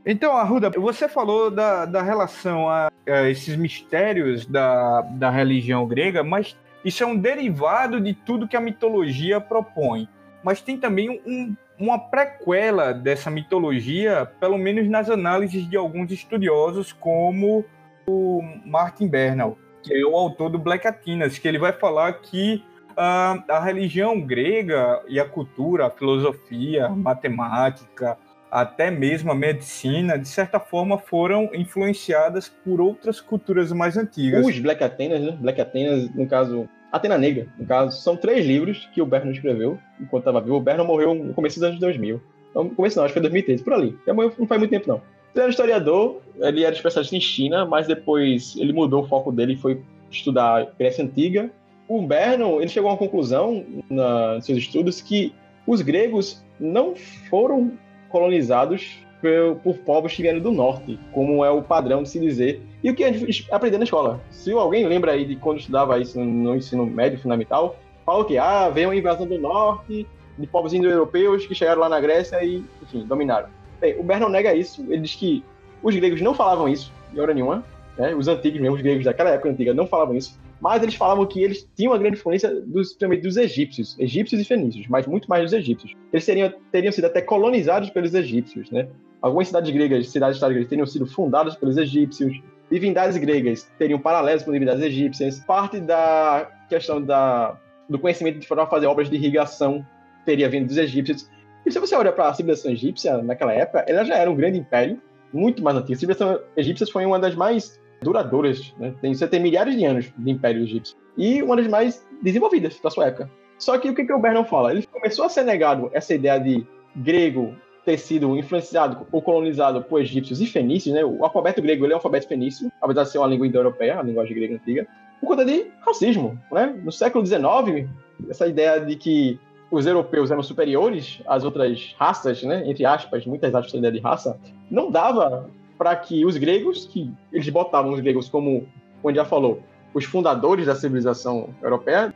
Então, 0.03 0.35
Arruda, 0.35 0.71
você 0.71 1.07
falou 1.07 1.51
da, 1.51 1.85
da 1.85 2.01
relação 2.01 2.67
a, 2.67 2.89
a, 3.07 3.29
esses 3.29 3.55
mistérios 3.55 4.45
da, 4.45 5.01
da 5.01 5.29
religião 5.29 5.87
grega, 5.87 6.23
mas 6.23 6.57
isso 6.83 7.03
é 7.03 7.05
um 7.05 7.15
derivado 7.15 8.01
de 8.01 8.13
tudo 8.13 8.47
que 8.47 8.57
a 8.57 8.61
mitologia 8.61 9.39
propõe. 9.39 10.09
Mas 10.43 10.61
tem 10.61 10.77
também 10.77 11.21
um, 11.25 11.55
uma 11.77 11.99
prequela 11.99 12.91
dessa 12.91 13.29
mitologia, 13.29 14.25
pelo 14.39 14.57
menos 14.57 14.89
nas 14.89 15.09
análises 15.09 15.69
de 15.69 15.77
alguns 15.77 16.11
estudiosos, 16.11 16.91
como 16.91 17.63
o 18.07 18.41
Martin 18.65 19.07
Bernal 19.07 19.57
que 19.81 19.93
é 19.93 20.05
o 20.05 20.15
autor 20.15 20.49
do 20.49 20.59
Black 20.59 20.87
Atenas, 20.87 21.37
que 21.37 21.47
ele 21.47 21.57
vai 21.57 21.73
falar 21.73 22.13
que 22.13 22.63
uh, 22.91 23.43
a 23.51 23.59
religião 23.63 24.19
grega 24.19 25.01
e 25.07 25.19
a 25.19 25.25
cultura, 25.25 25.87
a 25.87 25.89
filosofia, 25.89 26.87
a 26.87 26.89
matemática, 26.89 28.17
até 28.51 28.89
mesmo 28.89 29.31
a 29.31 29.35
medicina, 29.35 30.17
de 30.17 30.27
certa 30.27 30.59
forma, 30.59 30.97
foram 30.97 31.49
influenciadas 31.53 32.49
por 32.49 32.81
outras 32.81 33.21
culturas 33.21 33.71
mais 33.71 33.95
antigas. 33.95 34.45
Os 34.45 34.59
Black 34.59 34.83
Atenas, 34.83 35.21
né? 35.21 35.37
Black 35.39 35.61
Atenas, 35.61 36.13
no 36.15 36.27
caso, 36.27 36.67
Atena 36.91 37.17
Negra, 37.17 37.47
no 37.57 37.65
caso, 37.65 38.01
são 38.01 38.17
três 38.17 38.45
livros 38.45 38.89
que 38.93 39.01
o 39.01 39.05
Berno 39.05 39.31
escreveu 39.31 39.77
enquanto 39.99 40.23
estava 40.23 40.41
vivo. 40.41 40.55
O 40.55 40.61
Berno 40.61 40.83
morreu 40.83 41.13
no 41.13 41.33
começo 41.33 41.59
dos 41.59 41.69
anos 41.69 41.79
2000. 41.79 42.19
Então, 42.49 42.63
no 42.63 42.71
começo 42.71 42.97
não, 42.97 43.05
acho 43.05 43.13
que 43.13 43.19
foi 43.19 43.29
2013, 43.29 43.63
por 43.63 43.73
ali. 43.73 43.97
Já 44.05 44.13
morreu 44.13 44.33
não 44.37 44.47
faz 44.47 44.59
muito 44.59 44.71
tempo, 44.71 44.87
não. 44.87 45.01
Ele 45.33 45.43
era 45.43 45.49
historiador, 45.49 46.21
ele 46.39 46.63
era 46.63 46.75
especialista 46.75 47.15
em 47.15 47.21
China, 47.21 47.65
mas 47.65 47.87
depois 47.87 48.55
ele 48.57 48.73
mudou 48.73 49.03
o 49.03 49.07
foco 49.07 49.31
dele 49.31 49.53
e 49.53 49.57
foi 49.57 49.81
estudar 50.09 50.73
Grécia 50.77 51.03
Antiga. 51.03 51.51
O 51.87 52.01
Bernon, 52.01 52.59
ele 52.59 52.69
chegou 52.69 52.89
a 52.89 52.93
uma 52.93 52.99
conclusão 52.99 53.63
nos 53.89 54.45
seus 54.45 54.59
estudos 54.59 55.01
que 55.01 55.33
os 55.65 55.81
gregos 55.81 56.43
não 56.59 56.95
foram 57.29 57.71
colonizados 58.09 58.97
por, 59.21 59.55
por, 59.63 59.77
povos 59.79 60.13
que 60.13 60.21
vieram 60.21 60.39
do 60.39 60.51
norte, 60.51 60.99
como 61.11 61.43
é 61.43 61.49
o 61.49 61.61
padrão 61.61 62.03
de 62.03 62.09
se 62.09 62.19
dizer, 62.19 62.61
e 62.83 62.89
o 62.89 62.95
que 62.95 63.03
a 63.03 63.11
gente 63.11 63.45
aprendeu 63.51 63.79
na 63.79 63.83
escola. 63.83 64.19
Se 64.31 64.51
alguém 64.51 64.87
lembra 64.87 65.11
aí 65.11 65.25
de 65.25 65.35
quando 65.35 65.59
estudava 65.59 65.99
isso 65.99 66.19
no 66.19 66.55
ensino 66.55 66.85
médio 66.85 67.19
fundamental, 67.19 67.75
fala 68.05 68.25
que 68.25 68.37
ah, 68.37 68.69
veio 68.69 68.89
uma 68.89 68.95
invasão 68.95 69.27
do 69.27 69.37
norte 69.37 70.07
de 70.37 70.47
povos 70.47 70.73
indo-europeus 70.73 71.45
que 71.45 71.53
chegaram 71.53 71.81
lá 71.81 71.89
na 71.89 71.99
Grécia 71.99 72.43
e, 72.43 72.63
enfim, 72.81 73.05
dominaram. 73.05 73.49
Bem, 73.79 73.99
o 73.99 74.03
Bernon 74.03 74.29
nega 74.29 74.53
isso. 74.53 74.81
Ele 74.89 75.01
diz 75.01 75.15
que 75.15 75.43
os 75.81 75.95
gregos 75.95 76.21
não 76.21 76.33
falavam 76.33 76.67
isso 76.67 76.91
de 77.13 77.19
hora 77.19 77.33
nenhuma. 77.33 77.63
Né? 77.97 78.13
Os 78.15 78.27
antigos 78.27 78.59
mesmo, 78.59 78.75
os 78.75 78.81
gregos 78.81 79.05
daquela 79.05 79.31
época 79.31 79.49
antiga, 79.49 79.73
não 79.73 79.87
falavam 79.87 80.15
isso. 80.15 80.39
Mas 80.61 80.83
eles 80.83 80.95
falavam 80.95 81.25
que 81.25 81.41
eles 81.41 81.67
tinham 81.75 81.91
uma 81.93 81.97
grande 81.97 82.17
influência 82.17 82.49
dos, 82.61 82.93
também 82.93 83.19
dos 83.19 83.37
egípcios, 83.37 83.97
egípcios 83.97 84.41
e 84.41 84.45
fenícios, 84.45 84.87
mas 84.87 85.07
muito 85.07 85.29
mais 85.29 85.43
dos 85.43 85.53
egípcios. 85.53 85.93
Eles 86.11 86.25
teriam, 86.25 86.53
teriam 86.71 86.91
sido 86.91 87.05
até 87.05 87.21
colonizados 87.21 87.89
pelos 87.89 88.13
egípcios, 88.13 88.69
né? 88.69 88.87
Algumas 89.21 89.47
cidades 89.47 89.71
gregas, 89.71 90.09
cidades-estados 90.09 90.53
gregas, 90.53 90.69
teriam 90.69 90.85
sido 90.85 91.05
fundadas 91.05 91.55
pelos 91.55 91.77
egípcios. 91.77 92.41
Divindades 92.69 93.17
gregas 93.17 93.69
teriam 93.77 93.99
paralelos 93.99 94.43
com 94.43 94.51
divindades 94.51 94.83
egípcias. 94.83 95.39
Parte 95.39 95.79
da 95.79 96.49
questão 96.69 97.01
da, 97.01 97.57
do 97.89 97.97
conhecimento 97.97 98.39
de 98.39 98.47
forma 98.47 98.63
a 98.63 98.67
fazer 98.67 98.87
obras 98.87 99.09
de 99.09 99.15
irrigação 99.15 99.85
teria 100.25 100.49
vindo 100.49 100.67
dos 100.67 100.77
egípcios. 100.77 101.29
E 101.65 101.71
se 101.71 101.79
você 101.79 101.95
olha 101.95 102.11
para 102.11 102.29
a 102.29 102.33
civilização 102.33 102.71
egípcia 102.71 103.17
naquela 103.19 103.53
época, 103.53 103.85
ela 103.87 104.03
já 104.03 104.15
era 104.15 104.29
um 104.29 104.35
grande 104.35 104.57
império, 104.57 105.01
muito 105.31 105.63
mais 105.63 105.77
antigo. 105.77 105.93
A 105.93 105.97
civilização 105.97 106.39
egípcia 106.55 106.87
foi 106.87 107.05
uma 107.05 107.19
das 107.19 107.35
mais 107.35 107.79
duradouras, 108.01 108.73
né? 108.77 108.93
Tem, 109.01 109.13
você 109.13 109.27
tem 109.27 109.39
milhares 109.39 109.75
de 109.75 109.85
anos 109.85 110.11
de 110.17 110.31
império 110.31 110.63
egípcio. 110.63 110.95
E 111.17 111.43
uma 111.43 111.55
das 111.55 111.67
mais 111.67 112.05
desenvolvidas 112.21 112.79
da 112.81 112.89
sua 112.89 113.07
época. 113.07 113.29
Só 113.57 113.77
que 113.77 113.89
o 113.89 113.93
que, 113.93 114.05
que 114.05 114.13
o 114.13 114.19
Bernon 114.19 114.45
fala? 114.45 114.71
Ele 114.71 114.87
começou 114.87 115.25
a 115.25 115.29
ser 115.29 115.43
negado 115.43 115.89
essa 115.93 116.13
ideia 116.13 116.39
de 116.39 116.65
grego 116.95 117.53
ter 117.85 117.97
sido 117.97 118.37
influenciado 118.37 119.05
ou 119.11 119.21
colonizado 119.21 119.83
por 119.83 120.01
egípcios 120.01 120.39
e 120.41 120.45
fenícios, 120.45 120.93
né? 120.93 121.03
O 121.03 121.23
alfabeto 121.23 121.61
grego 121.61 121.85
ele 121.85 121.93
é 121.93 121.95
um 121.95 121.97
alfabeto 121.97 122.27
fenício, 122.27 122.71
apesar 122.81 123.03
de 123.03 123.11
ser 123.11 123.17
uma 123.17 123.27
língua 123.27 123.47
indo-europeia, 123.47 123.99
a 123.99 124.03
linguagem 124.03 124.35
grega 124.35 124.55
antiga, 124.55 124.87
por 125.19 125.27
conta 125.27 125.45
de 125.45 125.67
racismo, 125.81 126.39
né? 126.51 126.79
No 126.83 126.91
século 126.91 127.25
XIX, 127.25 127.89
essa 128.29 128.47
ideia 128.47 128.79
de 128.79 128.95
que 128.95 129.39
os 129.71 129.85
europeus 129.85 130.31
eram 130.31 130.41
superiores 130.41 131.21
às 131.27 131.43
outras 131.43 131.95
raças, 131.97 132.43
né, 132.43 132.63
entre 132.67 132.85
aspas, 132.85 133.25
muitas 133.25 133.53
aspas 133.53 133.73
ideia 133.73 133.91
de 133.91 133.99
raça, 133.99 134.39
não 134.69 134.89
dava 134.89 135.49
para 135.77 135.95
que 135.95 136.25
os 136.25 136.37
gregos, 136.37 136.85
que 136.85 137.11
eles 137.31 137.47
botavam 137.49 137.93
os 137.93 137.99
gregos 137.99 138.27
como, 138.27 138.67
como 139.01 139.15
já 139.15 139.23
falou, 139.23 139.61
os 139.93 140.05
fundadores 140.05 140.65
da 140.65 140.75
civilização 140.75 141.49
europeia. 141.61 142.13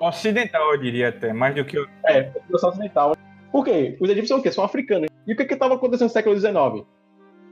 Ocidental, 0.00 0.72
eu 0.72 0.78
diria 0.78 1.08
até, 1.08 1.32
mais 1.32 1.54
do 1.54 1.64
que. 1.64 1.78
É, 2.06 2.30
civilização 2.32 2.70
ocidental. 2.70 3.16
Por 3.52 3.64
quê? 3.64 3.96
Os 4.00 4.08
egípcios 4.08 4.28
são 4.28 4.38
o 4.38 4.42
quê? 4.42 4.52
São 4.52 4.64
africanos. 4.64 5.08
E 5.26 5.32
o 5.32 5.36
que 5.36 5.42
estava 5.42 5.74
acontecendo 5.74 6.08
no 6.08 6.12
século 6.12 6.36
XIX? 6.36 6.84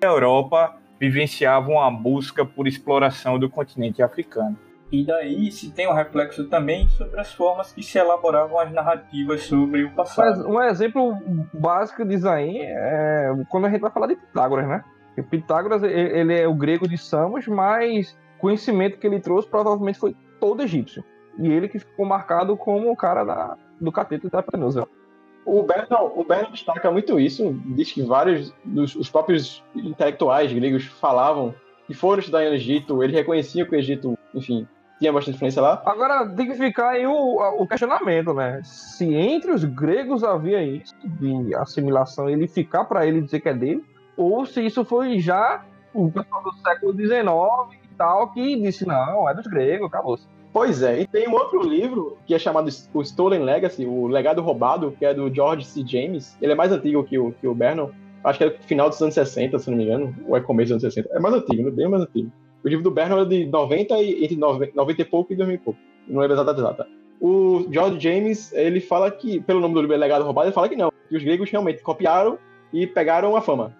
A 0.02 0.06
Europa 0.06 0.76
vivenciava 0.98 1.70
uma 1.70 1.90
busca 1.90 2.44
por 2.44 2.66
exploração 2.66 3.38
do 3.38 3.48
continente 3.48 4.02
africano. 4.02 4.58
E 4.90 5.04
daí 5.04 5.50
se 5.50 5.72
tem 5.72 5.88
um 5.88 5.92
reflexo 5.92 6.44
também 6.44 6.88
sobre 6.90 7.20
as 7.20 7.32
formas 7.32 7.72
que 7.72 7.82
se 7.82 7.98
elaboravam 7.98 8.58
as 8.58 8.70
narrativas 8.72 9.42
sobre 9.42 9.84
o 9.84 9.90
passado. 9.90 10.48
Um 10.48 10.62
exemplo 10.62 11.16
básico 11.52 12.04
disso 12.04 12.28
aí 12.28 12.58
é 12.60 13.32
quando 13.48 13.66
a 13.66 13.70
gente 13.70 13.80
vai 13.80 13.90
falar 13.90 14.06
de 14.06 14.16
Pitágoras, 14.16 14.68
né? 14.68 14.84
O 15.18 15.22
Pitágoras 15.24 15.82
ele 15.82 16.38
é 16.38 16.46
o 16.46 16.54
grego 16.54 16.86
de 16.86 16.96
Samos, 16.96 17.48
mas 17.48 18.16
o 18.36 18.40
conhecimento 18.40 18.98
que 18.98 19.06
ele 19.06 19.18
trouxe 19.18 19.48
provavelmente 19.48 19.98
foi 19.98 20.14
todo 20.38 20.62
egípcio. 20.62 21.02
E 21.38 21.48
ele 21.48 21.68
que 21.68 21.80
ficou 21.80 22.06
marcado 22.06 22.56
como 22.56 22.90
o 22.90 22.96
cara 22.96 23.24
da, 23.24 23.56
do 23.80 23.90
cateto 23.90 24.30
da 24.30 24.38
hipotenusa. 24.38 24.86
O 25.44 25.62
Berno, 25.62 26.12
o 26.14 26.24
Berno 26.24 26.50
destaca 26.50 26.90
muito 26.90 27.18
isso, 27.20 27.52
diz 27.66 27.92
que 27.92 28.02
vários 28.02 28.52
dos 28.64 28.94
os 28.96 29.08
próprios 29.08 29.62
intelectuais 29.74 30.52
gregos 30.52 30.84
falavam 30.86 31.54
que 31.86 31.94
foram 31.94 32.18
estudar 32.18 32.40
no 32.40 32.54
Egito, 32.54 33.02
ele 33.02 33.12
reconhecia 33.12 33.64
que 33.64 33.74
o 33.74 33.78
Egito, 33.78 34.18
enfim, 34.34 34.66
tinha 34.98 35.12
bastante 35.12 35.36
influência 35.36 35.62
lá. 35.62 35.82
Agora 35.84 36.28
tem 36.28 36.46
que 36.46 36.54
ficar 36.54 36.90
aí 36.90 37.06
o, 37.06 37.62
o 37.62 37.66
questionamento, 37.66 38.32
né? 38.32 38.60
Se 38.64 39.14
entre 39.14 39.52
os 39.52 39.64
gregos 39.64 40.24
havia 40.24 40.62
isso 40.62 40.94
de 41.04 41.54
assimilação, 41.54 42.28
ele 42.28 42.48
ficar 42.48 42.84
para 42.84 43.06
ele 43.06 43.20
dizer 43.20 43.40
que 43.40 43.48
é 43.48 43.54
dele, 43.54 43.84
ou 44.16 44.46
se 44.46 44.64
isso 44.64 44.84
foi 44.84 45.18
já 45.18 45.64
o 45.92 46.10
pessoal 46.10 46.42
do 46.42 46.52
século 46.54 46.92
XIX 46.92 47.84
e 47.84 47.94
tal 47.96 48.32
que 48.32 48.60
disse 48.60 48.86
não, 48.86 49.28
é 49.28 49.34
dos 49.34 49.46
gregos, 49.46 49.88
acabou. 49.88 50.16
-se. 50.16 50.26
Pois 50.52 50.82
é, 50.82 51.02
e 51.02 51.06
tem 51.06 51.28
um 51.28 51.34
outro 51.34 51.62
livro 51.62 52.16
que 52.26 52.34
é 52.34 52.38
chamado 52.38 52.70
o 52.94 53.02
Stolen 53.02 53.42
Legacy, 53.42 53.84
o 53.84 54.06
Legado 54.06 54.40
Roubado, 54.40 54.90
que 54.98 55.04
é 55.04 55.12
do 55.12 55.32
George 55.32 55.66
C. 55.66 55.84
James. 55.86 56.34
Ele 56.40 56.52
é 56.52 56.54
mais 56.54 56.72
antigo 56.72 57.04
que 57.04 57.18
o, 57.18 57.32
que 57.32 57.46
o 57.46 57.54
Bernon. 57.54 57.90
Acho 58.24 58.38
que 58.38 58.44
é 58.44 58.50
final 58.50 58.88
dos 58.88 59.00
anos 59.02 59.12
60, 59.12 59.58
se 59.58 59.70
não 59.70 59.76
me 59.76 59.84
engano, 59.84 60.16
ou 60.26 60.34
é 60.34 60.40
começo 60.40 60.72
dos 60.72 60.82
anos 60.82 60.94
60. 60.94 61.14
É 61.14 61.20
mais 61.20 61.34
antigo, 61.34 61.70
bem 61.70 61.86
mais 61.86 62.04
antigo. 62.04 62.32
O 62.66 62.68
livro 62.68 62.82
do 62.82 62.90
Bernard 62.90 63.32
é 63.32 63.44
de 63.44 63.46
90 63.46 63.96
e 64.02 64.24
entre 64.24 64.36
90 64.36 65.00
e 65.00 65.04
pouco 65.04 65.32
e 65.32 65.36
2000 65.36 65.54
e 65.54 65.58
pouco. 65.58 65.78
Não 66.08 66.20
lembro 66.20 66.34
exata 66.34 66.52
data. 66.52 66.88
O 67.20 67.64
George 67.70 68.00
James, 68.00 68.52
ele 68.52 68.80
fala 68.80 69.08
que, 69.08 69.40
pelo 69.40 69.60
nome 69.60 69.74
do 69.74 69.80
livro 69.82 69.94
é 69.94 69.96
Legado 69.96 70.24
Roubado, 70.24 70.48
ele 70.48 70.54
fala 70.54 70.68
que 70.68 70.74
não, 70.74 70.90
que 71.08 71.16
os 71.16 71.22
gregos 71.22 71.48
realmente 71.48 71.80
copiaram 71.80 72.36
e 72.72 72.84
pegaram 72.84 73.36
a 73.36 73.40
fama. 73.40 73.72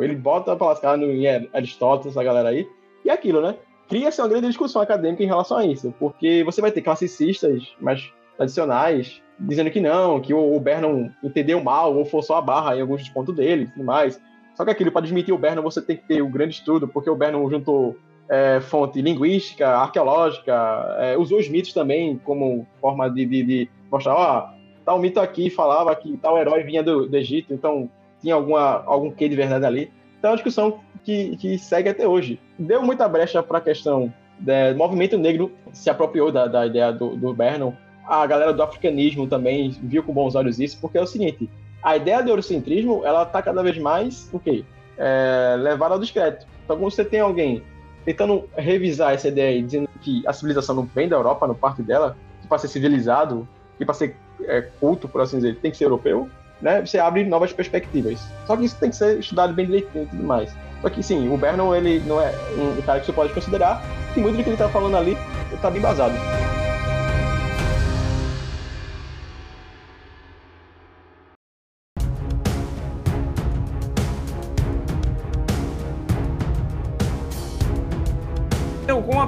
Ele 0.00 0.16
bota 0.16 0.56
pra 0.56 0.66
lascar 0.66 0.98
no 0.98 1.06
Aristóteles, 1.52 2.16
essa 2.16 2.24
galera 2.24 2.48
aí, 2.48 2.66
e 3.04 3.10
é 3.10 3.12
aquilo, 3.12 3.40
né? 3.40 3.54
Cria-se 3.88 4.20
uma 4.20 4.26
grande 4.26 4.48
discussão 4.48 4.82
acadêmica 4.82 5.22
em 5.22 5.26
relação 5.26 5.58
a 5.58 5.64
isso, 5.64 5.94
porque 6.00 6.42
você 6.42 6.60
vai 6.60 6.72
ter 6.72 6.82
classicistas 6.82 7.72
mais 7.80 8.12
tradicionais 8.36 9.22
dizendo 9.38 9.70
que 9.70 9.80
não, 9.80 10.20
que 10.20 10.34
o 10.34 10.58
Bernon 10.58 11.10
entendeu 11.22 11.62
mal 11.62 11.94
ou 11.94 12.04
forçou 12.04 12.34
a 12.34 12.42
barra 12.42 12.76
em 12.76 12.80
alguns 12.80 13.08
pontos 13.08 13.36
dele 13.36 13.64
e 13.64 13.66
tudo 13.68 13.84
mais. 13.84 14.20
Só 14.56 14.64
que 14.64 14.72
aquilo, 14.72 14.90
para 14.90 15.02
desmentir 15.02 15.32
o 15.32 15.38
Bernon, 15.38 15.62
você 15.62 15.80
tem 15.80 15.96
que 15.96 16.08
ter 16.08 16.22
o 16.22 16.26
um 16.26 16.30
grande 16.30 16.56
estudo, 16.56 16.88
porque 16.88 17.08
o 17.08 17.14
Bernon 17.14 17.48
juntou 17.48 17.96
é, 18.32 18.62
fonte 18.62 19.02
linguística, 19.02 19.68
arqueológica, 19.68 20.54
é, 20.98 21.18
usou 21.18 21.38
os 21.38 21.50
mitos 21.50 21.74
também 21.74 22.18
como 22.24 22.66
forma 22.80 23.10
de, 23.10 23.26
de, 23.26 23.42
de 23.42 23.70
mostrar, 23.90 24.14
ó, 24.14 24.48
tal 24.86 24.98
mito 24.98 25.20
aqui 25.20 25.50
falava 25.50 25.94
que 25.94 26.16
tal 26.16 26.38
herói 26.38 26.62
vinha 26.62 26.82
do, 26.82 27.06
do 27.06 27.14
Egito, 27.14 27.52
então 27.52 27.90
tinha 28.22 28.34
alguma, 28.34 28.82
algum 28.86 29.10
quê 29.10 29.28
de 29.28 29.36
verdade 29.36 29.66
ali. 29.66 29.92
Então 30.18 30.30
é 30.30 30.32
uma 30.32 30.36
discussão 30.36 30.80
que, 31.04 31.36
que 31.36 31.58
segue 31.58 31.90
até 31.90 32.08
hoje. 32.08 32.40
Deu 32.58 32.80
muita 32.80 33.06
brecha 33.06 33.42
para 33.42 33.58
a 33.58 33.60
questão 33.60 34.10
do 34.38 34.78
movimento 34.78 35.18
negro 35.18 35.52
se 35.70 35.90
apropriou 35.90 36.32
da, 36.32 36.46
da 36.46 36.66
ideia 36.66 36.90
do, 36.90 37.14
do 37.14 37.34
Bernon. 37.34 37.74
A 38.06 38.26
galera 38.26 38.54
do 38.54 38.62
africanismo 38.62 39.26
também 39.26 39.72
viu 39.82 40.02
com 40.02 40.12
bons 40.14 40.34
olhos 40.34 40.58
isso, 40.58 40.78
porque 40.80 40.96
é 40.96 41.02
o 41.02 41.06
seguinte, 41.06 41.50
a 41.82 41.96
ideia 41.98 42.22
de 42.22 42.30
eurocentrismo, 42.30 43.02
ela 43.04 43.24
está 43.24 43.42
cada 43.42 43.62
vez 43.62 43.76
mais, 43.76 44.30
o 44.32 44.40
quê? 44.40 44.64
É, 44.96 45.54
levada 45.58 45.94
ao 45.94 46.00
discreto. 46.00 46.46
Então, 46.64 46.78
quando 46.78 46.90
você 46.90 47.04
tem 47.04 47.20
alguém 47.20 47.62
tentando 48.04 48.48
revisar 48.56 49.14
essa 49.14 49.28
ideia 49.28 49.58
e 49.58 49.62
dizendo 49.62 49.88
que 50.00 50.22
a 50.26 50.32
civilização 50.32 50.74
não 50.74 50.84
vem 50.84 51.08
da 51.08 51.16
Europa, 51.16 51.46
não 51.46 51.54
parte 51.54 51.82
dela, 51.82 52.16
que 52.40 52.48
para 52.48 52.58
ser 52.58 52.68
civilizado, 52.68 53.46
que 53.78 53.84
para 53.84 53.94
ser 53.94 54.16
é, 54.44 54.62
culto, 54.80 55.08
por 55.08 55.20
assim 55.20 55.36
dizer, 55.36 55.56
tem 55.56 55.70
que 55.70 55.76
ser 55.76 55.84
europeu, 55.84 56.28
né? 56.60 56.84
Você 56.84 56.98
abre 56.98 57.24
novas 57.24 57.52
perspectivas. 57.52 58.20
Só 58.46 58.56
que 58.56 58.64
isso 58.64 58.76
tem 58.78 58.90
que 58.90 58.96
ser 58.96 59.18
estudado 59.18 59.52
bem 59.52 59.66
direitinho 59.66 60.04
e 60.04 60.06
tudo 60.06 60.22
mais. 60.22 60.54
Só 60.80 60.88
que 60.88 61.02
sim, 61.02 61.28
o 61.28 61.36
Bernon, 61.36 61.74
ele 61.74 62.00
não 62.06 62.20
é 62.20 62.32
um 62.58 62.82
cara 62.82 63.00
que 63.00 63.06
você 63.06 63.12
pode 63.12 63.32
considerar, 63.32 63.82
e 64.16 64.20
muito 64.20 64.36
do 64.36 64.42
que 64.42 64.48
ele 64.48 64.54
está 64.54 64.68
falando 64.68 64.96
ali 64.96 65.16
está 65.52 65.70
bem 65.70 65.80
basado. 65.80 66.14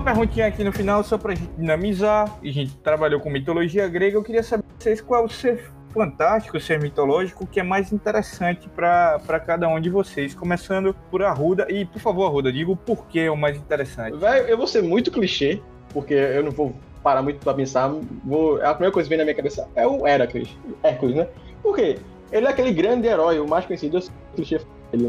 Perguntinha 0.05 0.47
aqui 0.47 0.63
no 0.63 0.71
final, 0.71 1.03
só 1.03 1.17
pra 1.17 1.35
gente 1.35 1.49
dinamizar, 1.57 2.31
a 2.43 2.47
gente 2.47 2.77
trabalhou 2.77 3.21
com 3.21 3.31
mitologia 3.31 3.89
grega, 3.89 4.19
eu 4.19 4.23
queria 4.23 4.43
saber 4.43 4.65
vocês 4.79 5.01
qual 5.01 5.23
é 5.23 5.25
o 5.25 5.29
ser 5.29 5.73
fantástico, 5.95 6.61
ser 6.61 6.79
mitológico, 6.81 7.47
que 7.47 7.59
é 7.59 7.63
mais 7.63 7.91
interessante 7.91 8.69
para 8.69 9.41
cada 9.47 9.67
um 9.67 9.81
de 9.81 9.89
vocês. 9.89 10.35
Começando 10.35 10.95
por 11.11 11.23
Arruda, 11.23 11.67
e 11.71 11.87
por 11.87 12.01
favor, 12.01 12.27
Arruda, 12.27 12.53
diga 12.53 12.71
o 12.71 12.77
porquê 12.77 13.21
é 13.21 13.31
o 13.31 13.37
mais 13.37 13.57
interessante. 13.57 14.17
Véio, 14.19 14.45
eu 14.45 14.59
vou 14.59 14.67
ser 14.67 14.83
muito 14.83 15.11
clichê, 15.11 15.63
porque 15.91 16.15
eu 16.15 16.43
não 16.43 16.51
vou 16.51 16.75
parar 17.03 17.23
muito 17.23 17.39
pra 17.39 17.55
pensar. 17.55 17.89
Vou, 18.25 18.61
a 18.63 18.75
primeira 18.75 18.93
coisa 18.93 19.09
que 19.09 19.11
vem 19.11 19.19
na 19.19 19.25
minha 19.25 19.37
cabeça 19.37 19.67
é 19.75 19.87
o 19.87 20.07
Heracles, 20.07 20.55
Hércules, 20.83 21.17
né? 21.17 21.29
Por 21.63 21.77
quê? 21.77 21.99
Ele 22.31 22.47
é 22.47 22.51
aquele 22.51 22.73
grande 22.73 23.07
herói, 23.07 23.39
o 23.39 23.49
mais 23.49 23.65
conhecido, 23.65 23.97
eu 23.97 24.03
clichê 24.35 24.61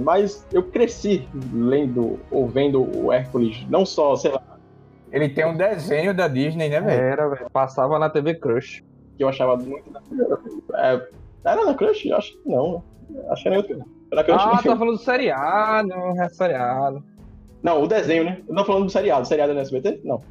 mas 0.01 0.47
eu 0.51 0.63
cresci 0.63 1.27
lendo 1.53 2.19
ou 2.31 2.47
vendo 2.47 2.81
o 2.97 3.11
Hércules, 3.11 3.65
não 3.69 3.85
só, 3.85 4.15
sei 4.15 4.31
lá. 4.31 4.41
Ele 5.15 5.29
tem 5.29 5.45
um 5.45 5.55
desenho 5.55 6.13
da 6.13 6.27
Disney, 6.27 6.67
né, 6.67 6.81
velho? 6.81 7.01
Era, 7.01 7.29
velho. 7.29 7.49
Passava 7.49 7.97
na 7.97 8.09
TV 8.09 8.35
Crush. 8.35 8.83
Que 9.15 9.23
eu 9.23 9.29
achava 9.29 9.55
muito. 9.55 9.89
É, 10.73 11.07
era 11.45 11.65
na 11.65 11.73
Crush? 11.73 12.11
Acho 12.11 12.33
que 12.33 12.49
não. 12.49 12.83
Acho 13.29 13.43
que 13.43 13.47
era 13.47 13.57
outro. 13.57 13.79
Era 14.11 14.23
Crush. 14.25 14.43
Ah, 14.43 14.61
tá 14.61 14.75
falando 14.75 14.97
do 14.97 14.97
seriado, 14.97 15.93
é 16.19 16.27
seriado. 16.27 17.01
Não, 17.63 17.81
o 17.81 17.87
desenho, 17.87 18.25
né? 18.25 18.41
Eu 18.45 18.55
tô 18.55 18.65
falando 18.65 18.85
do 18.87 18.91
seriado. 18.91 19.21
O 19.21 19.25
seriado 19.25 19.53
é 19.53 19.55
no 19.55 19.61
SBT? 19.61 20.01
Não. 20.03 20.21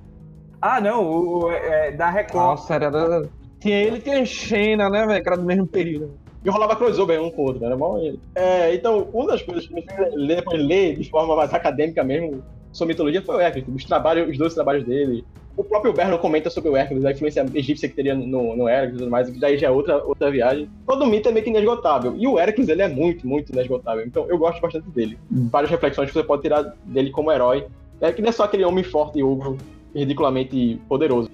Ah, 0.61 0.83
não, 0.83 1.03
o, 1.03 1.51
é, 1.51 1.93
da 1.93 2.11
Record. 2.11 2.45
Nossa, 2.45 2.67
seriado. 2.67 3.31
Tinha 3.61 3.83
ele 3.83 3.97
e 3.97 4.01
tinha 4.01 4.21
a 4.21 4.25
Xena, 4.27 4.91
né, 4.91 5.07
velho? 5.07 5.23
Que 5.23 5.29
era 5.31 5.39
do 5.39 5.47
mesmo 5.47 5.67
período. 5.67 6.19
E 6.45 6.51
rolava 6.51 6.77
crossover 6.77 7.23
um 7.23 7.31
com 7.31 7.41
o 7.41 7.47
outro, 7.47 7.65
era 7.65 7.75
bom 7.75 7.97
ele. 7.99 8.21
É, 8.35 8.75
então, 8.75 9.09
uma 9.15 9.29
das 9.29 9.41
coisas 9.41 9.67
que 9.67 9.73
me 9.73 9.81
fez 9.81 10.15
ler, 10.15 10.45
ler 10.53 10.97
de 10.97 11.09
forma 11.09 11.35
mais 11.35 11.55
acadêmica 11.55 12.05
mesmo 12.05 12.45
sobre 12.75 12.93
mitologia 12.93 13.23
foi 13.23 13.37
o 13.37 13.41
Hércules, 13.41 13.67
os, 13.69 13.85
trabalhos, 13.85 14.29
os 14.29 14.37
dois 14.37 14.53
trabalhos 14.53 14.85
dele. 14.85 15.25
O 15.57 15.63
próprio 15.63 15.93
Berno 15.93 16.19
comenta 16.19 16.51
sobre 16.51 16.69
o 16.69 16.77
Hércules, 16.77 17.05
a 17.05 17.13
influência 17.13 17.47
egípcia 17.55 17.89
que 17.89 17.95
teria 17.95 18.15
no, 18.15 18.57
no 18.57 18.69
Hércules 18.69 18.97
e 18.97 18.99
tudo 18.99 19.11
mais, 19.11 19.31
que 19.31 19.39
daí 19.39 19.57
já 19.57 19.69
é 19.69 19.71
outra, 19.71 20.03
outra 20.05 20.29
viagem. 20.29 20.69
Todo 20.85 21.07
mito 21.07 21.29
é 21.29 21.33
meio 21.33 21.45
que 21.45 21.51
inesgotável. 21.51 22.17
E 22.19 22.27
o 22.27 22.37
Hércules, 22.37 22.69
ele 22.69 22.83
é 22.83 22.89
muito, 22.89 23.27
muito 23.27 23.53
inesgotável. 23.53 24.05
Então, 24.05 24.27
eu 24.29 24.37
gosto 24.37 24.61
bastante 24.61 24.91
dele. 24.91 25.17
Várias 25.31 25.71
reflexões 25.71 26.09
que 26.09 26.15
você 26.15 26.25
pode 26.25 26.43
tirar 26.43 26.75
dele 26.85 27.11
como 27.11 27.31
herói. 27.31 27.69
É 28.01 28.13
que 28.13 28.21
não 28.21 28.31
é 28.31 28.33
só 28.33 28.43
aquele 28.43 28.65
homem 28.65 28.83
forte 28.83 29.21
e 29.21 29.23
ogro, 29.23 29.57
ridiculamente 29.95 30.81
poderoso. 30.89 31.31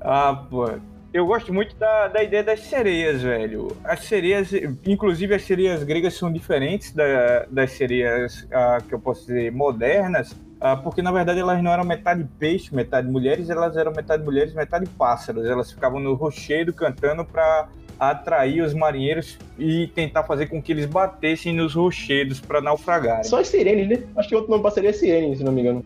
Ah, 0.00 0.46
pô 0.48 0.68
eu 1.12 1.26
gosto 1.26 1.52
muito 1.52 1.74
da, 1.76 2.08
da 2.08 2.22
ideia 2.22 2.44
das 2.44 2.60
sereias, 2.60 3.22
velho. 3.22 3.76
As 3.82 4.04
sereias, 4.04 4.50
inclusive 4.86 5.34
as 5.34 5.42
sereias 5.42 5.82
gregas 5.82 6.14
são 6.14 6.30
diferentes 6.30 6.92
da, 6.92 7.46
das 7.50 7.72
sereias 7.72 8.46
ah, 8.52 8.78
que 8.86 8.94
eu 8.94 9.00
posso 9.00 9.26
dizer 9.26 9.50
modernas, 9.50 10.36
porque 10.82 11.02
na 11.02 11.12
verdade 11.12 11.40
elas 11.40 11.62
não 11.62 11.72
eram 11.72 11.84
metade 11.84 12.26
peixe, 12.38 12.74
metade 12.74 13.08
mulheres, 13.08 13.48
elas 13.48 13.76
eram 13.76 13.92
metade 13.92 14.22
mulheres, 14.24 14.52
metade 14.54 14.86
pássaros. 14.90 15.46
Elas 15.46 15.70
ficavam 15.70 16.00
no 16.00 16.14
rochedo 16.14 16.72
cantando 16.72 17.24
para 17.24 17.68
atrair 17.98 18.62
os 18.62 18.74
marinheiros 18.74 19.38
e 19.58 19.88
tentar 19.88 20.22
fazer 20.22 20.46
com 20.46 20.62
que 20.62 20.70
eles 20.70 20.86
batessem 20.86 21.54
nos 21.54 21.74
rochedos 21.74 22.40
para 22.40 22.60
naufragarem. 22.60 23.24
Só 23.24 23.40
as 23.40 23.48
sirenes, 23.48 23.88
né? 23.88 24.06
Acho 24.16 24.28
que 24.28 24.34
outro 24.36 24.50
nome 24.50 24.62
para 24.62 24.70
sereia 24.70 24.90
é 24.90 24.92
sirene, 24.92 25.36
se 25.36 25.42
não 25.42 25.52
me 25.52 25.62
engano. 25.62 25.84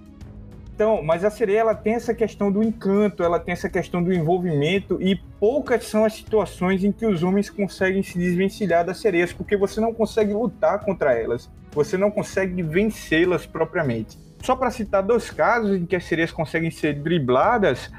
Então, 0.74 1.02
mas 1.02 1.24
a 1.24 1.30
sereia 1.30 1.60
ela 1.60 1.74
tem 1.74 1.94
essa 1.94 2.14
questão 2.14 2.50
do 2.50 2.62
encanto, 2.62 3.22
ela 3.22 3.38
tem 3.38 3.52
essa 3.52 3.68
questão 3.68 4.02
do 4.02 4.12
envolvimento 4.12 5.00
e 5.00 5.16
poucas 5.38 5.84
são 5.84 6.04
as 6.04 6.14
situações 6.14 6.82
em 6.82 6.90
que 6.90 7.06
os 7.06 7.22
homens 7.22 7.50
conseguem 7.50 8.02
se 8.02 8.18
desvencilhar 8.18 8.84
das 8.84 8.98
sereias, 8.98 9.32
porque 9.32 9.56
você 9.56 9.80
não 9.80 9.92
consegue 9.92 10.32
lutar 10.32 10.80
contra 10.80 11.12
elas, 11.12 11.50
você 11.72 11.96
não 11.96 12.10
consegue 12.10 12.62
vencê-las 12.62 13.46
propriamente. 13.46 14.18
Só 14.42 14.56
para 14.56 14.72
citar 14.72 15.04
dois 15.04 15.30
casos 15.30 15.76
em 15.76 15.86
que 15.86 15.94
as 15.94 16.04
sereias 16.04 16.32
conseguem 16.32 16.70
ser 16.70 16.94
dribladas, 16.94 17.90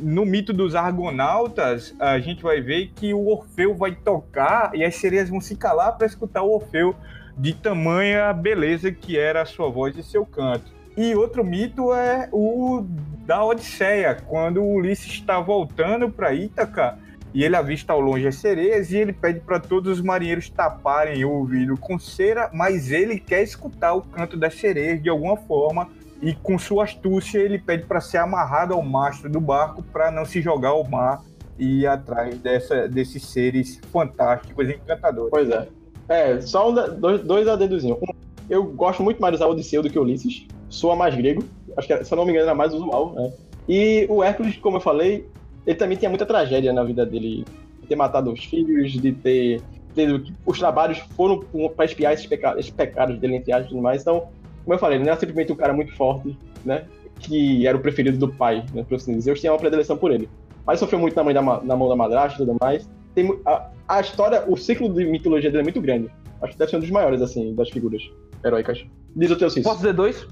no 0.00 0.26
mito 0.26 0.52
dos 0.52 0.74
argonautas, 0.74 1.94
a 2.00 2.18
gente 2.18 2.42
vai 2.42 2.60
ver 2.60 2.90
que 2.94 3.14
o 3.14 3.28
Orfeu 3.28 3.74
vai 3.74 3.94
tocar 3.94 4.72
e 4.74 4.84
as 4.84 4.96
sereias 4.96 5.30
vão 5.30 5.40
se 5.40 5.54
calar 5.54 5.96
para 5.96 6.06
escutar 6.06 6.42
o 6.42 6.54
Orfeu 6.54 6.94
de 7.38 7.54
tamanha 7.54 8.32
beleza 8.32 8.90
que 8.90 9.16
era 9.16 9.42
a 9.42 9.46
sua 9.46 9.70
voz 9.70 9.96
e 9.96 10.02
seu 10.02 10.26
canto. 10.26 10.72
E 10.96 11.14
outro 11.14 11.44
mito 11.44 11.94
é 11.94 12.28
o 12.32 12.84
da 13.24 13.44
Odisseia, 13.44 14.16
quando 14.26 14.62
Ulisses 14.62 15.12
está 15.12 15.40
voltando 15.40 16.10
para 16.10 16.34
Ítaca 16.34 16.98
e 17.34 17.44
ele 17.44 17.56
avista 17.56 17.92
ao 17.92 18.00
longe 18.00 18.26
as 18.26 18.36
sereias 18.36 18.90
e 18.90 18.96
ele 18.96 19.12
pede 19.12 19.40
para 19.40 19.58
todos 19.58 19.98
os 19.98 20.04
marinheiros 20.04 20.50
taparem 20.50 21.24
o 21.24 21.30
ouvido 21.30 21.76
com 21.76 21.98
cera, 21.98 22.50
mas 22.52 22.90
ele 22.90 23.18
quer 23.18 23.42
escutar 23.42 23.94
o 23.94 24.02
canto 24.02 24.36
das 24.36 24.54
sereias 24.54 25.02
de 25.02 25.08
alguma 25.08 25.36
forma 25.36 25.88
e 26.20 26.34
com 26.34 26.58
sua 26.58 26.84
astúcia 26.84 27.38
ele 27.38 27.58
pede 27.58 27.84
para 27.84 28.00
ser 28.00 28.18
amarrado 28.18 28.74
ao 28.74 28.82
mastro 28.82 29.30
do 29.30 29.40
barco 29.40 29.82
para 29.82 30.10
não 30.10 30.24
se 30.24 30.40
jogar 30.40 30.70
ao 30.70 30.84
mar 30.84 31.22
e 31.58 31.80
ir 31.80 31.86
atrás 31.86 32.38
dessa, 32.38 32.88
desses 32.88 33.26
seres 33.26 33.80
fantásticos 33.90 34.68
e 34.68 34.74
encantadores. 34.74 35.30
Pois 35.30 35.50
é. 35.50 35.68
É, 36.08 36.40
só 36.40 36.70
um, 36.70 36.74
dois, 36.98 37.22
dois 37.22 37.48
adendozinhos. 37.48 37.98
Um, 37.98 38.12
eu 38.50 38.64
gosto 38.64 39.02
muito 39.02 39.20
mais 39.20 39.38
da 39.38 39.48
Odisseu 39.48 39.82
do 39.82 39.88
que 39.88 39.98
Ulisses 39.98 40.46
soa 40.68 40.94
mais 40.94 41.14
grego. 41.14 41.44
Acho 41.76 41.88
que, 41.88 42.04
se 42.04 42.12
eu 42.12 42.16
não 42.16 42.24
me 42.24 42.32
engano, 42.32 42.46
era 42.46 42.54
mais 42.54 42.74
usual, 42.74 43.12
né? 43.14 43.32
E 43.68 44.06
o 44.08 44.22
Hércules, 44.22 44.56
como 44.56 44.76
eu 44.76 44.80
falei, 44.80 45.26
ele 45.66 45.76
também 45.76 45.96
tinha 45.96 46.08
muita 46.08 46.26
tragédia 46.26 46.72
na 46.72 46.84
vida 46.84 47.04
dele. 47.06 47.44
De 47.80 47.88
ter 47.88 47.96
matado 47.96 48.32
os 48.32 48.44
filhos, 48.44 48.92
de 48.92 49.12
ter. 49.12 49.60
ter 49.94 50.22
os 50.46 50.58
trabalhos 50.58 50.98
foram 51.16 51.44
para 51.74 51.84
espiar 51.84 52.12
esses, 52.12 52.26
peca, 52.26 52.54
esses 52.58 52.70
pecados 52.70 53.18
dele, 53.18 53.36
entre 53.36 53.52
aspas 53.52 53.66
e 53.66 53.70
tudo 53.70 53.82
mais. 53.82 54.02
Então, 54.02 54.28
como 54.64 54.74
eu 54.74 54.78
falei, 54.78 54.98
ele 54.98 55.04
não 55.04 55.10
era 55.10 55.20
simplesmente 55.20 55.52
um 55.52 55.56
cara 55.56 55.72
muito 55.72 55.94
forte, 55.96 56.36
né? 56.64 56.84
Que 57.18 57.66
era 57.66 57.76
o 57.76 57.80
preferido 57.80 58.18
do 58.18 58.32
pai, 58.32 58.64
né? 58.72 58.84
Por 58.88 58.94
assim 58.94 59.14
dizer. 59.14 59.30
Eu 59.30 59.34
tinha 59.34 59.52
uma 59.52 59.58
predileção 59.58 59.96
por 59.96 60.12
ele. 60.12 60.28
Mas 60.64 60.78
sofreu 60.78 60.98
muito 60.98 61.16
na, 61.16 61.24
mãe 61.24 61.34
da, 61.34 61.42
na 61.42 61.76
mão 61.76 61.88
da 61.88 61.96
madrasta 61.96 62.40
e 62.40 62.46
tudo 62.46 62.56
mais. 62.60 62.88
Tem, 63.14 63.36
a, 63.44 63.68
a 63.88 64.00
história, 64.00 64.44
o 64.46 64.56
ciclo 64.56 64.92
de 64.92 65.04
mitologia 65.04 65.50
dele 65.50 65.62
é 65.62 65.64
muito 65.64 65.80
grande. 65.80 66.08
Acho 66.40 66.52
que 66.52 66.58
deve 66.58 66.70
ser 66.70 66.76
um 66.76 66.80
dos 66.80 66.90
maiores, 66.90 67.20
assim, 67.20 67.54
das 67.54 67.68
figuras 67.68 68.02
heróicas. 68.44 68.84
Diz 69.14 69.30
o 69.30 69.36
teu 69.36 69.50
Cis. 69.50 69.62
Posso 69.64 69.78
dizer 69.78 69.92
dois? 69.92 70.26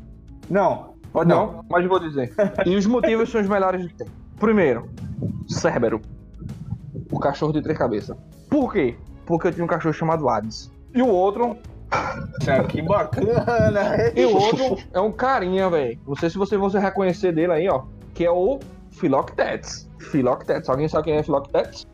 Não. 0.49 0.95
Pode 1.13 1.29
não, 1.29 1.55
não, 1.55 1.65
mas 1.69 1.87
vou 1.87 1.99
dizer. 1.99 2.33
e 2.65 2.77
os 2.77 2.87
motivos 2.87 3.29
são 3.29 3.41
os 3.41 3.49
melhores 3.49 3.83
de 3.83 3.93
tempo. 3.95 4.11
Primeiro, 4.41 4.89
Cérbero. 5.47 6.01
O 7.13 7.21
cachorro 7.21 7.53
de 7.53 7.63
três 7.63 7.79
cabeças. 7.79 8.17
Por 8.49 8.73
quê? 8.73 8.97
Porque 9.27 9.47
eu 9.49 9.53
tinha 9.53 9.65
um 9.65 9.69
cachorro 9.69 9.93
chamado 9.93 10.29
Hades. 10.29 10.73
E 10.95 11.03
o 11.03 11.09
outro, 11.09 11.57
Nossa, 11.91 12.65
que 12.65 12.81
bacana! 12.83 14.13
E 14.17 14.25
o 14.25 14.35
outro 14.35 14.79
é 14.93 15.01
um 15.01 15.13
carinha, 15.13 15.69
velho. 15.69 16.01
Não 16.07 16.17
sei 16.17 16.31
se 16.31 16.39
você 16.39 16.57
vai 16.57 16.81
reconhecer 16.81 17.33
dele 17.33 17.53
aí, 17.53 17.69
ó. 17.69 17.83
Que 18.15 18.25
é 18.25 18.31
o 18.31 18.59
Philoctetes. 18.91 19.89
Philoctetes. 19.99 20.69
Alguém 20.69 20.89
sabe 20.89 21.05
quem 21.05 21.15
é 21.15 21.23
Philoctetes? 21.23 21.87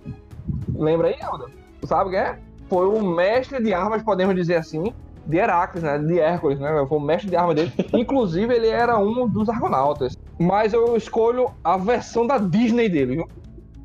Lembra 0.75 1.09
aí, 1.09 1.21
Alda? 1.21 1.47
Sabe 1.85 2.11
quem 2.11 2.19
é? 2.21 2.39
Foi 2.69 2.87
o 2.87 3.05
mestre 3.05 3.63
de 3.63 3.75
armas, 3.75 4.03
podemos 4.03 4.35
dizer 4.35 4.57
assim, 4.57 4.95
de 5.27 5.37
Heracles, 5.37 5.83
né? 5.83 5.99
De 5.99 6.19
Hércules, 6.19 6.59
né? 6.59 6.85
Foi 6.89 6.99
o 6.99 7.01
mestre 7.01 7.29
de 7.31 7.37
armas 7.37 7.55
dele. 7.57 7.73
Inclusive, 7.93 8.55
ele 8.55 8.69
era 8.69 8.99
um 8.99 9.29
dos 9.29 9.49
argonautas. 9.49 10.17
Mas 10.39 10.73
eu 10.73 10.97
escolho 10.97 11.51
a 11.65 11.77
versão 11.77 12.27
da 12.27 12.39
Disney 12.39 12.89
dele, 12.89 13.17
viu? 13.17 13.29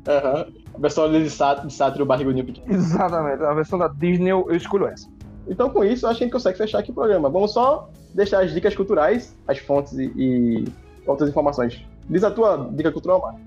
Aham. 0.06 0.46
A 0.74 0.78
versão 0.78 1.10
de 1.10 1.28
Sátiro, 1.28 1.66
de 1.68 1.74
Sátiro 1.74 2.06
barrigudinho 2.06 2.44
pequeno. 2.46 2.72
Exatamente. 2.74 3.42
A 3.42 3.52
versão 3.54 3.78
da 3.78 3.88
Disney 3.88 4.30
eu, 4.30 4.46
eu 4.48 4.56
escolho 4.56 4.86
essa. 4.86 5.06
Então, 5.46 5.68
com 5.70 5.84
isso, 5.84 6.06
acho 6.06 6.18
que 6.18 6.24
a 6.24 6.26
gente 6.26 6.32
consegue 6.32 6.56
fechar 6.58 6.78
aqui 6.78 6.90
o 6.90 6.94
programa. 6.94 7.28
Vamos 7.28 7.52
só 7.52 7.90
deixar 8.14 8.42
as 8.42 8.52
dicas 8.52 8.74
culturais, 8.74 9.36
as 9.46 9.58
fontes 9.58 9.92
e, 9.98 10.10
e 10.16 10.64
outras 11.06 11.28
informações. 11.28 11.84
Diz 12.08 12.24
a 12.24 12.30
tua 12.30 12.68
dica 12.72 12.90
cultural, 12.92 13.20
Marcos. 13.20 13.40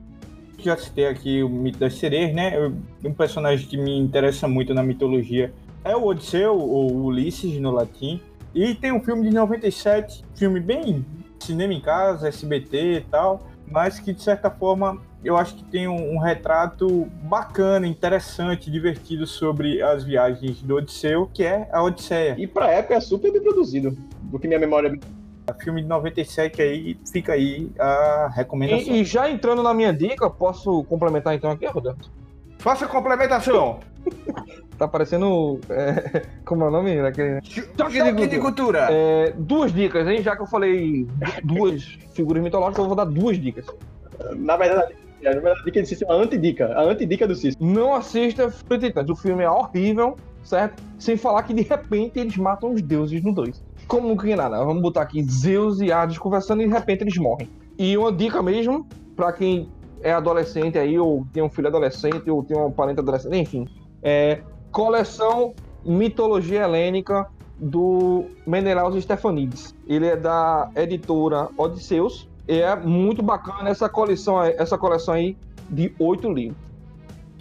Já 0.60 0.78
citei 0.78 1.08
aqui 1.08 1.44
o 1.44 1.50
mito 1.50 1.78
das 1.80 1.96
sereias, 1.96 2.34
né? 2.34 2.54
Eu- 2.58 2.74
Um 3.04 3.14
personagem 3.14 3.68
que 3.68 3.78
me 3.78 3.98
interessa 3.98 4.48
muito 4.48 4.74
na 4.74 4.84
mitologia 4.84 5.54
é 5.86 5.96
o 5.96 6.04
Odisseu, 6.04 6.58
ou 6.58 6.92
Ulisses 6.94 7.58
no 7.62 7.72
latim. 7.72 8.20
E 8.54 8.74
tem 8.74 8.92
um 8.92 9.02
filme 9.02 9.30
de 9.30 9.34
97, 9.34 10.26
filme 10.34 10.60
bem 10.60 11.06
cinema 11.40 11.74
em 11.74 11.82
casa, 11.82 12.28
SBT 12.28 12.94
e 12.94 13.02
tal, 13.02 13.44
mas 13.68 14.00
que 14.00 14.14
de 14.14 14.22
certa 14.22 14.50
forma 14.50 15.02
eu 15.24 15.38
acho 15.38 15.56
que 15.56 15.64
tem 15.66 15.88
um, 15.88 16.16
um 16.16 16.20
retrato 16.20 17.06
bacana, 17.24 17.88
interessante, 17.88 18.70
divertido 18.72 19.26
sobre 19.26 19.82
as 19.82 20.04
viagens 20.04 20.62
do 20.62 20.76
Odisseu, 20.76 21.30
que 21.34 21.44
é 21.44 21.68
a 21.72 21.82
Odisseia. 21.82 22.36
E 22.38 22.48
pra 22.48 22.72
época 22.72 22.96
é 22.96 23.00
super 23.00 23.32
bem 23.32 23.42
produzido. 23.42 23.98
Do 24.24 24.40
que 24.40 24.48
minha 24.48 24.60
memória. 24.60 24.98
Filme 25.60 25.84
de 25.84 25.88
97 25.88 26.60
aí, 26.60 26.98
fica 27.12 27.34
aí 27.34 27.70
a 27.78 28.32
recomendação. 28.34 28.96
E, 28.96 29.02
e 29.02 29.04
já 29.04 29.30
entrando 29.30 29.62
na 29.62 29.76
minha 29.76 29.94
dica, 29.94 30.28
posso 30.28 30.84
complementar 30.86 31.36
então 31.36 31.52
aqui, 31.52 31.68
Roda? 31.68 31.96
Faça 32.58 32.88
complementação! 32.88 33.80
Tá 34.78 34.88
parecendo. 34.88 35.60
é, 35.70 36.26
como 36.46 36.64
é 36.66 36.68
o 36.68 36.72
nome 36.72 37.02
daquele. 37.02 37.40
Choque 37.44 38.28
de 38.28 38.40
cultura! 38.40 38.88
É, 38.92 39.34
duas 39.38 39.72
dicas, 39.74 40.08
hein? 40.08 40.22
Já 40.22 40.36
que 40.36 40.42
eu 40.42 40.48
falei 40.48 41.08
duas 41.44 41.84
figuras 42.14 42.44
mitológicas, 42.44 42.80
eu 42.80 42.88
vou 42.88 42.96
dar 42.96 43.06
duas 43.06 43.40
dicas. 43.40 43.66
Na 44.36 44.58
verdade, 44.58 44.96
na 45.22 45.32
verdade, 45.32 45.60
a 45.60 45.64
dica 45.64 45.82
de 45.82 45.88
Cícero 45.88 46.12
é 46.12 46.16
uma 46.16 46.24
antidica. 46.24 46.68
A 46.74 46.84
antidica 46.84 47.28
do 47.28 47.36
Cícero. 47.36 47.66
Não 47.66 47.94
assista 47.96 48.54
Titãs. 48.80 49.10
O 49.10 49.16
filme 49.16 49.44
é 49.44 49.50
horrível, 49.50 50.16
certo? 50.44 50.82
Sem 51.00 51.18
falar 51.18 51.44
que 51.44 51.54
de 51.54 51.62
repente 51.62 52.20
eles 52.20 52.38
matam 52.38 52.74
os 52.74 52.82
deuses 52.82 53.24
no 53.24 53.34
2. 53.34 53.64
Como 53.88 54.18
que 54.18 54.36
nada? 54.36 54.64
Vamos 54.64 54.82
botar 54.82 55.02
aqui 55.02 55.24
Zeus 55.24 55.80
e 55.80 55.92
Hades 55.92 56.18
conversando 56.18 56.62
e 56.62 56.68
de 56.68 56.74
repente 56.74 57.02
eles 57.02 57.18
morrem. 57.18 57.50
E 57.78 57.98
uma 57.98 58.12
dica 58.12 58.42
mesmo, 58.42 58.88
pra 59.16 59.32
quem 59.32 59.70
é 60.02 60.12
adolescente 60.12 60.78
aí, 60.78 60.98
ou 60.98 61.26
tem 61.34 61.42
um 61.42 61.50
filho 61.50 61.68
adolescente, 61.68 62.30
ou 62.30 62.44
tem 62.44 62.58
um 62.58 62.72
parente 62.72 63.00
adolescente, 63.00 63.36
enfim. 63.38 63.68
É 64.02 64.42
coleção 64.76 65.54
Mitologia 65.86 66.64
Helênica 66.64 67.28
do 67.58 68.26
Menelaus 68.46 69.02
Stefanides. 69.02 69.74
Ele 69.88 70.06
é 70.06 70.18
da 70.18 70.70
editora 70.76 71.48
Odisseus. 71.58 72.28
E 72.46 72.60
é 72.60 72.76
muito 72.76 73.24
bacana 73.24 73.70
essa 73.70 73.88
coleção, 73.88 74.38
aí- 74.38 74.54
essa 74.58 74.78
coleção 74.78 75.14
aí 75.14 75.38
de 75.70 75.94
oito 75.98 76.30
livros. 76.30 76.58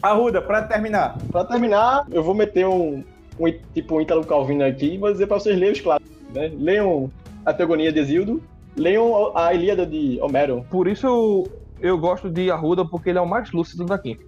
Arruda, 0.01 0.41
pra 0.41 0.63
terminar. 0.63 1.19
Pra 1.33 1.45
terminar, 1.45 2.07
eu 2.13 2.23
vou 2.23 2.35
meter 2.37 2.69
um, 2.69 3.03
um 3.41 3.53
tipo 3.75 3.97
um 3.97 4.01
Ítalo 4.01 4.25
Calvino 4.25 4.65
aqui 4.65 4.95
e 4.95 4.99
vou 4.99 5.11
dizer 5.11 5.27
pra 5.27 5.41
vocês 5.41 5.59
lerem 5.59 5.73
os 5.73 5.81
clássicos. 5.81 6.17
Né? 6.33 6.53
Leiam 6.57 7.11
a 7.45 7.53
Teogonia 7.53 7.93
de 7.93 7.99
Exildo, 7.99 8.41
leiam 8.77 9.37
a 9.37 9.53
Ilíada 9.53 9.85
de 9.85 10.21
Homero. 10.23 10.65
Por 10.71 10.87
isso 10.87 11.05
eu, 11.05 11.49
eu 11.81 11.99
gosto 11.99 12.31
de 12.31 12.49
Arruda, 12.49 12.85
porque 12.85 13.11
ele 13.11 13.19
é 13.19 13.23
o 13.23 13.29
mais 13.29 13.51
lúcido 13.51 13.85
daqui. 13.85 14.21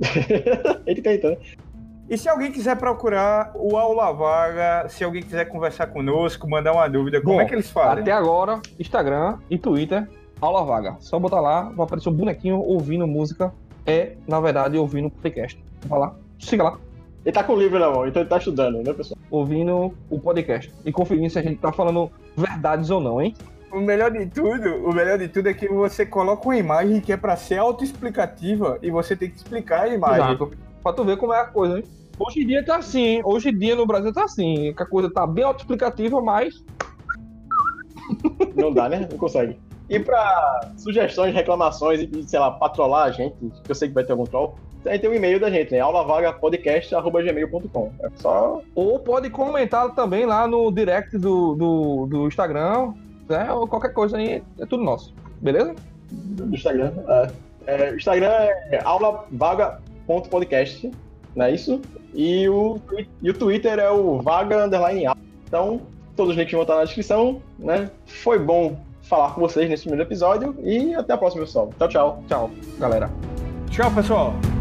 Ele 0.86 1.02
tentando. 1.02 1.36
E 2.08 2.18
se 2.18 2.28
alguém 2.28 2.52
quiser 2.52 2.76
procurar 2.76 3.52
o 3.54 3.76
Aula 3.76 4.12
Vaga, 4.12 4.88
se 4.88 5.02
alguém 5.02 5.22
quiser 5.22 5.46
conversar 5.46 5.86
conosco, 5.86 6.48
mandar 6.48 6.72
uma 6.72 6.88
dúvida, 6.88 7.20
como 7.20 7.36
Bom, 7.36 7.40
é 7.40 7.44
que 7.46 7.54
eles 7.54 7.70
fazem? 7.70 8.02
Até 8.02 8.12
agora, 8.12 8.60
Instagram 8.78 9.38
e 9.48 9.56
Twitter, 9.56 10.08
aula 10.40 10.64
vaga. 10.64 10.96
Só 10.98 11.18
botar 11.18 11.40
lá, 11.40 11.62
vai 11.70 11.86
aparecer 11.86 12.08
um 12.08 12.12
bonequinho 12.12 12.58
ouvindo 12.58 13.06
música. 13.06 13.52
É, 13.86 14.12
na 14.26 14.40
verdade, 14.40 14.76
ouvindo 14.76 15.10
podcast. 15.10 15.62
Vai 15.86 15.98
lá, 15.98 16.14
siga 16.38 16.64
lá, 16.64 16.78
Ele 17.24 17.32
tá 17.32 17.42
com 17.42 17.54
o 17.54 17.58
livro 17.58 17.78
na 17.78 17.90
mão, 17.90 18.06
então 18.06 18.22
ele 18.22 18.28
tá 18.28 18.38
estudando, 18.38 18.82
né, 18.82 18.92
pessoal? 18.92 19.18
ouvindo 19.30 19.94
o 20.10 20.20
podcast. 20.20 20.72
E 20.84 20.92
conferindo 20.92 21.30
se 21.30 21.38
a 21.38 21.42
gente 21.42 21.58
tá 21.58 21.72
falando 21.72 22.10
verdades 22.36 22.90
ou 22.90 23.00
não, 23.00 23.20
hein? 23.20 23.34
O 23.72 23.80
melhor 23.80 24.10
de 24.10 24.26
tudo, 24.26 24.86
o 24.86 24.92
melhor 24.92 25.18
de 25.18 25.28
tudo 25.28 25.48
é 25.48 25.54
que 25.54 25.66
você 25.66 26.04
coloca 26.04 26.46
uma 26.46 26.56
imagem 26.56 27.00
que 27.00 27.10
é 27.10 27.16
pra 27.16 27.36
ser 27.36 27.56
autoexplicativa 27.56 28.78
e 28.82 28.90
você 28.90 29.16
tem 29.16 29.30
que 29.30 29.36
explicar 29.36 29.84
a 29.84 29.88
imagem. 29.88 30.34
Exato. 30.34 30.52
Pra 30.82 30.92
tu 30.92 31.04
ver 31.04 31.16
como 31.16 31.32
é 31.32 31.40
a 31.40 31.44
coisa, 31.44 31.78
hein? 31.78 31.84
Hoje 32.18 32.42
em 32.42 32.46
dia 32.46 32.64
tá 32.64 32.76
assim? 32.76 33.20
Hoje 33.24 33.48
em 33.48 33.58
dia 33.58 33.74
no 33.74 33.86
Brasil 33.86 34.12
tá 34.12 34.24
assim. 34.24 34.74
Que 34.74 34.82
a 34.82 34.86
coisa 34.86 35.10
tá 35.10 35.26
bem 35.26 35.44
autoexplicativa, 35.44 36.20
mas 36.20 36.62
Não 38.54 38.72
dá, 38.72 38.88
né? 38.88 39.08
Não 39.10 39.18
consegue. 39.18 39.58
E 39.88 39.98
pra 39.98 40.70
sugestões, 40.76 41.34
reclamações 41.34 42.00
e, 42.00 42.22
sei 42.24 42.38
lá, 42.38 42.50
patrolar 42.50 43.04
a 43.04 43.10
gente, 43.10 43.34
que 43.62 43.70
eu 43.70 43.74
sei 43.74 43.88
que 43.88 43.94
vai 43.94 44.04
ter 44.04 44.12
algum 44.12 44.24
troll, 44.24 44.54
tem 44.82 45.06
um 45.08 45.14
e-mail 45.14 45.38
da 45.38 45.48
gente, 45.50 45.72
né? 45.72 45.80
aulavagapodcast.gmail.com. 45.80 47.92
É 48.02 48.08
só 48.16 48.62
Ou 48.74 48.98
pode 48.98 49.28
comentar 49.30 49.94
também 49.94 50.26
lá 50.26 50.46
no 50.46 50.72
direct 50.72 51.16
do, 51.18 51.54
do, 51.54 52.06
do 52.06 52.26
Instagram, 52.26 52.94
né? 53.28 53.52
Ou 53.52 53.68
qualquer 53.68 53.92
coisa 53.92 54.16
aí, 54.16 54.42
é 54.58 54.66
tudo 54.66 54.82
nosso. 54.82 55.14
Beleza? 55.40 55.74
do 56.10 56.54
Instagram. 56.54 56.92
É. 57.08 57.30
É, 57.64 57.92
o 57.92 57.96
Instagram 57.96 58.28
é 58.28 58.80
aulavaga.podcast, 60.12 60.90
não 61.34 61.46
é 61.46 61.52
isso? 61.52 61.80
E 62.14 62.48
o, 62.48 62.78
e 63.22 63.30
o 63.30 63.34
Twitter 63.34 63.78
é 63.78 63.90
o 63.90 64.20
vaga 64.20 64.64
underline 64.64 65.06
aula. 65.06 65.18
Então, 65.46 65.80
todos 66.16 66.32
os 66.32 66.38
links 66.38 66.52
vão 66.52 66.62
estar 66.62 66.76
na 66.76 66.84
descrição, 66.84 67.40
né? 67.58 67.90
Foi 68.06 68.38
bom 68.38 68.78
falar 69.02 69.34
com 69.34 69.40
vocês 69.40 69.68
nesse 69.68 69.84
primeiro 69.84 70.08
episódio 70.08 70.54
e 70.62 70.94
até 70.94 71.12
a 71.12 71.18
próxima, 71.18 71.44
pessoal. 71.44 71.70
Tchau, 71.78 71.88
tchau. 71.88 72.22
Tchau, 72.28 72.50
galera. 72.78 73.10
Tchau, 73.70 73.90
pessoal! 73.90 74.51